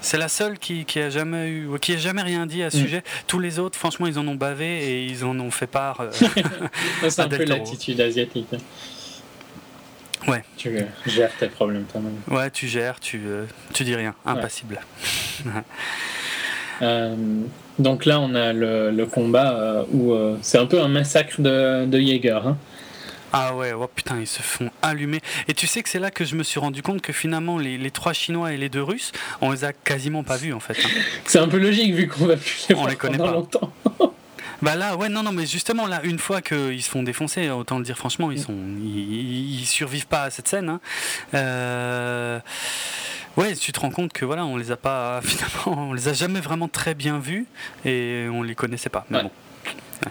[0.00, 2.76] C'est la seule qui, qui a jamais eu, qui a jamais rien dit à ce
[2.76, 2.80] Mm.
[2.80, 3.04] sujet.
[3.28, 6.00] Tous les autres, franchement, ils en ont bavé et ils en ont fait part.
[6.00, 6.10] euh,
[7.08, 8.48] C'est un peu l'attitude asiatique.
[10.26, 10.42] Ouais.
[10.56, 12.16] Tu euh, gères tes problèmes toi-même.
[12.28, 13.44] ouais, tu gères, tu, euh,
[13.74, 14.80] tu dis rien, impassible.
[16.80, 17.14] Euh,
[17.78, 21.40] donc là, on a le, le combat euh, où euh, c'est un peu un massacre
[21.40, 22.46] de, de Jaeger.
[22.46, 22.56] hein.
[23.34, 25.20] Ah ouais, oh putain, ils se font allumer.
[25.48, 27.78] Et tu sais que c'est là que je me suis rendu compte que finalement, les,
[27.78, 30.76] les trois Chinois et les deux Russes, on les a quasiment pas vus en fait.
[30.84, 30.88] hein.
[31.24, 33.36] C'est un peu logique vu qu'on va plus les On voir les connaît pendant pas.
[33.36, 33.72] longtemps.
[34.62, 37.78] Bah là, ouais, non, non, mais justement, là, une fois qu'ils se font défoncer, autant
[37.78, 40.68] le dire franchement, ils sont, ils, ils survivent pas à cette scène.
[40.68, 40.80] hein.
[41.34, 42.40] Euh,
[43.38, 46.12] Ouais, tu te rends compte que voilà, on les a pas, finalement, on les a
[46.12, 47.46] jamais vraiment très bien vus
[47.84, 49.06] et on les connaissait pas.
[49.10, 49.22] Mais Ouais.
[49.24, 49.30] bon,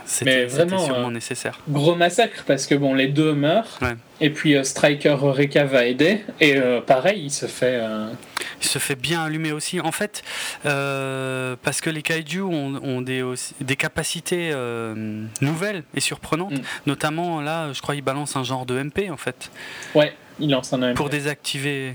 [0.05, 1.59] c'était Mais vraiment, c'était sûrement euh, nécessaire.
[1.69, 3.77] Gros massacre parce que bon, les deux meurent.
[3.81, 3.95] Ouais.
[4.19, 6.22] Et puis euh, Striker Eureka va aider.
[6.39, 7.80] Et euh, pareil, il se fait.
[7.81, 8.09] euh,
[8.61, 9.80] Il se fait bien allumer aussi.
[9.80, 10.23] En fait,
[10.65, 16.53] euh, parce que les kaiju ont, ont des, aussi- des capacités euh, nouvelles et surprenantes.
[16.53, 16.61] Mm.
[16.88, 19.49] Notamment, là, je crois qu'ils balancent un genre de MP, en fait,
[19.95, 20.93] Ouais, il lance un AM.
[20.93, 21.93] pour désactiver.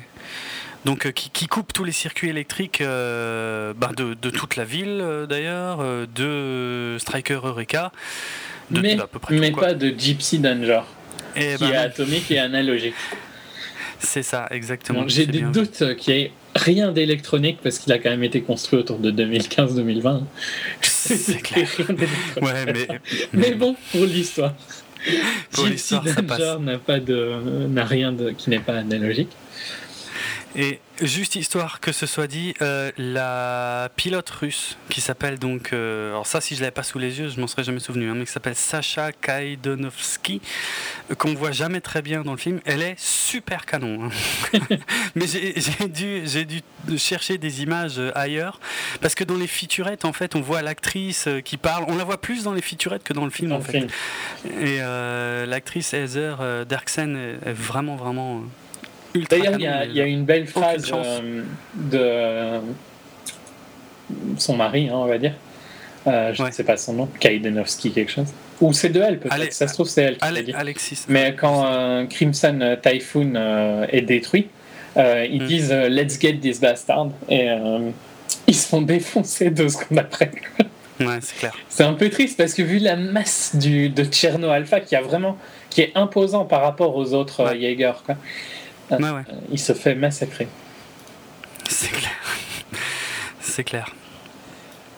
[0.86, 4.64] Donc, euh, qui, qui coupe tous les circuits électriques euh, ben, de, de toute la
[4.64, 5.78] ville, euh, d'ailleurs,
[6.14, 7.90] de Striker Eureka.
[8.70, 10.82] De, mais peu près pas de Gypsy Danger,
[11.34, 12.94] Et qui ben est atomique et analogique.
[13.98, 15.08] c'est ça, exactement.
[15.08, 18.42] J'ai des bien doutes qu'il n'y ait rien d'électronique parce qu'il a quand même été
[18.42, 20.22] construit autour de 2015-2020.
[20.82, 21.68] C'est clair.
[22.40, 22.86] Ouais, mais,
[23.32, 24.54] Mais bon, pour l'histoire.
[25.50, 26.60] Pour Gypsy l'histoire, ça passe.
[26.60, 29.30] N'a pas de, n'a rien de, qui n'est pas analogique.
[30.58, 36.12] Et juste histoire que ce soit dit, euh, la pilote russe qui s'appelle donc, euh,
[36.12, 38.14] alors ça si je l'avais pas sous les yeux, je m'en serais jamais souvenu, hein,
[38.16, 40.40] mais qui s'appelle Sacha Kaidonovsky,
[41.10, 44.04] euh, qu'on voit jamais très bien dans le film, elle est super canon.
[44.54, 44.58] hein.
[45.14, 45.52] mais j'ai
[45.88, 46.62] dû, j'ai dû
[46.96, 48.58] chercher des images ailleurs,
[49.02, 52.20] parce que dans les featurettes en fait, on voit l'actrice qui parle, on la voit
[52.20, 53.72] plus dans les featurettes que dans le film Dans en le fait.
[53.72, 53.88] film.
[54.62, 58.42] Et euh, l'actrice Heather Derksen est, vraiment vraiment
[59.16, 59.62] ultra D'ailleurs, il
[59.94, 61.42] y, a- y une belle phrase euh,
[61.74, 62.58] de euh,
[64.38, 65.32] son mari, hein, on va dire.
[66.06, 66.52] Euh, je ne Ouais.
[66.52, 68.28] sais pas son nom, Kaidenovski quelque chose.
[68.60, 70.52] Ou c'est de elle peut-être, ça se trouve c'est elle qui l'a Ale- dit.
[70.54, 71.04] Alexis.
[71.08, 74.48] Mais quand euh, Crimson Typhoon euh, est détruit,
[74.96, 75.46] euh, ils Hmm.
[75.46, 77.90] disent euh, Let's get this bastard et euh,
[78.46, 80.30] ils se font défoncer deux secondes après.
[81.00, 81.52] Ouais, c'est clair.
[81.68, 85.02] C'est un peu triste parce que vu la masse du, de Cherno Alpha qui a
[85.02, 85.36] vraiment
[85.68, 87.60] qui est imposant par rapport aux autres Ouais.
[87.60, 88.14] Jaeger, quoi,
[88.90, 90.48] Ouais, ouais, euh, il se fait massacrer.
[91.68, 92.12] c'est clair.
[93.40, 93.94] C'est clair.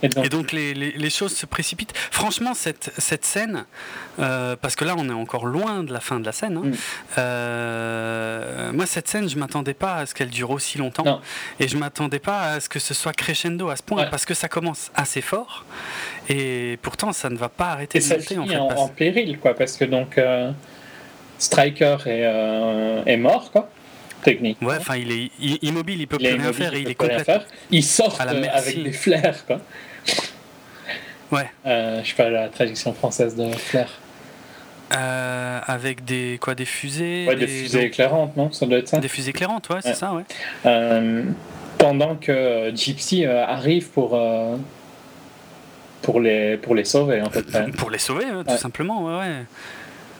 [0.02, 1.92] Et donc, les, les, choses se précipitent.
[2.10, 3.64] Franchement, cette, cette scène,
[4.20, 6.66] euh, parce que là on est encore loin de la fin de la scène, hein,
[6.66, 6.72] mm.
[7.18, 11.20] euh, moi cette scène je m'attendais pas à ce qu'elle dure aussi longtemps.
[11.58, 14.34] Et je m'attendais pas à ce que ce soit crescendo à ce point, parce que
[14.34, 15.64] ça commence assez fort.
[16.28, 18.56] Et pourtant ça ne va pas arrêter de monter.
[18.56, 20.52] En, fait, en, péril, quoi, parce que donc euh,
[21.38, 22.22] Striker est,
[23.06, 23.68] est mort, quoi
[24.22, 24.58] technique.
[24.62, 25.30] Ouais, enfin, il est
[25.62, 27.42] immobile, il peut plus rien faire et il est complètement.
[27.70, 29.60] Il sort avec des flares, quoi.
[31.30, 31.50] Ouais.
[31.66, 33.88] Euh, je sais pas la traduction française de flair.
[34.96, 38.98] Euh, avec des quoi des fusées ouais, des, fusées éclairantes non ça doit être ça
[38.98, 40.22] des fusées éclairantes ouais c'est ça ouais
[40.64, 41.24] euh,
[41.76, 44.18] pendant que Gypsy arrive pour
[46.00, 47.44] pour les pour les sauver en fait
[47.76, 49.44] pour les sauver tout simplement ouais,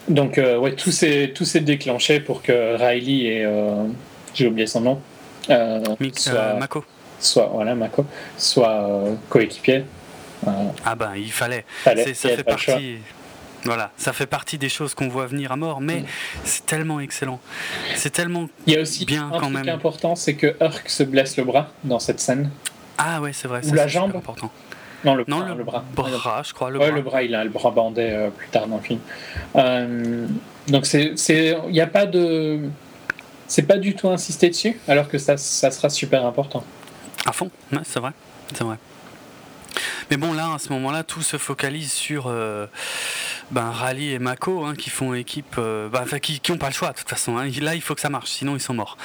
[0.09, 3.47] donc ouais tout s'est tout s'est déclenché pour que Riley et
[4.35, 5.01] j'ai oublié son nom
[6.15, 6.85] soit Mako
[7.21, 8.05] soit voilà Mako
[8.37, 9.85] soit coéquipier
[10.85, 11.65] ah ben il fallait.
[11.85, 12.99] ça fait partie.
[13.65, 16.07] Voilà, ça fait partie des choses qu'on voit venir à mort, mais mm.
[16.45, 17.41] c'est tellement excellent.
[17.97, 21.03] C'est tellement Il y a aussi bien un quand truc important, c'est que Hurk se
[21.03, 22.51] blesse le bras dans cette scène.
[22.99, 23.67] Ah ouais, c'est vrai.
[23.67, 24.15] Ou la jambe.
[24.15, 24.51] Important.
[25.05, 25.85] Non, le, bras, le, bras.
[26.45, 26.71] je crois.
[26.71, 28.99] Le ouais, le bras, il a le bras bandé euh, plus tard dans le film.
[29.55, 30.27] Euh,
[30.67, 32.63] donc c'est, il n'y a pas de,
[33.47, 36.65] c'est pas du tout insisté dessus, alors que ça, ça sera super important.
[37.27, 38.11] À fond, ouais, c'est vrai,
[38.53, 38.77] c'est vrai.
[40.11, 42.67] Mais bon, là, à ce moment-là, tout se focalise sur euh,
[43.51, 46.93] ben, Rally et Mako hein, qui font équipe, euh, ben, qui n'ont pas le choix
[46.93, 47.37] de toute façon.
[47.37, 47.49] Hein.
[47.61, 48.97] Là, il faut que ça marche, sinon ils sont morts.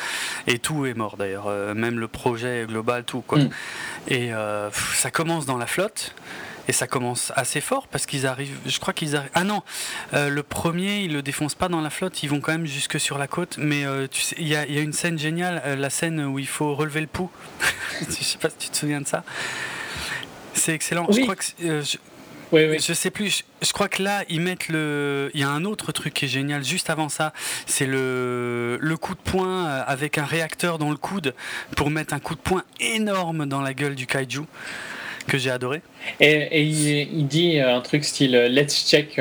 [0.47, 3.21] Et tout est mort d'ailleurs, euh, même le projet global, tout.
[3.21, 3.39] Quoi.
[3.39, 3.49] Mm.
[4.07, 4.31] Et
[4.71, 6.15] ça commence dans la flotte.
[6.69, 8.57] Et ça commence assez fort parce qu'ils arrivent.
[8.65, 9.31] Je crois qu'ils arrivent.
[9.34, 9.63] Ah non,
[10.13, 12.23] le premier, ils le défoncent pas dans la flotte.
[12.23, 13.57] Ils vont quand même jusque sur la côte.
[13.57, 17.01] Mais tu sais, il y, a une scène géniale, la scène où il faut relever
[17.01, 17.30] le pouls.
[17.99, 19.25] je sais pas si tu te souviens de ça.
[20.64, 21.06] C'est excellent.
[21.10, 21.44] Je crois que.
[21.65, 21.98] Euh, je...
[22.53, 22.77] Oui, oui.
[22.80, 23.44] Je sais plus.
[23.61, 25.30] Je, crois que là, ils mettent le.
[25.34, 27.34] Il y a un autre truc qui est génial juste avant ça.
[27.65, 31.34] C'est le, le coup de poing euh, avec un réacteur dans le coude
[31.76, 34.44] pour mettre un coup de poing énorme dans la gueule du kaiju
[35.27, 35.81] que j'ai adoré.
[36.22, 39.19] Et, il, dit un truc style euh, Let's check.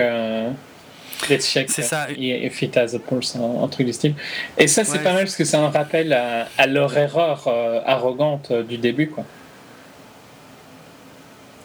[1.29, 1.71] let's check.
[1.71, 2.07] C'est ça.
[2.17, 4.15] If it has a pulse, un, truc du style.
[4.59, 7.49] Et ça, c'est pas mal parce que c'est un rappel à, à leur erreur
[7.85, 9.25] arrogante du début, quoi.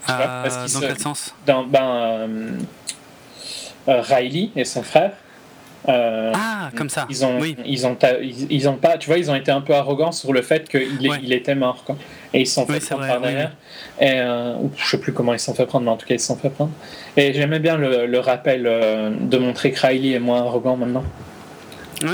[0.09, 2.51] Euh, dans quel sens ben, euh,
[3.87, 5.11] euh, Riley et son frère.
[5.87, 7.05] ah, comme ça.
[7.09, 7.55] Ils ont, oui.
[7.65, 7.97] ils ont,
[8.49, 11.11] ils, ont pas, tu vois, ils ont été un peu arrogants sur le fait qu'il
[11.23, 11.95] il était mort, quoi.
[12.33, 13.51] Et ils se sont fait prendre par derrière.
[13.99, 14.17] Et
[14.75, 16.27] je sais plus comment ils se sont fait prendre, mais en tout cas, ils se
[16.27, 16.71] sont fait prendre.
[17.15, 21.03] Et j'aimais bien le, le rappel de montrer que Riley est moins arrogant maintenant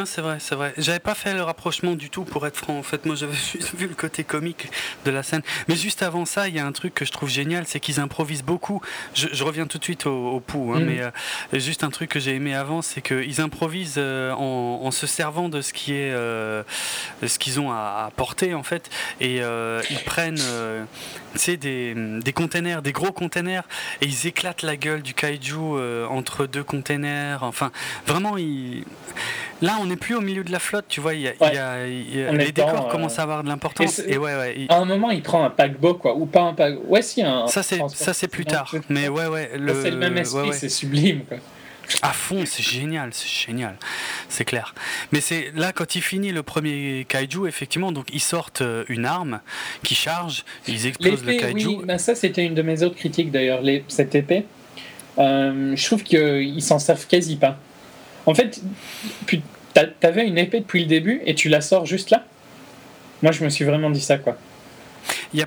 [0.06, 0.74] c'est vrai, c'est vrai.
[0.78, 2.78] J'avais pas fait le rapprochement du tout, pour être franc.
[2.78, 4.70] En fait, moi, j'avais juste vu le côté comique
[5.06, 5.42] de la scène.
[5.68, 8.00] Mais juste avant ça, il y a un truc que je trouve génial, c'est qu'ils
[8.00, 8.82] improvisent beaucoup.
[9.14, 10.86] Je, reviens tout de suite au, pouls, hein, mm.
[10.86, 11.12] mais euh,
[11.54, 15.62] juste un truc que j'ai aimé avant, c'est qu'ils improvisent euh, en, se servant de
[15.62, 16.64] ce qui est, euh,
[17.26, 18.90] ce qu'ils ont à, porter en fait,
[19.20, 20.40] et ils prennent,
[21.38, 23.64] tu des, des containers, des gros containers,
[24.02, 27.44] et ils éclatent la gueule du kaiju entre deux containers.
[27.44, 27.72] Enfin,
[28.06, 28.86] vraiment, ils
[29.64, 31.14] Là, on n'est plus au milieu de la flotte, tu vois.
[31.14, 34.00] Y a, les décors commencent à avoir de l'importance.
[34.00, 36.16] Et, ouais, ouais, À un moment, il prend un paquebot, quoi.
[36.16, 36.84] Ou pas un paquebot.
[36.88, 37.48] Ouais, si, un.
[37.48, 38.76] Ça, c'est, ça, c'est plus tard.
[38.90, 39.52] Mais ouais, ouais.
[39.58, 39.82] Le...
[39.82, 41.38] C'est le même esprit, c'est sublime, quoi.
[42.02, 43.76] À fond, c'est génial, c'est génial,
[44.30, 44.74] c'est clair.
[45.12, 49.06] Mais c'est là quand il finit le premier kaiju, effectivement, donc ils sortent euh, une
[49.06, 49.42] arme
[49.84, 51.68] qui charge, ils explosent le kaiju.
[51.68, 54.46] Oui, ben ça c'était une de mes autres critiques d'ailleurs, cette épée.
[55.18, 57.60] Euh, je trouve qu'ils s'en servent quasi pas.
[58.26, 58.62] En fait,
[60.00, 62.24] t'avais une épée depuis le début et tu la sors juste là?
[63.22, 64.38] Moi, je me suis vraiment dit ça, quoi.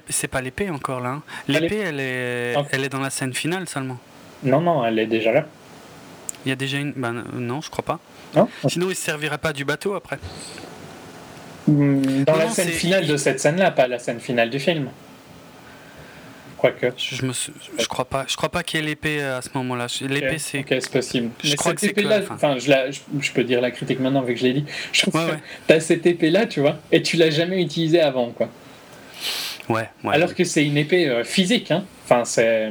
[0.08, 1.10] C'est pas l'épée encore là.
[1.10, 1.22] Hein.
[1.48, 3.98] L'épée, elle est, elle est dans la scène finale seulement.
[4.42, 5.46] Non, non, elle est déjà là.
[6.44, 6.92] Il y a déjà une.
[6.92, 7.98] Ben, non, je crois pas.
[8.34, 10.18] Non Sinon, il se servirait pas du bateau après.
[11.66, 14.88] Hmm, dans la scène finale de cette scène-là, pas la scène finale du film.
[16.56, 16.86] Quoique.
[16.96, 18.24] Je, me, je crois pas.
[18.26, 19.86] Je crois pas qu'il y ait l'épée à ce moment-là.
[20.08, 20.60] L'épée, c'est.
[20.60, 21.30] Ok, c'est possible.
[21.42, 22.72] Je crois que cette épée-là, enfin, je,
[23.20, 24.64] je, peux dire la critique maintenant avec que je l'ai dit.
[24.92, 25.34] Je trouve que
[25.66, 28.48] t'as cette épée-là, tu vois, et tu l'as jamais utilisée avant, quoi.
[29.68, 30.14] Ouais, ouais.
[30.14, 31.84] Alors que c'est une épée euh, physique, hein.
[32.04, 32.70] Enfin, c'est.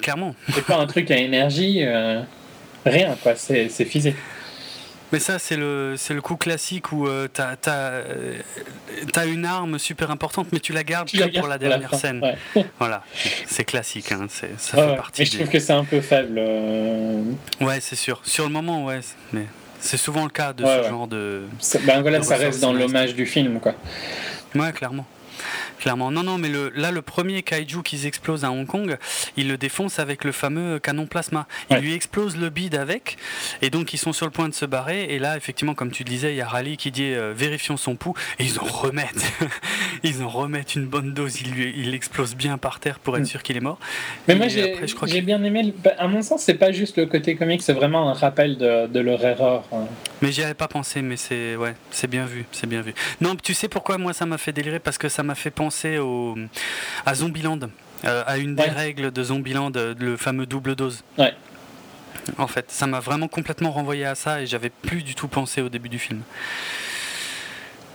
[0.00, 0.34] clairement.
[0.52, 2.22] C'est pas un truc à énergie, euh,
[2.86, 3.34] rien, quoi.
[3.36, 4.16] C'est physique.
[5.12, 8.34] Mais ça, c'est le, c'est le coup classique où euh, tu as, euh,
[9.26, 12.22] une arme super importante, mais tu la gardes que pour la dernière scène.
[12.78, 13.02] voilà,
[13.46, 15.22] c'est classique, hein, ça fait partie.
[15.22, 16.36] Mais je trouve que c'est un peu faible.
[16.38, 17.22] Euh.
[17.60, 18.20] Ouais, c'est sûr.
[18.24, 19.00] Sur le moment, ouais.
[19.32, 19.46] Mais
[19.80, 21.42] c'est souvent le cas de ce genre de.
[21.84, 23.74] Ben voilà, ça reste dans l'hommage du film, quoi.
[24.54, 25.06] Ouais, clairement.
[25.80, 26.10] Clairement.
[26.10, 28.96] Non, non, mais le, là, le premier kaiju qu'ils explosent à Hong Kong,
[29.36, 31.46] ils le défoncent avec le fameux canon plasma.
[31.70, 33.16] Ils lui explosent le bide avec,
[33.62, 35.04] et donc ils sont sur le point de se barrer.
[35.04, 37.96] Et là, effectivement, comme tu disais, il y a Raleigh qui dit euh, vérifions son
[37.96, 39.32] pouls, et ils en remettent.
[40.04, 41.40] ils en remettent une bonne dose.
[41.40, 43.26] Ils lui, il explose bien par terre pour être mm.
[43.26, 43.78] sûr qu'il est mort.
[44.28, 45.74] Mais moi, j'ai bien aimé.
[45.82, 48.86] Bah, à mon sens, c'est pas juste le côté comique, c'est vraiment un rappel de,
[48.86, 49.64] de leur erreur.
[49.72, 49.86] Hein.
[50.22, 52.94] Mais j'y avais pas pensé, mais c'est ouais, c'est bien vu, c'est bien vu.
[53.20, 54.78] Non, tu sais pourquoi moi ça m'a fait délirer?
[54.78, 56.36] Parce que ça m'a fait penser au
[57.06, 57.60] à Zombieland,
[58.04, 61.02] euh, à une des règles de Zombieland, euh, le fameux double dose.
[61.18, 61.34] Ouais.
[62.38, 65.62] En fait, ça m'a vraiment complètement renvoyé à ça et j'avais plus du tout pensé
[65.62, 66.22] au début du film.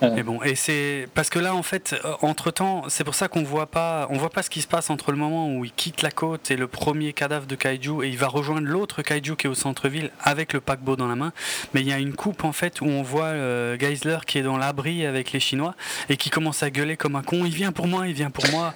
[0.01, 3.27] Mais bon, et c'est parce que là, en fait, euh, entre temps, c'est pour ça
[3.27, 5.71] qu'on voit pas, on voit pas ce qui se passe entre le moment où il
[5.71, 9.35] quitte la côte et le premier cadavre de kaiju et il va rejoindre l'autre kaiju
[9.35, 11.31] qui est au centre-ville avec le paquebot dans la main.
[11.73, 14.43] Mais il y a une coupe en fait où on voit euh, Geisler qui est
[14.43, 15.75] dans l'abri avec les Chinois
[16.09, 17.45] et qui commence à gueuler comme un con.
[17.45, 18.73] Il vient pour moi, il vient pour moi.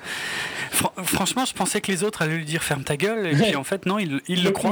[1.04, 3.64] franchement, je pensais que les autres allaient lui dire ferme ta gueule et puis en
[3.64, 4.72] fait non, il, il le, croit.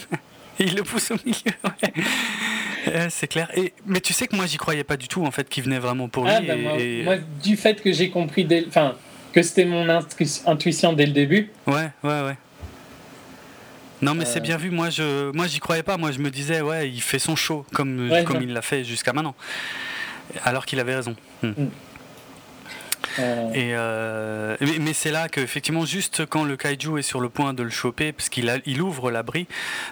[0.58, 1.52] il le pousse au milieu.
[3.10, 3.50] c'est clair.
[3.56, 5.78] Et, mais tu sais que moi, j'y croyais pas du tout, en fait, qu'il venait
[5.78, 6.46] vraiment pour ah, lui.
[6.46, 6.54] Bah,
[7.04, 8.94] moi, du fait que j'ai compris, dès, enfin,
[9.32, 9.88] que c'était mon
[10.46, 11.50] intuition dès le début.
[11.66, 12.36] Ouais, ouais, ouais.
[14.00, 14.42] Non, mais c'est euh.
[14.42, 14.70] bien vu.
[14.70, 15.96] Moi, je, moi, j'y croyais pas.
[15.96, 19.12] Moi, je me disais, ouais, il fait son show comme, comme il l'a fait jusqu'à
[19.12, 19.34] maintenant.
[20.44, 21.16] Alors qu'il avait raison.
[21.42, 21.52] Hmm.
[23.18, 23.52] Euh.
[23.52, 27.62] Et euh, mais, c'est là qu'effectivement, juste quand le kaiju est sur le point de
[27.62, 29.46] le choper, parce qu'il il ouvre l'abri,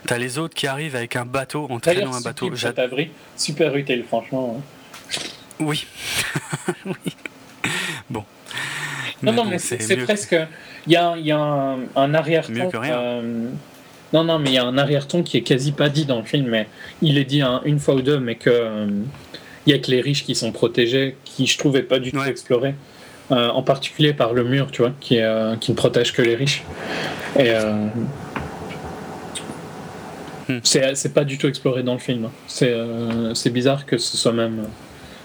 [0.07, 2.55] t'as les autres qui arrivent avec un bateau, en traînant un bateau.
[2.55, 4.59] Cet abri, super utile, franchement.
[4.59, 5.19] Hein.
[5.59, 5.86] Oui.
[6.86, 7.16] oui.
[8.11, 8.24] Bon.
[9.23, 10.36] Non, non, mais c'est presque.
[10.86, 11.39] Il y a, y a
[11.97, 12.70] un, arrière-ton.
[12.74, 13.48] Euh,
[14.12, 16.24] non, non, mais il y a un arrière-ton qui est quasi pas dit dans le
[16.24, 16.69] film, mais
[17.03, 18.86] il est dit une fois ou deux, mais que.
[19.66, 22.23] il y a que les riches qui sont protégés, qui je trouvais pas du tout
[22.23, 22.74] explorés.
[23.32, 26.36] Euh, en particulier par le mur, tu vois, qui, euh, qui ne protège que les
[26.36, 26.62] riches.
[27.36, 27.89] Et euh,
[30.48, 30.61] hmm.
[30.62, 32.28] c'est pas du tout exploré dans le film.
[32.47, 34.69] C'est bizarre que ce soit même.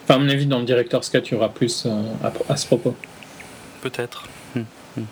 [0.03, 1.87] Enfin, à mon avis, dans le directeur Scott, il y aura plus
[2.49, 2.95] à, ce propos.
[3.81, 4.27] Peut-être.
[4.55, 4.61] Hmm.
[4.97, 5.03] Hmm.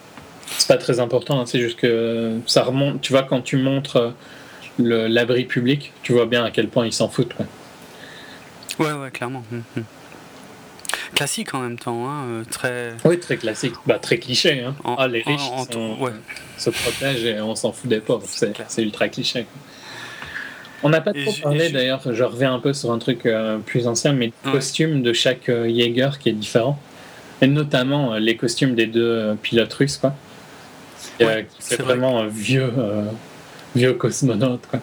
[0.57, 3.02] C'est pas très important, hein, c'est juste que ça remonte.
[3.02, 4.16] Tu vois, quand tu montres
[4.80, 7.36] l'abri public, tu vois bien à quel point ils s'en foutent.
[7.36, 7.45] Quoi.
[8.80, 9.44] Ouais, ouais, clairement
[11.14, 12.94] classique en même temps, hein, euh, très.
[13.06, 14.61] Oui, très classique, bah, très cliché.
[14.61, 14.76] Hein.
[14.98, 15.41] ah, les riches
[16.57, 18.26] se protègent et on s'en fout des pauvres.
[18.27, 19.45] C'est ultra cliché.
[20.81, 23.88] On n'a pas trop parlé d'ailleurs, je reviens un peu sur un truc euh, plus
[23.88, 26.80] ancien, mais le costume de chaque euh, Jaeger qui est différent.
[27.41, 30.13] Et notamment les costumes des deux pilotes russes, quoi.
[31.60, 32.70] c'est vraiment vieux,
[33.76, 34.81] vieux cosmonaute, quoi.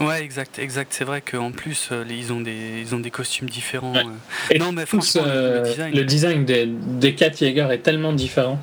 [0.00, 0.92] Ouais, exact, exact.
[0.92, 3.94] C'est vrai qu'en plus, euh, ils, ont des, ils ont des costumes différents.
[3.96, 4.58] Euh.
[4.58, 8.60] non, mais franchement, le, design, des, des Jaeger est tellement différent.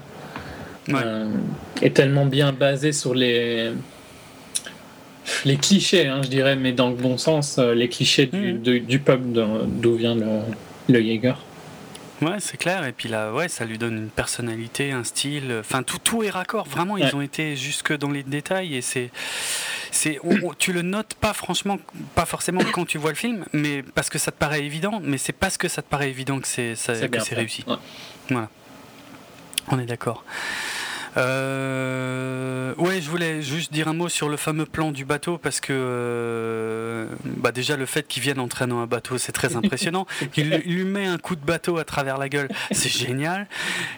[0.87, 1.01] Ouais.
[1.03, 1.29] Euh,
[1.81, 3.71] est tellement bien basé sur les
[5.43, 8.85] les clichés, hein, je dirais, mais dans le bon sens, les clichés du, mm.
[8.85, 9.23] du peuple
[9.65, 10.41] d'où vient le,
[10.87, 11.35] le Jaeger.
[12.21, 12.85] Ouais, c'est clair.
[12.85, 15.57] Et puis là, ouais, ça lui donne une personnalité, un style.
[15.59, 16.67] Enfin, tout, tout est raccord.
[16.67, 19.11] Vraiment, ils ont été jusque dans les détails et c'est
[19.91, 20.19] c'est
[20.59, 21.79] tu le notes pas franchement
[22.15, 25.17] pas forcément quand tu vois le film mais parce que ça te paraît évident mais
[25.17, 26.75] c'est parce que ça te paraît évident que c'est
[27.31, 27.63] réussi
[28.29, 28.49] voilà
[29.69, 30.25] on est d'accord
[31.17, 35.61] euh, ouais, je voulais juste dire un mot sur le fameux plan du bateau parce
[35.61, 40.05] que euh, bah déjà le fait qu'il vienne en traînant un bateau, c'est très impressionnant.
[40.37, 43.47] il, lui met un coup de bateau à travers la gueule, c'est génial.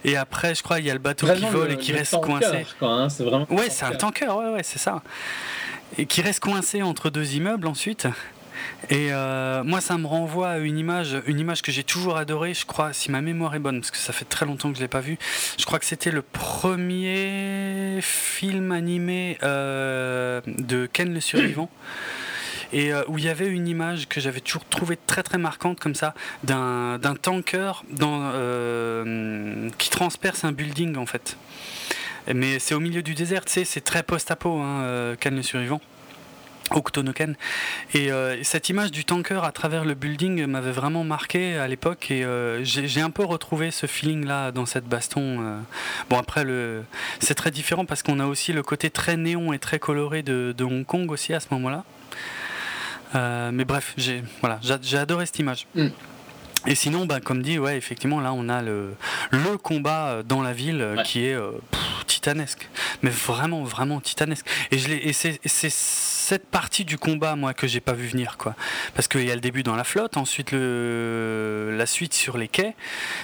[0.03, 2.65] Et après, je crois, il y a le bateau qui vole et qui reste coincé.
[2.81, 3.47] Hein, c'est vraiment.
[3.49, 5.01] Ouais, c'est un tanker, ouais, ouais, c'est ça
[5.97, 8.07] et qui reste coincé entre deux immeubles ensuite.
[8.89, 12.53] Et euh, moi, ça me renvoie à une image, une image que j'ai toujours adorée,
[12.53, 14.81] je crois, si ma mémoire est bonne, parce que ça fait très longtemps que je
[14.81, 15.17] ne l'ai pas vue.
[15.57, 21.69] Je crois que c'était le premier film animé euh, de Ken le Survivant.
[22.73, 25.79] Et euh, où il y avait une image que j'avais toujours trouvée très très marquante
[25.79, 26.13] comme ça,
[26.43, 27.83] d'un tanker
[29.77, 31.37] qui transperce un building en fait.
[32.33, 35.79] Mais c'est au milieu du désert, c'est très post-apo, hein, euh, le survivant.
[36.71, 37.35] Octonoken.
[37.93, 42.11] Et euh, cette image du tanker à travers le building m'avait vraiment marqué à l'époque
[42.11, 45.61] et euh, j'ai un peu retrouvé ce feeling là dans cette baston.
[46.09, 46.45] Bon après
[47.19, 50.53] c'est très différent parce qu'on a aussi le côté très néon et très coloré de,
[50.61, 51.83] Hong Kong aussi à ce moment-là.
[53.51, 54.59] mais bref, j'ai voilà,
[54.93, 55.67] adoré cette image.
[55.75, 55.87] Mm.
[56.65, 58.95] Et sinon, bah, comme dit, ouais, effectivement, là, on a le,
[59.31, 61.37] le combat dans la ville qui est
[62.07, 62.67] titanesque.
[63.03, 64.45] Mais vraiment, vraiment titanesque.
[64.71, 65.39] Et, je et c'est
[66.27, 68.55] cette partie du combat, moi, que j'ai pas vu venir, quoi.
[68.95, 72.49] Parce qu'il y a le début dans la flotte, ensuite le, la suite sur les
[72.49, 72.75] quais.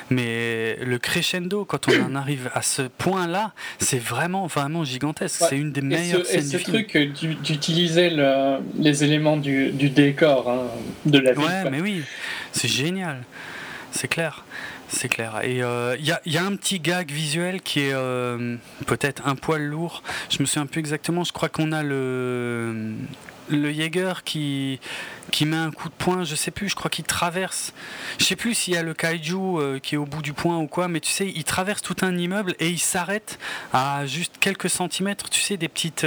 [0.10, 5.44] Mais le crescendo, quand on en arrive à ce point-là, c'est vraiment, vraiment gigantesque.
[5.50, 6.98] C'est une des meilleures scènes et ce truc
[7.44, 8.10] d'utiliser
[8.80, 10.68] les éléments du, décor hein,
[11.06, 11.44] de la ville.
[11.44, 12.04] Ouais, mais oui,
[12.54, 13.24] c'est génial.
[13.94, 14.44] C'est clair.
[14.88, 15.40] C'est clair.
[15.44, 18.58] Et il euh, y, a, un petit gag visuel qui est euh,
[18.88, 20.02] peut-être un poil lourd.
[20.30, 21.24] Je me souviens plus exactement.
[21.24, 22.96] Je crois qu'on a le
[23.50, 24.80] le Jaeger qui,
[25.32, 27.74] qui met un coup de poing, je sais plus, je crois qu'il traverse.
[28.20, 30.58] Je sais plus s'il y a le kaiju euh, qui est au bout du point
[30.58, 33.40] ou quoi, mais tu sais, il traverse tout un immeuble et il s'arrête
[33.74, 36.06] à juste quelques centimètres, tu sais, des petites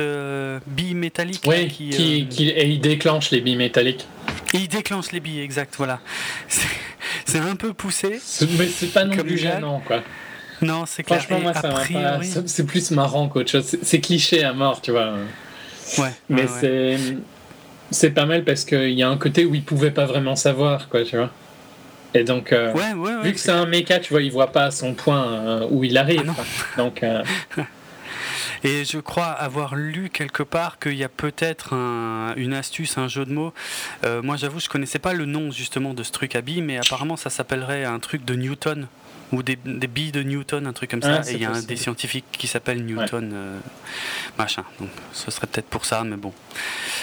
[0.66, 1.44] billes métalliques.
[1.47, 4.06] Oui, qui, et il déclenche les billes métalliques.
[4.52, 6.00] il déclenche les billes, exact, voilà.
[7.24, 8.20] C'est un peu poussé.
[8.58, 10.02] Mais c'est pas non plus gênant, quoi.
[10.62, 11.23] Non, c'est clair.
[11.23, 13.76] Franchement, moi, ça C'est plus marrant qu'autre chose.
[13.82, 15.15] C'est cliché à mort, tu vois.
[15.98, 16.12] Ouais.
[16.28, 16.97] Mais c'est.
[17.92, 20.89] C'est pas mal parce qu'il y a un côté où il pouvait pas vraiment savoir,
[20.89, 21.31] quoi, tu vois.
[22.15, 22.73] Et donc, euh,
[23.23, 25.98] vu que c'est un méca, tu vois, il voit pas son point euh, où il
[25.98, 26.32] arrive.
[26.36, 26.42] Ah
[26.76, 27.02] donc.
[27.02, 27.23] Euh,
[28.65, 31.74] Et je crois avoir lu quelque part qu'il y a peut-être
[32.36, 33.52] une astuce, un jeu de mots.
[34.05, 36.78] Euh, moi, j'avoue, je connaissais pas le nom justement de ce truc à billes, mais
[36.78, 38.89] apparemment, ça s'appellerait un truc de Newton
[39.32, 41.20] ou des, billes de Newton, un truc comme ça.
[41.22, 43.58] Ah, et il y a un des scientifiques qui s'appelle Newton, euh,
[44.38, 44.64] machin.
[44.80, 46.32] Donc, ce serait peut-être pour ça, mais bon,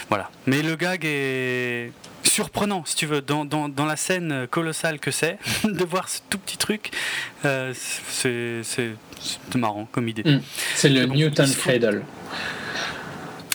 [0.10, 0.30] voilà.
[0.46, 1.92] Mais le gag est
[2.24, 6.20] surprenant, si tu veux, dans, dans, dans la scène colossale que c'est, de voir ce
[6.30, 6.92] tout petit truc.
[7.46, 8.96] Euh, c'est
[9.56, 10.24] marrant comme idée.
[10.24, 10.42] Hmm.
[10.76, 12.04] C'est le Newton Cradle.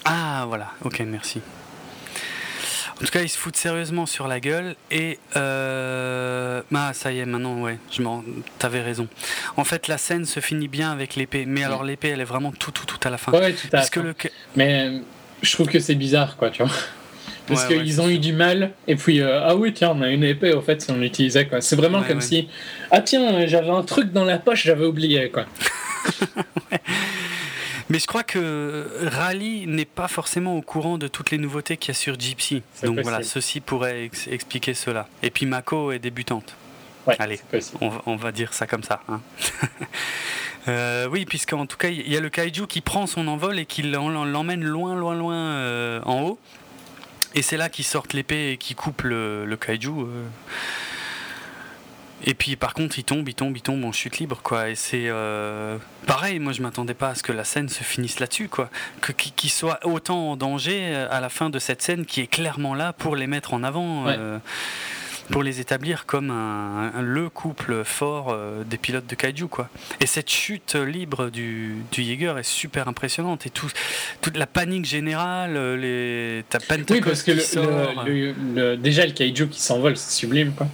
[0.05, 1.41] Ah, voilà, ok, merci.
[3.01, 6.63] En tout cas, ils se foutent sérieusement sur la gueule et euh...
[6.75, 8.25] ah ça y est maintenant ouais, je m'en
[8.59, 9.07] t'avais raison.
[9.57, 12.51] En fait, la scène se finit bien avec l'épée, mais alors l'épée elle est vraiment
[12.51, 13.31] tout tout tout à la fin.
[13.31, 14.03] Ouais, tout à fait.
[14.03, 14.15] Le...
[14.57, 14.99] Mais euh,
[15.43, 16.73] je trouve que c'est bizarre quoi, tu vois.
[17.47, 20.23] Parce qu'ils ont eu du mal, et puis, euh, ah oui, tiens, on a une
[20.23, 21.63] épée, au fait, si on l'utilisait, quoi.
[21.63, 22.47] C'est vraiment comme si,
[22.91, 25.47] ah tiens, j'avais un truc dans la poche, j'avais oublié, quoi.
[27.91, 31.89] Mais je crois que Rally n'est pas forcément au courant de toutes les nouveautés qu'il
[31.89, 32.63] y a sur Gypsy.
[32.83, 35.09] Donc voilà, ceci pourrait expliquer cela.
[35.23, 36.55] Et puis Mako est débutante.
[37.07, 37.41] Ouais, Allez,
[37.81, 39.01] on va, dire ça comme ça.
[39.09, 39.23] Hein.
[40.69, 43.65] euh, oui, puisqu'en tout cas, il y a le kaiju qui prend son envol et
[43.65, 46.39] qui l'emmène loin, loin, loin euh, en haut.
[47.35, 49.89] Et c'est là qu'ils sortent l'épée et qu'ils coupent le, kaiju.
[49.89, 50.25] Euh.
[52.25, 54.71] Et puis par contre, il tombe, il tombe, il tombe en chute libre, quoi.
[54.71, 56.39] Et c'est euh, pareil.
[56.39, 58.71] Moi, je m'attendais pas à ce que la scène se finisse là-dessus, quoi.
[59.01, 62.27] Que qu'il soit autant en danger euh, à la fin de cette scène qui est
[62.27, 64.07] clairement là pour les mettre en avant
[65.31, 69.69] pour les établir comme un, le couple fort euh, des pilotes de kaiju quoi.
[70.01, 73.71] Et cette chute libre du, du Jaeger est super impressionnante et tout,
[74.21, 76.59] toute la panique générale, euh, les ta
[76.91, 80.67] Oui parce que le, déjà le kaiju qui s'envole c'est sublime quoi.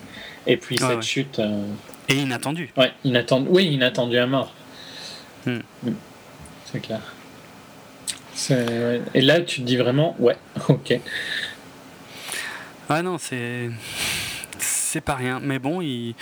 [0.46, 1.38] Et puis cette chute.
[1.38, 1.64] Euh,
[2.08, 2.70] et inattendu.
[2.76, 3.48] Ouais, inattendu.
[3.50, 4.52] Oui, inattendu à mort.
[5.46, 5.60] Hmm.
[5.82, 5.92] Hmm.
[6.66, 7.00] C'est clair.
[9.14, 10.36] Et là, tu te dis vraiment, ouais,
[10.68, 10.98] ok.
[12.88, 13.70] Ah non, c'est
[14.94, 15.40] c'est pas rien.
[15.42, 16.14] Mais bon, ils,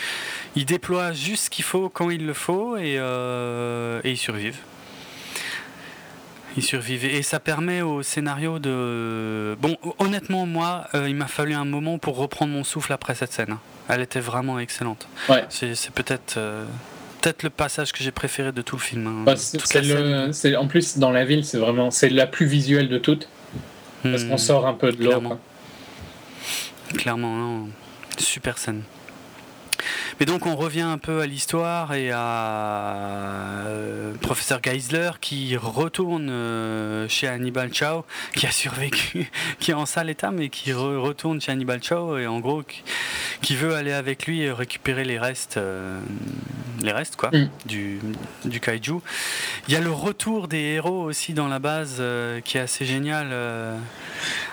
[0.56, 4.60] déploient juste ce qu'il faut quand il le faut et, euh, ils survivent.
[6.56, 7.04] Ils survivent.
[7.04, 9.56] Et ça permet au scénario de.
[9.60, 13.32] Bon, honnêtement, moi, euh, il m'a fallu un moment pour reprendre mon souffle après cette
[13.32, 13.56] scène.
[13.88, 15.06] Elle était vraiment excellente.
[15.28, 15.44] Ouais.
[15.48, 16.36] C'est peut-être.
[16.36, 16.64] Euh,
[17.20, 19.06] peut-être le passage que j'ai préféré de tout le film.
[19.06, 19.22] Hein.
[19.24, 23.28] Bah, c'est en plus, dans la ville, c'est vraiment c'est la plus visuelle de toutes.
[24.02, 24.38] Parce qu'on hmm.
[24.38, 25.10] sort un peu de l'eau.
[25.10, 25.40] Clairement.
[26.94, 27.68] Clairement, non.
[28.18, 28.82] Super scène.
[30.20, 36.28] Mais donc on revient un peu à l'histoire et à euh, professeur Geisler qui retourne
[36.30, 41.40] euh, chez Hannibal Chow, qui a survécu, qui est en sale état, mais qui retourne
[41.40, 42.62] chez Hannibal Chow et en gros
[43.40, 46.00] qui, veut aller avec lui récupérer les restes, euh,
[46.80, 47.50] les restes quoi, mm.
[47.66, 48.00] du,
[48.46, 49.00] du kaiju.
[49.68, 52.02] Il y a le retour des héros aussi dans la base
[52.44, 53.34] qui est assez génial.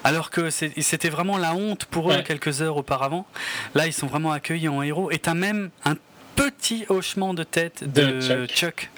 [0.03, 3.25] alors que c'était vraiment la honte pour eux quelques heures auparavant.
[3.73, 5.08] Là, ils sont vraiment accueillis en héros.
[5.11, 5.95] Et t'as même un
[6.35, 8.89] petit hochement de tête de, Chuck.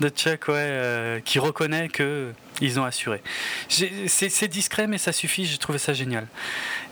[0.00, 3.22] De Chuck, ouais, euh, qui reconnaît que ils ont assuré.
[3.68, 5.46] C'est discret, mais ça suffit.
[5.46, 6.26] J'ai trouvé ça génial.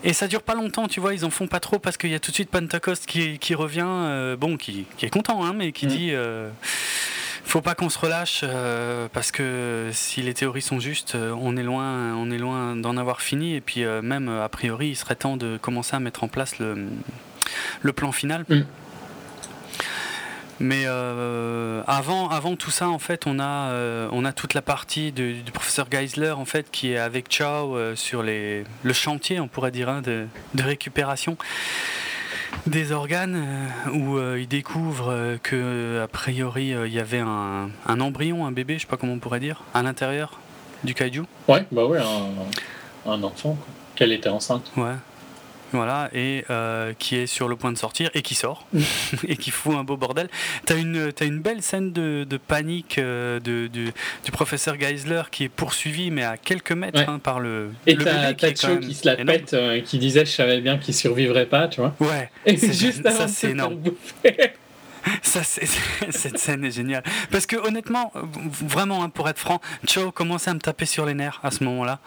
[0.05, 1.13] Et ça dure pas longtemps, tu vois.
[1.13, 3.57] Ils en font pas trop parce qu'il y a tout de suite Pentecost qui, qui
[3.57, 5.89] revient, euh, bon, qui, qui, est content, hein, mais qui mm.
[5.89, 6.11] dit.
[6.13, 6.51] Euh,
[7.45, 8.45] faut pas qu'on se relâche
[9.13, 13.21] parce que si les théories sont justes, on est loin, on est loin d'en avoir
[13.21, 16.59] fini et puis même a priori, il serait temps de commencer à mettre en place
[16.59, 16.89] le,
[17.83, 18.45] le plan final.
[18.49, 18.61] Mm.
[20.59, 24.63] Mais euh, avant, avant tout ça, en fait, on a, euh, on a toute la
[24.63, 28.93] partie du, du professeur Geisler, en fait, qui est avec Chow euh, sur les, le
[28.95, 31.37] chantier, on pourrait dire, hein, de, de récupération
[32.67, 33.45] des organes,
[33.93, 38.81] où il découvre que a priori il y avait un, un embryon, un bébé, je
[38.81, 40.41] sais pas comment on pourrait dire, à l'intérieur
[40.83, 41.25] du kaiju.
[41.49, 43.59] Ouais, bah ouais, un, un enfant.
[43.95, 44.73] Qu'elle était enceinte.
[44.77, 44.95] Ouais.
[45.73, 48.67] Voilà, et euh, qui est sur le point de sortir et qui sort
[49.29, 50.29] et qui fout un beau bordel.
[50.65, 53.93] T'as une, t'as une belle scène de, de panique euh, de, du,
[54.33, 57.07] professeur Geisler qui est poursuivi, mais à quelques mètres Ouais.
[57.09, 57.71] hein, par le.
[57.87, 59.27] Et le t'as Cho même qui se la énorme.
[59.39, 61.95] pète, euh, qui disait je savais bien qu'il survivrait pas, tu vois.
[62.01, 63.81] Ouais, Et C'est- juste ça, avant c'est énorme.
[65.23, 65.67] ça, c'est,
[66.11, 67.03] cette scène est géniale.
[67.31, 71.15] Parce que honnêtement, vraiment, hein, pour être franc, Cho commençait à me taper sur les
[71.15, 71.99] nerfs à ce moment-là.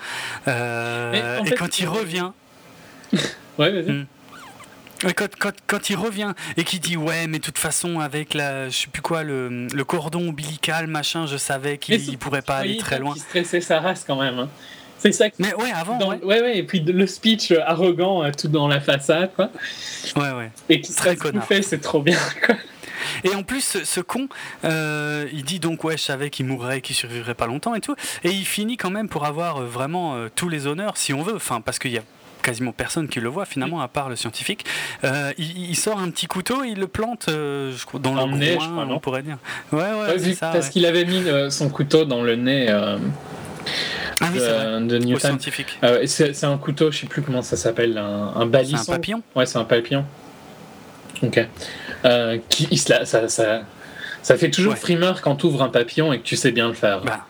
[0.48, 2.32] Euh, et quand il revient,
[3.60, 3.92] Ouais, vas-y.
[3.92, 4.06] Mm.
[5.08, 8.34] Et Quand, quand, quand il revient et qu'il dit ouais mais de toute façon avec
[8.34, 12.42] la je sais plus quoi le, le cordon ombilical machin je savais qu'il il pourrait
[12.42, 14.40] pas aller très loin Qui stressait sa race quand même.
[14.40, 14.50] hein.
[14.98, 16.42] C'est ça mais ouais avant dans- ouais ouais.
[16.42, 19.50] ouais, et puis le speech euh, arrogant euh, tout dans la façade, quoi.
[20.18, 21.46] ouais ouais Et qui Très connard.
[21.46, 22.56] fait, c'est trop bien, quoi.
[23.24, 24.28] et en plus ce, ce con
[24.66, 27.96] euh, il dit donc ouais je savais qu'il mourrait qu'il survivrait pas longtemps et tout
[28.26, 31.36] et il finit quand même pour avoir vraiment euh, tous les honneurs si on veut
[31.38, 32.02] enfin parce qu'il y a
[32.42, 34.66] quasiment personne qui le voit finalement à part le scientifique
[35.04, 38.14] Euh, il, il sort un petit couteau et il le plante euh, je crois, dans
[38.26, 39.38] le nez, groin je crois, non on pourrait dire
[39.72, 40.72] ouais ouais, ça parce ouais.
[40.72, 45.38] qu'il avait mis euh, son couteau dans le nez ah oui de, Newton.
[46.06, 49.46] c'est un couteau, je sais plus comment ça s'appelle, un, un c'est un papillon Ouais,
[49.46, 50.04] c'est un papillon.
[51.24, 51.48] Ok.
[52.50, 52.78] Qui,
[54.22, 54.80] ça fait toujours Ouais.
[54.80, 57.02] frimeur quand tu ouvres un papillon et que tu sais bien le faire.
[57.02, 57.26] Bah,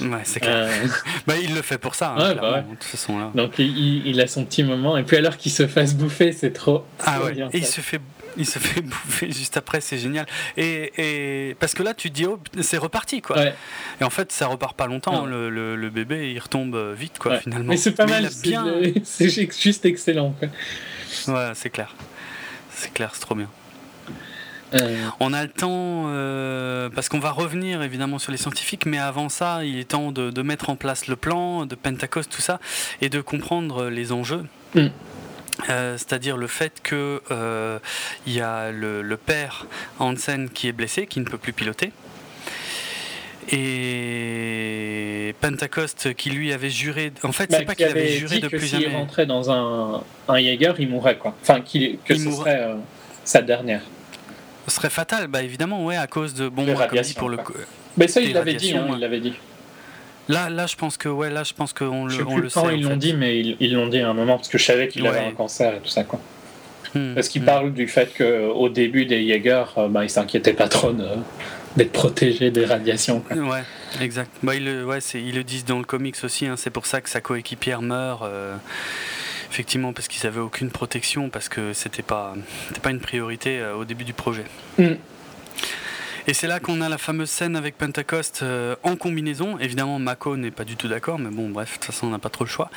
[0.00, 0.54] ouais, c'est clair.
[0.56, 0.86] Euh,
[1.26, 2.62] Bah, il le fait pour ça, hein, Ouais, bah ouais.
[2.62, 3.18] de toute façon.
[3.18, 3.30] Là.
[3.34, 4.96] donc il, a son petit moment.
[4.96, 6.84] Et puis alors qu'il se fasse bouffer, c'est trop.
[7.04, 8.00] Ah ouais, bien, et il se fait.
[8.38, 10.26] Il se fait bouffer juste après, c'est génial.
[10.58, 10.92] Et,
[11.50, 13.36] et parce que là, tu te dis, oh, c'est reparti, quoi.
[13.38, 13.54] Ouais.
[14.00, 15.24] Et en fait, ça repart pas longtemps.
[15.24, 17.40] Le, le- le bébé, il retombe vite, quoi, Ouais.
[17.40, 17.70] finalement.
[17.70, 18.66] Mais c'est pas mal, c'est bien.
[19.04, 20.34] c'est juste excellent.
[20.38, 20.48] quoi.
[21.34, 21.94] Ouais, c'est clair.
[22.70, 23.48] C'est clair, c'est trop bien.
[24.80, 28.98] Euh, On a le temps, euh, parce qu'on va revenir évidemment sur les scientifiques, mais
[28.98, 32.42] avant ça, il est temps de, de mettre en place le plan, de Pentecost, tout
[32.42, 32.60] ça,
[33.00, 34.44] et de comprendre les enjeux.
[34.74, 34.86] Mm.
[35.70, 37.78] Euh, C'est-à-dire le fait que euh,
[38.26, 39.66] il y a le, le père
[39.98, 41.92] Hansen qui est blessé, qui ne peut plus piloter.
[43.52, 47.12] Et Pentecost qui lui avait juré.
[47.22, 48.88] En fait, bah, c'est pas qui qu'il avait avait juré de que plus jamais.
[48.94, 51.34] rentrait dans un, un Jaeger, il mourrait quoi.
[51.42, 52.50] Enfin, qu'il- que Il ce mourrait.
[52.56, 52.74] serait euh,
[53.24, 53.82] sa dernière.
[54.68, 57.36] Ce serait fatal, bah évidemment, ouais, à cause de bon, comme dit radiations, pour le.
[57.36, 57.54] quoi.
[57.96, 58.74] Mais ça, il l'avait dit.
[58.76, 58.94] hein, ouais.
[58.94, 59.32] il l'avait dit.
[60.28, 62.60] Là, là, je pense que ouais, là, je pense qu'on Je le, on le sait.
[62.74, 64.88] ils l'ont dit, mais ils ils l'ont dit à un moment parce que je savais
[64.88, 66.18] qu'il avait un cancer et tout ça quoi.
[66.94, 67.46] Hmm, Parce qu'il hmm.
[67.46, 71.06] parle du fait qu'au début des Jaeger, euh, bah, ils s'inquiétaient pas trop de-
[71.76, 73.20] d'être protégés des radiations.
[73.20, 73.36] Quoi.
[73.36, 73.62] Ouais,
[74.00, 74.30] exact.
[74.42, 76.86] Bah, ils, le, ouais, c'est- ils le disent dans le comics aussi, hein, c'est pour
[76.86, 78.22] ça que sa coéquipière meurt.
[78.24, 78.56] euh,
[79.50, 82.34] effectivement, parce qu'ils n'avaient aucune protection, parce que c'était pas,
[82.82, 84.44] pas une priorité euh, au début du projet.
[84.78, 84.92] Mm.
[86.28, 89.60] Et c'est là qu'on a la fameuse scène avec Pentecost euh, en combinaison.
[89.60, 92.18] Évidemment, Mako n'est pas du tout d'accord, mais bon, bref, de toute façon, on n'a
[92.18, 92.68] pas trop le choix.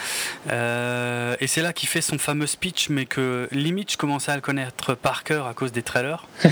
[0.51, 4.35] Euh, et c'est là qu'il fait son fameux speech, mais que limite, je commençais à
[4.35, 6.27] le connaître par cœur à cause des trailers.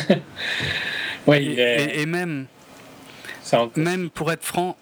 [1.28, 2.46] Ouais, Et, il est- et- et même,
[3.76, 4.78] même pour être franc,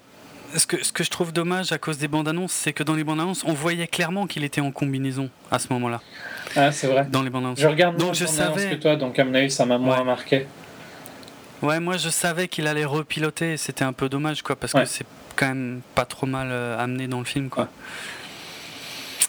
[0.57, 2.93] ce que, ce que je trouve dommage à cause des bandes annonces, c'est que dans
[2.95, 6.01] les bandes annonces, on voyait clairement qu'il était en combinaison à ce moment-là.
[6.55, 7.07] Ah, c'est vrai.
[7.11, 7.59] Dans les bandes annonces.
[7.59, 10.03] Je regarde Donc je savais- que toi, donc à mon avis, ça m'a moins Ouais.
[10.05, 10.47] marqué.
[11.61, 14.83] Ouais, moi je savais qu'il allait repiloter c'était un peu dommage quoi, parce Ouais.
[14.83, 17.69] que c'est quand même pas trop mal euh, amené dans le film quoi.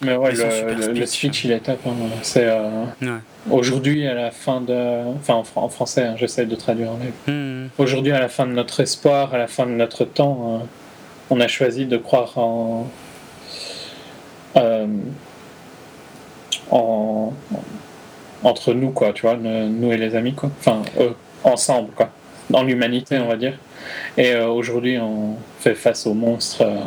[0.02, 1.30] Mais ouais, le, le- le speech.
[1.30, 1.80] speech, il est top.
[1.86, 1.92] hein.
[2.22, 3.18] C'est euh, Ouais.
[3.50, 5.08] aujourd'hui à la fin de.
[5.16, 7.12] Enfin, en, fran- en français, hein, j'essaie de traduire en live.
[7.34, 7.68] Hmm.
[7.78, 10.66] Aujourd'hui, à la fin de notre espoir, à la fin de notre temps, euh,
[11.30, 12.88] on a choisi de croire en.
[14.56, 14.86] euh,
[16.70, 17.32] en
[18.42, 21.14] entre nous quoi tu vois nous et les amis quoi enfin eux,
[21.44, 22.10] ensemble quoi
[22.50, 23.54] dans l'humanité on va dire
[24.16, 26.78] et euh, aujourd'hui on fait face aux monstres euh,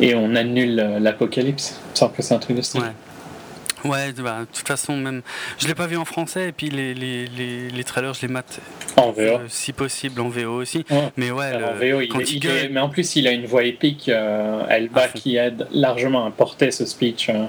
[0.00, 2.82] et on annule euh, l'apocalypse semble que c'est un truc de style.
[3.84, 5.22] Ouais, bah, de toute façon, même.
[5.58, 8.28] Je l'ai pas vu en français et puis les, les, les, les trailers, je les
[8.28, 8.60] mate
[8.96, 10.84] en VO euh, si possible en VO aussi.
[11.16, 13.16] Mais ouais, Alors, le- en VO, il quand il il gueule- est- mais en plus,
[13.16, 15.18] il a une voix épique, euh, Elba, fond.
[15.18, 17.44] qui aide largement à porter ce speech, euh,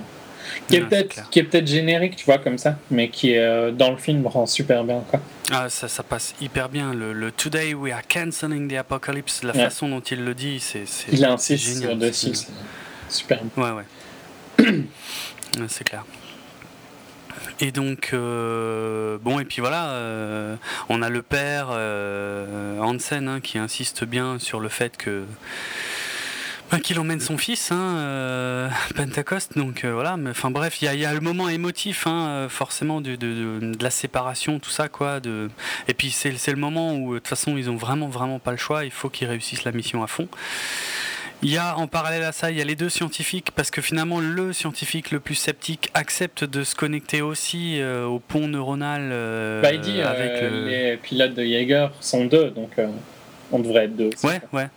[0.68, 1.28] qui est Ouais, c'est peut-être clair.
[1.32, 3.34] qui est peut-être générique, tu vois, comme ça, mais qui
[3.74, 5.20] dans le film rend super bien, quoi.
[5.52, 6.94] Ah, ça, ça passe hyper bien.
[6.94, 9.64] Le, le Today we are canceling the apocalypse, la Ouais.
[9.64, 11.82] façon dont il le dit, c'est c'est- Il insiste génial.
[11.90, 12.34] sur dessus,
[13.10, 13.40] super.
[13.58, 13.72] Ouais.
[13.72, 13.84] Ouais,
[15.68, 16.04] c'est clair.
[17.60, 20.58] Et donc, bon, et puis voilà,
[20.88, 21.70] on a le père
[22.82, 25.26] Hansen hein, qui insiste bien sur le fait que
[26.78, 29.58] qu'il emmène son fils, hein, euh, Pentecost.
[29.58, 33.02] Donc euh, voilà, mais enfin bref, il y, a le moment émotif, hein, euh, forcément,
[33.02, 35.20] de, de, la séparation, tout ça, quoi.
[35.20, 35.50] De...
[35.88, 38.58] Et puis c'est le moment où, de toute façon, ils ont vraiment, vraiment pas le
[38.58, 38.86] choix.
[38.86, 40.28] Il faut qu'ils réussissent la mission à fond.
[41.42, 43.82] Il y a en parallèle à ça, il y a les deux scientifiques, parce que
[43.82, 49.10] finalement, le scientifique le plus sceptique accepte de se connecter aussi au pont neuronal.
[49.62, 52.72] bah, il dit, avec les pilotes de Jaeger sont deux, donc
[53.52, 54.10] on devrait être deux.
[54.24, 54.68] ouais, ouais.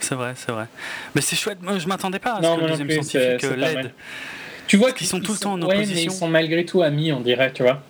[0.00, 0.66] C'est vrai, c'est vrai.
[1.14, 3.92] Mais c'est chouette, moi je m'attendais pas à ce que le deuxième scientifique l'aide.
[4.66, 5.94] Tu vois qu'ils sont tout le temps en opposition.
[5.94, 7.82] Ouais, mais ils sont malgré tout amis, on dirait, tu vois.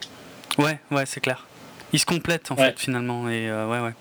[0.58, 1.46] Ouais, ouais, c'est clair.
[1.92, 3.92] Ils se complètent en fait finalement, et euh, ouais, ouais.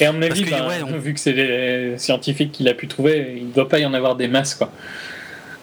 [0.00, 0.68] Et à mon avis, ben,
[0.98, 3.94] vu que c'est les scientifiques qu'il a pu trouver, il ne doit pas y en
[3.94, 4.70] avoir des masses, quoi.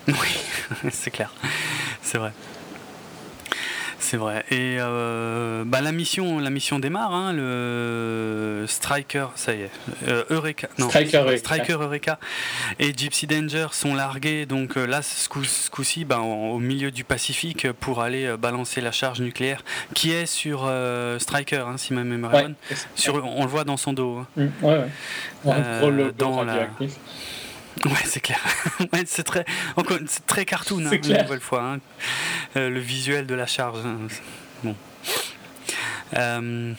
[0.07, 0.39] Oui,
[0.91, 1.31] c'est clair.
[2.01, 2.31] C'est vrai.
[4.05, 4.45] C'est vrai.
[4.51, 7.11] Et euh, bah, la mission, la mission démarre.
[7.11, 9.71] Hein, le Striker, ça y est,
[10.07, 12.19] euh, Eureka, non, Striker, Eureka.
[12.77, 14.45] et Gypsy Danger sont largués.
[14.45, 15.27] Donc euh, là, ce
[15.71, 19.63] coup-ci, bah, au milieu du Pacifique pour aller balancer la charge nucléaire
[19.95, 20.71] qui est sur
[21.17, 22.55] Striker, hein, si ma mémoire est bonne.
[22.93, 24.17] Sur, on le voit dans son dos.
[24.17, 24.27] Hein.
[24.37, 24.81] Mmh, ouais,
[25.45, 26.11] ouais.
[26.15, 26.69] dans la
[27.83, 28.39] Ouais, c'est clair.
[28.93, 29.45] ouais, c'est très,
[29.75, 31.63] encore, c'est très cartoon, hein, une nouvelle fois.
[31.63, 31.79] Hein.
[32.55, 33.79] Euh, le visuel de la charge.
[33.85, 33.97] Hein.
[34.63, 34.75] Bon.
[36.15, 36.73] Euh,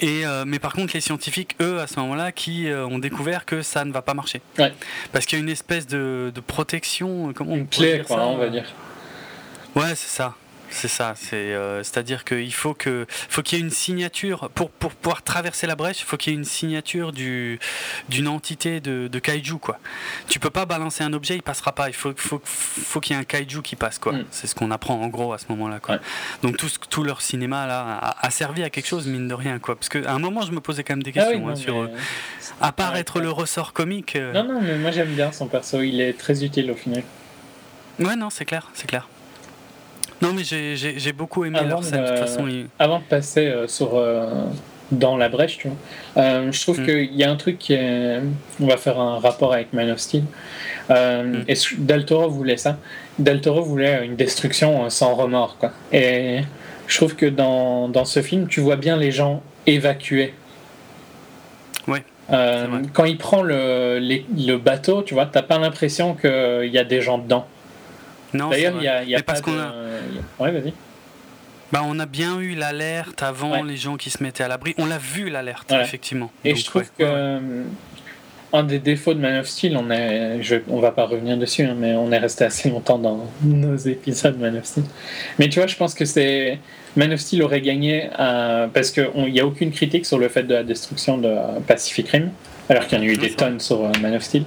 [0.00, 3.62] et, euh, mais par contre, les scientifiques, eux, à ce moment-là, qui ont découvert que
[3.62, 4.40] ça ne va pas marcher.
[4.58, 4.72] Ouais.
[5.12, 7.32] Parce qu'il y a une espèce de, de protection.
[7.34, 8.72] Comment une clé, quoi, on va dire.
[9.74, 10.34] Ouais, c'est ça.
[10.70, 14.92] C'est ça, euh, c'est-à-dire qu'il faut que faut qu'il y ait une signature pour, pour
[14.92, 16.00] pouvoir traverser la brèche.
[16.00, 17.58] Il faut qu'il y ait une signature du
[18.08, 19.78] d'une entité de, de, kaiju quoi.
[20.28, 21.88] Tu peux pas balancer un objet, il passera pas.
[21.88, 24.12] Il faut faut, faut qu'il y ait un kaiju qui passe quoi.
[24.12, 24.24] Mm.
[24.30, 25.98] C'est ce qu'on apprend en gros à ce moment-là quoi.
[26.42, 29.74] Donc tout tout leur cinéma là a, servi à quelque chose mine de rien quoi.
[29.74, 31.88] Parce qu'à un moment je me posais quand même des ah questions hein, sur euh,
[32.60, 34.16] à part être le ressort comique.
[34.16, 34.32] Euh.
[34.32, 37.02] Non non mais moi j'aime bien son perso, il est très utile au final.
[37.98, 39.08] Ouais non c'est clair c'est clair.
[40.22, 42.46] Non, mais j'ai beaucoup aimé leur scène, de toute façon.
[42.78, 44.44] Avant de passer euh, sur, euh,
[44.92, 46.84] dans la brèche, tu vois, euh, je trouve mm.
[46.84, 48.20] qu'il y a un truc qui est.
[48.60, 50.24] On va faire un rapport avec Man of Steel.
[50.90, 51.44] Mm.
[51.48, 52.78] Et Del Toro voulait ça.
[53.18, 55.72] Del Toro voulait une destruction sans remords, quoi.
[55.92, 56.40] Et
[56.86, 60.34] je trouve que dans, dans ce film, tu vois bien les gens évacués.
[61.88, 61.98] Oui.
[62.92, 67.00] quand il prend le, le bateau, tu vois, t'as pas l'impression qu'il y a des
[67.00, 67.46] gens dedans.
[68.34, 69.72] D'ailleurs, il y a, y a pas qu'on a...
[70.38, 70.72] Ouais, vas-y.
[71.72, 74.74] Bah, on a bien eu l'alerte avant les gens qui se mettaient à l'abri.
[74.78, 76.30] On l'a vu l'alerte, effectivement.
[76.44, 77.62] Et je trouve que euh,
[78.52, 81.62] un des défauts de Man of Steel, on est, je, on va pas revenir dessus,
[81.62, 84.84] hein, mais on est resté assez longtemps dans nos épisodes Man of Steel.
[85.38, 86.58] Mais tu vois, je pense que c'est
[86.96, 90.42] Man of Steel aurait gagné euh, parce qu'il n'y a aucune critique sur le fait
[90.42, 91.32] de la destruction de
[91.68, 92.30] Pacific Rim
[92.70, 94.44] alors qu'il y en a eu des tonnes sur euh, Man of Steel.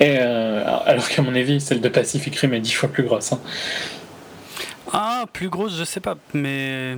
[0.00, 3.32] Et, euh, alors qu'à mon avis, celle de Pacific Rim est dix fois plus grosse.
[3.32, 3.40] Hein.
[4.92, 6.96] Ah, plus grosse, je sais pas, mais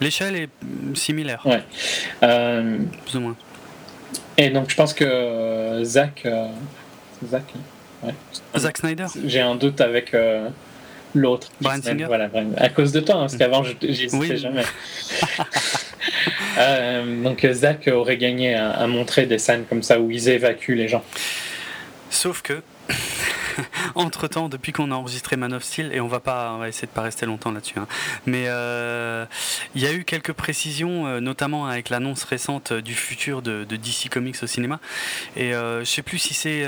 [0.00, 0.48] l'échelle est
[0.94, 1.42] similaire.
[1.44, 1.64] Ouais.
[2.22, 3.36] Euh, plus ou moins.
[4.36, 6.24] Et donc, je pense que Zach.
[7.28, 7.42] Zach,
[8.04, 8.14] ouais.
[8.56, 10.14] Zack Snyder J'ai un doute avec
[11.14, 11.48] l'autre.
[11.60, 14.62] Brian Singer Voilà, à cause de toi, hein, parce qu'avant, j'hésitais jamais.
[16.58, 20.88] Euh, donc Zach aurait gagné à, montrer des scènes comme ça où ils évacuent les
[20.88, 21.04] gens.
[22.10, 22.62] Sauf que
[23.94, 26.68] entre temps, depuis qu'on a enregistré Man of Steel, et on va pas, on va
[26.68, 27.86] essayer de pas rester longtemps là-dessus, hein,
[28.26, 29.24] mais euh,
[29.74, 34.08] il y a eu quelques précisions, euh, notamment avec l'annonce récente du futur de, DC
[34.10, 34.80] Comics au cinéma.
[35.36, 36.66] Et euh, je sais plus si c'est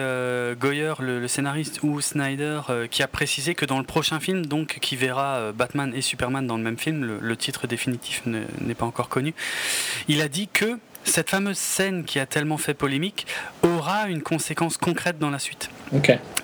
[0.59, 2.61] Goyer, le, scénariste, ou Snyder,
[2.91, 6.57] qui a précisé que dans le prochain film, donc qui verra Batman et Superman dans
[6.57, 9.35] le même film, le titre définitif n'est pas encore connu,
[10.09, 13.27] il a dit que cette fameuse scène qui a tellement fait polémique
[13.63, 15.71] aura une conséquence concrète dans la suite.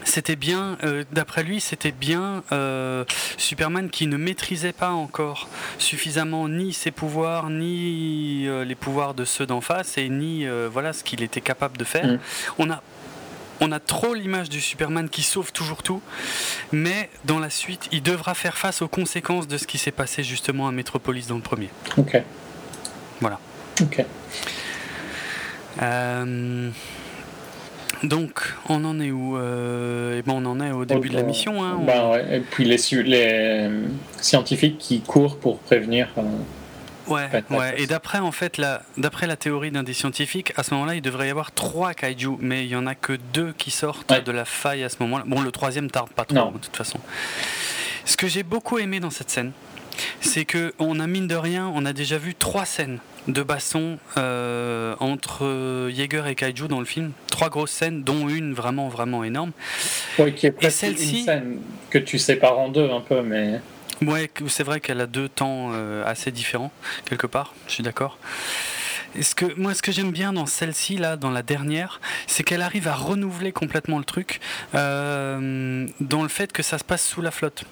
[0.04, 3.04] C'était bien, euh, d'après lui, c'était bien euh,
[3.36, 9.24] Superman qui ne maîtrisait pas encore suffisamment ni ses pouvoirs, ni euh, les pouvoirs de
[9.24, 12.06] ceux d'en face, et ni voilà ce qu'il était capable de faire.
[12.06, 12.18] Mm.
[12.58, 12.82] On a
[13.60, 16.02] on a trop l'image du Superman qui sauve toujours tout,
[16.72, 20.22] mais dans la suite, il devra faire face aux conséquences de ce qui s'est passé
[20.22, 21.70] justement à Metropolis dans le premier.
[21.96, 22.20] Ok.
[23.20, 23.40] Voilà.
[23.82, 24.04] Ok.
[25.82, 26.70] Euh,
[28.02, 31.22] donc, on en est où euh, et ben, On en est au début de la
[31.22, 31.62] mission.
[31.62, 32.36] Hein, bah, ouais.
[32.36, 33.70] Et puis les, les,
[34.20, 36.08] scientifiques qui courent pour prévenir.
[36.18, 36.22] Euh,
[37.08, 37.74] ouais, ouais.
[37.80, 41.02] Et d'après en fait la, d'après la théorie d'un des scientifiques, à ce moment-là, il
[41.02, 44.32] devrait y avoir trois kaiju, mais il y en a que deux qui sortent de
[44.32, 45.24] la faille à ce moment-là.
[45.26, 46.98] Bon, le troisième tarde pas trop, de toute façon.
[48.04, 49.52] Ce que j'ai beaucoup aimé dans cette scène,
[50.20, 52.98] c'est que on a mine de rien, on a déjà vu trois scènes
[53.28, 57.12] de baston euh, entre Jaeger et Kaiju dans le film.
[57.28, 59.52] Trois grosses scènes, dont une vraiment vraiment énorme.
[60.18, 61.58] Oui, qui est presque une scène
[61.90, 63.60] que tu sépares en deux un peu, mais.
[64.02, 66.70] Ouais, c'est vrai qu'elle a deux temps euh, assez différents
[67.08, 67.54] quelque part.
[67.66, 68.18] Je suis d'accord.
[69.20, 72.60] Ce que, moi, ce que j'aime bien dans celle-ci, là, dans la dernière, c'est qu'elle
[72.60, 74.40] arrive à renouveler complètement le truc
[74.74, 77.64] euh, dans le fait que ça se passe sous la flotte.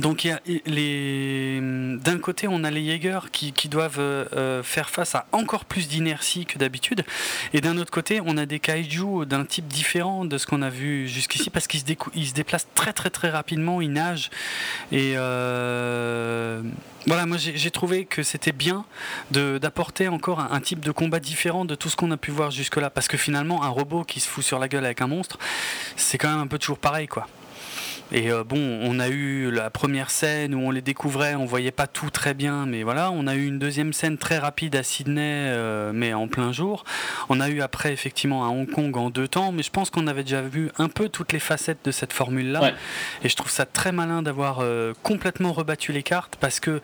[0.00, 0.26] Donc
[0.66, 5.88] les d'un côté on a les Jaegers qui, doivent euh, faire face à encore plus
[5.88, 7.04] d'inertie que d'habitude.
[7.52, 10.70] Et d'un autre côté on a des kaiju d'un type différent de ce qu'on a
[10.70, 14.30] vu jusqu'ici parce qu'ils se, déplacent très très très rapidement, ils nagent.
[14.90, 16.62] Et euh,
[17.06, 18.86] voilà moi j'ai trouvé que c'était bien
[19.30, 22.76] d'apporter encore un, type de combat différent de tout ce qu'on a pu voir jusque
[22.76, 25.38] là parce que finalement un robot qui se fout sur la gueule avec un monstre
[25.96, 27.26] c'est quand même un peu toujours pareil quoi.
[28.12, 31.70] Et euh, bon, on a eu la première scène où on les découvrait, on voyait
[31.70, 33.10] pas tout très bien, mais voilà.
[33.12, 36.84] On a eu une deuxième scène très rapide à Sydney, euh, mais en plein jour.
[37.28, 40.06] On a eu après effectivement à Hong Kong en deux temps, mais je pense qu'on
[40.06, 42.72] avait déjà vu un peu toutes les facettes de cette formule-là.
[43.22, 46.80] Et je trouve ça très malin d'avoir euh, complètement rebattu les cartes parce que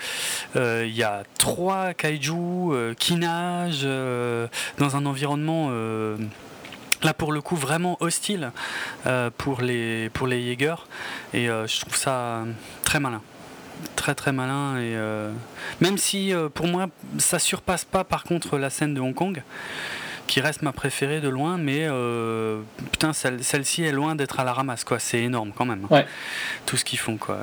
[0.55, 3.87] il y a trois kaiju qui nagent
[4.79, 5.71] dans un environnement
[7.03, 8.53] là pour le coup vraiment hostile
[9.07, 10.87] euh, pour les pour les Jaeger
[11.35, 12.45] et euh, je trouve ça
[12.83, 13.23] très malin.
[13.95, 15.31] Très très malin et euh,
[15.81, 16.87] même si pour moi
[17.19, 19.43] ça surpasse pas par contre la scène de Hong Kong
[20.27, 21.87] qui reste ma préférée de loin mais
[22.91, 24.99] putain celle, ci est loin d'être à la ramasse quoi.
[24.99, 25.87] C'est énorme quand même.
[26.65, 27.39] Tout ce qu'ils font quoi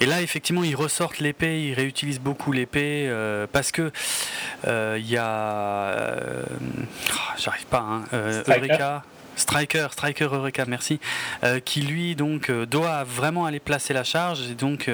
[0.00, 3.90] et là, effectivement, ils ressortent l'épée, ils réutilisent beaucoup l'épée euh, parce que
[4.64, 5.26] il euh, y a.
[5.26, 6.42] Euh,
[7.12, 9.02] ah, j'arrive pas, hein, Eureka.
[9.36, 10.98] Striker, Striker Eureka, merci,
[11.64, 14.90] qui lui donc doit vraiment aller placer la charge et donc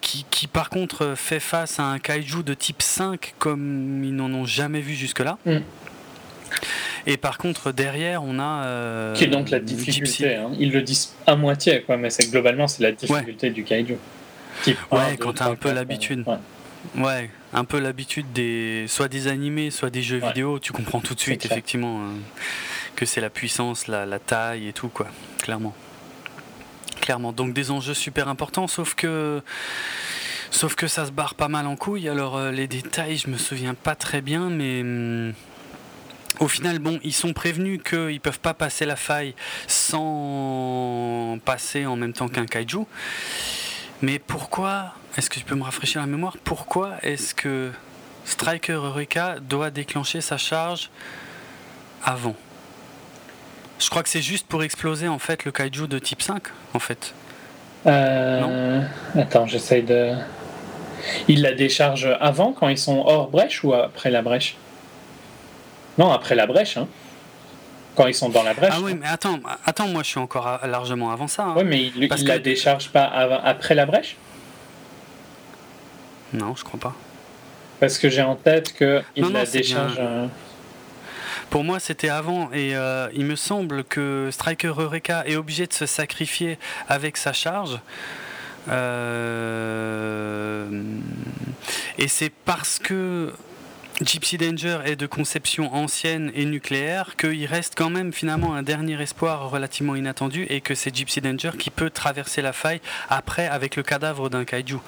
[0.00, 4.32] qui, qui, par contre fait face à un kaiju de type 5 comme ils n'en
[4.32, 5.36] ont jamais vu jusque-là.
[5.44, 5.58] Mm.
[7.06, 8.64] Et par contre, derrière, on a.
[8.64, 10.34] Euh, qui est donc la difficulté.
[10.34, 10.50] Hein.
[10.58, 13.96] Ils le disent à moitié, quoi, mais c'est globalement, c'est la difficulté du kaiju.
[14.66, 16.24] ouais, quand t'as un peu l'habitude.
[16.96, 17.30] Ouais.
[17.52, 21.20] un peu l'habitude des soit des animés, soit des jeux vidéo, tu comprends tout de
[21.20, 22.12] suite effectivement hein,
[22.94, 25.08] que c'est la puissance, la, la, taille et tout quoi,
[25.42, 25.74] clairement.
[27.00, 27.32] Clairement.
[27.32, 29.42] Donc des enjeux super importants, sauf que
[30.50, 32.08] sauf que ça se barre pas mal en couille.
[32.08, 35.32] Alors euh, les détails, je me souviens pas très bien, mais hum,
[36.40, 39.34] au final, bon, ils sont prévenus qu'ils ne peuvent pas passer la faille
[39.66, 42.84] sans passer en même temps qu'un kaiju.
[44.02, 47.70] Mais pourquoi, est-ce que tu peux me rafraîchir la mémoire, pourquoi est-ce que
[48.24, 50.90] Striker Eureka doit déclencher sa charge
[52.04, 52.36] avant?
[53.80, 56.42] Je crois que c'est juste pour exploser en fait le kaiju de type 5,
[56.74, 57.14] en fait.
[57.86, 58.40] Euh...
[58.40, 59.20] Non?
[59.20, 60.12] Attends, j'essaye de.
[61.28, 64.56] Il la décharge avant, quand ils sont hors brèche ou après la brèche?
[65.98, 66.76] Non, après la brèche.
[66.76, 66.88] Hein.
[67.96, 68.72] Quand ils sont dans la brèche.
[68.74, 71.42] Ah oui, mais attends, attends, moi je suis encore largement avant ça.
[71.44, 71.54] Hein.
[71.56, 74.16] Oui, mais il, ne la décharge pas après la brèche?
[76.32, 76.94] Non, je crois pas.
[77.80, 79.02] Parce que j'ai en tête qu'il
[79.32, 79.96] la décharge.
[79.98, 80.28] Euh,
[81.50, 85.72] Pour moi, c'était avant, et euh, il me semble que Striker Eureka est obligé de
[85.72, 87.80] se sacrifier avec sa charge.
[88.68, 89.08] Euh,
[91.96, 93.32] et c'est parce que
[94.00, 99.00] Gypsy Danger est de conception ancienne et nucléaire, qu'il reste quand même finalement un dernier
[99.00, 103.74] espoir relativement inattendu et que c'est Gypsy Danger qui peut traverser la faille après avec
[103.74, 104.78] le cadavre d'un kaiju.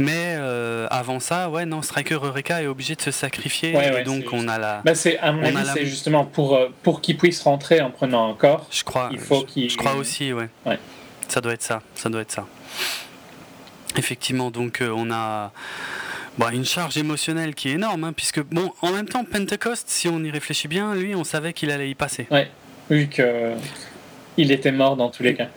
[0.00, 3.74] Mais euh, avant ça, ouais, non, Striker Eureka est obligé de se sacrifier.
[3.76, 4.80] et donc on a la.
[4.82, 8.30] Bah c'est à mon avis, c'est justement pour euh, pour qu'il puisse rentrer en prenant
[8.30, 8.66] un corps.
[8.70, 9.10] Je crois.
[9.12, 9.68] Il faut qu'il.
[9.70, 10.48] Je crois aussi, ouais.
[10.64, 10.78] ouais.
[11.28, 11.82] Ça doit être ça.
[11.94, 12.46] Ça doit être ça.
[13.96, 15.52] Effectivement, donc euh, on a
[16.40, 20.08] Bon, une charge émotionnelle qui est énorme, hein, puisque, bon, en même temps, Pentecost, si
[20.08, 22.26] on y réfléchit bien, lui, on savait qu'il allait y passer.
[22.30, 22.50] Ouais,
[22.88, 23.52] vu que
[24.38, 25.48] il était mort dans tous les cas.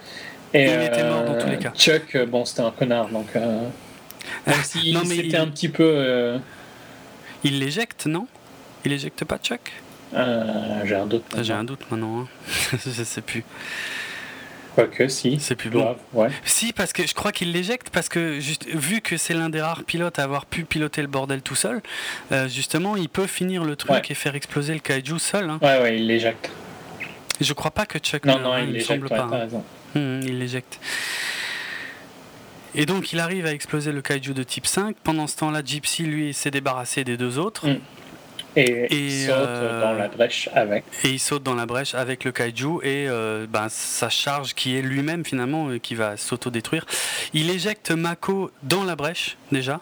[0.53, 1.71] Et, il était mort dans tous les euh, cas.
[1.73, 3.27] Chuck, euh, bon, c'était un connard, donc.
[3.37, 3.65] Euh,
[4.45, 6.37] même si c'était un petit peu.
[7.45, 8.27] Il l'éjecte, non?
[8.83, 9.71] Il éjecte pas Chuck?
[10.11, 11.23] J'ai un doute.
[11.41, 12.23] J'ai un doute maintenant.
[12.23, 12.77] Hein.
[12.85, 13.45] je sais plus.
[14.75, 15.39] Quoique, si.
[15.39, 15.95] C'est plus bon.
[16.13, 16.29] Ouais.
[16.45, 19.61] Si, parce que je crois qu'il l'éjecte, parce que juste, vu que c'est l'un des
[19.61, 21.81] rares pilotes à avoir pu piloter le bordel tout seul,
[22.31, 25.49] euh, justement, il peut finir le truc et faire exploser le kaiju seul.
[25.49, 25.59] Hein.
[25.61, 26.51] Ouais, ouais, il l'éjecte.
[27.39, 28.25] Je crois pas que Chuck.
[28.25, 29.21] Non, non, il, semble pas.
[29.21, 29.29] Hein.
[29.31, 29.63] Raison.
[29.95, 30.79] Hum, il l'éjecte.
[32.75, 34.95] Et donc, il arrive à exploser le kaiju de type 5.
[35.03, 37.67] Pendant ce temps-là, Gypsy, lui, s'est débarrassé des deux autres.
[37.67, 37.79] Hum.
[38.55, 40.83] Et, il saute dans la brèche avec.
[41.03, 43.07] Et il saute dans la brèche avec le kaiju et
[43.49, 46.85] ben, sa charge qui est lui-même finalement qui va s'auto-détruire.
[47.33, 49.79] Il éjecte Mako dans la brèche déjà.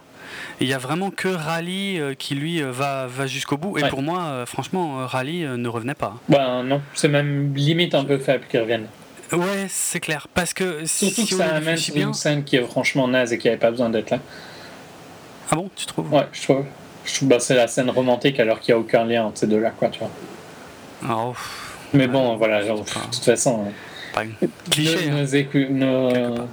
[0.61, 3.77] Il y a vraiment que Rally qui lui va, va jusqu'au bout.
[3.77, 6.17] Et pour moi, franchement, Rally ne revenait pas.
[6.30, 8.88] Ben non, c'est même limite un peu faible qu'il revienne.
[9.33, 10.27] Ouais, c'est clair.
[10.33, 12.08] Parce que surtout que ça amène bien...
[12.08, 14.19] une scène qui est franchement naze et qui n'avait pas besoin d'être là.
[15.50, 16.14] Ah bon, tu trouves?
[16.14, 16.66] Ouais, je trouve.
[17.06, 19.48] Je trouve bah, c'est la scène romantique alors qu'il n'y a aucun lien entre ces
[19.48, 20.12] deux-là, quoi, tu vois.
[21.10, 21.34] Oh,
[21.94, 23.66] Mais bon, voilà, genre, de toute façon.
[24.14, 24.24] Pas
[24.70, 25.10] cliché.
[25.10, 26.48] Nos, hein.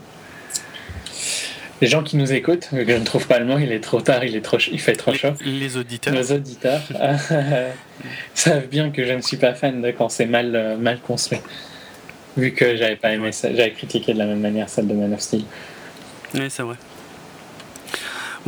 [1.80, 4.24] Les gens qui nous écoutent, je ne trouve pas le mot, il est trop tard,
[4.24, 5.34] il, est trop, il fait trop chaud.
[5.44, 6.12] Les auditeurs.
[6.12, 6.80] Nos auditeurs
[8.34, 11.38] savent bien que je ne suis pas fan de quand c'est mal, euh, mal construit.
[12.36, 15.12] Vu que j'avais pas aimé ça, j'avais critiqué de la même manière celle de Man
[15.12, 15.44] of Steel.
[16.34, 16.76] Oui, c'est vrai.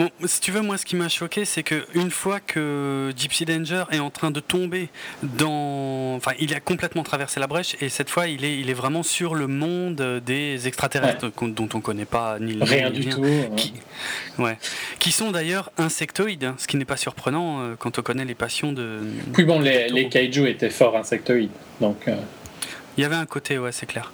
[0.01, 3.45] Bon, si tu veux, moi, ce qui m'a choqué, c'est que une fois que Gypsy
[3.45, 4.89] Danger est en train de tomber
[5.23, 8.75] dans, enfin, il a complètement traversé la brèche et cette fois, il est, il est
[8.75, 13.23] vraiment sur le monde des extraterrestres dont on connaît pas ni le rien du tout,
[13.57, 13.75] qui,
[14.39, 14.57] ouais,
[15.01, 18.35] qui sont d'ailleurs insectoïdes, hein, ce qui n'est pas surprenant euh, quand on connaît les
[18.35, 19.01] passions de.
[19.35, 22.09] Puis bon, les, les kaiju étaient fort insectoïdes, donc.
[22.09, 22.17] Euh,
[22.97, 24.12] il y avait un côté, ouais, c'est clair.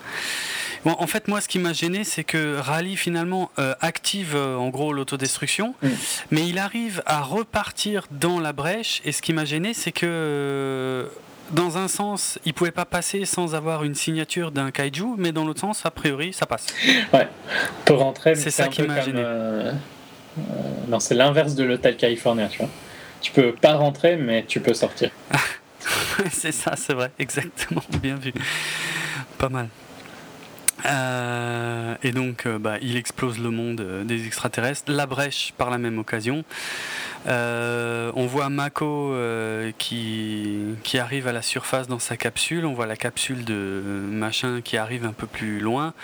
[0.84, 4.56] Bon, en fait, moi, ce qui m'a gêné, c'est que Rally finalement euh, active euh,
[4.56, 5.74] en gros l'autodestruction,
[6.30, 9.00] mais il arrive à repartir dans la brèche.
[9.04, 11.06] Et ce qui m'a gêné, c'est que euh,
[11.52, 15.44] dans un sens, il pouvait pas passer sans avoir une signature d'un kaiju, mais dans
[15.44, 16.66] l'autre sens, a priori, ça passe.
[17.12, 17.28] Ouais,
[17.84, 19.22] pour rentrer, c'est ça qui m'a gêné.
[20.88, 22.70] non, c'est l'inverse de l'hôtel California, tu vois.
[23.20, 25.10] Tu peux pas rentrer, mais tu peux sortir.
[26.30, 28.32] c'est ça, c'est vrai, exactement, bien vu.
[29.38, 29.68] Pas mal.
[30.84, 35.70] Euh, et donc, euh, bah, il explose le monde euh, des extraterrestres, la brèche par
[35.70, 36.44] la même occasion.
[37.26, 39.14] on voit Mako
[39.78, 42.66] qui, qui arrive à la surface dans sa capsule.
[42.66, 45.94] On voit la capsule de machin qui arrive un peu plus loin.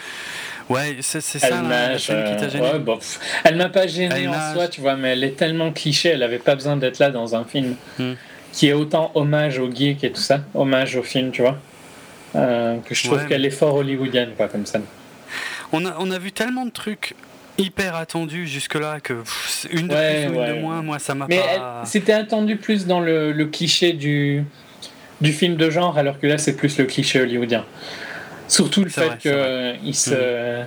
[0.68, 2.70] Ouais, c'est ça la, scène qui t'a gêné.
[3.44, 6.38] elle m'a pas gêné en soi, tu vois, mais elle est tellement cliché, elle avait
[6.38, 7.74] pas besoin d'être là dans un film.
[7.98, 8.14] Hmm
[8.52, 11.58] qui est autant hommage au geek et tout ça, hommage au film, tu vois.
[12.34, 14.80] Euh, que je trouve qu'elle est fort hollywoodienne, quoi, comme ça.
[15.72, 17.14] On a, on a vu tellement de trucs
[17.58, 19.14] hyper attendus jusque-là que
[19.70, 21.34] une de plus ou une de moins, moi ça m'a pas.
[21.34, 21.44] Mais
[21.84, 24.44] c'était attendu plus dans le, le, cliché du,
[25.20, 27.64] du film de genre, alors que là c'est plus le cliché hollywoodien.
[28.48, 30.10] Surtout le fait qu'il se.
[30.62, 30.66] Mhm.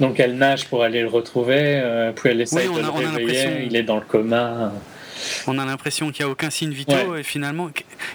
[0.00, 3.76] Donc elle nage pour aller le retrouver, euh, puis elle essaie de le réveiller, il
[3.76, 4.72] est dans le coma.
[5.46, 7.70] On a l'impression qu'il n'y a aucun signe vitaux et finalement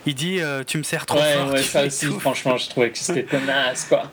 [0.05, 1.51] il dit euh, tu me sers trop fort.
[1.51, 4.11] Ouais, ça aussi, franchement, je trouvais que c'était tenace quoi.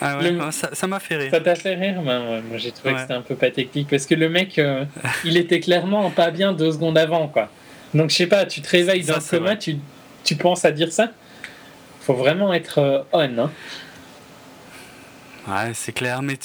[0.00, 1.30] Ah ouais, ça m'a fait rire.
[1.30, 4.14] Ça t'a fait rire ben, Moi j'ai trouvé que c'était un peu pathétique parce que
[4.14, 4.84] le mec euh,
[5.24, 7.48] il était clairement pas bien deux secondes avant quoi.
[7.94, 9.76] Donc je sais pas, tu te réveilles dans le coma, tu,
[10.24, 11.10] tu penses à dire ça?
[12.02, 13.20] Faut vraiment être euh, on.
[13.20, 13.50] Hein.
[15.48, 16.36] Ouais, c'est clair, mais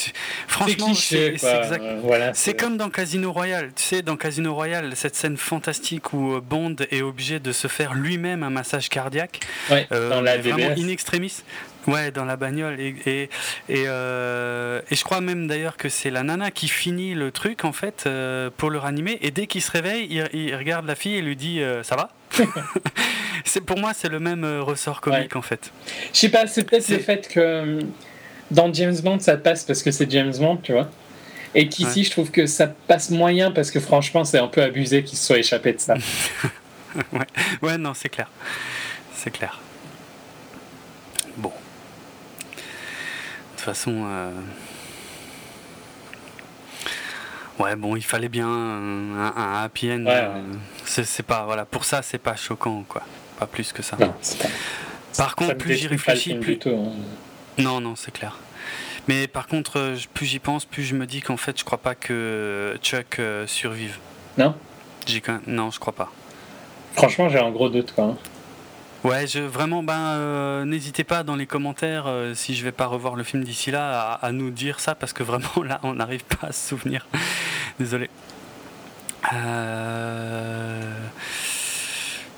[0.48, 1.84] franchement, c'est exact.
[2.02, 3.72] Voilà, c'est comme dans Casino Royale.
[3.76, 7.68] Tu sais, dans Casino Royale, cette scène fantastique où euh, Bond est obligé de se
[7.68, 9.42] faire lui-même un massage cardiaque.
[9.70, 11.44] Ouais, euh, dans la vraiment in extremis.
[11.86, 12.80] Ouais, dans la bagnole.
[12.80, 13.24] Et, et,
[13.68, 17.66] et, euh, et je crois même d'ailleurs que c'est la nana qui finit le truc,
[17.66, 18.08] en fait,
[18.56, 19.18] pour le ranimer.
[19.22, 22.10] Et dès qu'il se réveille, il, regarde la fille et lui dit Ça va?
[23.66, 25.72] Pour moi, c'est le même ressort comique, en fait.
[26.14, 27.80] Je sais pas, c'est peut-être le fait que
[28.52, 30.90] dans James Bond, ça passe parce que c'est James Bond, tu vois.
[31.56, 35.04] Et qu'ici, je trouve que ça passe moyen parce que franchement, c'est un peu abusé
[35.04, 35.96] qu'il se soit échappé de ça.
[37.14, 37.28] ouais.
[37.62, 38.30] ouais, non, c'est clair.
[39.14, 39.60] C'est clair.
[41.38, 41.50] Bon.
[41.50, 42.56] De
[43.52, 44.04] toute façon.
[44.08, 44.32] Euh,
[47.60, 50.06] ouais, bon, il fallait bien un, happy end.
[50.08, 50.42] Euh,
[50.86, 53.04] c'est pas, voilà, pour ça, c'est pas choquant, quoi.
[53.40, 53.98] Pas plus que ça.
[55.18, 56.60] Par contre, plus j'y réfléchis, plus.
[56.66, 56.94] Hein.
[57.58, 58.38] Non, non, c'est clair.
[59.08, 61.78] Mais par contre, euh, plus j'y pense, plus je me dis qu'en fait, je crois
[61.78, 63.98] pas que Chuck euh, survive.
[64.38, 64.56] Non?
[65.48, 66.10] Non, je crois pas.
[66.96, 68.06] Franchement, j'ai un gros doute, quoi.
[68.06, 68.18] Hein.
[69.04, 73.16] Ouais, je, vraiment, ben, euh, n'hésitez pas dans les commentaires, si je vais pas revoir
[73.16, 76.48] le film d'ici là, à, nous dire ça, parce que vraiment, là, on n'arrive pas
[76.48, 77.06] à se souvenir.
[77.80, 78.10] Désolé.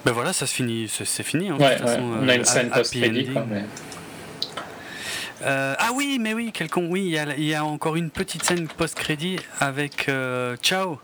[0.06, 1.50] Ben voilà, ça se finit, c'est fini.
[1.50, 3.66] Hein, ouais, on a une scène post-crédit, mais...
[5.42, 8.68] Euh, ah oui, mais oui, quel con, oui, il y, a, encore une petite scène
[8.68, 11.00] post-crédit avec euh, Chao,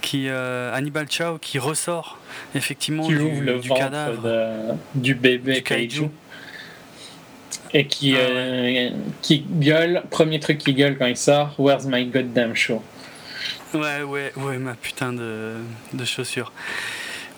[0.00, 2.18] qui, euh, Hannibal Chao, qui ressort
[2.54, 6.08] effectivement qui du, le du cadavre du bébé kaiju.
[7.74, 12.54] Et qui, ah qui gueule, premier truc qui gueule quand il sort, Where's my goddamn
[12.54, 12.82] show?
[13.74, 15.56] Ouais, ouais, ouais, ma putain de,
[15.92, 16.52] de chaussures.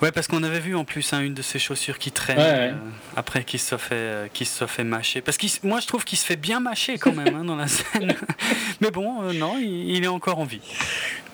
[0.02, 2.44] Ouais, parce qu'on avait vu en plus hein, une de ses chaussures qui traîne Ouais,
[2.44, 2.70] ouais.
[2.70, 5.20] euh, après qu'il se soit fait, euh, se fait mâcher.
[5.20, 7.68] Parce que moi, je trouve qu'il se fait bien mâcher quand même hein, dans la
[7.68, 8.14] scène.
[8.80, 10.60] Mais bon, euh, non, il, il est encore en vie.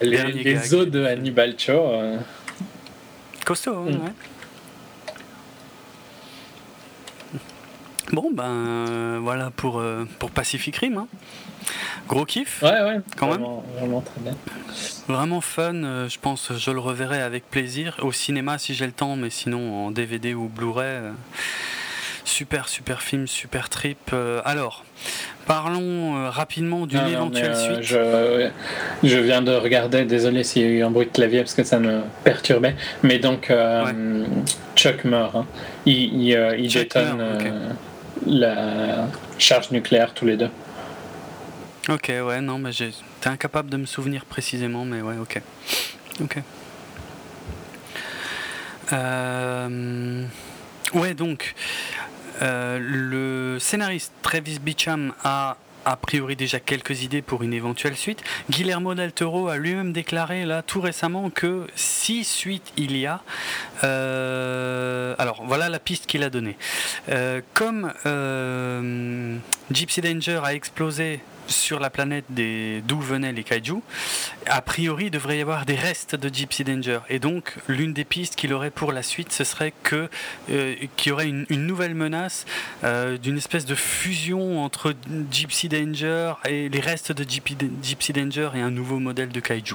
[0.01, 1.93] Les, os de Hannibal Cho.
[3.45, 3.89] Costaud, Mm.
[3.91, 4.13] ouais.
[8.13, 10.99] Bon, ben euh, voilà pour, euh, pour Pacific Rim.
[10.99, 11.09] hein.
[12.09, 13.01] Gros kiff, Ouais, ouais.
[13.17, 13.37] Quand même.
[13.39, 14.35] vraiment, Vraiment très bien.
[15.09, 15.75] vraiment fun.
[15.75, 17.97] euh, je pense je le reverrai avec plaisir.
[18.03, 21.01] Au cinéma si j'ai le temps, mais sinon en DVD ou Blu-ray.
[22.25, 24.15] super, super film, super trip.
[24.45, 24.85] Alors,
[25.47, 27.83] parlons rapidement d'une éventuelle euh, suite.
[27.83, 28.51] je,
[29.09, 31.65] je viens de regarder, désolé s'il y a eu un bruit de clavier parce que
[31.65, 32.77] ça me perturbait.
[33.03, 34.25] Mais donc, euh,
[34.77, 35.35] Chuck meurt.
[35.35, 35.47] hein.
[35.87, 37.71] Il, il, détonne meurt, euh,
[38.27, 39.07] la
[39.39, 40.51] charge nucléaire tous les deux.
[41.89, 45.41] Ok, ouais, non, mais t'es incapable de me souvenir précisément, mais ouais, ok.
[46.21, 46.39] Ok.
[48.93, 50.27] Euh,
[50.95, 51.55] Ouais, donc,
[52.43, 55.57] euh, le scénariste Travis Beacham a
[55.87, 58.23] a priori déjà quelques idées pour une éventuelle suite.
[58.51, 63.23] Guillermo del Toro a lui-même déclaré là tout récemment que si suite il y a,
[63.85, 66.57] euh, alors voilà la piste qu'il a donnée.
[67.09, 69.37] Euh, comme euh,
[69.71, 73.81] Gypsy Danger a explosé sur la planète des- d'où venaient les kaiju,
[74.47, 77.01] a priori il devrait y avoir des restes de Gypsy Danger.
[77.09, 80.09] Et donc l'une des pistes qu'il aurait pour la suite, ce serait que
[80.51, 82.47] euh, qu'il y aurait une, nouvelle menace
[82.85, 84.95] euh, d'une espèce de fusion entre
[85.31, 89.75] Gypsy Danger et les restes de Gypsy, Danger et un nouveau modèle de kaiju.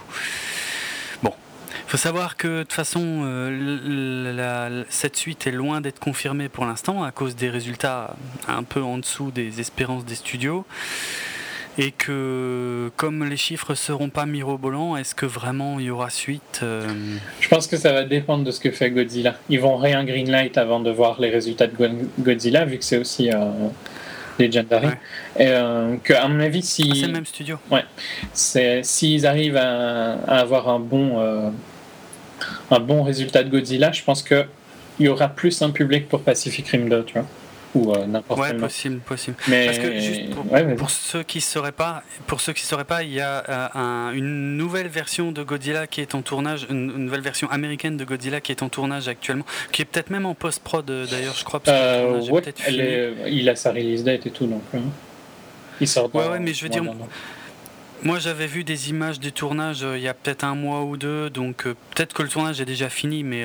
[1.24, 1.33] Bon.
[1.88, 6.66] Il faut savoir que de toute façon, euh, cette suite est loin d'être confirmée pour
[6.66, 8.16] l'instant à cause des résultats
[8.48, 10.66] un peu en dessous des espérances des studios.
[11.77, 16.59] Et que comme les chiffres seront pas mirobolants, est-ce que vraiment il y aura suite
[16.64, 16.88] euh,
[17.40, 19.35] Je pense que ça va dépendre de ce que fait Godzilla.
[19.50, 22.98] Ils vont rien greenlight avant de voir les résultats de Go- Godzilla, vu que c'est
[22.98, 23.38] aussi euh,
[24.38, 24.88] Legendary.
[24.88, 24.93] Ouais.
[25.40, 27.58] Et euh, que, à mon avis, ah, C'est si le même studio.
[28.33, 31.50] c'est- s'ils arrivent à, à avoir un bon, euh,
[32.69, 34.45] un bon résultat de Godzilla, je pense qu'il
[35.00, 37.25] y aura plus un public pour Pacific Rim 2, tu vois.
[37.74, 39.38] Ou euh, n'importe Ouais, possible, possible.
[39.48, 42.83] Mais Parce que juste pour, ouais, pour ceux qui sauraient pas, pour ceux qui sauraient
[42.83, 46.67] pas, il y a euh, un- une nouvelle version de Godzilla qui est en tournage,
[46.69, 50.09] une, une nouvelle version américaine de Godzilla qui est en tournage actuellement, qui est peut-être
[50.09, 51.61] même en post-prod euh, d'ailleurs, je crois.
[51.61, 54.80] Parce Euh, ouais, elle est- il a sa release date et tout, donc euh,
[55.80, 56.83] il sort dans Ouais, ouais, mais je veux dire.
[58.03, 61.30] Moi, j'avais vu des images du tournage il y a peut-être un mois ou deux,
[61.30, 63.43] donc peut-être que le tournage est déjà fini, mais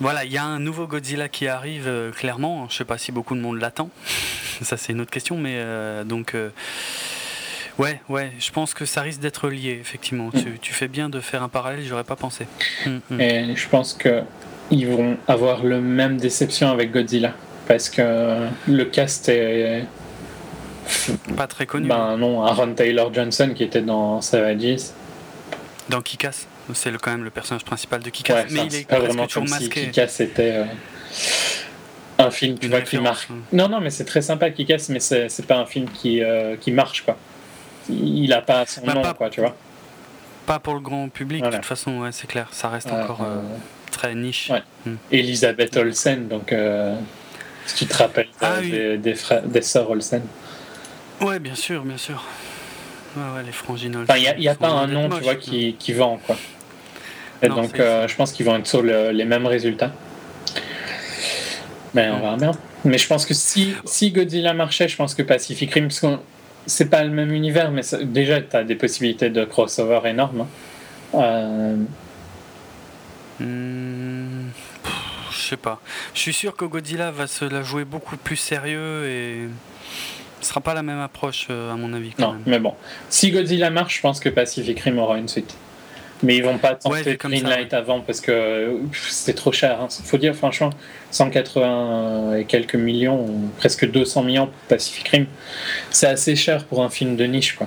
[0.00, 2.68] voilà, il y a un nouveau Godzilla qui arrive euh, clairement.
[2.68, 3.90] Je sais pas si beaucoup de monde l'attend.
[4.62, 6.34] Ça, c'est une autre question, mais euh, donc.
[6.34, 6.50] euh,
[7.78, 10.30] Ouais, ouais, je pense que ça risque d'être lié, effectivement.
[10.30, 12.46] Tu, tu fais bien de faire un parallèle, j'aurais pas pensé.
[12.86, 13.20] Hum, hum.
[13.20, 14.22] Et je pense que
[14.70, 17.34] ils vont avoir le même déception avec Godzilla.
[17.68, 19.84] Parce que le cast est.
[21.36, 21.86] Pas très connu.
[21.86, 24.92] Ben non, Aaron Taylor Johnson qui était dans Savages.
[25.90, 28.98] Dans Kikas, c'est quand même le personnage principal de Kikas, Ouais, mais il est pas
[28.98, 29.86] vraiment toujours comme si masqué.
[29.86, 30.64] Kikas était euh,
[32.18, 33.28] un film tu Une vois, qui marque.
[33.30, 33.36] hein.
[33.52, 36.72] Non, non, mais c'est très sympa Kikas, mais c'est pas un film qui, euh, qui
[36.72, 37.16] marche quoi.
[37.88, 39.54] Il a pas son Bah, nom pas- quoi, tu vois.
[40.46, 41.56] Pas pour le grand public, Voilà.
[41.56, 43.40] de toute façon, ouais, c'est clair, ça reste encore euh,
[43.90, 44.50] très niche.
[44.50, 44.62] ouais.
[45.10, 46.54] Elisabeth Olsen, donc
[47.66, 48.70] si tu te rappelles Ah oui.
[48.70, 50.22] des, des, frères, des sœurs Olsen.
[51.20, 52.22] Ouais, bien sûr, bien sûr.
[53.16, 53.96] Ouais, ouais, les frangines.
[53.96, 56.36] Enfin, il n'y a, y a pas un nom, tu vois, qui, qui vend, quoi.
[57.42, 59.92] Et Non, donc, euh, je pense qu'ils vont être sur le- les mêmes résultats.
[61.94, 62.20] Mais on Mm.
[62.20, 62.50] verra bien.
[62.84, 66.06] Mais je pense que si, si Godzilla marchait, je pense que Pacific Rim, parce que
[66.66, 70.46] c'est pas le même univers, mais ça- déjà, tu as des possibilités de crossover énormes.
[71.14, 71.18] hein.
[71.18, 71.76] Euh,
[74.82, 74.92] pff,
[75.30, 75.80] Je sais pas.
[76.14, 79.48] Je suis sûr que Godzilla va se la jouer beaucoup plus sérieux et
[80.40, 82.12] ce sera pas la même approche euh, à mon avis.
[82.16, 82.42] Quand non, même.
[82.46, 82.74] mais bon.
[83.10, 85.54] Si Godzilla marche, je pense que Pacific Rim aura une suite.
[86.22, 89.52] Mais ils vont pas Ouais, tenter vu comme ça, Greenlight avant parce que c'est trop
[89.52, 89.80] cher.
[89.82, 89.88] hein.
[90.04, 90.70] Faut dire, franchement,
[91.10, 93.26] 180 et quelques millions,
[93.58, 95.26] presque 200 millions pour Pacific Rim,
[95.90, 97.66] c'est assez cher pour un film de niche, quoi.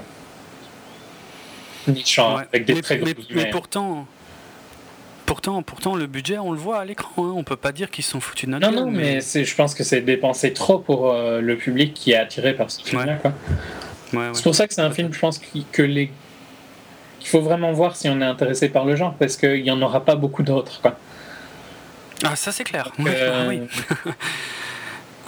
[1.88, 2.26] Niche Ouais.
[2.52, 4.06] avec des mais, très gros mais- mais pourtant,
[5.26, 7.12] pourtant, pourtant, le budget, on le voit à l'écran.
[7.28, 7.34] hein.
[7.36, 9.74] On peut pas dire qu'ils sont foutus de notre Non, gueule, non, mais je pense
[9.76, 13.20] que c'est dépensé trop pour euh, le public qui est attiré par ce film-là.
[13.24, 14.30] Ouais, ouais.
[14.34, 15.40] C'est pour ça que c'est un film, je pense,
[15.72, 16.12] que les
[17.20, 19.82] qu'il faut vraiment voir si on est intéressé par le genre, parce qu'il n'y en
[19.82, 20.82] aura pas beaucoup d'autres.
[22.24, 22.92] Ah, ça c'est clair.
[22.98, 23.62] Donc, euh, ah oui.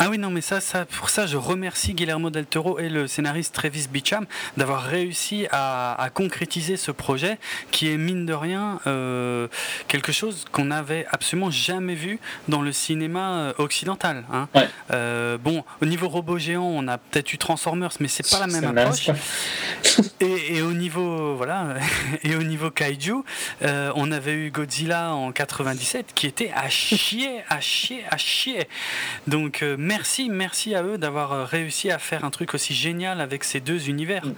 [0.04, 3.06] Ah oui, non, mais ça, ça, pour ça, je remercie Guillermo del Toro et le
[3.06, 4.26] scénariste Travis Bicham
[4.58, 7.38] d'avoir réussi à, concrétiser ce projet
[7.70, 9.48] qui est, mine de rien, euh,
[9.88, 14.24] quelque chose qu'on n'avait absolument jamais vu dans le cinéma euh, occidental.
[14.34, 14.48] Hein.
[14.90, 18.48] Euh, bon, au niveau robot géant, on a peut-être eu Transformers, mais c'est pas la
[18.48, 19.12] même approche.
[20.20, 21.76] Et, au niveau, voilà,
[22.24, 23.18] et au niveau kaiju,
[23.62, 28.68] on avait eu Godzilla en 97 qui était à chier, à chier, à chier.
[29.28, 33.44] Donc, merci, merci à eux d'avoir euh, réussi à faire un truc aussi génial avec
[33.44, 34.26] ces deux univers.
[34.26, 34.34] Mm.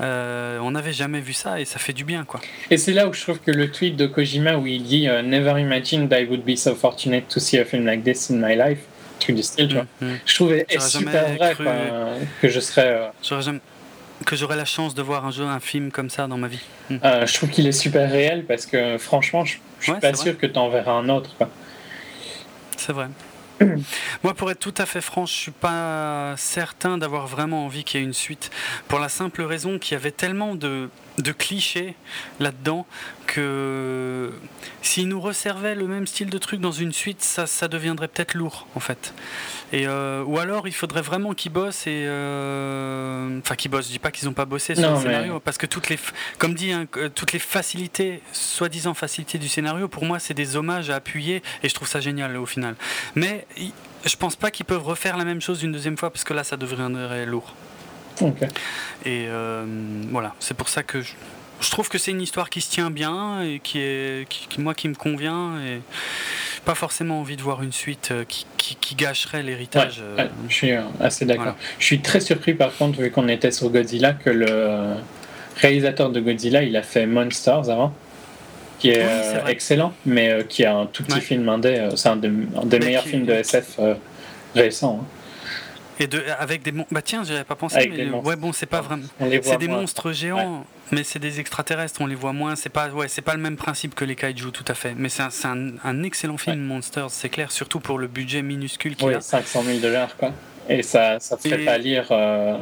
[0.00, 2.40] Euh, on n'avait jamais vu ça et ça fait du bien quoi.
[2.70, 5.20] Et c'est là où je trouve que le tweet de Kojima où il dit euh,
[5.20, 8.56] Never imagined I would be so fortunate to see a film like this in my
[8.56, 8.80] life,
[9.18, 9.86] truc du style, tu vois.
[10.00, 10.18] Mm, mm.
[10.24, 11.54] Je trouvais super vrai
[12.40, 13.10] que je serais.
[14.26, 16.60] Que j'aurais la chance de voir un jeu, un film comme ça dans ma vie.
[16.90, 20.46] je trouve qu'il est super réel parce que franchement, je, je suis pas sûr que
[20.46, 21.34] tu en verras un autre.
[22.76, 23.08] C'est vrai.
[24.22, 28.00] Moi, pour être tout à fait franc, je suis pas certain d'avoir vraiment envie qu'il
[28.00, 28.50] y ait une suite.
[28.88, 30.88] Pour la simple raison qu'il y avait tellement de,
[31.32, 31.94] clichés
[32.38, 32.86] là-dedans
[33.26, 34.32] que
[34.82, 38.66] s'ils nous resservaient le même style de truc dans une suite, ça, deviendrait peut-être lourd
[38.74, 39.14] en fait.
[39.72, 43.86] Et euh, ou alors il faudrait vraiment qu'ils bossent et euh, enfin qu'ils bossent.
[43.86, 45.98] Je dis pas qu'ils n'ont pas bossé sur le scénario parce que toutes les,
[46.38, 50.90] comme dit, hein, toutes les facilités, soi-disant facilités du scénario, pour moi c'est des hommages
[50.90, 52.74] à appuyer et je trouve ça génial au final.
[53.14, 53.46] Mais
[54.04, 56.42] je pense pas qu'ils peuvent refaire la même chose une deuxième fois parce que là
[56.42, 57.54] ça deviendrait lourd.
[59.04, 59.64] Et euh,
[60.10, 63.42] voilà, c'est pour ça que je, trouve que c'est une histoire qui se tient bien
[63.42, 65.80] et qui est, qui, moi, qui me convient et
[66.64, 70.02] pas forcément envie de voir une suite euh, qui, qui, gâcherait l'héritage.
[70.02, 70.26] Euh.
[70.48, 71.54] je suis assez d'accord.
[71.78, 74.94] Je suis très surpris par contre, vu qu'on était sur Godzilla, que le
[75.56, 77.94] réalisateur de Godzilla, il a fait Monsters avant
[78.78, 79.04] qui est,
[79.46, 81.86] excellent, mais qui a un tout petit film indé.
[81.96, 83.78] c'est un, des meilleurs films de SF
[84.54, 85.00] récents.
[85.02, 85.19] Hein.
[86.00, 89.04] Et de, avec des bah tiens, j'avais pas pensé, mais ouais bon, c'est pas vraiment.
[89.42, 92.56] C'est des monstres géants, mais c'est des extraterrestres, on les voit moins.
[92.56, 94.94] C'est pas ouais, c'est pas le même principe que les kaiju, tout à fait.
[94.96, 99.12] Mais c'est un, un, excellent film Monsters, c'est clair, surtout pour le budget minuscule qu'il
[99.12, 99.20] a.
[99.20, 100.32] 500 000 dollars quoi.
[100.70, 102.06] Et ça, ça ferait pas lire.
[102.10, 102.56] Euh,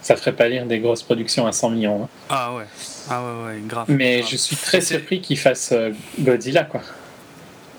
[0.00, 2.02] ça ferait pas lire des grosses productions à 100 millions.
[2.02, 2.08] Hein.
[2.28, 2.64] Ah ouais,
[3.08, 3.86] ah ouais, ouais, grave.
[3.88, 6.80] Mais je suis très surpris qu'il fasse euh, Godzilla quoi.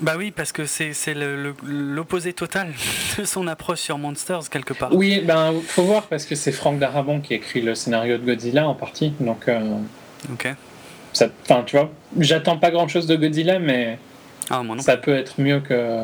[0.04, 0.94] Bah oui, parce que c'est
[1.64, 2.68] l'opposé total
[3.18, 4.94] de son approche sur Monsters, quelque part.
[4.94, 8.68] Oui, ben faut voir, parce que c'est Franck Darabon qui écrit le scénario de Godzilla
[8.68, 9.14] en partie.
[9.22, 9.62] Donc, euh,
[10.30, 10.54] ok.
[11.46, 13.98] Enfin, tu vois, j'attends pas grand chose de Godzilla, mais
[14.50, 16.04] ah, ça peut être mieux que.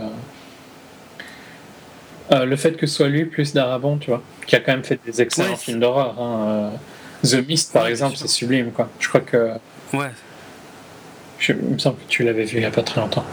[2.31, 4.83] Euh, le fait que ce soit lui plus Darabon, tu vois, qui a quand même
[4.85, 6.15] fait des excellents films d'horreur.
[6.21, 6.71] Hein,
[7.25, 8.87] euh, The Mist, par exemple, c'est sublime, quoi.
[8.99, 9.55] Je crois que.
[9.91, 10.11] Ouais,
[11.39, 13.25] je, il me semble que tu l'avais vu il n'y a pas très longtemps.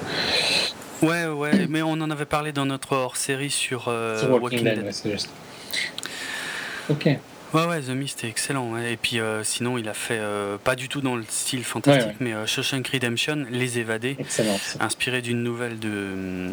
[1.03, 4.83] Ouais, ouais, mais on en avait parlé dans notre hors-série sur, euh, Walking, Dead.
[4.83, 5.29] Ouais, c'est juste.
[6.89, 7.07] Ok.
[7.53, 8.77] Ouais, ouais, The Mist est excellent.
[8.79, 12.17] Et puis euh, sinon, il a fait, euh, pas du tout dans le style fantastique,
[12.21, 16.53] mais Shawshank Redemption, Les Évadés, excellent, inspiré d'une nouvelle de.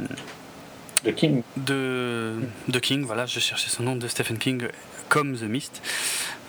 [1.06, 1.42] De King.
[1.58, 2.36] De,
[2.70, 4.68] de King, voilà, je cherchais son nom, de Stephen King,
[5.10, 5.82] comme The Mist.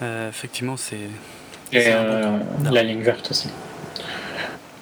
[0.03, 1.09] effectivement, c'est.
[1.73, 1.91] Et
[2.71, 3.49] La ligne verte aussi.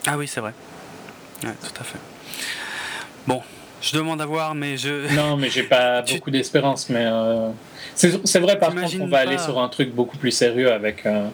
[0.07, 0.53] Ah oui, c'est vrai.
[1.45, 1.99] Ouais, tout à fait.
[3.27, 3.41] Bon,
[3.81, 5.13] je demande à voir, mais je.
[5.15, 6.89] Non, mais j'ai pas beaucoup d'espérance.
[6.89, 7.51] Mais euh,
[7.95, 11.29] c'est vrai, par contre, on va aller sur un truc beaucoup plus sérieux avec euh,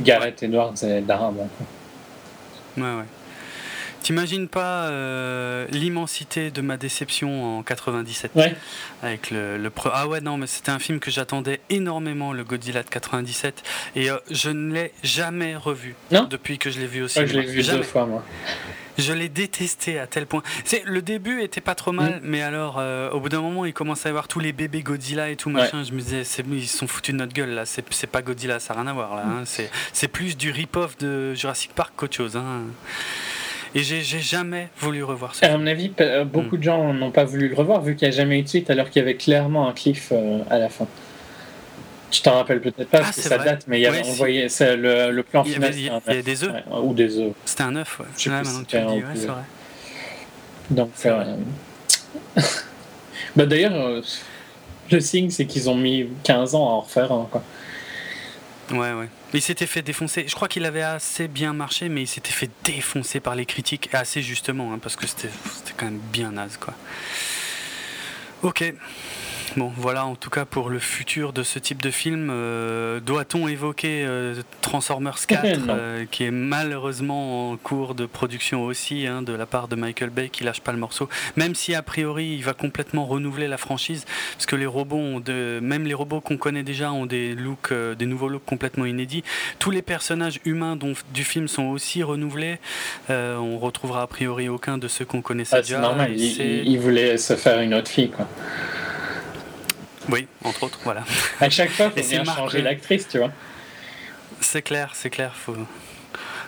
[0.00, 1.30] Gareth Edwards et Dara.
[2.76, 3.04] Ouais, ouais.
[4.06, 8.54] T'imagines pas euh, l'immensité de ma déception en 97 ouais.
[9.02, 12.84] avec le, le ah ouais non mais c'était un film que j'attendais énormément le Godzilla
[12.84, 13.64] de 97
[13.96, 15.96] et euh, je ne l'ai jamais revu
[16.30, 17.18] depuis que je l'ai vu aussi.
[17.18, 18.24] Ouais, je l'ai vu deux fois moi.
[18.96, 20.44] Je l'ai détesté à tel point.
[20.64, 22.20] C'est le début était pas trop mal, mm.
[22.22, 24.82] mais alors euh, au bout d'un moment il commence à y avoir tous les bébés
[24.84, 25.82] Godzilla et tout machin.
[25.82, 27.64] Je me disais ils sont foutus de notre gueule là.
[27.66, 29.24] C'est pas Godzilla, ça n'a rien à voir là.
[29.26, 29.42] Hein.
[29.92, 32.36] C'est plus du rip-off de Jurassic Park qu'autre chose.
[32.36, 32.62] Hein.
[33.76, 35.52] Et j'ai jamais voulu revoir ça.
[35.52, 38.14] À mon avis, euh, beaucoup de gens n'ont pas voulu le revoir vu qu'il n'y
[38.14, 40.70] a jamais eu de suite alors qu'il y avait clairement un cliff euh, à la
[40.70, 40.86] fin.
[42.10, 44.46] Tu t'en rappelles peut-être pas ah, parce que ça date, mais il y avait, envoyé
[44.60, 45.74] le, le, plan final.
[45.74, 46.54] Il y avait, des œufs.
[46.82, 47.34] ou des œufs.
[47.44, 48.06] C'était un œuf, ouais.
[48.16, 48.30] Je sais
[48.66, 49.42] tu dis, ouais, c'est vrai.
[50.70, 51.36] Donc, euh...
[53.36, 54.02] bah, d'ailleurs,
[54.90, 57.28] le signe, c'est qu'ils ont mis 15 ans à en refaire un.
[57.30, 57.42] Quoi.
[58.70, 59.08] Ouais, ouais.
[59.32, 60.26] Il s'était fait défoncer.
[60.26, 63.88] Je crois qu'il avait assez bien marché, mais il s'était fait défoncer par les critiques,
[63.92, 65.28] assez justement, hein, parce que c'était
[65.76, 66.74] quand même bien naze, quoi.
[68.42, 68.64] Ok.
[69.56, 72.28] Bon, voilà en tout cas pour le futur de ce type de film.
[72.30, 79.06] Euh, doit-on évoquer euh, Transformers 4, euh, qui est malheureusement en cours de production aussi,
[79.06, 81.82] hein, de la part de Michael Bay, qui lâche pas le morceau, même si a
[81.82, 85.94] priori il va complètement renouveler la franchise, parce que les robots, ont de, même les
[85.94, 89.22] robots qu'on connaît déjà, ont des looks, des nouveaux looks complètement inédits.
[89.58, 92.58] Tous les personnages humains dont, du film sont aussi renouvelés.
[93.08, 95.76] on retrouvera a priori aucun de ceux qu'on connaissait ah, déjà.
[95.76, 98.26] C'est normal, il, il, voulait se faire une autre fille, quoi.
[100.08, 101.04] Oui, entre autres, voilà.
[101.40, 103.30] À chaque fois, il faut bien changer l'actrice, tu vois.
[104.40, 105.56] C'est clair, c'est clair, faut,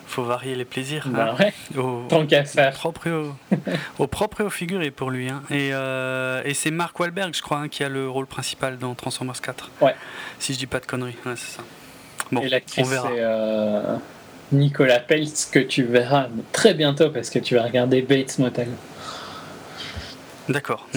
[0.07, 1.07] faut varier les plaisirs.
[1.07, 1.79] Bah hein.
[1.79, 2.73] au, Tant qu'à faire.
[2.73, 3.35] Propre au,
[3.99, 5.29] au, propre et au figuré pour lui.
[5.29, 5.43] Hein.
[5.49, 8.93] Et, euh, et c'est Mark Wahlberg, je crois, hein, qui a le rôle principal dans
[8.95, 9.71] Transformers 4.
[9.81, 9.95] Ouais.
[10.39, 11.63] Si je dis pas de conneries, ouais, c'est ça.
[12.31, 13.95] Bon, et l'actrice, c'est euh,
[14.51, 18.69] Nicolas Peltz, que tu verras très bientôt parce que tu vas regarder Bates Motel.
[20.47, 20.87] D'accord.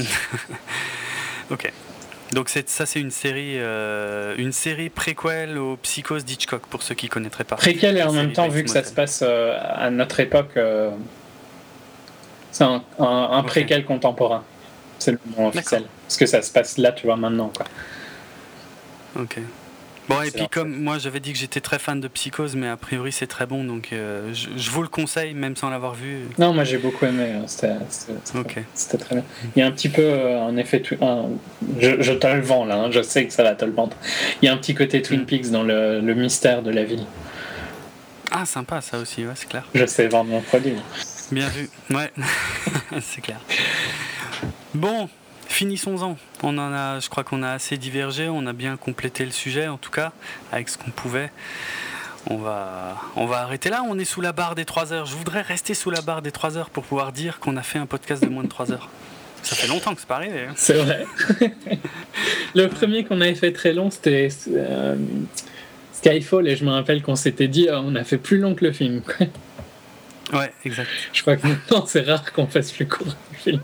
[1.50, 1.72] ok.
[2.32, 7.08] Donc ça c'est une série, euh, une série préquelle au Psychose d'Hitchcock pour ceux qui
[7.08, 7.56] connaîtraient pas.
[7.56, 10.90] Préquelle et en même temps vu que ça se passe euh, à notre époque, euh,
[12.50, 14.44] c'est un, préquel contemporain.
[14.98, 15.84] C'est le nom officiel.
[16.06, 17.66] Parce que ça se passe là, tu vois, maintenant quoi.
[19.20, 19.38] Ok.
[20.08, 22.76] Bon, et puis comme moi j'avais dit que j'étais très fan de Psychose, mais a
[22.76, 26.22] priori c'est très bon, donc euh, je, vous le conseille même sans l'avoir vu.
[26.38, 27.44] Non, moi j'ai beaucoup aimé, hein.
[27.46, 29.24] c'était très bien.
[29.54, 30.82] Il y a un petit peu euh, un effet.
[30.82, 32.90] je, te le vends là, hein.
[32.90, 33.96] je sais que ça va te le vendre.
[34.42, 35.26] Il y a un petit côté Twin mm.
[35.26, 37.04] Peaks dans le, le mystère de la ville.
[38.30, 39.68] Ah, sympa ça aussi, ouais, c'est clair.
[39.74, 40.74] Je sais vendre mon produit.
[41.30, 42.10] Bien vu, ouais,
[43.00, 43.40] c'est clair.
[44.74, 45.08] Bon,
[45.52, 46.16] finissons-en.
[46.42, 49.68] On en a, je crois qu'on a assez divergé, on a bien complété le sujet
[49.68, 50.12] en tout cas,
[50.50, 51.30] avec ce qu'on pouvait.
[52.30, 55.06] On va, on va arrêter là, on est sous la barre des 3 heures.
[55.06, 57.78] Je voudrais rester sous la barre des 3 heures pour pouvoir dire qu'on a fait
[57.78, 58.88] un podcast de moins de 3 heures.
[59.42, 60.46] Ça fait longtemps que c'est pas arrivé.
[60.48, 60.52] Hein.
[60.54, 61.04] C'est vrai.
[62.54, 64.96] le premier qu'on avait fait très long, c'était euh,
[65.92, 68.64] Skyfall, et je me rappelle qu'on s'était dit, oh, on a fait plus long que
[68.64, 69.02] le film.
[70.32, 70.88] Ouais, exact.
[71.12, 73.60] Je crois que maintenant, c'est rare qu'on fasse plus court un film.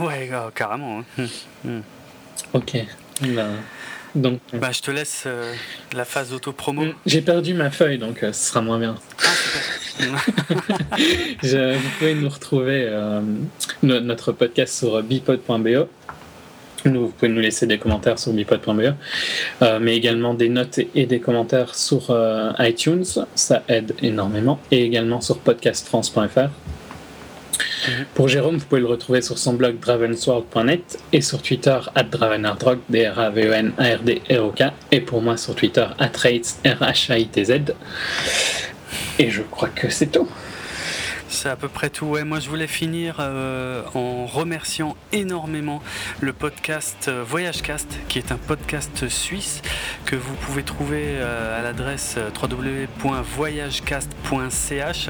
[0.00, 1.00] Ouais, carrément.
[1.00, 1.04] Hein.
[1.18, 1.28] Hum,
[1.64, 1.82] hum.
[2.54, 2.76] Ok.
[3.20, 3.50] Ben,
[4.14, 5.54] donc, euh, bah, je te laisse euh,
[5.94, 6.82] la phase auto-promo.
[6.82, 8.96] Hum, j'ai perdu ma feuille, donc euh, ce sera moins bien.
[9.22, 9.28] Ah,
[11.42, 12.90] vous pouvez nous retrouver
[13.82, 15.02] notre podcast sur
[16.84, 18.94] bipod.be vous pouvez nous laisser des commentaires sur bipod.be,
[19.62, 23.04] euh, mais également des notes et des commentaires sur euh, iTunes,
[23.34, 26.48] ça aide énormément, et également sur podcastfrance.fr.
[27.88, 28.04] Mhm.
[28.14, 32.78] Pour Jérôme, vous pouvez le retrouver sur son blog dravensworld.net et sur Twitter at dravenardrog,
[32.88, 35.36] d r a v e n a r d r o k et pour moi
[35.36, 37.74] sur Twitter at rates, r h a i t z.
[39.18, 40.28] Et je crois que c'est tout.
[41.32, 42.14] C'est à peu près tout.
[42.26, 45.82] Moi, je voulais finir euh, en remerciant énormément
[46.20, 49.62] le podcast euh, Voyagecast, qui est un podcast suisse
[50.04, 55.08] que vous pouvez trouver euh, à l'adresse www.voyagecast.ch,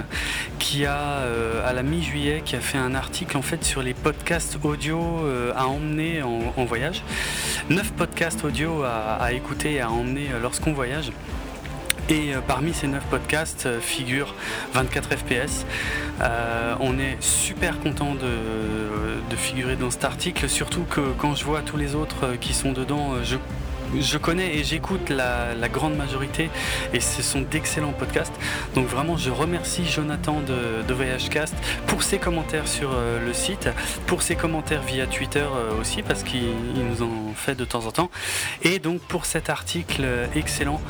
[0.61, 1.23] qui a
[1.67, 5.27] à la mi-juillet, qui a fait un article en fait sur les podcasts audio
[5.57, 7.03] à emmener en, voyage.
[7.69, 11.11] Neuf podcasts audio à écouter et à emmener lorsqu'on voyage.
[12.09, 14.35] Et euh, parmi ces 9 podcasts euh, figure
[14.75, 15.65] 24 FPS.
[16.81, 21.77] on est super content de, figurer dans cet article, surtout que quand je vois tous
[21.77, 23.37] les autres euh, qui sont dedans, je
[24.01, 26.51] je connais et j'écoute la, grande majorité
[26.93, 28.35] et ce sont d'excellents podcasts.
[28.75, 31.55] Donc vraiment, je remercie Jonathan de, de Voyagecast
[31.87, 33.69] pour ses commentaires sur euh, le site,
[34.07, 37.93] pour ses commentaires via Twitter euh, aussi parce qu'il nous en fait de temps en
[37.93, 38.11] temps.
[38.63, 40.81] Et donc pour cet article excellent,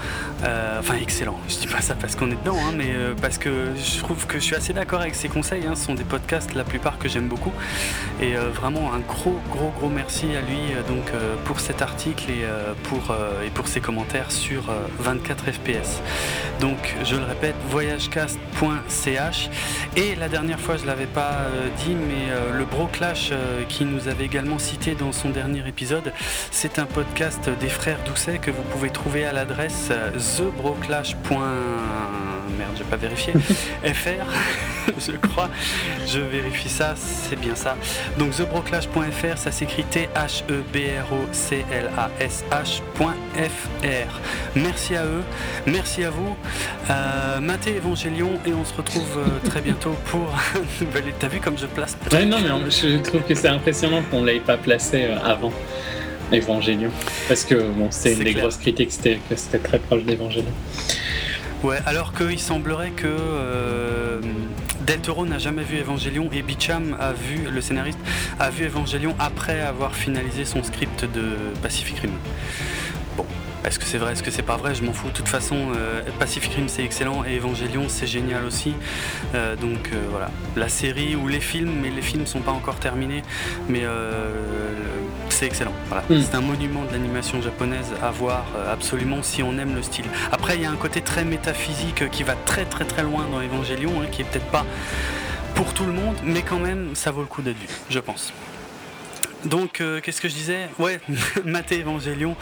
[0.44, 3.68] euh, enfin excellent, je dis pas ça parce qu'on est dedans, hein, mais parce que
[3.76, 5.66] je trouve que je suis assez d'accord avec ses conseils.
[5.66, 5.74] Hein.
[5.76, 7.52] ce sont des podcasts la plupart que j'aime beaucoup
[8.20, 10.58] et vraiment un gros gros gros merci à lui
[10.88, 11.04] donc
[11.44, 12.44] pour cet article et
[12.84, 14.64] pour euh, et pour ses commentaires sur
[14.98, 16.02] 24 euh, FPS.
[16.60, 19.50] Donc je le répète, voyagecast.ch
[19.96, 23.32] et la dernière fois je l'avais pas euh, dit mais le Broclash
[23.68, 26.12] qui nous avait également cité dans son dernier épisode,
[26.50, 29.90] c'est un podcast des frères Doucet que vous pouvez trouver à l'adresse
[30.36, 31.16] thebroclash
[32.58, 33.32] merde, j'ai pas vérifié,
[33.84, 35.48] FR, je crois,
[36.06, 37.76] je vérifie ça, c'est bien ça.
[38.18, 39.84] Donc thebroclash.fr, ça s'écrit
[42.98, 44.20] T-H-E-B-R-O-C-L-A-S-H.fr.
[44.56, 45.22] Merci à eux,
[45.66, 46.36] merci à vous,
[46.90, 50.28] euh, Maté Évangélion, et on se retrouve euh, très bientôt pour
[51.18, 54.26] T'as vu comme je place ouais, Non, mais je trouve que c'est impressionnant qu'on ne
[54.26, 55.52] l'ait pas placé euh, avant.
[56.30, 56.90] Évangélion.
[57.28, 60.52] Parce que bon, c'est une des grosses critiques, c'était que c'était très proche d'Évangélion.
[61.62, 64.20] Ouais, alors qu'il semblerait que euh,
[64.86, 68.00] Del Toro n'a jamais vu Evangelion et Bicham a vu, le scénariste,
[68.40, 72.10] a vu Evangelion après avoir finalisé son script de Pacific Rim.
[73.16, 73.24] Bon,
[73.64, 74.74] est-ce que c'est vrai, est-ce que c'est pas vrai?
[74.74, 75.08] Je m'en fous.
[75.08, 78.74] De toute façon, euh, Pacific Rim c'est excellent et Evangelion c'est génial aussi.
[79.36, 82.76] Euh, donc euh, voilà, la série ou les films, mais les films sont pas encore
[82.76, 83.22] terminés,
[83.68, 83.82] mais
[85.42, 85.72] c'est excellent.
[85.88, 86.04] Voilà.
[86.08, 86.22] Mm.
[86.22, 90.04] C'est un monument de l'animation japonaise à voir absolument si on aime le style.
[90.30, 93.40] Après, il y a un côté très métaphysique qui va très très très loin dans
[93.40, 94.64] Evangelion, hein, qui est peut-être pas
[95.56, 98.32] pour tout le monde, mais quand même, ça vaut le coup d'être vu, je pense.
[99.44, 100.68] Donc, euh, qu'est-ce que je disais?
[100.78, 101.00] Ouais,
[101.44, 102.36] Maté Evangelion.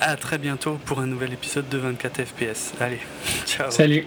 [0.00, 2.72] À très bientôt pour un nouvel épisode de 24 FPS.
[2.80, 3.00] Allez,
[3.46, 3.70] ciao.
[3.70, 4.06] Salut.